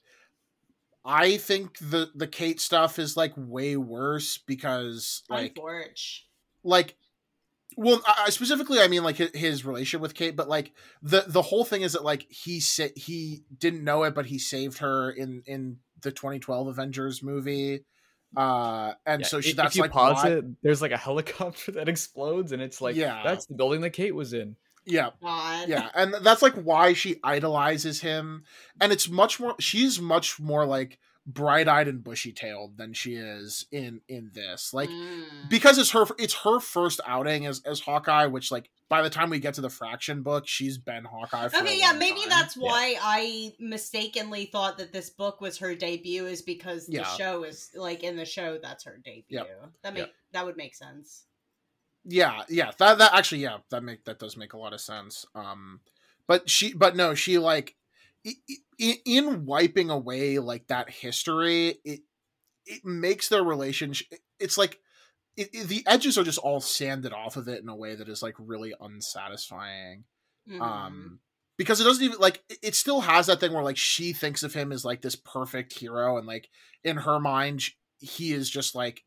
i 1.06 1.38
think 1.38 1.78
the 1.80 2.12
the 2.14 2.28
kate 2.28 2.60
stuff 2.62 3.00
is 3.00 3.18
like 3.18 3.34
way 3.36 3.76
worse 3.78 4.38
because 4.38 5.24
like 5.30 5.54
Unfortunate. 5.58 6.00
like 6.64 6.96
well 7.78 8.02
I, 8.08 8.26
I- 8.28 8.30
specifically 8.30 8.80
i 8.80 8.88
mean 8.88 9.04
like 9.04 9.18
his, 9.18 9.30
his 9.34 9.66
relationship 9.66 10.02
with 10.02 10.14
kate 10.14 10.36
but 10.36 10.48
like 10.50 10.74
the 11.02 11.24
the 11.28 11.42
whole 11.42 11.66
thing 11.66 11.82
is 11.82 11.94
that 11.94 12.04
like 12.04 12.26
he 12.30 12.60
said 12.60 12.92
he 12.96 13.44
didn't 13.58 13.84
know 13.84 14.04
it 14.04 14.14
but 14.16 14.26
he 14.28 14.40
saved 14.40 14.80
her 14.80 15.12
in 15.12 15.44
in 15.46 15.78
the 16.02 16.12
2012 16.12 16.68
avengers 16.68 17.22
movie 17.24 17.86
uh 18.36 18.94
and 19.06 19.22
Yeah, 19.22 19.28
so 19.28 19.38
i- 19.38 19.42
she 19.42 19.50
if 19.52 19.56
that's 19.56 19.76
you 19.76 19.84
like 19.84 19.92
pause 19.92 20.24
why- 20.24 20.32
it, 20.32 20.46
there's 20.64 20.82
like 20.82 20.92
a 20.92 20.98
helicopter 20.98 21.72
that 21.74 21.88
explodes, 21.88 22.52
and 22.52 22.62
it's 22.62 22.82
like, 22.82 22.96
Yeah. 22.96 23.22
that's 23.24 23.46
the 23.46 23.54
building 23.56 23.82
that 23.82 23.92
Kate 23.92 24.16
was 24.16 24.34
in. 24.34 24.56
yeah 24.86 25.12
God. 25.22 25.70
yeah 25.70 25.90
and 25.96 26.14
that's 26.24 26.42
like 26.42 26.56
why 26.56 26.94
she 26.94 27.20
idolizes 27.24 28.02
him 28.02 28.44
and 28.82 28.92
it's 28.92 29.08
much 29.08 29.40
more 29.40 29.56
she's 29.60 30.02
much 30.02 30.40
more 30.40 30.66
like 30.66 30.98
bright-eyed 31.26 31.88
and 31.88 32.04
bushy-tailed 32.04 32.78
than 32.78 32.92
she 32.94 33.16
is 33.16 33.66
in 33.72 34.02
in 34.10 34.30
this 34.34 34.74
like 34.74 34.90
Mm. 34.90 35.50
because 35.50 35.78
it's 35.78 35.92
her 35.92 36.06
it's 36.20 36.34
her 36.44 36.60
first 36.60 37.00
outing 37.08 37.46
as 37.46 37.62
as 37.66 37.80
Hawkeye, 37.80 38.26
which 38.26 38.52
like 38.52 38.70
by 38.90 39.02
the 39.02 39.10
time 39.10 39.30
we 39.30 39.40
get 39.40 39.54
to 39.54 39.62
the 39.62 39.70
Fraction 39.70 40.22
book, 40.22 40.48
she's 40.48 40.78
been 40.78 41.06
Hawkeye. 41.06 41.46
Okay, 41.46 41.80
yeah, 41.80 41.94
maybe 41.94 42.20
time. 42.22 42.30
that's 42.30 42.58
Yeah. 42.58 42.64
why 42.64 42.98
I 43.02 43.54
mistakenly 43.58 44.46
thought 44.46 44.78
that 44.80 44.92
this 44.92 45.10
book 45.10 45.40
was 45.40 45.58
her 45.60 45.74
debut, 45.76 46.26
is 46.26 46.42
because 46.42 46.88
the 46.88 46.98
Yeah. 46.98 47.16
show 47.16 47.44
is 47.44 47.72
like 47.74 48.04
in 48.04 48.18
the 48.18 48.26
show 48.26 48.58
that's 48.62 48.84
her 48.84 48.98
debut. 49.04 49.46
That 49.82 49.94
make 49.94 50.02
Yep. 50.08 50.14
that 50.34 50.46
would 50.46 50.58
make 50.58 50.76
sense. 50.76 51.24
yeah, 52.06 52.44
yeah. 52.50 52.72
That 52.80 52.98
that 52.98 53.14
actually, 53.14 53.44
yeah, 53.44 53.60
that 53.70 53.82
make 53.82 54.04
that 54.04 54.20
does 54.20 54.36
make 54.36 54.52
a 54.52 54.58
lot 54.58 54.74
of 54.74 54.82
sense. 54.82 55.26
Um, 55.34 55.80
but 56.28 56.50
she, 56.50 56.74
but 56.74 56.96
no, 56.98 57.16
she 57.16 57.38
like 57.38 57.76
i- 58.26 58.38
i- 58.82 59.02
in 59.06 59.46
wiping 59.46 59.90
away 59.90 60.40
like 60.40 60.68
that 60.68 60.90
history, 60.90 61.76
it 61.84 62.02
it 62.66 62.86
makes 62.86 63.28
their 63.30 63.44
relationship. 63.44 64.08
It's 64.40 64.58
like. 64.58 64.80
It, 65.36 65.50
it- 65.52 65.68
the 65.68 65.84
edges 65.88 66.16
are 66.20 66.24
just 66.24 66.38
all 66.38 66.62
sanded 66.62 67.12
off 67.12 67.38
of 67.38 67.48
it 67.48 67.64
in 67.64 67.68
a 67.68 67.76
way 67.76 67.96
that 67.96 68.08
is 68.08 68.22
like 68.22 68.36
really 68.38 68.74
unsatisfying. 68.80 70.06
Mhm. 70.50 70.62
um 70.62 71.20
because 71.58 71.80
it 71.80 71.86
doesn't 71.86 72.04
even 72.04 72.20
like 72.20 72.44
it- 72.62 72.76
still 72.76 73.00
has 73.02 73.28
that 73.28 73.40
thing 73.40 73.54
where 73.54 73.64
like 73.64 73.78
she 73.78 74.12
thinks 74.14 74.44
of 74.44 74.54
him 74.54 74.72
as 74.74 74.84
like 74.84 75.02
this 75.02 75.16
perfect 75.16 75.80
hero 75.80 76.18
and 76.18 76.28
like 76.28 76.50
in 76.84 76.98
her 76.98 77.18
mind 77.20 77.64
he 78.00 78.34
is 78.34 78.50
just 78.50 78.76
like 78.76 79.06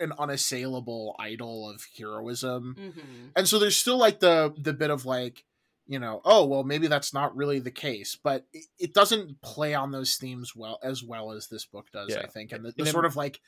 an 0.00 0.12
unassailable 0.18 1.14
idol 1.18 1.70
of 1.70 1.86
heroism 1.96 2.74
Mhm. 2.78 3.30
and 3.36 3.48
so 3.48 3.58
there's 3.60 3.76
still 3.76 3.96
like 3.98 4.18
the 4.20 4.52
the 4.58 4.72
bit 4.74 4.90
of 4.90 5.06
like 5.06 5.44
you 5.86 5.98
know 5.98 6.20
oh 6.24 6.44
well 6.46 6.64
maybe 6.64 6.86
that's 6.86 7.12
not 7.12 7.36
really 7.36 7.58
the 7.58 7.70
case 7.70 8.16
but 8.22 8.46
it, 8.52 8.64
it 8.78 8.94
doesn't 8.94 9.40
play 9.42 9.74
on 9.74 9.90
those 9.90 10.16
themes 10.16 10.54
well 10.56 10.78
as 10.82 11.02
well 11.02 11.30
as 11.32 11.48
this 11.48 11.66
book 11.66 11.86
does 11.92 12.14
i 12.16 12.26
think 12.26 12.52
and 12.52 12.64
the, 12.64 12.70
the 12.76 12.84
then- 12.84 12.92
sort 12.92 13.04
of 13.04 13.16
like 13.16 13.40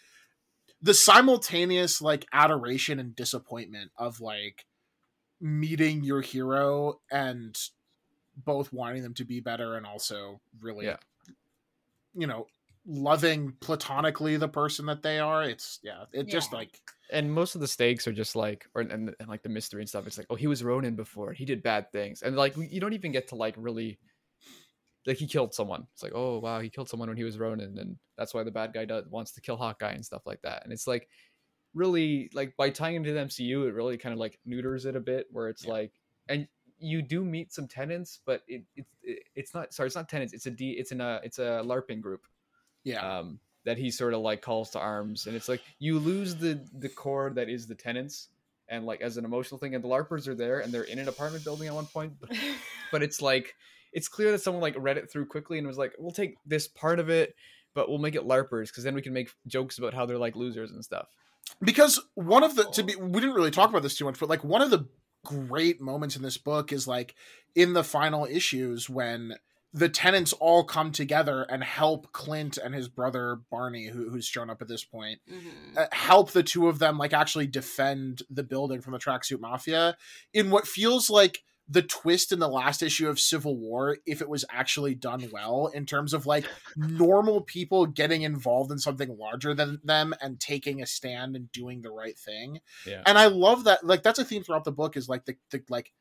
the 0.82 0.92
simultaneous 0.94 2.02
like 2.02 2.26
adoration 2.34 2.98
and 3.00 3.16
disappointment 3.16 3.90
of 3.96 4.20
like 4.20 4.66
meeting 5.40 6.04
your 6.04 6.20
hero 6.20 7.00
and 7.10 7.56
both 8.44 8.70
wanting 8.72 9.02
them 9.02 9.14
to 9.14 9.24
be 9.24 9.40
better 9.40 9.76
and 9.76 9.86
also 9.86 10.40
really 10.60 10.86
Yeah. 10.86 10.96
you 12.14 12.26
know 12.26 12.46
loving 12.86 13.52
platonically 13.60 14.36
the 14.36 14.48
person 14.48 14.86
that 14.86 15.02
they 15.02 15.18
are 15.18 15.42
it's 15.42 15.80
yeah 15.82 16.04
it 16.12 16.28
just 16.28 16.52
like 16.52 16.80
And 17.10 17.32
most 17.32 17.54
of 17.54 17.60
the 17.60 17.68
stakes 17.68 18.06
are 18.08 18.12
just 18.12 18.34
like, 18.34 18.66
or 18.74 18.82
and, 18.82 19.14
and 19.20 19.28
like 19.28 19.42
the 19.42 19.48
mystery 19.48 19.80
and 19.82 19.88
stuff. 19.88 20.06
It's 20.06 20.18
like, 20.18 20.26
oh, 20.30 20.34
he 20.34 20.46
was 20.46 20.64
Ronin 20.64 20.96
before. 20.96 21.32
He 21.32 21.44
did 21.44 21.62
bad 21.62 21.92
things, 21.92 22.22
and 22.22 22.36
like 22.36 22.56
you 22.56 22.80
don't 22.80 22.94
even 22.94 23.12
get 23.12 23.28
to 23.28 23.36
like 23.36 23.54
really, 23.56 23.98
like 25.06 25.16
he 25.16 25.26
killed 25.26 25.54
someone. 25.54 25.86
It's 25.92 26.02
like, 26.02 26.12
oh 26.14 26.38
wow, 26.38 26.60
he 26.60 26.68
killed 26.68 26.88
someone 26.88 27.08
when 27.08 27.16
he 27.16 27.24
was 27.24 27.38
Ronin, 27.38 27.78
and 27.78 27.96
that's 28.18 28.34
why 28.34 28.42
the 28.42 28.50
bad 28.50 28.72
guy 28.72 28.84
does 28.84 29.06
wants 29.08 29.32
to 29.32 29.40
kill 29.40 29.56
Hawkeye 29.56 29.92
and 29.92 30.04
stuff 30.04 30.26
like 30.26 30.42
that. 30.42 30.64
And 30.64 30.72
it's 30.72 30.86
like, 30.86 31.08
really 31.74 32.30
like 32.34 32.56
by 32.56 32.70
tying 32.70 32.96
into 32.96 33.12
the 33.12 33.20
MCU, 33.20 33.68
it 33.68 33.74
really 33.74 33.96
kind 33.98 34.12
of 34.12 34.18
like 34.18 34.38
neuters 34.44 34.84
it 34.86 34.96
a 34.96 35.00
bit, 35.00 35.26
where 35.30 35.48
it's 35.48 35.64
Yeah. 35.64 35.72
like, 35.72 35.92
and 36.28 36.48
you 36.78 37.02
do 37.02 37.24
meet 37.24 37.52
some 37.52 37.68
tenants, 37.68 38.20
but 38.26 38.42
it, 38.48 38.64
it's 38.74 38.90
it, 39.02 39.22
it's 39.34 39.54
not 39.54 39.72
sorry, 39.72 39.86
it's 39.86 39.96
not 39.96 40.08
tenants. 40.08 40.32
It's 40.32 40.46
a 40.46 40.50
D. 40.50 40.72
It's 40.72 40.90
in 40.92 41.00
a 41.00 41.20
it's 41.22 41.38
a 41.38 41.62
LARPing 41.64 42.00
group. 42.00 42.26
yeah 42.84 43.18
Um, 43.18 43.38
that 43.66 43.76
he 43.76 43.90
sort 43.90 44.14
of 44.14 44.20
like 44.20 44.40
calls 44.40 44.70
to 44.70 44.78
arms, 44.78 45.26
and 45.26 45.36
it's 45.36 45.48
like 45.48 45.60
you 45.78 45.98
lose 45.98 46.34
the 46.36 46.58
the 46.78 46.88
core 46.88 47.30
that 47.34 47.50
is 47.50 47.66
the 47.66 47.74
tenants, 47.74 48.28
and 48.68 48.86
like 48.86 49.02
as 49.02 49.18
an 49.18 49.26
emotional 49.26 49.58
thing, 49.58 49.74
and 49.74 49.84
the 49.84 49.88
larpers 49.88 50.26
are 50.26 50.34
there, 50.34 50.60
and 50.60 50.72
they're 50.72 50.84
in 50.84 50.98
an 50.98 51.08
apartment 51.08 51.44
building 51.44 51.68
at 51.68 51.74
one 51.74 51.86
point, 51.86 52.14
but, 52.18 52.30
but 52.92 53.02
it's 53.02 53.20
like 53.20 53.54
it's 53.92 54.08
clear 54.08 54.32
that 54.32 54.40
someone 54.40 54.62
like 54.62 54.76
read 54.78 54.96
it 54.96 55.10
through 55.10 55.26
quickly 55.26 55.58
and 55.58 55.66
was 55.66 55.78
like, 55.78 55.92
we'll 55.98 56.10
take 56.12 56.36
this 56.46 56.66
part 56.68 56.98
of 56.98 57.10
it, 57.10 57.34
but 57.74 57.88
we'll 57.88 57.98
make 57.98 58.14
it 58.14 58.26
larpers 58.26 58.68
because 58.68 58.84
then 58.84 58.94
we 58.94 59.02
can 59.02 59.12
make 59.12 59.30
jokes 59.46 59.78
about 59.78 59.94
how 59.94 60.06
they're 60.06 60.18
like 60.18 60.34
losers 60.34 60.72
and 60.72 60.84
stuff. 60.84 61.08
because 61.62 62.00
one 62.14 62.42
of 62.42 62.56
the 62.56 62.64
to 62.70 62.82
be 62.82 62.96
we 62.96 63.20
didn't 63.20 63.36
really 63.36 63.50
talk 63.50 63.70
about 63.70 63.82
this 63.82 63.96
too 63.96 64.04
much 64.04 64.18
but 64.18 64.28
like 64.28 64.42
one 64.42 64.62
of 64.62 64.70
the 64.70 64.86
great 65.24 65.80
moments 65.80 66.16
in 66.16 66.22
this 66.22 66.36
book 66.36 66.72
is 66.72 66.86
like 66.86 67.14
in 67.54 67.72
the 67.72 67.84
final 67.84 68.26
issues 68.26 68.88
when 68.88 69.34
the 69.76 69.88
tenants 69.90 70.32
all 70.32 70.64
come 70.64 70.90
together 70.90 71.42
and 71.50 71.62
help 71.62 72.10
clint 72.12 72.56
and 72.56 72.74
his 72.74 72.88
brother 72.88 73.40
barney 73.50 73.88
who, 73.88 74.08
who's 74.08 74.24
shown 74.26 74.48
up 74.48 74.62
at 74.62 74.68
this 74.68 74.82
point 74.84 75.20
Mhm. 75.30 75.76
uh, 75.76 75.86
help 75.92 76.30
the 76.30 76.42
two 76.42 76.66
of 76.68 76.78
them 76.78 76.96
like 76.96 77.12
actually 77.12 77.46
defend 77.46 78.22
the 78.30 78.42
building 78.42 78.80
from 78.80 78.94
the 78.94 78.98
tracksuit 78.98 79.38
mafia 79.40 79.96
in 80.32 80.50
what 80.50 80.66
feels 80.66 81.10
like 81.10 81.44
the 81.68 81.82
twist 81.82 82.30
in 82.30 82.38
the 82.38 82.48
last 82.48 82.80
issue 82.80 83.08
of 83.08 83.18
Civil 83.18 83.56
War 83.56 83.98
if 84.06 84.22
it 84.22 84.28
was 84.28 84.44
actually 84.50 84.94
done 84.94 85.28
well 85.32 85.66
in 85.74 85.84
terms 85.84 86.14
of 86.14 86.24
like 86.24 86.46
normal 86.76 87.40
people 87.40 87.86
getting 87.86 88.22
involved 88.22 88.70
in 88.70 88.78
something 88.78 89.18
larger 89.18 89.52
than 89.52 89.80
them 89.82 90.14
and 90.22 90.38
taking 90.38 90.80
a 90.80 90.86
stand 90.86 91.34
and 91.34 91.50
doing 91.50 91.82
the 91.82 91.90
right 91.90 92.16
thing. 92.16 92.60
Yeah. 92.86 93.02
And 93.04 93.18
I 93.18 93.26
love 93.26 93.64
that 93.64 93.84
like 93.84 94.04
that's 94.04 94.20
a 94.20 94.24
theme 94.24 94.44
throughout 94.44 94.62
the 94.64 94.70
book 94.70 94.96
is 94.96 95.08
like 95.08 95.24
the, 95.24 95.36
the 95.50 95.60
like 95.68 95.92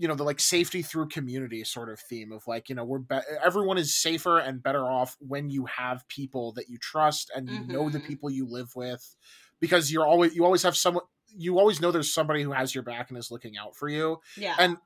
you 0.00 0.08
know 0.08 0.14
the 0.14 0.22
like 0.24 0.40
safety 0.40 0.80
through 0.80 1.08
community 1.08 1.64
sort 1.64 1.90
of 1.90 1.98
theme 2.00 2.32
of 2.32 2.46
like 2.46 2.68
you 2.68 2.74
know 2.74 2.84
we're 2.84 3.00
be- 3.00 3.18
everyone 3.44 3.76
is 3.78 3.94
safer 3.96 4.38
and 4.38 4.62
better 4.62 4.84
off 4.84 5.16
when 5.18 5.50
you 5.50 5.66
have 5.66 6.06
people 6.08 6.52
that 6.52 6.68
you 6.68 6.78
trust 6.78 7.30
and 7.34 7.50
you 7.50 7.60
know 7.66 7.90
the 7.90 7.98
Mhm. 7.98 8.06
people 8.06 8.30
you 8.30 8.46
live 8.48 8.70
with 8.76 9.16
because 9.60 9.90
you're 9.92 10.06
always 10.06 10.34
you 10.36 10.44
always 10.44 10.62
have 10.62 10.76
someone 10.76 11.04
you 11.36 11.58
always 11.58 11.80
know 11.80 11.90
there's 11.90 12.14
somebody 12.14 12.42
who 12.42 12.52
has 12.52 12.74
your 12.74 12.84
back 12.84 13.10
and 13.10 13.18
is 13.18 13.30
looking 13.30 13.58
out 13.58 13.74
for 13.76 13.88
you 13.88 14.18
Yeah. 14.36 14.54
and 14.58 14.76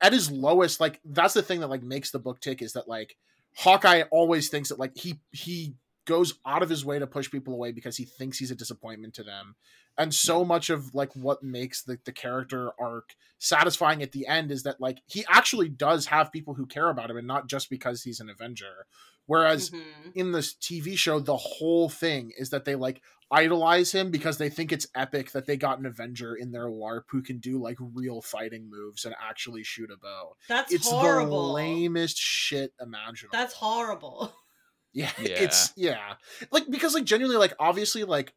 at 0.00 0.12
his 0.12 0.30
lowest 0.30 0.80
like 0.80 1.00
that's 1.04 1.32
the 1.34 1.42
thing 1.42 1.60
that 1.60 1.68
like 1.70 1.82
makes 1.82 2.10
the 2.10 2.18
book 2.18 2.40
tick 2.40 2.60
is 2.60 2.72
that 2.74 2.88
like 2.88 3.16
hawkeye 3.54 4.02
always 4.10 4.48
thinks 4.48 4.68
that 4.70 4.78
like 4.78 4.96
he 4.96 5.20
he 5.30 5.74
goes 6.06 6.34
out 6.46 6.62
of 6.62 6.68
his 6.68 6.84
way 6.84 6.98
to 6.98 7.06
push 7.06 7.30
people 7.30 7.54
away 7.54 7.72
because 7.72 7.96
he 7.96 8.04
thinks 8.04 8.38
he's 8.38 8.50
a 8.50 8.54
disappointment 8.56 9.14
to 9.14 9.22
them 9.24 9.54
and 9.98 10.12
so 10.14 10.44
much 10.44 10.70
of 10.70 10.94
like 10.94 11.14
what 11.16 11.42
makes 11.42 11.82
the, 11.82 11.98
the 12.04 12.12
character 12.12 12.70
arc 12.80 13.14
satisfying 13.38 14.02
at 14.02 14.12
the 14.12 14.26
end 14.26 14.50
is 14.50 14.62
that 14.64 14.80
like 14.80 14.98
he 15.06 15.24
actually 15.28 15.68
does 15.68 16.06
have 16.06 16.32
people 16.32 16.54
who 16.54 16.66
care 16.66 16.88
about 16.90 17.10
him 17.10 17.16
and 17.16 17.26
not 17.26 17.46
just 17.48 17.68
because 17.70 18.02
he's 18.02 18.20
an 18.20 18.28
avenger 18.30 18.86
whereas 19.26 19.70
Mhm. 19.70 19.82
in 20.14 20.32
this 20.32 20.54
TV 20.54 20.96
show, 20.96 21.18
the 21.18 21.36
whole 21.36 21.88
thing 21.88 22.32
is 22.38 22.50
that 22.50 22.64
they 22.64 22.76
like 22.76 23.02
idolize 23.28 23.90
him 23.90 24.12
because 24.12 24.38
they 24.38 24.48
think 24.48 24.70
it's 24.70 24.86
epic 24.94 25.32
that 25.32 25.46
they 25.46 25.56
got 25.56 25.80
an 25.80 25.86
Avenger 25.86 26.36
in 26.36 26.52
their 26.52 26.66
LARP 26.68 27.02
who 27.10 27.20
can 27.22 27.38
do 27.38 27.60
like 27.60 27.76
real 27.80 28.22
fighting 28.22 28.70
moves 28.70 29.04
and 29.04 29.16
actually 29.20 29.64
shoot 29.64 29.90
a 29.90 29.96
bow. 29.96 30.36
That's 30.48 30.72
It's 30.72 30.88
horrible. 30.88 31.48
the 31.48 31.52
lamest 31.54 32.16
shit 32.16 32.72
imaginable. 32.80 33.36
That's 33.36 33.54
horrible. 33.54 34.32
yeah, 34.92 35.10
Yeah. 35.18 35.42
it's 35.42 35.72
yeah, 35.76 36.14
like 36.52 36.70
because 36.70 36.94
like 36.94 37.02
genuinely 37.04 37.36
like 37.36 37.54
obviously 37.58 38.04
like 38.04 38.32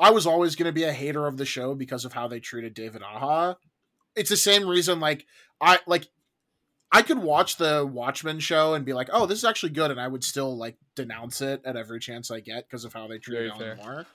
I 0.00 0.10
was 0.10 0.26
always 0.26 0.56
gonna 0.56 0.72
be 0.72 0.84
a 0.84 0.92
hater 0.92 1.26
of 1.26 1.36
the 1.36 1.44
show 1.44 1.74
because 1.74 2.04
of 2.04 2.14
how 2.14 2.26
they 2.26 2.40
treated 2.40 2.74
David 2.74 3.02
Aja. 3.02 3.56
It's 4.16 4.30
the 4.30 4.36
same 4.36 4.66
reason 4.66 4.98
like 4.98 5.26
I 5.60 5.78
like 5.86 6.08
I 6.92 7.02
could 7.02 7.18
watch 7.18 7.56
the 7.56 7.86
Watchmen 7.86 8.40
show 8.40 8.74
and 8.74 8.84
be 8.84 8.92
like, 8.92 9.08
"Oh, 9.12 9.26
this 9.26 9.38
is 9.38 9.44
actually 9.44 9.70
good," 9.70 9.90
and 9.90 10.00
I 10.00 10.08
would 10.08 10.24
still 10.24 10.56
like 10.56 10.76
denounce 10.96 11.40
it 11.40 11.62
at 11.64 11.76
every 11.76 12.00
chance 12.00 12.30
I 12.30 12.40
get 12.40 12.68
because 12.68 12.84
of 12.84 12.92
how 12.92 13.06
they 13.06 13.18
treated 13.18 13.52
Very 13.56 13.70
Alan 13.72 13.78
Moore. 13.78 14.06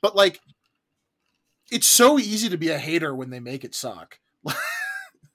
But 0.00 0.16
like, 0.16 0.40
it's 1.70 1.86
so 1.86 2.18
easy 2.18 2.48
to 2.48 2.58
be 2.58 2.70
a 2.70 2.78
hater 2.78 3.14
when 3.14 3.30
they 3.30 3.38
make 3.38 3.64
it 3.64 3.74
suck. 3.74 4.18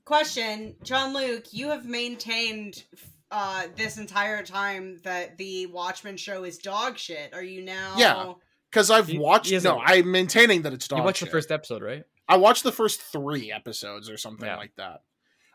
Question, 0.05 0.75
Jean-Luc, 0.83 1.53
you 1.53 1.69
have 1.69 1.85
maintained 1.85 2.83
uh 3.31 3.67
this 3.75 3.97
entire 3.97 4.43
time 4.43 4.99
that 5.03 5.37
the 5.37 5.67
Watchmen 5.67 6.17
show 6.17 6.43
is 6.43 6.57
dog 6.57 6.97
shit. 6.97 7.33
Are 7.33 7.43
you 7.43 7.61
now 7.61 7.93
Yeah. 7.95 8.33
Because 8.69 8.91
I've 8.91 9.07
He- 9.07 9.17
watched. 9.17 9.49
he 9.49 9.57
no, 9.59 9.79
I'm 9.79 10.11
maintaining 10.11 10.61
that 10.63 10.73
it's 10.73 10.87
dog 10.87 10.97
shit. 10.97 11.01
you 11.01 11.05
watched 11.05 11.19
shit. 11.19 11.27
the 11.29 11.31
first 11.31 11.51
episode, 11.51 11.81
right? 11.81 12.03
I 12.27 12.37
watched 12.37 12.63
the 12.63 12.71
first 12.71 13.01
three 13.01 13.51
episodes 13.51 14.09
or 14.09 14.17
something 14.17 14.45
Yeah. 14.47 14.57
like 14.57 14.75
that. 14.77 15.01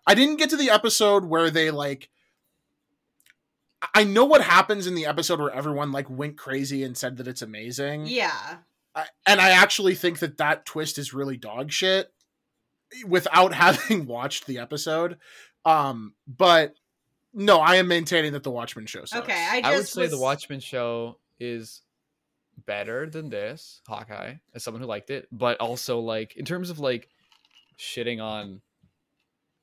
I 0.07 0.15
didn't 0.15 0.37
get 0.37 0.51
to 0.51 0.57
the 0.57 0.71
episode 0.71 1.25
where 1.25 1.51
they 1.51 1.71
like. 1.71 2.11
I 3.95 4.05
know 4.05 4.25
what 4.25 4.41
happens 4.43 4.87
in 4.87 4.95
the 4.95 5.05
episode 5.07 5.41
where 5.41 5.51
everyone 5.51 5.93
like 5.93 6.09
went 6.09 6.39
crazy 6.39 6.83
and 6.83 6.97
said 6.97 7.19
that 7.19 7.29
it's 7.29 7.43
amazing. 7.43 8.07
Yeah. 8.07 8.57
I, 8.95 9.07
and 9.27 9.41
I 9.41 9.51
actually 9.51 9.95
think 9.95 10.21
that 10.21 10.39
that 10.39 10.65
twist 10.65 10.99
is 10.99 11.13
really 11.13 11.37
dog 11.37 11.71
shit 11.71 12.11
without 13.07 13.53
having 13.55 14.07
watched 14.07 14.47
the 14.47 14.59
episode. 14.59 15.19
Um, 15.65 16.15
but 16.27 16.75
no, 17.35 17.59
I 17.59 17.77
am 17.77 17.89
maintaining 17.89 18.33
that 18.33 18.43
the 18.43 18.51
Watchmen 18.51 18.87
show 18.87 19.05
sucks. 19.05 19.23
Okay, 19.25 19.47
I 19.51 19.61
just 19.61 19.73
I 19.73 19.77
would 19.77 19.89
say 19.89 20.07
the 20.07 20.17
was- 20.17 20.21
Watchmen 20.21 20.61
show 20.61 21.19
is 21.39 21.83
better 22.67 23.09
than 23.09 23.29
this 23.29 23.81
Hawkeye 23.87 24.35
as 24.55 24.63
someone 24.63 24.81
who 24.81 24.89
liked 24.89 25.11
it, 25.11 25.29
but 25.33 25.61
also 25.61 26.01
like 26.01 26.37
in 26.37 26.45
terms 26.45 26.71
of 26.71 26.79
like 26.79 27.09
shitting 27.79 28.23
on 28.23 28.61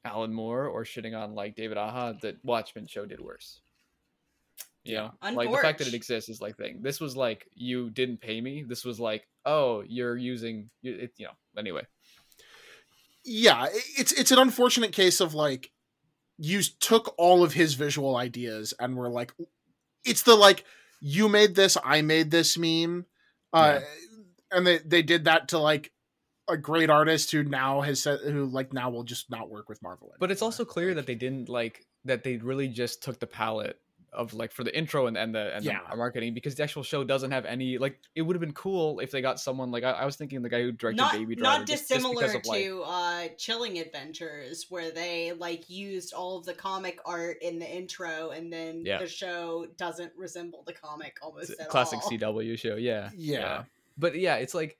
Alan 0.03 0.33
Moore 0.33 0.67
or 0.67 0.83
shitting 0.83 1.17
on 1.17 1.35
like 1.35 1.55
David 1.55 1.77
Aja, 1.77 2.17
that 2.21 2.43
Watchmen 2.43 2.87
show 2.87 3.05
did 3.05 3.19
worse. 3.19 3.61
You 4.83 4.95
know, 4.95 5.11
like 5.21 5.51
the 5.51 5.57
fact 5.57 5.77
that 5.77 5.87
it 5.87 5.93
exists 5.93 6.27
is 6.27 6.41
like 6.41 6.57
thing. 6.57 6.79
This 6.81 6.99
was 6.99 7.15
like 7.15 7.45
you 7.53 7.91
didn't 7.91 8.19
pay 8.19 8.41
me. 8.41 8.63
This 8.67 8.83
was 8.83 8.99
like 8.99 9.27
oh 9.45 9.83
you're 9.87 10.17
using 10.17 10.69
you- 10.81 10.95
it. 10.95 11.11
You 11.17 11.27
know. 11.27 11.33
Anyway, 11.55 11.83
yeah, 13.23 13.67
it's 13.71 14.11
it's 14.11 14.31
an 14.31 14.39
unfortunate 14.39 14.91
case 14.91 15.19
of 15.21 15.35
like 15.35 15.69
you 16.37 16.63
took 16.79 17.13
all 17.19 17.43
of 17.43 17.53
his 17.53 17.75
visual 17.75 18.15
ideas 18.15 18.73
and 18.79 18.95
were 18.95 19.09
like, 19.09 19.31
it's 20.03 20.23
the 20.23 20.33
like 20.33 20.65
you 21.01 21.27
made 21.27 21.55
this, 21.55 21.77
I 21.83 22.01
made 22.01 22.31
this 22.31 22.57
meme, 22.57 23.05
uh, 23.51 23.79
and 24.51 24.65
they 24.65 24.77
they 24.77 25.01
did 25.01 25.25
that 25.25 25.49
to 25.49 25.57
like 25.59 25.91
a 26.47 26.57
great 26.57 26.89
artist 26.89 27.31
who 27.31 27.43
now 27.43 27.81
has 27.81 28.01
said 28.01 28.19
who 28.19 28.45
like 28.45 28.73
now 28.73 28.89
will 28.89 29.03
just 29.03 29.29
not 29.29 29.49
work 29.49 29.67
with 29.67 29.81
Marvel. 29.81 30.13
but 30.19 30.31
it's 30.31 30.41
also 30.41 30.63
clear 30.63 30.93
that 30.93 31.05
they 31.05 31.15
didn't 31.15 31.49
like 31.49 31.85
that 32.05 32.23
they 32.23 32.37
really 32.37 32.67
just 32.67 33.03
took 33.03 33.19
the 33.19 33.27
palette 33.27 33.79
of 34.13 34.33
like 34.33 34.51
for 34.51 34.63
the 34.65 34.77
intro 34.77 35.07
and, 35.07 35.17
and 35.17 35.33
the 35.33 35.55
and 35.55 35.63
Yeah. 35.63 35.79
the 35.89 35.95
marketing 35.95 36.33
because 36.33 36.55
the 36.55 36.63
actual 36.63 36.83
show 36.83 37.03
doesn't 37.03 37.31
have 37.31 37.45
any 37.45 37.77
like 37.77 37.97
it 38.13 38.21
would 38.23 38.35
have 38.35 38.41
been 38.41 38.51
cool 38.53 38.99
if 38.99 39.09
they 39.11 39.21
got 39.21 39.39
someone 39.39 39.71
like 39.71 39.83
I, 39.85 39.91
I 39.91 40.05
was 40.05 40.17
thinking 40.17 40.41
the 40.41 40.49
guy 40.49 40.61
who 40.61 40.71
directed 40.73 40.97
not, 41.01 41.13
Baby 41.13 41.35
Driver 41.35 41.59
not 41.59 41.67
just, 41.67 41.87
just 41.87 42.01
dissimilar 42.03 42.27
like, 42.27 42.43
to 42.43 42.83
uh 42.85 43.27
chilling 43.37 43.77
adventures 43.79 44.65
where 44.69 44.91
they 44.91 45.31
like 45.33 45.69
used 45.69 46.13
all 46.13 46.37
of 46.37 46.45
the 46.45 46.53
comic 46.53 46.99
art 47.05 47.37
in 47.41 47.57
the 47.59 47.65
intro 47.69 48.31
and 48.31 48.51
then 48.51 48.83
Yeah. 48.85 48.97
the 48.97 49.07
show 49.07 49.65
doesn't 49.77 50.11
resemble 50.17 50.63
the 50.67 50.73
comic 50.73 51.17
almost 51.21 51.51
at 51.59 51.69
classic 51.69 51.99
all. 52.03 52.11
CW 52.11 52.59
show 52.59 52.75
yeah 52.75 53.09
yeah. 53.15 53.63
but 53.97 54.15
yeah 54.19 54.35
it's 54.35 54.53
like 54.53 54.77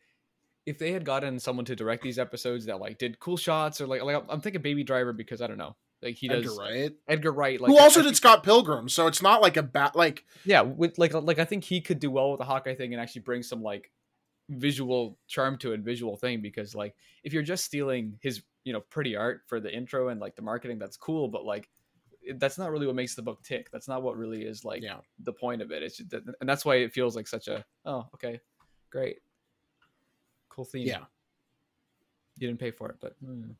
if 0.66 0.78
they 0.78 0.92
had 0.92 1.06
gotten 1.06 1.40
someone 1.40 1.66
to 1.66 1.76
direct 1.76 2.04
these 2.04 2.20
episodes 2.20 2.66
that 2.66 2.80
like 2.80 2.98
did 2.98 3.20
cool 3.20 3.38
shots 3.38 3.80
or 3.80 3.88
like 3.88 4.04
like 4.04 4.24
I'm 4.30 4.42
thinking 4.42 4.62
Baby 4.62 4.84
Driver 4.84 5.14
because 5.14 5.42
I 5.42 5.48
don't 5.48 5.58
know 5.58 5.76
like 6.02 6.16
he 6.16 6.28
does 6.28 6.46
Edgar 6.46 6.56
Wright, 6.56 6.94
Edgar 7.08 7.32
Wright 7.32 7.62
like 7.62 7.70
who 7.70 7.78
also 7.78 8.00
I 8.00 8.04
did 8.04 8.10
think- 8.10 8.18
Scott 8.18 8.44
Pilgrim, 8.44 8.90
so 8.90 9.08
it's 9.08 9.22
not 9.22 9.42
like 9.42 9.58
a 9.58 9.64
bat 9.64 9.96
like 9.96 10.26
yeah 10.46 10.62
with 10.62 10.98
like 10.98 11.14
like 11.14 11.40
i 11.40 11.46
think 11.46 11.64
he 11.64 11.82
could 11.82 12.00
do 12.00 12.10
well 12.12 12.32
with 12.32 12.40
the 12.40 12.46
hawkeye 12.46 12.76
thing 12.76 12.94
and 12.94 13.02
actually 13.02 13.22
bring 13.22 13.44
some 13.44 13.62
like 13.62 13.92
visual 14.50 15.18
charm 15.28 15.58
to 15.60 15.72
it 15.74 15.80
visual 15.82 16.18
thing 16.18 16.42
because 16.42 16.76
like 16.76 16.96
if 17.24 17.32
you're 17.34 17.44
just 17.44 17.64
stealing 17.64 18.18
his 18.22 18.42
you 18.64 18.74
know 18.74 18.82
pretty 18.90 19.16
art 19.16 19.42
for 19.48 19.60
the 19.60 19.74
intro 19.74 20.10
and 20.10 20.20
like 20.20 20.36
the 20.36 20.42
marketing 20.42 20.78
that's 20.78 20.98
cool 20.98 21.28
but 21.28 21.46
like 21.46 21.70
that's 22.36 22.58
not 22.58 22.70
really 22.70 22.86
what 22.86 22.96
makes 22.96 23.16
the 23.16 23.22
book 23.22 23.42
tick 23.44 23.72
that's 23.72 23.88
not 23.88 24.04
what 24.04 24.18
really 24.18 24.44
is 24.44 24.66
like 24.66 24.84
yeah. 24.84 24.98
the 25.24 25.34
point 25.34 25.62
of 25.62 25.72
it 25.72 25.82
it's 25.84 25.98
just, 25.98 26.10
that- 26.10 26.24
and 26.40 26.50
that's 26.50 26.66
why 26.66 26.76
it 26.76 26.92
feels 26.92 27.16
like 27.16 27.28
such 27.28 27.48
a 27.48 27.64
oh 27.86 28.06
okay 28.14 28.40
great 28.90 29.20
cool 30.50 30.66
theme 30.66 30.86
Yeah. 30.88 31.06
you 32.38 32.48
didn't 32.48 32.60
pay 32.60 32.72
for 32.72 32.90
it 32.90 32.98
but 33.00 33.16
mm. 33.24 33.56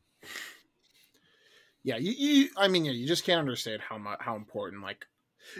Yeah 1.84 1.96
you, 1.96 2.12
you 2.12 2.48
i 2.56 2.68
mean 2.68 2.84
yeah 2.84 2.92
you 2.92 3.06
just 3.06 3.24
can't 3.24 3.40
understand 3.40 3.80
how 3.82 3.98
much 3.98 4.18
how 4.20 4.36
important 4.36 4.82
like 4.82 5.06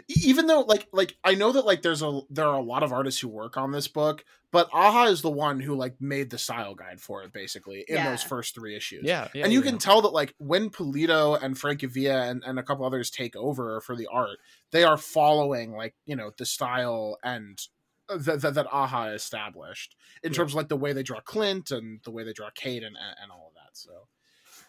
even 0.07 0.47
though 0.47 0.61
like 0.61 0.87
like 0.93 1.17
i 1.25 1.35
know 1.35 1.51
that 1.51 1.65
like 1.65 1.81
there's 1.81 2.01
a 2.01 2.21
there 2.29 2.47
are 2.47 2.57
a 2.57 2.61
lot 2.63 2.83
of 2.83 2.93
artists 2.93 3.19
who 3.19 3.27
work 3.27 3.57
on 3.57 3.71
this 3.73 3.89
book 3.89 4.23
but 4.49 4.69
aja 4.73 5.09
is 5.11 5.21
the 5.21 5.29
one 5.29 5.59
who 5.59 5.75
like 5.75 5.95
made 5.99 6.29
the 6.29 6.37
style 6.37 6.73
guide 6.73 7.01
for 7.01 7.23
it 7.23 7.33
basically 7.33 7.83
in 7.89 7.95
Yeah. 7.97 8.09
those 8.09 8.23
first 8.23 8.55
three 8.55 8.75
issues 8.77 9.03
yeah, 9.03 9.27
yeah 9.33 9.43
and 9.43 9.51
you 9.51 9.59
yeah. 9.59 9.71
can 9.71 9.77
tell 9.79 10.01
that 10.03 10.13
like 10.13 10.33
when 10.37 10.69
Pulido 10.69 11.37
and 11.41 11.55
Francavilla 11.55 12.29
and, 12.29 12.41
and 12.45 12.57
a 12.57 12.63
couple 12.63 12.85
others 12.85 13.09
take 13.09 13.35
over 13.35 13.81
for 13.81 13.95
the 13.97 14.07
art, 14.07 14.39
they 14.71 14.85
are 14.85 14.95
following 14.97 15.73
like 15.73 15.95
you 16.05 16.15
know 16.15 16.31
the 16.37 16.45
style 16.45 17.17
and 17.21 17.67
uh, 18.09 18.17
that 18.17 18.41
that, 18.41 18.53
that 18.53 18.67
Aja 18.71 19.13
established 19.13 19.95
in 20.23 20.31
Yeah. 20.31 20.37
terms 20.37 20.53
of 20.53 20.55
like 20.55 20.69
the 20.69 20.77
way 20.77 20.93
they 20.93 21.03
draw 21.03 21.19
Clint 21.19 21.71
and 21.71 21.99
the 22.03 22.11
way 22.11 22.23
they 22.23 22.33
draw 22.33 22.49
Kate 22.55 22.83
and, 22.83 22.95
and 23.21 23.31
all 23.31 23.47
of 23.49 23.53
that. 23.55 23.75
So 23.77 24.07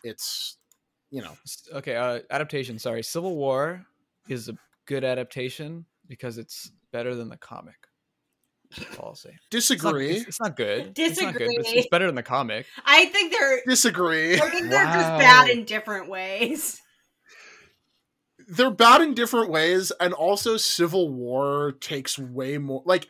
it's 0.03 0.59
you 1.15 1.23
know 1.23 1.33
okay 1.73 1.95
uh 1.95 2.19
adaptation 2.31 2.77
sorry 2.79 3.03
civil 3.03 3.37
war 3.37 3.87
is 4.29 4.49
a 4.49 4.55
good 4.87 5.05
adaptation 5.05 5.87
because 6.09 6.39
it's 6.39 6.73
better 6.91 7.15
than 7.15 7.29
the 7.29 7.37
comic 7.37 7.77
That's 8.77 8.99
all 8.99 9.11
I'll 9.11 9.15
say. 9.15 9.31
It's 9.31 9.41
not, 9.43 9.51
Disagree. 9.51 10.11
it's, 10.11 10.29
it's 10.29 10.41
not 10.41 10.57
good. 10.57 10.99
It's 10.99 11.21
not 11.21 11.35
good, 11.35 11.47
but 11.47 11.53
it's, 11.53 11.59
Disagree. 11.59 11.79
it's 11.79 11.89
better 11.89 12.07
than 12.07 12.17
the 12.17 12.25
comic. 12.25 12.67
I 12.85 13.05
think 13.07 13.33
they're 13.33 13.61
Disagree. 13.67 14.35
I 14.35 14.51
think 14.51 14.69
they're 14.71 14.85
just 14.85 15.19
bad 15.21 15.49
in 15.51 15.65
different 15.65 16.09
ways. 16.09 16.81
They're 18.49 18.73
bad 18.73 19.01
in 19.01 19.15
different 19.15 19.51
ways, 19.51 19.93
and 20.01 20.13
also 20.13 20.57
Civil 20.57 21.09
War 21.11 21.73
takes 21.81 22.19
way 22.19 22.59
more. 22.59 22.83
Like 22.85 23.07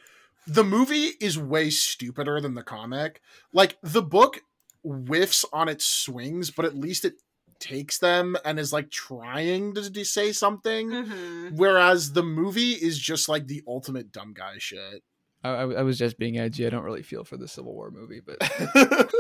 the 0.47 0.64
movie 0.64 1.12
is 1.20 1.39
way 1.39 1.70
stupider 1.70 2.40
than 2.40 2.55
the 2.55 2.62
comic. 2.62 3.22
Like 3.52 3.78
the 3.82 4.02
book 4.02 4.40
whiffs 4.85 5.44
on 5.52 5.68
its 5.68 5.86
swings, 5.86 6.51
but 6.51 6.66
at 6.66 6.76
least 6.76 7.05
it 7.06 7.14
takes 7.60 7.98
them 7.98 8.36
and 8.44 8.59
is 8.59 8.72
like 8.72 8.90
trying 8.90 9.74
to, 9.74 9.90
to 9.90 10.05
say 10.05 10.32
something. 10.32 10.90
Mhm. 10.90 11.56
Whereas 11.56 12.12
the 12.12 12.22
movie 12.22 12.72
is 12.72 12.98
just 12.98 13.28
like 13.28 13.47
the 13.47 13.62
ultimate 13.66 14.12
dumb 14.12 14.32
guy 14.35 14.55
shit. 14.59 15.02
I, 15.43 15.51
I, 15.51 15.62
I 15.62 15.82
was 15.82 15.98
just 15.98 16.18
being 16.18 16.39
edgy. 16.39 16.66
I 16.66 16.70
don't 16.70 16.85
really 16.85 17.02
feel 17.02 17.24
for 17.24 17.36
the 17.36 17.48
Civil 17.48 17.74
War 17.74 17.90
movie, 17.90 18.20
but 18.20 18.39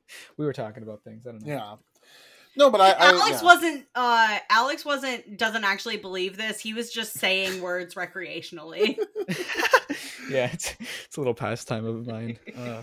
we 0.36 0.44
were 0.44 0.52
talking 0.52 0.82
about 0.82 1.02
things. 1.04 1.26
I 1.26 1.32
don't 1.32 1.46
know. 1.46 1.52
yeah. 1.52 1.74
No, 2.56 2.68
but 2.68 2.80
I, 2.80 2.90
I 2.90 3.08
Alex 3.10 3.30
yeah. 3.30 3.42
wasn't 3.44 3.86
uh 3.94 4.38
Alex 4.50 4.84
wasn't 4.84 5.36
doesn't 5.38 5.62
actually 5.64 5.98
believe 5.98 6.36
this. 6.36 6.58
He 6.58 6.74
was 6.74 6.92
just 6.92 7.12
saying 7.14 7.62
words 7.62 7.94
recreationally. 7.94 8.98
yeah, 10.28 10.50
it's, 10.52 10.74
it's 11.06 11.16
a 11.16 11.20
little 11.20 11.32
pastime 11.32 11.86
of 11.86 12.06
mine. 12.08 12.38
Uh, 12.56 12.82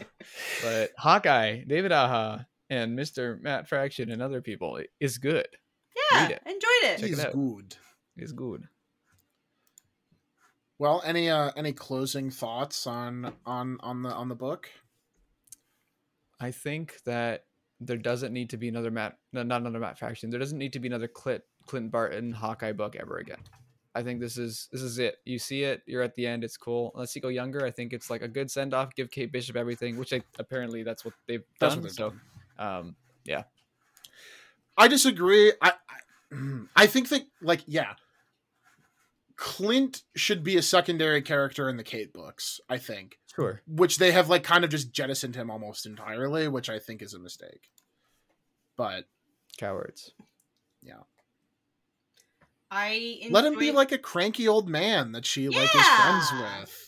but 0.64 0.92
Hawkeye, 0.98 1.64
David 1.68 1.92
Aja, 1.92 2.48
and 2.70 2.98
Mr. 2.98 3.42
Matt 3.42 3.68
Fraction 3.68 4.12
and 4.12 4.22
other 4.22 4.42
people 4.42 4.80
is 5.00 5.18
good. 5.18 5.48
Yeah, 6.12 6.28
it. 6.30 6.42
enjoyed 6.46 6.62
it. 6.84 6.96
Check 6.98 7.04
it 7.04 7.08
He's 7.10 7.26
out. 7.26 7.34
good. 7.34 7.76
Is 8.18 8.32
good. 8.34 8.68
Well, 10.80 11.02
any 11.06 11.30
uh 11.30 11.52
any 11.56 11.74
closing 11.74 12.30
thoughts 12.30 12.86
on 12.86 13.34
on 13.46 13.78
on 13.82 14.04
the 14.04 14.10
on 14.10 14.30
the 14.30 14.36
book? 14.36 14.70
I 16.40 16.52
think 16.52 17.02
that 17.06 17.46
there 17.80 17.98
doesn't 17.98 18.34
need 18.34 18.50
to 18.52 18.58
be 18.58 18.68
another 18.70 18.92
Matt, 18.92 19.18
no, 19.34 19.44
not 19.44 19.62
another 19.62 19.80
Matt 19.80 19.98
Fraction. 19.98 20.30
There 20.30 20.40
doesn't 20.40 20.58
need 20.58 20.74
to 20.74 20.80
be 20.80 20.88
another 20.88 21.08
Clint 21.08 21.44
Clint 21.66 21.92
Barton 21.92 22.32
Hawkeye 22.32 22.72
book 22.74 22.96
ever 22.96 23.18
again. 23.18 23.40
I 23.96 24.04
think 24.04 24.20
this 24.20 24.38
is 24.38 24.68
this 24.72 24.82
is 24.84 25.00
it. 25.00 25.18
You 25.26 25.40
see 25.40 25.64
it, 25.64 25.82
you're 25.88 26.04
at 26.04 26.14
the 26.16 26.28
end. 26.28 26.44
It's 26.44 26.58
cool. 26.58 26.92
Unless 26.94 27.16
you 27.16 27.22
go 27.22 27.30
younger, 27.30 27.66
I 27.66 27.72
think 27.72 27.94
it's 27.94 28.10
like 28.12 28.22
a 28.22 28.28
good 28.28 28.52
send 28.52 28.74
off. 28.76 28.94
Give 28.96 29.10
Kate 29.10 29.32
Bishop 29.32 29.56
everything, 29.56 29.98
which 29.98 30.14
I, 30.14 30.22
apparently 30.38 30.84
that's 30.84 31.04
what 31.04 31.16
they've 31.28 31.44
That's 31.60 31.74
done. 31.74 31.84
what 31.84 31.92
so, 31.92 32.10
done. 32.10 32.22
Um, 32.60 32.96
yeah, 33.26 33.44
I 34.78 34.88
disagree. 34.88 35.54
I, 35.62 35.74
I 36.32 36.36
I 36.76 36.88
think 36.88 37.10
that 37.10 37.24
like 37.42 37.64
yeah, 37.66 37.94
Clint 39.36 40.04
should 40.16 40.44
be 40.44 40.58
a 40.58 40.62
secondary 40.62 41.22
character 41.22 41.70
in 41.70 41.78
the 41.78 41.84
Kate 41.84 42.14
books. 42.14 42.60
I 42.70 42.78
think, 42.78 43.20
sure. 43.36 43.62
which 43.68 43.98
they 43.98 44.12
have 44.12 44.30
like 44.30 44.44
kind 44.44 44.64
of 44.64 44.70
just 44.70 44.92
jettisoned 44.92 45.36
him 45.36 45.50
almost 45.50 45.86
entirely, 45.86 46.48
which 46.48 46.70
I 46.70 46.80
think 46.80 47.02
is 47.02 47.14
a 47.14 47.20
mistake. 47.20 47.70
But 48.78 49.06
Cowards. 49.58 50.12
Yeah. 50.84 51.02
I 52.70 53.28
let 53.32 53.46
him 53.46 53.58
be 53.58 53.72
like 53.72 53.92
a 53.92 53.98
cranky 53.98 54.48
old 54.48 54.68
man 54.68 55.14
that 55.14 55.26
she 55.26 55.48
like 55.48 55.74
is 55.74 55.88
friends 55.88 56.32
with. 56.34 56.87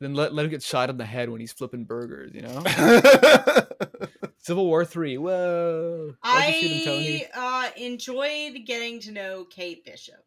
Then 0.00 0.14
let, 0.14 0.32
let 0.32 0.44
him 0.44 0.50
get 0.50 0.62
shot 0.62 0.90
in 0.90 0.96
the 0.96 1.04
head 1.04 1.28
when 1.28 1.40
he's 1.40 1.52
flipping 1.52 1.84
burgers, 1.84 2.32
you 2.32 2.42
know? 2.42 2.62
Civil 4.38 4.66
War 4.66 4.84
3. 4.84 5.18
Whoa. 5.18 6.14
Why'd 6.22 6.54
you 6.54 6.68
shoot 6.68 6.76
him, 6.76 6.84
Tony? 6.84 7.26
I 7.36 7.66
uh, 7.66 7.70
enjoyed 7.76 8.60
getting 8.64 9.00
to 9.00 9.12
know 9.12 9.44
Kate 9.44 9.84
Bishop. 9.84 10.24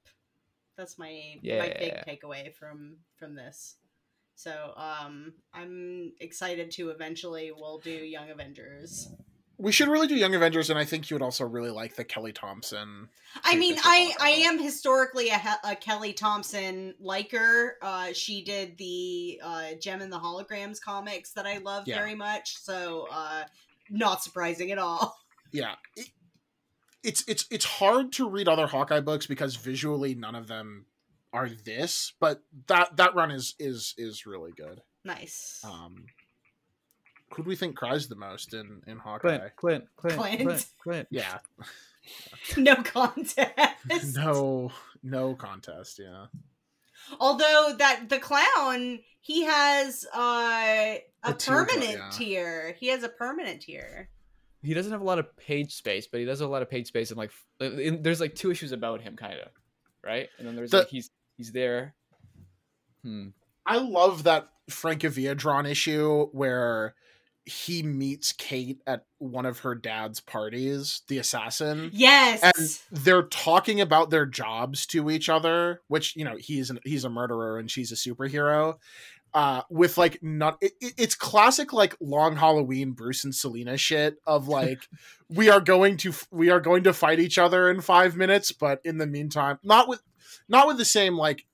That's 0.77 0.98
my 0.98 1.35
my 1.43 1.76
big 1.80 1.93
Yeah. 1.93 2.03
takeaway 2.06 2.53
from 2.53 2.98
from 3.18 3.35
this. 3.35 3.76
So 4.35 4.73
um, 4.76 5.34
I'm 5.53 6.14
excited 6.19 6.72
to 6.72 6.89
eventually 6.89 7.52
we'll 7.56 7.77
do 7.77 7.91
Young 7.91 8.31
Avengers. 8.31 9.10
We 9.62 9.72
should 9.72 9.88
really 9.90 10.08
do 10.08 10.16
Young 10.16 10.34
Avengers, 10.34 10.70
and 10.72 10.80
I 10.80 10.86
think 10.86 11.10
you 11.10 11.16
would 11.16 11.22
also 11.22 11.46
really 11.46 11.70
like 11.70 11.96
the 11.96 12.04
Kelly 12.04 12.34
Thompson. 12.34 13.10
I 13.44 13.56
mean, 13.56 13.76
I 13.84 14.14
I 14.20 14.30
am 14.32 14.58
historically 14.60 15.30
a, 15.30 15.42
a 15.64 15.76
Kelly 15.76 16.14
Thompson 16.14 16.96
liker. 17.00 17.78
Uh, 17.82 18.12
she 18.14 18.44
did 18.44 18.78
the 18.78 19.40
uh, 19.44 19.74
Jem 19.80 20.02
and 20.02 20.12
the 20.12 20.18
Holograms 20.20 20.82
comics 20.82 21.34
that 21.34 21.46
I 21.46 21.58
love 21.60 21.88
Yeah. 21.88 21.98
very 22.00 22.16
much. 22.16 22.58
So 22.58 23.08
uh, 23.12 23.44
not 23.90 24.24
surprising 24.24 24.72
at 24.72 24.78
all. 24.80 25.18
yeah 25.54 25.76
it, 25.98 26.08
it's 27.04 27.24
it's 27.28 27.46
it's 27.52 27.66
hard 27.66 28.14
to 28.14 28.30
read 28.30 28.48
other 28.48 28.68
hawkeye 28.68 29.02
books 29.02 29.28
because 29.28 29.58
visually 29.58 30.16
none 30.16 30.34
of 30.34 30.48
them 30.48 30.86
are 31.34 31.50
this 31.50 32.14
but 32.22 32.42
that 32.68 32.96
that 32.96 33.14
run 33.16 33.32
is 33.32 33.54
is 33.60 33.94
is 33.98 34.26
really 34.26 34.54
good 34.56 34.82
Nice. 35.04 35.60
um 35.66 36.06
who 37.36 37.44
do 37.44 37.49
we 37.49 37.56
think 37.56 37.76
cries 37.76 38.08
the 38.08 38.16
most 38.16 38.53
in 38.53 38.82
in 38.88 38.98
hawkeye 38.98 39.38
Clint, 39.38 39.53
Clint, 39.56 39.86
Clint, 39.98 40.18
Clint. 40.20 40.41
Clint, 40.41 40.66
Clint. 40.84 41.08
yeah 41.12 41.40
no 42.58 42.76
contest. 42.76 44.16
no 44.16 44.72
no 45.03 45.36
contest 45.36 45.99
yeah 45.99 46.26
Although 47.20 47.76
that 47.78 48.10
the 48.10 48.20
clown, 48.20 48.99
he 49.20 49.44
has 49.44 50.06
uh, 50.16 50.20
a 50.20 51.02
A 51.24 51.34
teardrop, 51.34 51.68
permanent 51.70 51.98
yeah. 51.98 52.10
tier. 52.12 52.76
He 52.80 52.88
has 52.88 53.03
a 53.03 53.10
permanent 53.10 53.64
tier. 53.64 54.10
He 54.64 54.74
doesn't 54.74 54.91
have 54.91 55.02
a 55.02 55.06
lot 55.06 55.20
of 55.20 55.36
page 55.38 55.74
space, 55.74 56.08
but 56.08 56.20
he 56.20 56.26
does 56.26 56.40
have 56.40 56.48
a 56.48 56.52
lot 56.52 56.62
of 56.62 56.70
page 56.70 56.88
space 56.88 57.10
and 57.10 57.18
like 57.18 57.32
in, 57.60 58.03
there's 58.03 58.22
like 58.22 58.36
two 58.36 58.52
issues 58.52 58.72
about 58.72 59.02
him 59.02 59.16
kind 59.16 59.40
of, 59.40 59.49
right? 60.03 60.30
And 60.38 60.48
then 60.48 60.56
there's 60.56 60.72
The- 60.72 60.80
like 60.80 60.90
he's 60.90 61.10
he's 61.38 61.52
there. 61.52 61.95
Hmm. 63.03 63.30
i 63.66 63.78
love 63.80 64.24
that 64.24 64.49
Frank 64.70 65.02
francavilla 65.02 65.36
drawn 65.36 65.66
issue 65.66 66.28
where 66.34 66.94
he 67.45 67.81
meets 67.81 68.34
kate 68.34 68.81
at 68.85 69.05
one 69.18 69.45
of 69.45 69.59
her 69.59 69.73
dad's 69.76 70.19
parties 70.19 71.01
the 71.07 71.18
assassin 71.18 71.89
Yes. 71.93 72.41
and 72.43 73.03
they're 73.03 73.23
talking 73.23 73.81
about 73.81 74.09
their 74.11 74.26
jobs 74.26 74.85
to 74.88 75.09
each 75.09 75.27
other 75.30 75.81
which 75.88 76.15
you 76.15 76.23
know 76.23 76.35
he's 76.38 76.69
an, 76.69 76.80
he's 76.85 77.03
a 77.03 77.09
murderer 77.09 77.57
and 77.57 77.69
she's 77.72 77.91
a 77.91 77.95
superhero 77.95 78.76
uh 79.34 79.61
with 79.69 79.97
like 79.97 80.22
not 80.22 80.57
it, 80.61 80.73
it- 80.81 80.93
it's 80.97 81.15
classic 81.15 81.72
like 81.73 81.95
long 81.99 82.35
halloween 82.35 82.91
bruce 82.91 83.23
and 83.23 83.34
selena 83.34 83.77
shit 83.77 84.18
of 84.27 84.47
like 84.59 84.88
we 85.30 85.49
are 85.49 85.61
going 85.61 85.97
to 85.97 86.13
we 86.31 86.49
are 86.49 86.59
going 86.59 86.84
to 86.84 86.93
fight 86.93 87.19
each 87.19 87.38
other 87.38 87.72
in 87.72 87.81
five 87.81 88.15
minutes 88.15 88.51
but 88.51 88.81
in 88.84 88.97
the 88.97 89.07
meantime 89.07 89.57
not 89.63 89.88
with 89.88 90.01
not 90.47 90.68
with 90.68 90.77
the 90.77 90.85
same 90.85 91.18
like 91.18 91.45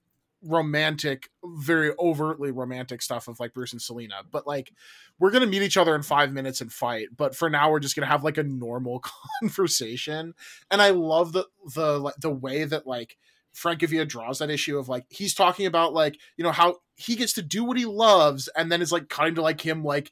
romantic 0.43 1.29
very 1.43 1.91
overtly 1.97 2.51
romantic 2.51 3.01
stuff 3.01 3.27
of 3.27 3.39
like 3.39 3.53
bruce 3.53 3.73
and 3.73 3.81
selena 3.81 4.15
but 4.31 4.45
like 4.45 4.71
we're 5.19 5.31
gonna 5.31 5.47
meet 5.47 5.63
each 5.63 5.77
other 5.77 5.95
in 5.95 6.03
five 6.03 6.31
minutes 6.31 6.61
and 6.61 6.71
fight 6.71 7.07
but 7.15 7.35
for 7.35 7.49
now 7.49 7.71
we're 7.71 7.79
just 7.79 7.95
gonna 7.95 8.05
have 8.05 8.23
like 8.23 8.37
a 8.37 8.43
normal 8.43 9.03
conversation. 9.41 10.33
And 10.69 10.81
i 10.81 10.89
love 10.91 11.33
the 11.33 11.47
the 11.73 11.99
like 11.99 12.15
the 12.17 12.29
way 12.29 12.63
that 12.63 12.85
like 12.85 13.17
francavilla 13.55 14.07
draws 14.07 14.39
that 14.39 14.51
issue 14.51 14.77
of 14.77 14.87
like 14.87 15.05
he's 15.09 15.33
talking 15.33 15.65
about 15.65 15.93
like 15.93 16.19
you 16.37 16.43
know 16.43 16.51
how 16.51 16.75
he 16.95 17.15
gets 17.15 17.33
to 17.33 17.41
do 17.41 17.63
what 17.63 17.77
he 17.77 17.85
loves 17.85 18.47
and 18.55 18.71
then 18.71 18.81
it's 18.81 18.91
like 18.91 19.09
kind 19.09 19.37
of 19.37 19.43
like 19.43 19.65
him 19.65 19.83
like 19.83 20.11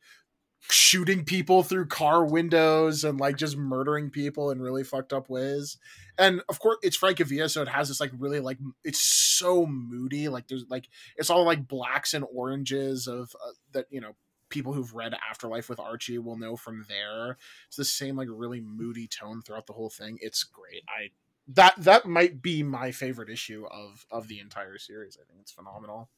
shooting 0.61 1.23
people 1.23 1.63
through 1.63 1.85
car 1.85 2.25
windows 2.25 3.03
and 3.03 3.19
like 3.19 3.37
just 3.37 3.57
murdering 3.57 4.09
people 4.09 4.49
in 4.49 4.61
really 4.61 4.83
fucked 4.83 5.13
up 5.13 5.29
ways. 5.29 5.77
And 6.17 6.41
of 6.49 6.59
course 6.59 6.77
it's 6.81 6.97
francavilla 6.97 7.49
so 7.49 7.61
it 7.61 7.67
has 7.67 7.87
this 7.87 7.99
like 7.99 8.11
really 8.17 8.39
like 8.39 8.57
it's 8.83 9.01
so 9.01 9.65
moody 9.65 10.29
like 10.29 10.47
there's 10.47 10.65
like 10.69 10.87
it's 11.17 11.29
all 11.29 11.45
like 11.45 11.67
blacks 11.67 12.13
and 12.13 12.25
oranges 12.33 13.07
of 13.07 13.35
uh, 13.35 13.51
that 13.73 13.85
you 13.89 14.01
know 14.01 14.15
people 14.49 14.73
who've 14.73 14.93
read 14.93 15.13
afterlife 15.29 15.69
with 15.69 15.79
archie 15.79 16.17
will 16.17 16.37
know 16.37 16.55
from 16.55 16.85
there. 16.87 17.37
It's 17.67 17.77
the 17.77 17.85
same 17.85 18.15
like 18.15 18.29
really 18.31 18.61
moody 18.61 19.07
tone 19.07 19.41
throughout 19.41 19.67
the 19.67 19.73
whole 19.73 19.89
thing. 19.89 20.17
It's 20.21 20.43
great. 20.43 20.83
I 20.87 21.09
that 21.47 21.75
that 21.77 22.05
might 22.05 22.41
be 22.41 22.63
my 22.63 22.91
favorite 22.91 23.29
issue 23.29 23.65
of 23.69 24.05
of 24.09 24.27
the 24.29 24.39
entire 24.39 24.77
series. 24.77 25.17
I 25.21 25.25
think 25.27 25.41
it's 25.41 25.51
phenomenal 25.51 26.09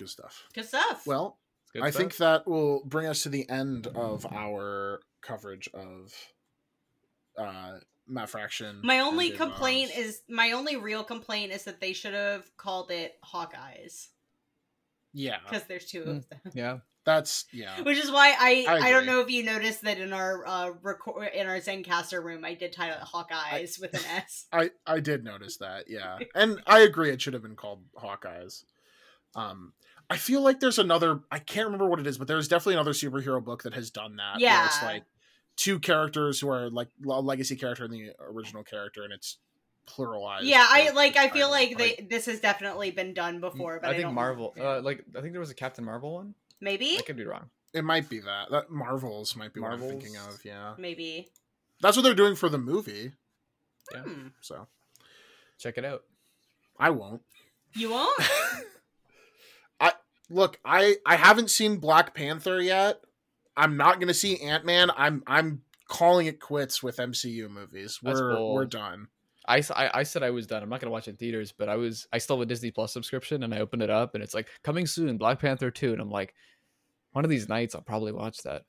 good 0.00 0.08
stuff 0.08 0.42
Good 0.54 0.66
stuff. 0.66 1.06
well 1.06 1.38
good 1.72 1.82
I 1.84 1.90
stuff. 1.90 2.00
think 2.00 2.16
that 2.16 2.46
will 2.48 2.82
bring 2.84 3.06
us 3.06 3.22
to 3.22 3.28
the 3.28 3.48
end 3.48 3.86
of 3.86 4.26
our 4.32 5.00
coverage 5.22 5.68
of 5.72 6.12
uh 7.38 7.78
Matt 8.08 8.28
Fraction. 8.28 8.80
my 8.82 8.98
only 9.00 9.30
complaint 9.30 9.92
Adams. 9.92 10.06
is 10.08 10.22
my 10.28 10.50
only 10.52 10.76
real 10.76 11.04
complaint 11.04 11.52
is 11.52 11.62
that 11.64 11.80
they 11.80 11.92
should 11.92 12.14
have 12.14 12.44
called 12.56 12.90
it 12.90 13.14
Hawkeyes 13.24 14.08
yeah, 15.12 15.36
because 15.44 15.64
there's 15.64 15.86
two 15.86 16.02
Mm. 16.02 16.16
of 16.18 16.28
them. 16.28 16.40
yeah. 16.54 16.78
that's 17.04 17.44
yeah. 17.52 17.80
Which 17.82 17.98
is 17.98 18.10
why 18.10 18.34
I 18.38 18.64
I 18.68 18.78
I, 18.88 18.90
don't 18.92 19.06
know 19.06 19.20
if 19.20 19.30
you 19.30 19.42
noticed 19.44 19.82
that 19.82 19.98
in 19.98 20.12
our 20.12 20.46
uh 20.46 20.70
record 20.82 21.28
in 21.34 21.46
our 21.48 21.58
Zencastr 21.58 22.22
room 22.22 22.44
I 22.44 22.54
did 22.54 22.72
title 22.72 22.96
it 22.96 23.06
Hawkeyes 23.08 23.80
with 23.80 23.94
an 23.94 24.04
S. 24.16 24.46
I 24.52 24.70
I 24.86 25.00
did 25.00 25.22
notice 25.24 25.56
that, 25.58 25.84
yeah, 25.88 26.18
and 26.34 26.60
I 26.66 26.80
agree 26.80 27.10
it 27.10 27.20
should 27.22 27.32
have 27.34 27.42
been 27.42 27.56
called 27.56 27.82
Hawkeyes. 27.96 28.64
Um, 29.36 29.72
I 30.10 30.16
feel 30.16 30.42
like 30.42 30.60
there's 30.60 30.78
another. 30.78 31.20
I 31.30 31.38
can't 31.38 31.66
remember 31.66 31.86
what 31.86 32.00
it 32.00 32.06
is, 32.06 32.18
but 32.18 32.28
there's 32.28 32.48
definitely 32.48 32.74
another 32.74 32.92
superhero 32.92 33.42
book 33.42 33.62
that 33.62 33.74
has 33.74 33.90
done 33.90 34.16
that. 34.16 34.40
where 34.40 34.64
it's 34.66 34.82
like 34.82 35.04
two 35.56 35.78
characters 35.78 36.40
who 36.40 36.48
are 36.48 36.68
like 36.70 36.88
a 37.04 37.20
legacy 37.20 37.56
character 37.56 37.84
and 37.84 37.92
the 37.92 38.10
original 38.20 38.64
character, 38.64 39.04
and 39.04 39.12
it's 39.12 39.38
pluralized. 39.86 40.42
Yeah, 40.42 40.66
I 40.68 40.90
like. 40.90 41.16
I 41.16 41.28
feel 41.28 41.48
title. 41.48 41.50
like 41.50 41.78
they. 41.78 42.06
This 42.08 42.26
has 42.26 42.40
definitely 42.40 42.90
been 42.90 43.14
done 43.14 43.40
before, 43.40 43.78
but 43.80 43.88
I, 43.88 43.90
I 43.90 43.94
think 43.94 44.04
don't 44.04 44.14
Marvel. 44.14 44.54
Yeah. 44.56 44.64
Uh, 44.64 44.82
like 44.82 45.04
I 45.16 45.20
think 45.20 45.32
there 45.32 45.40
was 45.40 45.50
a 45.50 45.54
Captain 45.54 45.84
Marvel 45.84 46.14
one. 46.14 46.34
maybe, 46.60 46.96
I 46.98 47.02
could 47.02 47.16
be 47.16 47.24
wrong. 47.24 47.50
it 47.72 47.84
might 47.84 48.08
be 48.08 48.20
that. 48.20 48.50
That 48.50 48.70
Marvels 48.70 49.36
might 49.36 49.54
be 49.54 49.60
what 49.60 49.72
I'm 49.72 49.80
thinking 49.80 50.16
of. 50.16 50.44
Yeah, 50.44 50.74
maybe. 50.76 51.28
that's 51.80 51.96
what 51.96 52.02
they're 52.02 52.14
doing 52.14 52.34
for 52.34 52.48
the 52.48 52.58
movie. 52.58 53.12
Yeah. 53.92 54.00
Hmm. 54.00 54.26
So 54.40 54.66
Check 55.60 55.76
it 55.76 55.84
out. 55.84 56.04
I 56.78 56.88
won't. 56.88 57.20
You 57.74 57.90
won't. 57.90 58.18
Look, 60.30 60.58
I 60.64 60.96
I 61.04 61.16
haven't 61.16 61.50
seen 61.50 61.76
Black 61.78 62.14
Panther 62.14 62.60
yet. 62.60 63.00
I'm 63.56 63.76
not 63.76 64.00
gonna 64.00 64.14
see 64.14 64.40
Ant 64.40 64.64
Man. 64.64 64.90
I'm 64.96 65.22
I'm 65.26 65.62
calling 65.88 66.26
it 66.26 66.40
quits 66.40 66.82
with 66.82 66.96
MCU 66.98 67.50
movies. 67.50 67.98
We're 68.20 68.30
we're 68.54 68.64
done. 68.66 69.08
I- 69.46 69.90
I 69.92 70.02
said 70.04 70.22
I 70.22 70.30
was 70.30 70.46
done. 70.46 70.62
I'm 70.62 70.68
not 70.68 70.80
gonna 70.80 70.92
watch 70.92 71.08
it 71.08 71.12
in 71.12 71.16
theaters, 71.16 71.52
but 71.52 71.68
I 71.68 71.74
was. 71.76 72.06
I 72.12 72.18
still 72.18 72.36
have 72.36 72.42
a 72.42 72.46
Disney 72.46 72.70
Plus 72.70 72.92
subscription, 72.92 73.42
and 73.42 73.52
I 73.52 73.58
opened 73.58 73.82
it 73.82 73.90
up, 73.90 74.14
and 74.14 74.22
it's 74.22 74.34
like 74.34 74.48
coming 74.62 74.86
soon, 74.86 75.18
Black 75.18 75.40
Panther 75.40 75.70
two, 75.72 75.92
and 75.92 76.00
I'm 76.00 76.10
like, 76.10 76.34
one 77.12 77.24
of 77.24 77.30
these 77.30 77.48
nights 77.48 77.74
I'll 77.74 77.80
probably 77.82 78.12
watch 78.12 78.38
that. 78.44 78.62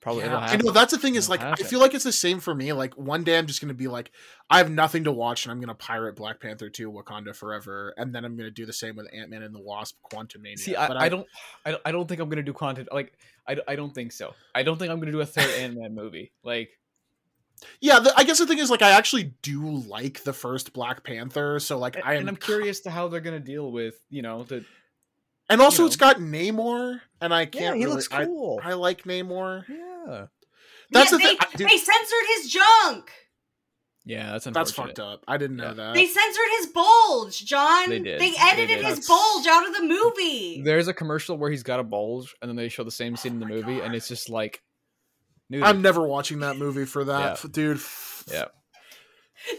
Probably. 0.00 0.22
Yeah, 0.22 0.28
it'll 0.28 0.38
I 0.38 0.56
know 0.56 0.70
that's 0.70 0.92
the 0.92 0.98
thing 0.98 1.16
is 1.16 1.24
It'll 1.24 1.32
like 1.32 1.40
I 1.40 1.48
happen. 1.50 1.66
feel 1.66 1.80
like 1.80 1.92
it's 1.92 2.04
the 2.04 2.12
same 2.12 2.38
for 2.38 2.54
me. 2.54 2.72
Like 2.72 2.94
one 2.96 3.24
day 3.24 3.36
I'm 3.36 3.46
just 3.46 3.60
gonna 3.60 3.74
be 3.74 3.88
like, 3.88 4.12
I 4.48 4.58
have 4.58 4.70
nothing 4.70 5.04
to 5.04 5.12
watch 5.12 5.44
and 5.44 5.50
I'm 5.52 5.58
gonna 5.60 5.74
pirate 5.74 6.14
Black 6.14 6.40
Panther 6.40 6.70
2 6.70 6.90
Wakanda 6.92 7.34
Forever, 7.34 7.94
and 7.96 8.14
then 8.14 8.24
I'm 8.24 8.36
gonna 8.36 8.50
do 8.52 8.64
the 8.64 8.72
same 8.72 8.94
with 8.94 9.08
Ant 9.12 9.28
Man 9.30 9.42
and 9.42 9.52
the 9.54 9.60
Wasp 9.60 9.96
Quantumania. 10.12 10.58
See, 10.58 10.76
I, 10.76 10.86
But 10.86 10.98
I, 10.98 11.08
don't, 11.08 11.26
I, 11.66 11.70
don't- 11.72 11.82
I 11.84 11.90
don't 11.92 12.06
think 12.08 12.20
I'm 12.20 12.28
gonna 12.28 12.42
do 12.44 12.52
content. 12.52 12.88
Like, 12.92 13.12
I, 13.46 13.54
don't- 13.56 13.68
I 13.68 13.74
don't 13.74 13.92
think 13.92 14.12
so. 14.12 14.34
I 14.54 14.62
don't 14.62 14.78
think 14.78 14.90
I'm 14.92 15.00
gonna 15.00 15.10
do 15.12 15.20
a 15.20 15.26
third 15.26 15.50
Ant 15.58 15.74
Man 15.76 15.94
movie. 15.96 16.30
Like, 16.44 16.70
Yeah, 17.80 17.98
the, 17.98 18.12
I 18.16 18.22
guess 18.22 18.38
the 18.38 18.46
thing 18.46 18.58
is 18.58 18.70
like 18.70 18.82
I 18.82 18.90
actually 18.92 19.34
do 19.42 19.68
like 19.68 20.22
the 20.22 20.32
first 20.32 20.72
Black 20.72 21.02
Panther, 21.02 21.58
so 21.58 21.76
like 21.76 21.96
I 22.04 22.14
am, 22.14 22.20
and 22.20 22.28
I'm 22.28 22.36
curious 22.36 22.78
to 22.82 22.90
how 22.90 23.08
they're 23.08 23.20
gonna 23.20 23.40
deal 23.40 23.72
with, 23.72 23.96
you 24.10 24.22
know, 24.22 24.44
the. 24.44 24.64
and 25.50 25.60
also 25.60 25.82
you 25.82 25.86
it's 25.88 25.96
got 25.96 26.18
Namor, 26.18 27.00
and 27.20 27.34
I 27.34 27.46
can't. 27.46 27.76
he 27.76 27.82
really, 27.84 27.94
looks 27.96 28.06
cool. 28.06 28.60
I, 28.62 28.70
I 28.70 28.74
like 28.74 29.02
Namor. 29.02 29.64
yeah. 29.68 29.87
That's 30.90 31.12
Yeah, 31.12 31.18
the 31.18 31.24
thing. 31.24 31.36
They, 31.56 31.64
I- 31.64 31.68
they 31.68 31.76
censored 31.76 32.26
his 32.36 32.50
junk. 32.52 33.10
Yeah, 34.04 34.32
that's 34.32 34.46
that's 34.46 34.70
fucked 34.70 34.98
up. 35.00 35.22
I 35.28 35.36
didn't 35.36 35.56
know 35.56 35.64
Yeah. 35.68 35.74
that. 35.74 35.94
They 35.94 36.06
censored 36.06 36.44
his 36.58 36.66
bulge, 36.68 37.44
John. 37.44 37.90
They 37.90 37.98
did. 37.98 38.18
They 38.20 38.30
They 38.30 38.36
edited 38.40 38.68
did. 38.78 38.84
his 38.86 39.00
That's- 39.00 39.06
bulge 39.06 39.46
out 39.46 39.66
of 39.68 39.74
the 39.74 39.82
movie. 39.82 40.62
There's 40.62 40.88
a 40.88 40.94
commercial 40.94 41.36
where 41.36 41.50
he's 41.50 41.62
got 41.62 41.78
a 41.78 41.84
bulge, 41.84 42.34
and 42.40 42.48
then 42.48 42.56
they 42.56 42.70
show 42.70 42.84
the 42.84 42.90
same 42.90 43.12
oh 43.12 43.16
scene 43.16 43.34
in 43.34 43.40
the 43.40 43.46
my 43.46 43.52
movie, 43.52 43.80
and 43.80 43.94
it's 43.94 44.08
just 44.08 44.30
like, 44.30 44.62
dude, 45.50 45.62
I'm 45.62 45.82
never 45.82 46.06
watching 46.08 46.38
that 46.40 46.56
movie 46.56 46.86
for 46.86 47.04
that, 47.04 47.42
Yeah. 47.44 47.50
dude. 47.52 47.80
Yeah. 48.32 48.44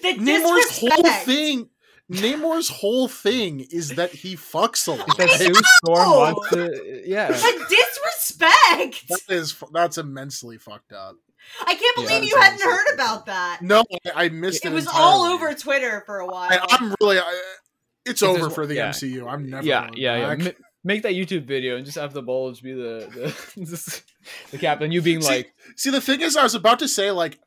The 0.01 0.13
Namor's 0.15 0.79
whole 0.79 1.03
thing. 1.23 1.69
Namor's 2.09 2.69
whole 2.69 3.07
thing 3.07 3.67
is 3.71 3.89
that 3.89 4.11
he 4.11 4.35
fucks 4.35 4.87
a 4.87 4.91
lot. 4.91 5.17
that 5.17 5.29
Sue 5.29 5.53
Storm 5.53 6.09
wants 6.09 6.49
to, 6.49 7.03
yeah. 7.05 7.27
The 7.27 7.65
disrespect. 7.69 9.07
That 9.09 9.21
is 9.29 9.55
that's 9.71 9.97
immensely 9.97 10.57
fucked 10.57 10.91
up. 10.91 11.15
I 11.65 11.75
can't 11.75 11.95
believe 11.95 12.09
that 12.09 12.23
you 12.23 12.35
hadn't 12.39 12.61
heard 12.61 12.85
fucked 12.85 12.93
about 12.93 13.25
that. 13.27 13.59
No, 13.61 13.83
I, 14.15 14.25
I 14.25 14.29
missed 14.29 14.65
it. 14.65 14.71
It 14.71 14.75
was 14.75 14.87
all 14.87 15.23
over 15.23 15.53
Twitter 15.53 16.03
for 16.05 16.19
a 16.19 16.25
while. 16.27 16.51
And 16.51 16.61
I'm 16.69 16.95
really. 16.99 17.19
I, 17.19 17.41
it's 18.05 18.23
over 18.23 18.49
for 18.49 18.65
the 18.65 18.75
yeah. 18.75 18.89
MCU. 18.89 19.27
I'm 19.27 19.49
never. 19.49 19.65
yeah, 19.65 19.81
going 19.81 19.93
yeah, 19.97 20.17
yeah. 20.17 20.35
back. 20.35 20.39
Ma- 20.39 20.65
make 20.83 21.03
that 21.03 21.13
YouTube 21.13 21.45
video 21.45 21.75
and 21.75 21.85
just 21.85 21.97
have 21.97 22.13
the 22.13 22.21
bulge 22.21 22.61
be 22.61 22.73
the 22.73 23.33
the, 23.55 24.01
the 24.51 24.57
captain. 24.57 24.91
You 24.91 25.01
being 25.01 25.21
See, 25.21 25.29
like, 25.29 25.53
See, 25.75 25.89
the 25.91 26.01
thing 26.01 26.21
is, 26.21 26.35
I 26.35 26.43
was 26.43 26.55
about 26.55 26.79
to 26.79 26.87
say, 26.87 27.11
like, 27.11 27.39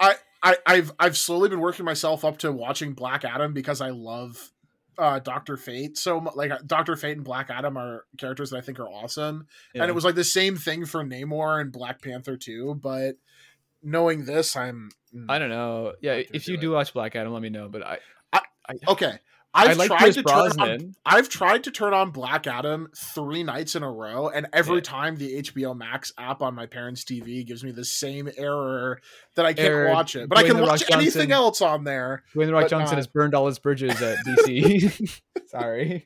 I, 0.00 0.16
I, 0.44 0.56
I've, 0.66 0.92
I've 1.00 1.16
slowly 1.16 1.48
been 1.48 1.60
working 1.60 1.84
myself 1.84 2.24
up 2.24 2.38
to 2.38 2.52
watching 2.52 2.92
Black 2.92 3.24
Adam 3.24 3.52
because 3.54 3.80
I 3.80 3.88
love 3.90 4.50
uh 4.98 5.18
Doctor 5.18 5.56
Fate. 5.56 5.96
So, 5.98 6.18
like, 6.36 6.52
Doctor 6.66 6.94
Fate 6.94 7.16
and 7.16 7.24
Black 7.24 7.50
Adam 7.50 7.76
are 7.76 8.04
characters 8.18 8.50
that 8.50 8.58
I 8.58 8.60
think 8.60 8.78
are 8.78 8.86
awesome, 8.88 9.46
and 9.74 9.88
it 9.88 9.94
was 9.94 10.04
like 10.04 10.14
the 10.14 10.22
same 10.22 10.56
thing 10.56 10.84
for 10.86 11.02
Namor 11.02 11.60
and 11.60 11.72
Black 11.72 12.00
Panther 12.02 12.36
too. 12.36 12.78
But 12.80 13.16
knowing 13.82 14.24
this, 14.24 14.54
I'm. 14.54 14.90
I 15.28 15.38
don't 15.38 15.48
know. 15.48 15.94
Yeah, 16.00 16.14
if 16.32 16.46
you 16.46 16.56
do 16.56 16.60
do 16.60 16.70
watch 16.72 16.92
Black 16.92 17.16
Adam, 17.16 17.32
let 17.32 17.42
me 17.42 17.48
know. 17.50 17.68
But 17.68 17.82
I, 17.86 17.98
I- 18.32 18.40
I, 18.68 18.74
Okay, 18.88 19.18
I 19.56 19.66
I've 19.66 19.76
like 19.78 19.86
tried 19.86 19.98
Pierce 20.00 20.14
to 20.16 20.22
turn 20.24 20.36
on, 20.38 20.48
Brosnan. 20.56 20.96
I've 21.06 21.28
tried 21.28 21.62
to 21.64 21.70
turn 21.70 21.94
on 21.94 22.10
Black 22.10 22.46
Adam 22.48 22.88
three 22.96 23.44
nights 23.44 23.76
in 23.76 23.84
a 23.84 23.90
row, 23.90 24.28
and 24.28 24.48
every 24.52 24.76
Yeah. 24.76 24.80
time 24.82 25.16
the 25.16 25.36
HBO 25.36 25.74
Max 25.74 26.12
app 26.18 26.42
on 26.42 26.54
my 26.56 26.66
parents' 26.66 27.04
TV 27.04 27.44
gives 27.46 27.62
me 27.62 27.70
the 27.70 27.84
same 27.84 28.28
error 28.36 29.00
that 29.36 29.46
I 29.46 29.52
can't 29.54 29.68
Error, 29.68 29.90
watch 29.90 30.16
it. 30.16 30.28
But 30.28 30.38
I 30.38 30.42
can 30.42 30.56
The 30.56 30.62
Rock 30.62 30.70
watch 30.72 30.90
anything 30.90 31.30
else 31.30 31.60
on 31.62 31.84
there. 31.84 32.24
Dwayne 32.34 32.46
the 32.46 32.52
Rock 32.52 32.68
Johnson 32.68 32.96
not- 32.96 32.96
has 32.96 33.06
burned 33.06 33.34
all 33.34 33.46
his 33.46 33.58
bridges 33.60 34.02
at 34.02 34.18
DC. 34.26 35.20
Sorry. 35.46 36.04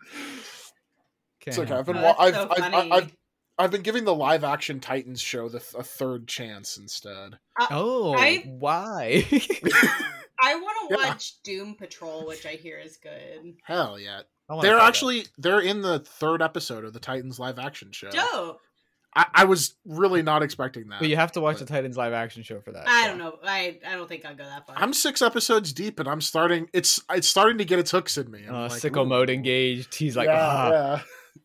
It's 1.47 1.57
Can't 1.57 1.71
okay. 1.71 1.75
I've 1.79 1.87
been. 1.87 1.97
Oh, 1.97 2.03
that's 2.03 2.21
I've, 2.21 2.35
so 2.35 2.49
I've, 2.51 2.73
funny. 2.73 2.93
I've, 2.93 3.17
I've 3.61 3.71
been 3.71 3.83
giving 3.83 4.05
the 4.05 4.15
live 4.15 4.45
action 4.45 4.79
Titans 4.79 5.21
show 5.23 5.49
the 5.49 5.59
th- 5.61 5.75
a 5.79 5.83
third 5.83 6.29
chance 6.29 6.77
instead. 6.77 7.33
it. 7.61 7.69
Oh, 7.71 8.15
I- 8.15 8.45
why? 8.47 9.27
I 10.41 10.55
want 10.55 10.91
to 10.91 10.97
Yeah. 11.01 11.09
watch 11.11 11.43
Doom 11.43 11.75
Patrol, 11.75 12.27
which 12.27 12.47
I 12.47 12.51
hear 12.53 12.79
is 12.79 12.97
good. 12.97 13.55
Hell 13.65 13.99
yeah! 13.99 14.21
They're 14.49 14.73
try 14.73 14.81
that. 14.81 14.83
actually 14.89 15.27
they're 15.37 15.61
in 15.61 15.83
the 15.83 15.99
third 16.01 16.43
episode 16.43 16.85
of 16.85 16.93
the 16.93 17.01
Titans 17.01 17.39
live 17.39 17.59
action 17.59 17.93
show. 17.93 18.11
Dope. 18.11 18.61
I, 19.17 19.27
I 19.35 19.45
was 19.45 19.75
really 19.87 20.23
not 20.23 20.43
expecting 20.43 20.89
that. 20.89 21.01
But 21.01 21.09
you 21.09 21.17
have 21.17 21.33
to 21.33 21.41
watch 21.41 21.59
but- 21.59 21.67
the 21.67 21.73
Titans 21.73 21.97
live 21.97 22.13
action 22.13 22.43
show 22.43 22.61
for 22.61 22.73
that. 22.73 22.87
I 22.87 23.03
so. 23.05 23.09
don't 23.09 23.19
know. 23.19 23.39
I 23.43 23.79
I 23.87 23.95
don't 23.97 24.07
think 24.09 24.25
I'll 24.25 24.37
go 24.37 24.45
that 24.45 24.67
far. 24.67 24.77
I'm 24.79 24.93
six 24.93 25.23
episodes 25.23 25.73
deep, 25.73 25.99
and 25.99 26.09
I'm 26.09 26.21
starting. 26.21 26.69
It's 26.73 27.01
it's 27.11 27.27
starting 27.29 27.59
to 27.59 27.65
get 27.65 27.79
its 27.79 27.91
hooks 27.91 28.17
in 28.19 28.31
me. 28.31 28.45
I'm 28.47 28.55
Uh, 28.55 28.69
like, 28.69 28.73
sicko 28.83 29.03
ooh. 29.03 29.07
mode 29.07 29.31
engaged. 29.31 29.95
He's 29.95 30.17
like, 30.17 30.27
yeah, 30.29 30.39
ah, 30.39 30.71
yeah. 30.71 30.97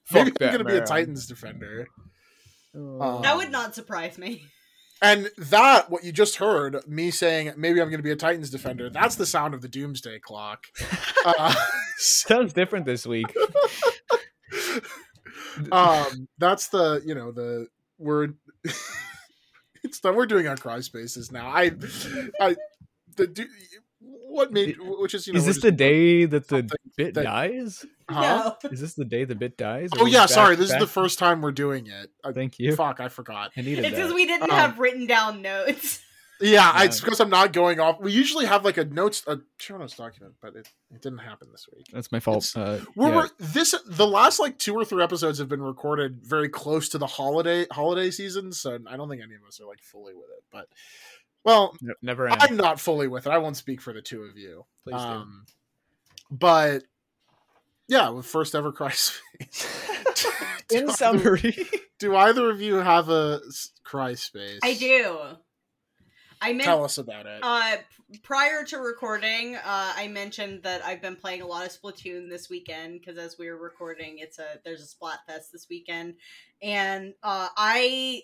fuck 0.03 0.25
Maybe 0.25 0.35
I'm 0.41 0.51
gonna 0.51 0.63
be 0.65 0.77
a. 0.77 0.85
Titans 0.85 1.25
defender. 1.25 1.87
Oh. 2.75 3.21
that 3.21 3.37
would 3.37 3.51
not 3.51 3.75
surprise 3.75 4.17
me. 4.17 4.43
And 5.03 5.29
that, 5.37 5.91
what 5.91 6.05
you 6.05 6.13
just 6.13 6.37
heard, 6.37 6.77
me 6.87 7.11
saying 7.11 7.51
maybe 7.57 7.81
I'm 7.81 7.89
going 7.89 7.99
to 7.99 8.03
be 8.03 8.11
a 8.11 8.15
Titans 8.15 8.49
defender, 8.49 8.89
that's 8.89 9.15
the 9.15 9.25
sound 9.25 9.53
of 9.53 9.61
the 9.61 9.67
doomsday 9.67 10.19
clock. 10.19 10.65
Uh, 11.25 11.55
Sounds 11.99 12.51
different 12.51 12.85
this 12.85 13.07
week. 13.07 13.33
um, 15.71 16.27
that's 16.37 16.67
the, 16.67 17.01
you 17.05 17.15
know, 17.15 17.31
the 17.31 17.67
word. 17.97 18.35
it's 19.85 20.01
that 20.01 20.13
we're 20.13 20.25
doing 20.25 20.45
our 20.45 20.57
cry 20.57 20.81
spaces 20.81 21.31
now. 21.31 21.47
I, 21.47 21.71
I, 22.41 22.57
the, 23.15 23.27
do, 23.27 23.45
what 24.33 24.51
made, 24.51 24.75
which 24.79 25.13
is, 25.13 25.27
you 25.27 25.33
know, 25.33 25.37
is 25.39 25.45
this 25.45 25.61
the 25.61 25.71
day 25.71 26.25
that 26.25 26.47
the 26.47 26.67
bit 26.97 27.13
that- 27.13 27.23
dies? 27.23 27.85
Huh? 28.09 28.53
No. 28.63 28.69
Is 28.69 28.81
this 28.81 28.95
the 28.95 29.05
day 29.05 29.23
the 29.23 29.35
bit 29.35 29.57
dies? 29.57 29.89
Oh 29.97 30.05
yeah, 30.05 30.21
back- 30.23 30.29
sorry. 30.29 30.55
This 30.57 30.71
is 30.71 30.77
the 30.77 30.87
first 30.87 31.19
time 31.19 31.41
we're 31.41 31.51
doing 31.51 31.87
it. 31.87 32.11
I, 32.23 32.31
Thank 32.33 32.59
you. 32.59 32.75
Fuck, 32.75 32.99
I 32.99 33.07
forgot. 33.07 33.51
I 33.55 33.61
needed 33.61 33.85
It's 33.85 33.95
because 33.95 34.13
we 34.13 34.25
didn't 34.25 34.51
Um, 34.51 34.57
have 34.57 34.77
written 34.79 35.07
down 35.07 35.41
notes. 35.41 36.01
Yeah, 36.41 36.71
I- 36.73 36.81
Yeah. 36.81 36.85
it's 36.87 36.99
because 36.99 37.21
I'm 37.21 37.29
not 37.29 37.53
going 37.53 37.79
off. 37.79 38.01
We 38.01 38.11
usually 38.11 38.45
have 38.47 38.65
like 38.65 38.75
a 38.77 38.83
notes, 38.83 39.23
a 39.27 39.39
show 39.59 39.77
notes 39.77 39.95
document, 39.95 40.33
but 40.41 40.55
it, 40.55 40.67
it 40.93 41.01
didn't 41.01 41.19
happen 41.19 41.47
this 41.51 41.67
week. 41.73 41.85
That's 41.93 42.11
my 42.11 42.19
fault. 42.19 42.51
Uh, 42.55 42.79
We're, 42.95 43.09
yeah. 43.09 43.15
we're- 43.15 43.29
this 43.39 43.73
the 43.85 44.07
last 44.07 44.39
like 44.39 44.57
two 44.57 44.73
or 44.73 44.83
three 44.83 45.01
episodes 45.03 45.37
have 45.39 45.47
been 45.47 45.61
recorded 45.61 46.19
very 46.25 46.49
close 46.49 46.89
to 46.89 46.97
the 46.97 47.05
holiday 47.07 47.65
holiday 47.71 48.11
season, 48.11 48.51
so 48.51 48.77
I 48.89 48.97
don't 48.97 49.07
think 49.09 49.21
any 49.21 49.35
of 49.35 49.43
us 49.47 49.61
are 49.61 49.67
like 49.67 49.79
fully 49.81 50.13
with 50.15 50.25
it. 50.35 50.43
But 50.51 50.67
well, 51.43 51.75
Ne- 51.81 51.93
Never 52.01 52.27
end. 52.27 52.37
I'm 52.41 52.57
not 52.57 52.79
fully 52.79 53.07
with 53.07 53.27
it. 53.27 53.31
I 53.31 53.37
won't 53.37 53.57
speak 53.57 53.81
for 53.81 53.93
the 53.93 54.01
two 54.01 54.23
of 54.23 54.37
you. 54.37 54.65
Please 54.83 54.93
do. 54.93 54.97
Um, 54.97 55.45
but 56.31 56.83
yeah, 57.87 58.09
with 58.09 58.25
first 58.25 58.55
ever 58.55 58.71
cry 58.71 58.91
space. 58.91 59.67
Do 60.69 60.77
In 60.77 60.83
either- 60.85 60.93
summary, 60.93 61.55
do 61.99 62.15
either 62.15 62.49
of 62.49 62.61
you 62.61 62.75
have 62.75 63.09
a 63.09 63.41
cry 63.83 64.13
space? 64.13 64.59
I 64.63 64.73
do. 64.73 65.17
I 66.41 66.51
meant 66.53 66.63
Tell 66.63 66.83
us 66.83 66.97
about 66.97 67.25
it. 67.25 67.39
Uh, 67.41 67.77
prior 68.21 68.63
to 68.65 68.77
recording, 68.77 69.55
uh, 69.55 69.61
I 69.95 70.07
mentioned 70.09 70.63
that 70.63 70.83
I've 70.83 71.01
been 71.01 71.15
playing 71.17 71.41
a 71.41 71.47
lot 71.47 71.65
of 71.65 71.71
Splatoon 71.71 72.29
this 72.29 72.49
weekend 72.49 72.99
because 72.99 73.17
as 73.17 73.37
we 73.37 73.49
were 73.49 73.57
recording, 73.57 74.17
it's 74.19 74.39
a 74.39 74.59
there's 74.65 74.81
a 74.81 74.85
Splatfest 75.05 75.51
this 75.51 75.67
weekend, 75.69 76.15
and 76.61 77.13
uh, 77.23 77.49
I 77.57 78.21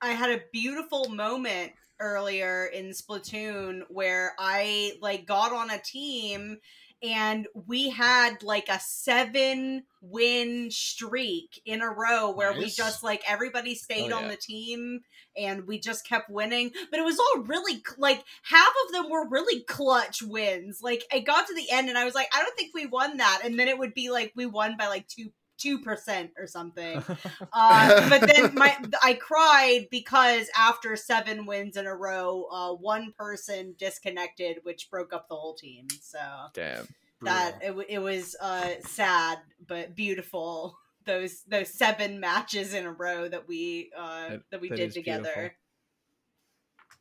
I 0.00 0.10
had 0.12 0.30
a 0.30 0.40
beautiful 0.52 1.08
moment 1.08 1.72
earlier 2.00 2.66
in 2.66 2.90
Splatoon 2.90 3.82
where 3.88 4.34
I 4.38 4.92
like 5.00 5.26
got 5.26 5.52
on 5.52 5.70
a 5.70 5.78
team 5.78 6.58
and 7.02 7.48
we 7.66 7.90
had 7.90 8.42
like 8.44 8.68
a 8.68 8.78
seven 8.78 9.82
win 10.00 10.70
streak 10.70 11.60
in 11.66 11.80
a 11.82 11.88
row 11.90 12.30
where 12.30 12.52
we 12.52 12.66
just 12.66 13.02
like 13.02 13.22
everybody 13.28 13.74
stayed 13.74 14.12
Oh, 14.12 14.18
on 14.18 14.22
yeah. 14.24 14.30
the 14.30 14.36
team 14.36 15.00
and 15.36 15.66
we 15.66 15.80
just 15.80 16.06
kept 16.06 16.30
winning. 16.30 16.70
But 16.90 17.00
it 17.00 17.04
was 17.04 17.18
all 17.18 17.42
really 17.42 17.82
like 17.98 18.22
half 18.44 18.72
of 18.86 18.92
them 18.92 19.10
were 19.10 19.28
really 19.28 19.62
clutch 19.64 20.22
wins. 20.22 20.78
Like 20.80 21.02
it 21.12 21.26
got 21.26 21.46
to 21.48 21.54
the 21.54 21.70
end 21.72 21.88
and 21.88 21.98
i 21.98 22.04
was 22.04 22.14
like 22.14 22.28
i 22.32 22.40
don't 22.42 22.56
think 22.56 22.72
we 22.74 22.86
won 22.86 23.16
that. 23.16 23.40
And 23.44 23.58
then 23.58 23.66
it 23.68 23.78
would 23.78 23.94
be 23.94 24.10
like 24.10 24.32
we 24.36 24.46
won 24.46 24.76
by 24.76 24.86
like 24.86 25.08
two 25.08 25.30
two 25.62 25.78
percent 25.78 26.30
or 26.36 26.46
something. 26.46 27.02
Uh, 27.54 28.08
but 28.08 28.20
then 28.26 28.54
my 28.54 28.76
I 29.02 29.14
cried 29.14 29.88
because 29.90 30.48
after 30.56 30.96
seven 30.96 31.44
wins 31.46 31.76
in 31.76 31.86
a 31.86 31.94
row, 31.94 32.46
uh, 32.50 32.72
one 32.72 33.12
person 33.16 33.74
disconnected, 33.78 34.58
which 34.62 34.90
broke 34.90 35.12
up 35.12 35.28
the 35.28 35.34
whole 35.36 35.54
team. 35.54 35.86
So 36.00 36.18
Damn. 36.54 36.88
that 37.22 37.58
it, 37.62 37.74
it 37.88 37.98
was 37.98 38.34
uh, 38.40 38.70
sad 38.86 39.38
but 39.66 39.94
beautiful. 39.94 40.78
Those 41.04 41.42
those 41.48 41.68
seven 41.74 42.20
matches 42.20 42.74
in 42.74 42.86
a 42.86 42.92
row 42.92 43.28
that 43.28 43.48
we 43.48 43.90
uh, 43.96 44.28
That- 44.28 44.42
that 44.50 44.60
we 44.60 44.68
that 44.68 44.76
did 44.76 44.92
together. 44.92 45.22
beautiful. 45.34 45.50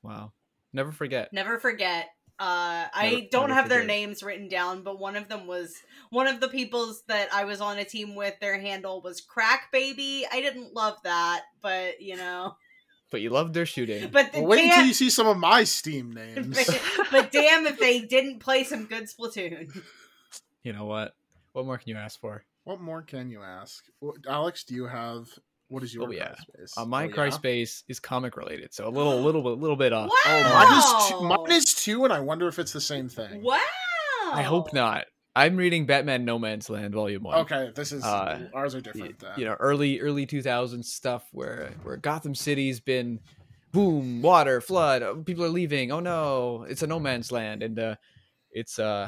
Wow. 0.03 0.31
Never 0.73 0.91
forget. 0.91 1.31
Never 1.33 1.59
forget. 1.59 2.09
Uh, 2.41 2.87
I 2.91 3.09
Never- 3.11 3.21
don't 3.29 3.49
never 3.49 3.53
have 3.61 3.69
their 3.69 3.83
names 3.85 4.23
written 4.23 4.47
down, 4.47 4.81
but 4.81 4.97
one 4.99 5.15
of 5.15 5.27
them 5.29 5.45
was 5.45 5.75
one 6.09 6.25
of 6.25 6.39
the 6.39 6.47
people's 6.47 7.03
that 7.07 7.31
I 7.31 7.43
was 7.45 7.61
on 7.61 7.77
a 7.77 7.85
team 7.85 8.15
with. 8.15 8.33
Their 8.41 8.59
handle 8.59 8.99
was 9.01 9.21
Crack 9.21 9.71
Baby. 9.71 10.25
I 10.31 10.41
didn't 10.41 10.73
love 10.73 10.97
that, 11.03 11.43
but 11.61 12.01
you 12.01 12.15
know, 12.17 12.55
But 13.11 13.21
you 13.21 13.29
loved 13.29 13.53
their 13.53 13.67
shooting. 13.67 14.09
but 14.11 14.31
the 14.33 14.39
Well, 14.39 14.47
wait 14.49 14.65
until 14.65 14.85
you 14.85 14.93
see 14.95 15.11
some 15.11 15.27
of 15.27 15.37
my 15.37 15.63
Steam 15.65 16.11
names. 16.15 16.57
but, 16.65 16.81
but 17.11 17.31
damn 17.31 17.67
if 17.67 17.77
they 17.77 17.99
didn't 18.01 18.39
play 18.39 18.63
some 18.63 18.85
good 18.85 19.03
Splatoon. 19.03 19.69
you 20.63 20.73
know 20.73 20.85
what? 20.85 21.13
What 21.53 21.65
more 21.67 21.77
can 21.77 21.89
you 21.89 21.97
ask 21.97 22.19
for? 22.19 22.43
what 22.63 22.79
more 22.81 23.03
can 23.03 23.29
you 23.29 23.43
ask? 23.43 23.83
Alex, 24.27 24.63
do 24.63 24.73
you 24.73 24.85
have 24.87 25.27
what 25.71 25.83
is 25.83 25.93
your 25.93 26.07
Oh, 26.07 26.11
yeah. 26.11 26.35
space? 26.35 26.73
Uh, 26.77 26.85
my 26.85 27.05
oh, 27.05 27.09
cry 27.09 27.25
yeah? 27.25 27.29
space 27.31 27.83
is 27.87 27.99
comic 27.99 28.35
related, 28.37 28.73
so 28.73 28.87
a 28.87 28.89
little, 28.89 29.21
little 29.21 29.41
bit, 29.41 29.57
little 29.59 29.75
bit 29.75 29.93
off. 29.93 30.09
Oh, 30.11 30.41
Wow! 30.43 30.65
mine 30.69 30.77
is 30.77 31.09
two, 31.09 31.21
mine 31.21 31.51
is 31.51 31.73
two, 31.73 32.03
and 32.03 32.13
I 32.13 32.19
wonder 32.19 32.47
if 32.47 32.59
it's 32.59 32.73
the 32.73 32.81
same 32.81 33.09
thing. 33.09 33.41
Wow! 33.41 33.57
I 34.33 34.43
hope 34.43 34.73
not. 34.73 35.05
I'm 35.35 35.55
reading 35.55 35.85
Batman 35.85 36.25
No 36.25 36.37
Man's 36.37 36.69
Land 36.69 36.93
Volume 36.93 37.23
One. 37.23 37.37
Okay, 37.39 37.71
this 37.73 37.91
is 37.93 38.03
Uh, 38.03 38.49
ours 38.53 38.75
are 38.75 38.81
different. 38.81 39.17
Then. 39.19 39.31
you 39.37 39.45
know 39.45 39.55
early 39.59 40.01
early 40.01 40.27
2000s 40.27 40.83
stuff 40.85 41.27
where 41.31 41.71
where 41.83 41.95
gotham 41.97 42.35
city's 42.35 42.81
been 42.81 43.19
boom 43.71 44.21
water 44.21 44.59
flood 44.59 45.01
uh, 45.01 45.13
people 45.15 45.45
are 45.45 45.49
leaving 45.49 45.93
oh 45.93 46.01
no 46.01 46.65
it's 46.67 46.81
a 46.83 46.87
no 46.87 46.99
man's 46.99 47.31
land 47.31 47.63
and 47.63 47.79
uh 47.79 47.95
it's 48.51 48.77
uh 48.79 49.07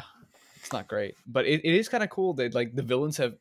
it's 0.56 0.72
not 0.72 0.88
great 0.88 1.16
but 1.28 1.46
it, 1.46 1.60
it 1.66 1.74
is 1.76 1.90
kind 1.90 2.02
of 2.04 2.10
cool 2.10 2.34
that 2.36 2.54
like 2.56 2.74
the 2.74 2.82
villains 2.84 3.18
have 3.18 3.36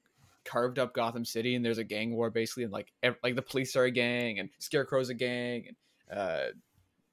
carved 0.44 0.78
up 0.78 0.94
gotham 0.94 1.24
city 1.24 1.54
and 1.54 1.64
there's 1.64 1.78
a 1.78 1.84
gang 1.84 2.14
war 2.14 2.30
basically 2.30 2.64
and 2.64 2.72
like 2.72 2.92
ev- 3.02 3.16
like 3.22 3.36
the 3.36 3.42
police 3.42 3.76
are 3.76 3.84
a 3.84 3.90
gang 3.90 4.38
and 4.38 4.50
scarecrow's 4.58 5.08
a 5.08 5.14
gang 5.14 5.64
and 5.68 6.18
uh 6.18 6.46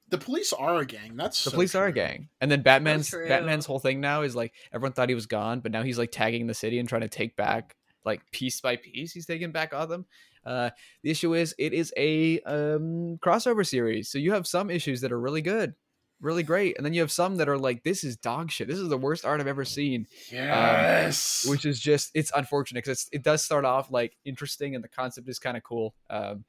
the 0.08 0.18
police 0.18 0.52
are 0.52 0.78
a 0.78 0.84
gang. 0.84 1.14
That's 1.14 1.44
the 1.44 1.50
so 1.50 1.54
police 1.54 1.76
are 1.76 1.86
a 1.86 1.92
gang 1.92 2.28
and 2.40 2.50
then 2.50 2.62
batman's 2.62 3.10
true. 3.10 3.28
batman's 3.28 3.64
whole 3.64 3.78
thing 3.78 4.00
now 4.00 4.22
is 4.22 4.34
like 4.34 4.52
everyone 4.72 4.92
thought 4.92 5.08
he 5.08 5.14
was 5.14 5.26
gone 5.26 5.60
but 5.60 5.70
now 5.72 5.82
he's 5.82 5.98
like 5.98 6.10
tagging 6.10 6.46
the 6.46 6.54
city 6.54 6.78
and 6.78 6.88
trying 6.88 7.02
to 7.02 7.08
take 7.08 7.36
back 7.36 7.76
like 8.04 8.20
piece 8.32 8.60
by 8.60 8.76
piece 8.76 9.12
he's 9.12 9.26
taking 9.26 9.52
back 9.52 9.70
gotham 9.70 10.04
uh 10.44 10.70
the 11.02 11.10
issue 11.10 11.34
is 11.34 11.54
it 11.58 11.72
is 11.72 11.92
a 11.96 12.40
um 12.40 13.18
crossover 13.18 13.64
series 13.64 14.08
so 14.08 14.18
you 14.18 14.32
have 14.32 14.46
some 14.46 14.68
issues 14.68 15.00
that 15.02 15.12
are 15.12 15.20
really 15.20 15.42
good 15.42 15.74
really 16.20 16.42
great 16.42 16.76
and 16.76 16.84
then 16.84 16.92
you 16.92 17.00
have 17.00 17.10
some 17.10 17.36
that 17.36 17.48
are 17.48 17.56
like 17.58 17.82
this 17.82 18.04
is 18.04 18.16
dog 18.16 18.50
shit 18.50 18.68
this 18.68 18.78
is 18.78 18.88
the 18.90 18.98
worst 18.98 19.24
art 19.24 19.40
i've 19.40 19.46
ever 19.46 19.64
seen 19.64 20.06
Yes. 20.30 21.46
which 21.48 21.64
is 21.64 21.80
just 21.80 22.10
it's 22.14 22.30
unfortunate 22.36 22.84
because 22.84 23.08
it 23.12 23.22
does 23.22 23.42
start 23.42 23.64
off 23.64 23.90
like 23.90 24.16
interesting 24.24 24.74
and 24.74 24.84
the 24.84 24.88
concept 24.88 25.28
is 25.28 25.38
kind 25.38 25.56
of 25.56 25.62
cool 25.62 25.94
um 26.10 26.44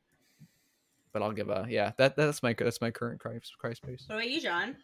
but 1.14 1.22
i'll 1.22 1.32
give 1.32 1.50
a 1.50 1.66
yeah 1.70 1.92
that 1.98 2.16
that's 2.16 2.44
my 2.44 2.54
that's 2.58 2.82
my 2.82 2.92
current 2.92 3.20
cry, 3.20 3.40
cry 3.60 3.74
space 3.74 4.04
What 4.08 4.16
about 4.16 4.30
you, 4.30 4.42
John? 4.42 4.76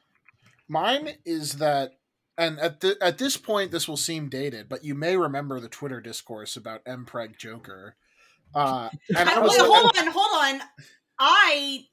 Mine 0.70 1.12
is 1.26 1.54
that, 1.60 1.94
and 2.38 2.60
at 2.60 2.82
the, 2.82 2.98
at 3.02 3.18
this 3.18 3.38
point, 3.38 3.72
this 3.72 3.88
will 3.88 3.96
seem 3.96 4.28
dated, 4.28 4.68
but 4.68 4.84
you 4.84 4.94
may 4.94 5.16
remember 5.16 5.62
the 5.62 5.70
Twitter 5.70 6.02
discourse 6.02 6.58
about 6.58 6.84
Mpreg 6.84 7.38
Joker. 7.38 7.96
Uh, 8.54 8.90
and 9.16 9.30
I 9.30 9.36
I- 9.38 9.40
was 9.40 9.52
wait, 9.52 9.62
like- 9.62 9.70
hold 9.82 9.98
on, 9.98 10.08
hold 10.12 10.60
on. 10.62 10.62
I 11.20 11.86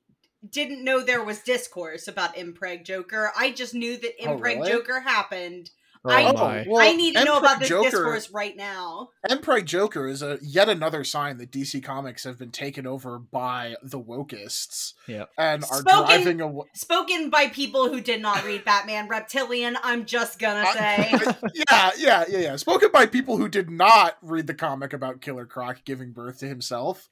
didn't 0.50 0.84
know 0.84 1.00
there 1.02 1.22
was 1.24 1.40
discourse 1.40 2.08
about 2.08 2.36
Impreg 2.36 2.84
Joker. 2.84 3.32
I 3.36 3.50
just 3.50 3.74
knew 3.74 3.96
that 3.98 4.12
Oh, 4.22 4.36
Impreg 4.36 4.56
really? 4.58 4.70
Joker 4.72 5.00
happened. 5.00 5.70
oh 6.06 6.10
I- 6.10 6.32
my 6.32 6.64
well, 6.68 6.82
I 6.82 6.92
need 6.92 7.16
to 7.16 7.24
know 7.24 7.38
about 7.38 7.60
this 7.60 7.68
Joker, 7.70 7.88
discourse 7.90 8.30
right 8.30 8.54
now. 8.54 9.08
Mpreg 9.26 9.64
Joker 9.64 10.06
is 10.06 10.20
a 10.20 10.38
yet 10.42 10.68
another 10.68 11.02
sign 11.02 11.38
that 11.38 11.50
DC 11.50 11.82
Comics 11.82 12.24
have 12.24 12.38
been 12.38 12.50
taken 12.50 12.86
over 12.86 13.18
by 13.18 13.76
the 13.82 13.98
wokeists 13.98 14.92
Yep. 15.08 15.30
and 15.38 15.64
are 15.64 15.78
Spoken- 15.80 16.04
driving 16.04 16.40
away. 16.42 16.66
Spoken 16.74 17.30
by 17.30 17.46
people 17.46 17.88
who 17.88 18.02
did 18.02 18.20
not 18.20 18.44
read 18.44 18.66
Batman 18.66 19.08
Reptilian, 19.08 19.78
I'm 19.82 20.04
just 20.04 20.38
gonna 20.38 20.66
say. 20.74 21.10
yeah, 21.54 21.90
yeah, 21.96 22.24
yeah, 22.28 22.38
yeah. 22.38 22.56
Spoken 22.56 22.90
by 22.92 23.06
people 23.06 23.38
who 23.38 23.48
did 23.48 23.70
not 23.70 24.18
read 24.20 24.46
the 24.46 24.52
comic 24.54 24.92
about 24.92 25.22
Killer 25.22 25.46
Croc 25.46 25.84
giving 25.86 26.12
birth 26.12 26.38
to 26.40 26.46
himself. 26.46 27.08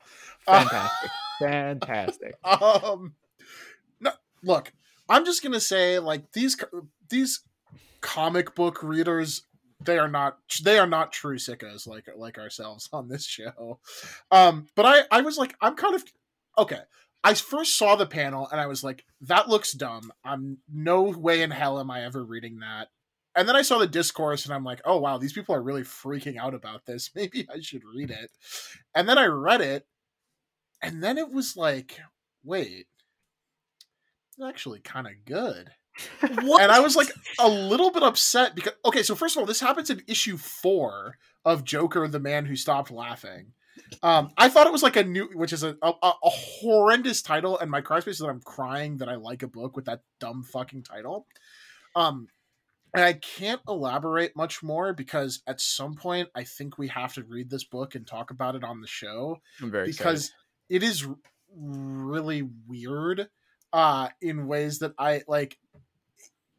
Uh, 0.46 0.64
fantastic 0.68 1.10
fantastic 1.38 2.34
um 2.44 2.60
no, 2.62 3.21
look 4.42 4.72
i'm 5.08 5.24
just 5.24 5.42
gonna 5.42 5.60
say 5.60 5.98
like 5.98 6.32
these 6.32 6.56
these 7.08 7.40
comic 8.00 8.54
book 8.54 8.82
readers 8.82 9.42
they 9.84 9.98
are 9.98 10.08
not 10.08 10.38
they 10.62 10.78
are 10.78 10.86
not 10.86 11.12
true 11.12 11.38
sickos 11.38 11.86
like 11.86 12.08
like 12.16 12.38
ourselves 12.38 12.88
on 12.92 13.08
this 13.08 13.24
show. 13.24 13.80
Um 14.30 14.66
but 14.74 14.86
i 14.86 15.02
i 15.10 15.20
was 15.22 15.38
like 15.38 15.54
i'm 15.60 15.74
kind 15.76 15.94
of 15.94 16.04
okay 16.58 16.80
i 17.24 17.34
first 17.34 17.76
saw 17.76 17.96
the 17.96 18.06
panel 18.06 18.48
and 18.50 18.60
i 18.60 18.66
was 18.66 18.84
like 18.84 19.04
that 19.22 19.48
looks 19.48 19.72
dumb. 19.72 20.12
I'm 20.24 20.58
no 20.72 21.02
way 21.02 21.42
in 21.42 21.50
hell 21.50 21.78
am 21.78 21.90
i 21.90 22.04
ever 22.04 22.24
reading 22.24 22.60
that. 22.60 22.88
And 23.34 23.48
then 23.48 23.56
i 23.56 23.62
saw 23.62 23.78
the 23.78 23.86
discourse 23.86 24.44
and 24.44 24.54
i'm 24.54 24.64
like 24.64 24.80
oh 24.84 24.98
wow 24.98 25.18
these 25.18 25.32
people 25.32 25.54
are 25.54 25.62
really 25.62 25.82
freaking 25.82 26.36
out 26.36 26.54
about 26.54 26.86
this. 26.86 27.10
Maybe 27.14 27.46
i 27.52 27.60
should 27.60 27.82
read 27.84 28.10
it. 28.10 28.30
And 28.94 29.08
then 29.08 29.18
i 29.18 29.26
read 29.26 29.60
it 29.60 29.86
and 30.80 31.02
then 31.02 31.18
it 31.18 31.30
was 31.30 31.56
like 31.56 31.98
wait 32.44 32.86
actually 34.42 34.80
kind 34.80 35.06
of 35.06 35.12
good 35.24 35.70
what? 36.42 36.62
and 36.62 36.72
I 36.72 36.80
was 36.80 36.96
like 36.96 37.12
a 37.38 37.48
little 37.48 37.90
bit 37.90 38.02
upset 38.02 38.54
because 38.54 38.72
okay, 38.84 39.02
so 39.02 39.14
first 39.14 39.36
of 39.36 39.40
all, 39.40 39.46
this 39.46 39.60
happens 39.60 39.90
in 39.90 40.02
issue 40.06 40.36
four 40.36 41.18
of 41.44 41.64
Joker, 41.64 42.06
the 42.08 42.20
man 42.20 42.46
who 42.46 42.56
stopped 42.56 42.90
laughing. 42.90 43.52
Um, 44.02 44.30
I 44.38 44.48
thought 44.48 44.66
it 44.66 44.72
was 44.72 44.82
like 44.82 44.96
a 44.96 45.04
new, 45.04 45.28
which 45.34 45.52
is 45.52 45.62
a, 45.62 45.76
a, 45.82 45.92
a 46.02 46.30
horrendous 46.30 47.20
title, 47.20 47.58
and 47.58 47.70
my 47.70 47.80
cry 47.80 48.00
space 48.00 48.14
is 48.14 48.20
that 48.20 48.28
I'm 48.28 48.40
crying 48.40 48.98
that 48.98 49.08
I 49.08 49.16
like 49.16 49.42
a 49.42 49.48
book 49.48 49.76
with 49.76 49.84
that 49.86 50.00
dumb 50.18 50.42
fucking 50.42 50.82
title. 50.82 51.26
Um, 51.94 52.28
and 52.94 53.04
I 53.04 53.14
can't 53.14 53.60
elaborate 53.68 54.36
much 54.36 54.62
more 54.62 54.92
because 54.92 55.42
at 55.46 55.60
some 55.60 55.94
point 55.94 56.28
I 56.34 56.44
think 56.44 56.78
we 56.78 56.88
have 56.88 57.14
to 57.14 57.22
read 57.22 57.50
this 57.50 57.64
book 57.64 57.94
and 57.94 58.06
talk 58.06 58.30
about 58.30 58.54
it 58.54 58.64
on 58.64 58.80
the 58.80 58.86
show 58.86 59.38
i'm 59.62 59.70
very 59.70 59.86
because 59.86 60.30
it 60.68 60.82
is 60.82 61.06
really 61.54 62.42
weird 62.66 63.28
uh 63.72 64.08
in 64.20 64.46
ways 64.46 64.78
that 64.80 64.92
i 64.98 65.22
like 65.28 65.58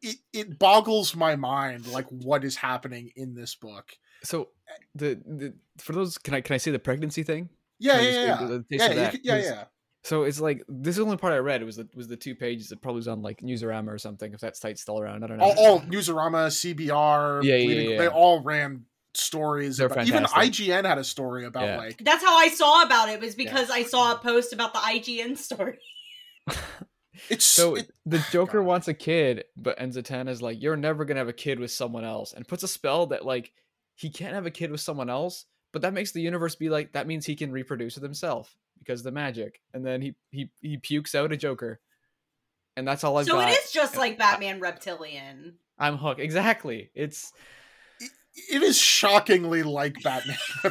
it, 0.02 0.16
it 0.32 0.58
boggles 0.58 1.14
my 1.16 1.36
mind 1.36 1.86
like 1.86 2.06
what 2.08 2.44
is 2.44 2.56
happening 2.56 3.10
in 3.16 3.34
this 3.34 3.54
book 3.54 3.92
So 4.22 4.48
the, 4.94 5.18
the 5.26 5.54
for 5.78 5.92
those 5.92 6.18
can 6.18 6.34
I 6.34 6.40
can 6.40 6.54
I 6.54 6.58
say 6.58 6.70
the 6.70 6.78
pregnancy 6.78 7.22
thing? 7.22 7.48
yeah 7.78 8.00
yeah 8.00 8.02
just 8.02 8.18
yeah 8.18 8.24
yeah 8.40 8.46
the- 8.46 8.58
the 8.58 8.76
yeah, 8.76 8.84
of 8.86 8.90
you 8.92 8.98
that? 9.00 9.10
could- 9.12 9.20
yeah, 9.24 9.36
'Cause- 9.36 9.44
yeah. 9.46 9.64
So 10.06 10.24
it's 10.24 10.38
like 10.38 10.62
this 10.68 10.92
is 10.92 10.96
the 10.98 11.04
only 11.04 11.16
part 11.16 11.32
I 11.32 11.38
read. 11.38 11.62
It 11.62 11.64
was 11.64 11.76
the 11.76 11.88
was 11.94 12.08
the 12.08 12.16
two 12.18 12.34
pages 12.34 12.68
that 12.68 12.82
probably 12.82 12.98
was 12.98 13.08
on 13.08 13.22
like 13.22 13.40
Newsarama 13.40 13.88
or 13.88 13.96
something. 13.96 14.34
If 14.34 14.40
that 14.40 14.54
site's 14.54 14.82
still 14.82 15.00
around, 15.00 15.24
I 15.24 15.28
don't 15.28 15.38
know. 15.38 15.44
all, 15.44 15.58
all 15.66 15.80
newsarama 15.80 16.48
cbr 16.52 17.42
Yeah, 17.42 17.56
yeah, 17.56 17.64
Bleeding- 17.64 17.90
yeah. 17.92 17.98
they 17.98 18.08
all 18.08 18.42
ran 18.42 18.84
stories 19.14 19.78
They're 19.78 19.86
about, 19.86 20.06
even 20.06 20.24
ign 20.24 20.84
had 20.84 20.98
a 20.98 21.04
story 21.04 21.46
about 21.46 21.64
Yeah. 21.64 21.78
like 21.78 22.04
That's 22.04 22.22
how 22.22 22.36
I 22.36 22.48
saw 22.48 22.82
about 22.82 23.08
it. 23.08 23.18
Was 23.22 23.34
because 23.34 23.70
I 23.70 23.82
saw 23.84 24.12
a 24.12 24.18
post 24.18 24.52
about 24.52 24.74
the 24.74 24.80
IGN 24.80 25.38
story. 25.38 25.78
it's 27.28 27.44
So 27.44 27.76
it, 27.76 27.90
the 28.06 28.24
Joker 28.32 28.58
God. 28.60 28.66
wants 28.66 28.88
a 28.88 28.94
kid, 28.94 29.44
but 29.56 29.78
and 29.78 29.92
Zatanna's 29.92 30.42
like, 30.42 30.60
"You're 30.62 30.76
never 30.76 31.04
gonna 31.04 31.20
have 31.20 31.28
a 31.28 31.32
kid 31.32 31.58
with 31.58 31.70
someone 31.70 32.04
else," 32.04 32.32
and 32.32 32.46
puts 32.46 32.62
a 32.62 32.68
spell 32.68 33.06
that 33.06 33.24
like 33.24 33.52
he 33.94 34.10
can't 34.10 34.34
have 34.34 34.46
a 34.46 34.50
kid 34.50 34.70
with 34.70 34.80
someone 34.80 35.08
else, 35.10 35.46
but 35.72 35.82
that 35.82 35.92
makes 35.94 36.12
the 36.12 36.20
universe 36.20 36.54
be 36.56 36.68
like 36.68 36.92
that 36.92 37.06
means 37.06 37.26
he 37.26 37.36
can 37.36 37.52
reproduce 37.52 37.94
with 37.94 38.02
himself 38.02 38.56
because 38.78 39.00
of 39.00 39.04
the 39.04 39.12
magic, 39.12 39.60
and 39.72 39.84
then 39.86 40.00
he 40.02 40.14
he 40.30 40.50
he 40.60 40.76
pukes 40.76 41.14
out 41.14 41.32
a 41.32 41.36
Joker, 41.36 41.80
and 42.76 42.86
that's 42.86 43.04
all 43.04 43.16
I've 43.16 43.26
so 43.26 43.34
got. 43.34 43.48
it 43.48 43.58
is 43.64 43.70
just 43.70 43.96
like 43.96 44.18
Batman 44.18 44.60
Reptilian. 44.60 45.56
I'm 45.78 45.96
hooked. 45.96 46.20
Exactly. 46.20 46.90
It's 46.94 47.32
it 48.50 48.62
is 48.62 48.76
shockingly 48.78 49.62
like 49.62 49.94
batman 50.02 50.36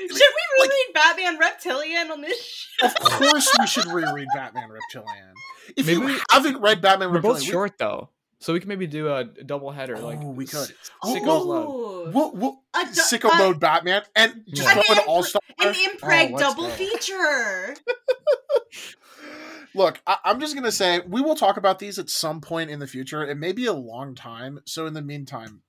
Should 0.00 0.10
we 0.10 0.39
reread 0.60 0.94
Batman 0.94 1.38
Reptilian 1.38 2.10
on 2.10 2.20
this 2.20 2.40
show? 2.80 2.86
of 2.86 2.94
course 2.94 3.50
we 3.58 3.66
should 3.66 3.86
reread 3.86 4.28
batman 4.34 4.70
reptilian 4.70 5.34
if 5.76 5.86
Maybe 5.86 6.00
you 6.00 6.06
we- 6.06 6.18
haven't 6.30 6.60
read 6.60 6.80
batman 6.80 7.10
we're 7.10 7.20
both 7.20 7.34
reptilian 7.36 7.46
we- 7.48 7.52
short 7.52 7.78
though, 7.78 8.08
so 8.38 8.52
we 8.52 8.60
can 8.60 8.68
maybe 8.68 8.86
do 8.86 9.12
a 9.12 9.24
double 9.24 9.70
header. 9.70 9.96
Oh, 9.98 10.04
like 10.06 10.18
Oh, 10.22 10.30
we 10.30 10.46
could. 10.46 10.70
S- 10.70 10.72
Oh, 11.02 11.14
Sicko's 11.14 12.14
We'll, 12.14 12.32
we'll, 12.32 12.62
A 12.74 12.84
du- 12.86 12.90
sicko 13.02 13.30
a- 13.34 13.38
mode 13.38 13.60
Batman 13.60 14.02
and 14.16 14.42
just 14.48 14.62
Yeah. 14.66 14.74
throw 14.82 14.94
an 14.94 14.98
An 15.02 15.04
all 15.06 15.22
star. 15.22 15.40
An 15.60 15.74
impreg 15.74 16.32
Oh, 16.34 16.38
double 16.38 16.62
go. 16.64 16.70
feature. 16.70 17.76
Look, 19.74 20.00
I, 20.06 20.16
I'm 20.24 20.40
just 20.40 20.54
gonna 20.56 20.72
say 20.72 21.00
we 21.06 21.20
will 21.20 21.36
talk 21.36 21.56
about 21.56 21.78
these 21.78 21.98
at 21.98 22.10
some 22.10 22.40
point 22.40 22.70
in 22.70 22.80
the 22.80 22.86
future. 22.88 23.24
It 23.24 23.36
may 23.36 23.52
be 23.52 23.66
a 23.66 23.72
long 23.72 24.14
time, 24.16 24.60
so 24.66 24.86
in 24.86 24.94
the 24.94 25.02
meantime, 25.02 25.62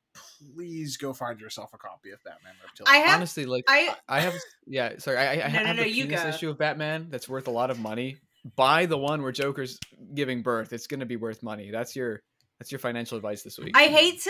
please 0.55 0.97
go 0.97 1.13
find 1.13 1.39
yourself 1.39 1.71
a 1.73 1.77
copy 1.77 2.11
of 2.11 2.23
Batman 2.23 2.53
Reptilian. 2.63 2.93
I 2.95 3.05
have- 3.07 3.15
Honestly, 3.17 3.45
like 3.45 3.63
I- 3.67 3.95
I, 4.09 4.17
I 4.17 4.19
have 4.21 4.33
yeah. 4.67 4.97
Sorry, 4.97 5.17
I, 5.17 5.31
I 5.33 5.35
No, 5.35 5.41
have 5.43 5.63
no, 5.67 5.73
no, 5.73 5.83
the 5.83 5.89
you 5.89 6.05
penis 6.05 6.23
go. 6.23 6.29
issue 6.29 6.49
of 6.49 6.57
Batman 6.57 7.07
that's 7.09 7.27
worth 7.29 7.47
a 7.47 7.51
lot 7.51 7.69
of 7.71 7.79
money. 7.79 8.17
Buy 8.55 8.85
the 8.87 8.97
one 8.97 9.21
where 9.21 9.31
Joker's 9.31 9.77
giving 10.15 10.41
birth. 10.41 10.73
It's 10.73 10.87
gonna 10.87 11.05
be 11.05 11.15
worth 11.15 11.43
money. 11.43 11.69
That's 11.71 11.95
your 11.95 12.21
that's 12.59 12.71
your 12.71 12.79
financial 12.79 13.17
advice 13.17 13.41
this 13.43 13.57
week. 13.59 13.71
I 13.75 13.87
hate 13.87 14.21
to 14.21 14.29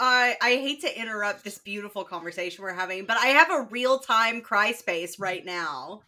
uh, 0.00 0.32
I 0.42 0.58
hate 0.62 0.80
to 0.82 1.00
interrupt 1.00 1.44
this 1.44 1.58
beautiful 1.58 2.04
conversation 2.04 2.62
we're 2.64 2.72
having, 2.74 3.04
but 3.04 3.16
I 3.18 3.26
have 3.26 3.50
a 3.50 3.68
real 3.70 3.98
time 3.98 4.40
cry 4.42 4.72
space 4.72 5.18
right 5.18 5.44
now. 5.44 6.02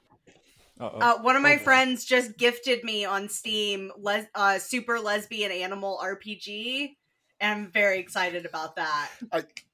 Uh-oh. 0.81 0.99
Uh, 0.99 1.19
one 1.23 1.37
of 1.37 1.43
my 1.43 1.57
Oh, 1.57 1.59
friends 1.59 2.07
just 2.07 2.39
gifted 2.39 2.83
me 2.85 3.05
on 3.05 3.29
Steam 3.29 3.93
les- 3.99 4.27
uh, 4.35 4.59
Super 4.59 4.99
Lesbian 4.99 5.53
Animal 5.53 6.01
RPG, 6.03 6.97
and 7.41 7.61
I'm 7.61 7.71
very 7.71 7.99
excited 7.99 8.45
about 8.45 8.77
that. 8.77 9.11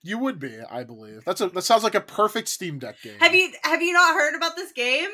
you 0.03 0.19
would 0.19 0.39
be, 0.39 0.59
I 0.71 0.85
believe. 0.85 1.25
That's 1.25 1.41
a 1.41 1.49
that 1.49 1.63
sounds 1.63 1.83
like 1.83 1.95
a 1.95 2.01
perfect 2.01 2.49
Steam 2.49 2.79
Deck 2.79 2.97
game. 3.03 3.19
Have 3.19 3.35
you 3.35 3.53
have 3.63 3.83
you 3.83 3.93
not 3.93 4.15
heard 4.15 4.35
about 4.35 4.57
this 4.57 4.73
game? 4.73 5.09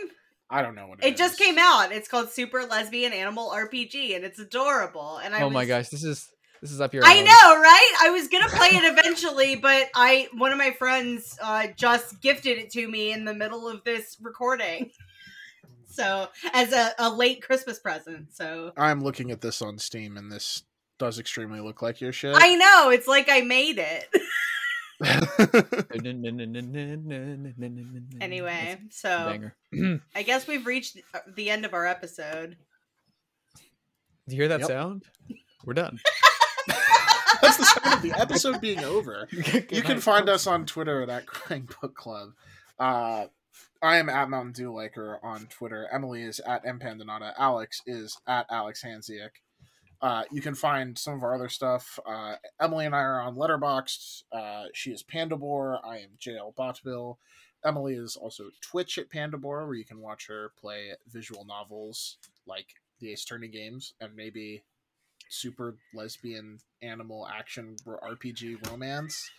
I 0.50 0.60
don't 0.60 0.74
know 0.74 0.86
what 0.86 1.02
It 1.02 1.16
just 1.16 1.38
came 1.38 1.56
out. 1.58 1.92
It's 1.92 2.08
called 2.08 2.28
Super 2.28 2.64
Lesbian 2.64 3.14
Animal 3.14 3.50
RPG, 3.50 4.14
and 4.14 4.22
it's 4.24 4.38
adorable. 4.38 5.16
And 5.16 5.34
I 5.34 5.42
oh 5.42 5.50
my 5.50 5.64
gosh, 5.64 5.88
this 5.88 6.04
is 6.04 6.28
this 6.60 6.70
is 6.70 6.80
up 6.80 6.92
your. 6.92 7.04
I 7.04 7.14
alley. 7.14 7.24
know, 7.24 7.60
right? 7.60 7.92
I 8.02 8.10
was 8.10 8.28
gonna 8.28 8.48
play 8.48 8.68
it 8.68 8.84
eventually, 8.84 9.56
but 9.62 9.88
I 9.94 10.28
one 10.36 10.52
of 10.52 10.58
my 10.58 10.72
friends 10.72 11.38
uh, 11.42 11.68
just 11.74 12.20
gifted 12.20 12.58
it 12.58 12.70
to 12.70 12.86
me 12.86 13.12
in 13.12 13.24
the 13.24 13.34
middle 13.34 13.66
of 13.66 13.82
this 13.84 14.18
recording. 14.20 14.90
So 15.88 16.28
as 16.54 16.72
a, 16.72 16.92
a 16.98 17.10
late 17.10 17.42
Christmas 17.42 17.78
present. 17.78 18.32
So 18.32 18.72
I'm 18.76 19.02
looking 19.02 19.30
at 19.30 19.40
this 19.40 19.60
on 19.60 19.78
Steam, 19.78 20.16
and 20.16 20.30
this 20.30 20.62
does 21.02 21.18
extremely 21.18 21.58
look 21.58 21.82
like 21.82 22.00
your 22.00 22.12
shit. 22.12 22.32
I 22.38 22.54
know 22.54 22.90
it's 22.90 23.08
like 23.08 23.26
I 23.28 23.40
made 23.40 23.80
it. 23.80 24.08
anyway, 28.20 28.78
so. 28.90 29.50
I 30.14 30.22
guess 30.22 30.46
we've 30.46 30.64
reached 30.64 30.98
uh, 31.12 31.18
the 31.34 31.50
end 31.50 31.64
of 31.64 31.74
our 31.74 31.88
episode. 31.88 32.56
Do 34.28 34.36
you 34.36 34.42
hear 34.42 34.46
that 34.48 34.60
Yep. 34.60 34.68
sound? 34.68 35.02
We're 35.64 35.74
done. 35.74 35.98
That's 37.42 37.56
the 37.56 37.64
sound 37.64 37.96
of 37.96 38.02
the 38.02 38.12
episode 38.16 38.60
being 38.60 38.84
over. 38.84 39.26
You 39.72 39.82
can 39.82 40.00
find 40.00 40.28
us 40.28 40.46
on 40.46 40.66
Twitter 40.66 41.02
at, 41.02 41.08
at 41.08 41.26
Crying 41.26 41.68
Book 41.80 41.96
Club. 41.96 42.28
Uh, 42.78 43.24
I 43.82 43.96
am 43.96 44.08
at 44.08 44.30
Mountain 44.30 44.52
Dew 44.52 44.72
Liker 44.72 45.18
on 45.24 45.46
Twitter. 45.46 45.88
Emily 45.92 46.22
is 46.22 46.38
at 46.46 46.64
empandanada. 46.64 47.32
Alex 47.36 47.80
is 47.88 48.16
at 48.28 48.46
Alex 48.52 48.84
Handziuk. 48.86 49.30
Uh, 50.02 50.24
you 50.32 50.42
can 50.42 50.54
find 50.54 50.98
some 50.98 51.14
of 51.14 51.22
our 51.22 51.34
other 51.34 51.48
stuff. 51.48 51.98
Uh, 52.04 52.34
Emily 52.60 52.86
and 52.86 52.94
I 52.94 52.98
are 52.98 53.20
on 53.20 53.36
Letterboxd. 53.36 54.24
Uh, 54.32 54.64
she 54.74 54.90
is 54.90 55.04
Pandabor. 55.04 55.78
I 55.84 55.98
am 55.98 56.10
JL 56.20 56.54
Botville. 56.56 57.18
Emily 57.64 57.94
is 57.94 58.16
also 58.16 58.50
Twitch 58.60 58.98
at 58.98 59.08
Pandabor, 59.08 59.64
where 59.64 59.74
you 59.74 59.84
can 59.84 60.00
watch 60.00 60.26
her 60.26 60.50
play 60.60 60.90
visual 61.06 61.44
novels 61.44 62.16
like 62.46 62.66
the 62.98 63.12
Ace 63.12 63.22
Attorney 63.22 63.46
games 63.46 63.94
and 64.00 64.16
maybe 64.16 64.64
super 65.28 65.76
lesbian 65.94 66.58
animal 66.82 67.28
action 67.32 67.76
RPG 67.86 68.68
romance. 68.68 69.30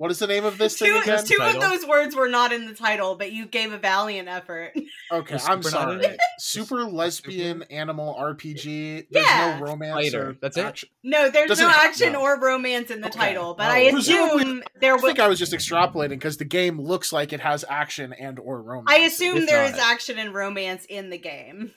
What 0.00 0.10
is 0.10 0.18
the 0.18 0.26
name 0.26 0.46
of 0.46 0.56
this 0.56 0.78
thing 0.78 0.90
Two, 0.94 0.98
again? 0.98 1.22
two 1.26 1.42
of 1.42 1.60
those 1.60 1.86
words 1.86 2.16
were 2.16 2.30
not 2.30 2.54
in 2.54 2.64
the 2.66 2.72
title, 2.72 3.16
but 3.16 3.32
you 3.32 3.44
gave 3.44 3.70
a 3.74 3.76
valiant 3.76 4.28
effort. 4.28 4.72
Okay, 5.12 5.34
I'm 5.34 5.60
Super 5.60 5.70
sorry. 5.70 6.16
Super 6.38 6.84
lesbian 6.84 7.64
animal 7.64 8.16
RPG. 8.18 9.08
There's 9.10 9.26
Yeah. 9.26 9.58
no 9.58 9.66
romance 9.66 9.92
Fighter. 10.04 10.28
or 10.30 10.36
That's 10.40 10.56
it? 10.56 10.64
action. 10.64 10.88
No, 11.02 11.28
there's 11.28 11.48
Doesn't 11.48 11.66
no 11.66 11.70
ha- 11.72 11.82
action 11.88 12.12
no. 12.12 12.22
or 12.22 12.38
romance 12.40 12.90
in 12.92 13.00
the 13.00 13.08
Okay. 13.08 13.18
title, 13.18 13.54
but 13.54 13.66
Oh. 13.66 13.70
I 13.72 13.90
Presumably- 13.90 14.42
assume 14.42 14.62
there 14.80 14.92
was 14.94 15.02
I 15.02 15.06
was. 15.06 15.10
think 15.10 15.18
I 15.20 15.26
was 15.26 15.38
just 15.40 15.52
extrapolating 15.52 16.10
because 16.10 16.36
the 16.36 16.44
game 16.44 16.80
looks 16.80 17.12
like 17.12 17.32
it 17.32 17.40
has 17.40 17.64
action 17.68 18.12
and 18.12 18.38
or 18.38 18.62
romance. 18.62 18.86
I 18.88 18.98
assume 19.04 19.38
If 19.38 19.48
there 19.48 19.64
is 19.64 19.72
not- 19.72 19.80
action 19.80 20.16
and 20.16 20.32
romance 20.32 20.84
in 20.84 21.10
the 21.10 21.18
game. 21.18 21.72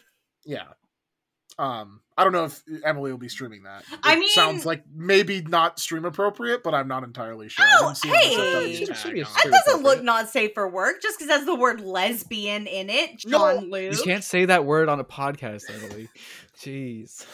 Yeah. 0.45 0.66
Um, 1.60 2.02
I 2.18 2.24
don't 2.24 2.34
know 2.34 2.46
if 2.46 2.62
Emily 2.84 3.12
will 3.12 3.18
be 3.20 3.30
streaming 3.30 3.64
that. 3.64 3.84
It 3.92 4.00
I 4.04 4.16
mean- 4.16 4.30
sounds 4.30 4.66
like 4.66 4.84
maybe 4.94 5.42
not 5.42 5.80
stream 5.80 6.04
appropriate, 6.06 6.64
but 6.64 6.74
I'm 6.74 6.88
not 6.88 7.04
entirely 7.04 7.50
sure. 7.50 7.66
Oh, 7.80 7.90
I 7.90 7.94
see 7.94 8.08
hey! 8.10 8.36
SFW 8.36 8.76
Should- 8.78 8.88
tag 8.88 8.98
should 8.98 9.14
be 9.14 9.22
a 9.22 9.26
on 9.26 9.32
it. 9.32 9.52
That 9.52 9.64
doesn't 9.66 9.84
look 9.84 10.04
not 10.04 10.30
safe 10.30 10.54
for 10.54 10.68
work 10.68 11.02
just 11.02 11.18
because 11.20 11.30
it 11.30 11.38
has 11.38 11.46
the 11.46 11.56
word 11.56 11.82
lesbian 11.82 12.66
in 12.68 12.90
it, 12.90 13.24
No, 13.26 13.56
Luke. 13.56 13.94
You 13.96 14.04
can't 14.04 14.24
say 14.24 14.46
that 14.46 14.66
word 14.66 14.90
on 14.90 15.00
a 15.00 15.04
podcast, 15.04 15.64
Emily. 15.70 16.10
Jeez. 16.58 17.26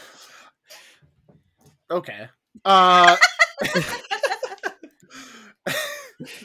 Okay. 1.90 2.28
Uh, 2.64 3.16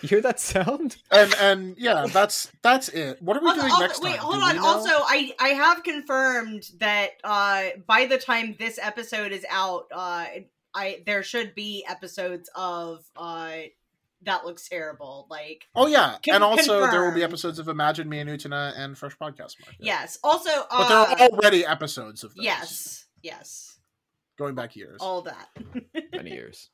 You 0.01 0.07
hear 0.09 0.21
that 0.21 0.39
sound? 0.39 0.97
and 1.11 1.33
and 1.41 1.77
yeah, 1.77 2.05
that's 2.07 2.51
that's 2.61 2.89
it. 2.89 3.21
What 3.21 3.37
are 3.37 3.41
we 3.41 3.47
Also- 3.49 3.61
doing 3.61 3.71
also- 3.73 3.85
next 3.85 3.99
time? 3.99 4.11
wait, 4.11 4.15
Do 4.19 4.21
hold 4.21 4.35
we 4.37 4.41
on. 4.43 4.59
Also, 4.59 4.89
I 4.91 5.33
I 5.39 5.49
have 5.49 5.83
confirmed 5.83 6.63
that 6.79 7.11
uh 7.23 7.63
by 7.85 8.05
the 8.05 8.17
time 8.17 8.55
this 8.57 8.79
episode 8.81 9.31
is 9.31 9.45
out, 9.49 9.85
uh 9.91 10.25
I 10.73 11.03
there 11.05 11.23
should 11.23 11.55
be 11.55 11.85
episodes 11.89 12.49
of 12.55 13.03
uh 13.17 13.51
that 14.23 14.43
looks 14.45 14.67
terrible. 14.67 15.27
Like 15.29 15.65
Oh 15.75 15.87
yeah, 15.87 16.17
Con- 16.25 16.35
and 16.35 16.43
also 16.43 16.89
there 16.89 17.03
will 17.03 17.13
be 17.13 17.23
episodes 17.23 17.59
of 17.59 17.67
Imagine 17.67 18.09
Me 18.09 18.19
and 18.19 18.29
Utena 18.29 18.73
and 18.75 18.97
Fresh 18.97 19.17
Podcast 19.17 19.59
Market. 19.61 19.75
yes. 19.79 20.17
Also, 20.23 20.49
but 20.49 20.67
uh, 20.71 20.87
there 21.15 21.27
are 21.27 21.29
already 21.31 21.65
episodes 21.65 22.23
of 22.23 22.33
those. 22.33 22.43
yes, 22.43 23.05
yes, 23.21 23.77
going 24.37 24.55
back 24.55 24.75
years. 24.75 24.97
all 24.99 25.21
that. 25.23 25.49
Many 26.11 26.31
years. 26.31 26.69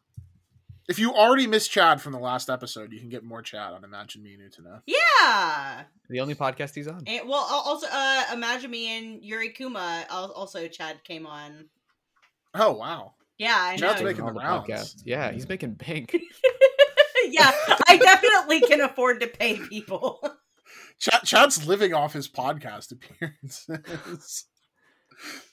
If 0.91 0.99
you 0.99 1.13
already 1.13 1.47
missed 1.47 1.71
Chad 1.71 2.01
from 2.01 2.11
the 2.11 2.19
last 2.19 2.49
episode, 2.49 2.91
you 2.91 2.99
can 2.99 3.07
get 3.07 3.23
more 3.23 3.41
Chad 3.41 3.71
on 3.71 3.85
Imagine 3.85 4.21
Me 4.23 4.33
and 4.33 4.41
Utena. 4.43 4.81
Yeah. 4.85 5.83
The 6.09 6.19
only 6.19 6.35
podcast 6.35 6.75
he's 6.75 6.85
on. 6.89 7.01
And, 7.07 7.29
well, 7.29 7.47
also, 7.49 7.87
uh, 7.89 8.23
imagine 8.33 8.69
me 8.69 8.97
and 8.97 9.23
Yuri 9.23 9.51
Kuma. 9.51 10.03
Also, 10.09 10.67
Chad 10.67 11.01
came 11.05 11.25
on. 11.25 11.69
Oh 12.53 12.73
wow, 12.73 13.13
Yeah, 13.37 13.55
I 13.57 13.77
Chad's 13.77 14.01
know. 14.01 14.07
making 14.07 14.25
On 14.25 14.33
the 14.33 14.41
rounds. 14.41 14.67
podcast. 14.67 15.03
Yeah, 15.05 15.31
he's 15.31 15.47
making 15.47 15.75
bank. 15.75 16.13
yeah, 17.29 17.51
I 17.87 17.95
definitely 17.95 18.59
can 18.59 18.81
afford 18.81 19.21
to 19.21 19.27
pay 19.27 19.55
people. 19.69 20.19
Chad, 20.99 21.21
Chad's 21.23 21.65
living 21.65 21.93
off 21.93 22.11
his 22.11 22.27
podcast 22.27 22.91
appearances. 22.91 24.45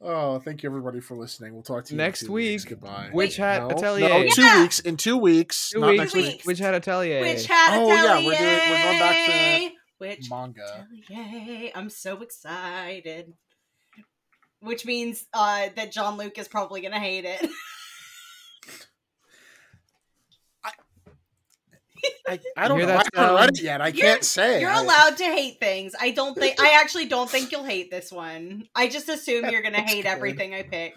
oh, 0.00 0.38
thank 0.40 0.62
you 0.62 0.68
everybody 0.68 1.00
for 1.00 1.16
listening. 1.16 1.54
We'll 1.54 1.62
talk 1.62 1.84
to 1.86 1.92
you 1.94 1.96
Next 1.98 2.22
in 2.22 2.26
two 2.28 2.32
weeks. 2.34 2.64
week, 2.64 2.70
Goodbye. 2.70 3.10
Witch 3.12 3.36
Hat 3.36 3.62
no, 3.62 3.70
Atelier. 3.70 4.08
No, 4.08 4.28
two 4.30 4.42
Yeah. 4.42 4.62
weeks. 4.62 4.78
In 4.80 4.96
two 4.96 5.16
weeks. 5.16 5.70
Two 5.70 5.80
not 5.80 5.90
weeks. 5.90 5.98
next 6.00 6.14
week. 6.14 6.26
weeks. 6.32 6.46
Witch 6.46 6.58
Hat 6.58 6.74
Atelier. 6.74 7.20
Witch 7.20 7.46
Hat 7.46 7.74
Atelier. 7.74 7.92
Oh, 7.92 8.04
yeah, 8.04 8.16
we're 8.16 8.38
doing- 8.38 8.70
we're 8.70 8.82
going 8.82 8.98
back 8.98 9.26
to 9.26 9.70
Which 9.98 10.30
Manga. 10.30 10.86
atelier? 11.10 11.70
I'm 11.74 11.90
so 11.90 12.20
excited. 12.22 13.32
Which 14.60 14.84
means 14.86 15.26
uh, 15.34 15.68
that 15.76 15.92
Jean-Luc 15.92 16.38
is 16.38 16.48
probably 16.48 16.80
gonna 16.80 16.98
hate 16.98 17.24
it. 17.24 17.48
I, 22.28 22.40
I 22.56 22.68
don't 22.68 22.78
You 22.80 22.86
know. 22.86 22.92
I 22.96 23.02
haven't 23.14 23.34
read 23.36 23.50
it 23.50 23.62
yet. 23.62 23.80
I 23.80 23.88
You're- 23.88 24.00
can't 24.00 24.24
say. 24.24 24.60
You're 24.60 24.70
I- 24.70 24.80
allowed 24.82 25.16
to 25.18 25.24
hate 25.24 25.58
things. 25.60 25.94
I 26.00 26.10
don't 26.10 26.36
think. 26.36 26.60
I 26.60 26.70
actually 26.80 27.06
don't 27.06 27.28
think 27.30 27.52
you'll 27.52 27.64
hate 27.64 27.90
this 27.90 28.10
one. 28.12 28.68
I 28.74 28.88
just 28.88 29.08
assume 29.08 29.48
you're 29.50 29.62
gonna 29.62 29.80
hate 29.82 30.02
good. 30.02 30.08
everything 30.10 30.54
I 30.54 30.62
pick. 30.62 30.94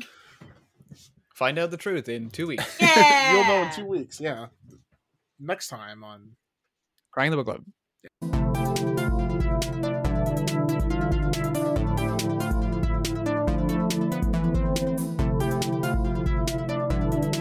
Find 1.35 1.57
out 1.57 1.71
the 1.71 1.77
truth 1.77 2.09
in 2.09 2.29
two 2.29 2.47
weeks. 2.47 2.77
Yeah. 2.81 3.33
You'll 3.33 3.45
know 3.45 3.61
in 3.63 3.71
two 3.73 3.85
weeks. 3.85 4.19
Yeah. 4.19 4.47
Next 5.39 5.67
time 5.69 6.03
on 6.03 6.31
Crying 7.11 7.31
the 7.31 7.37
Book 7.37 7.45
Club. 7.45 7.63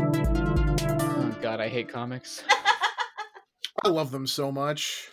Oh 0.01 1.37
god, 1.43 1.61
I 1.61 1.69
hate 1.69 1.89
comics. 1.89 2.43
I 3.85 3.89
love 3.89 4.11
them 4.13 4.27
so 4.27 4.53
much. 4.53 5.11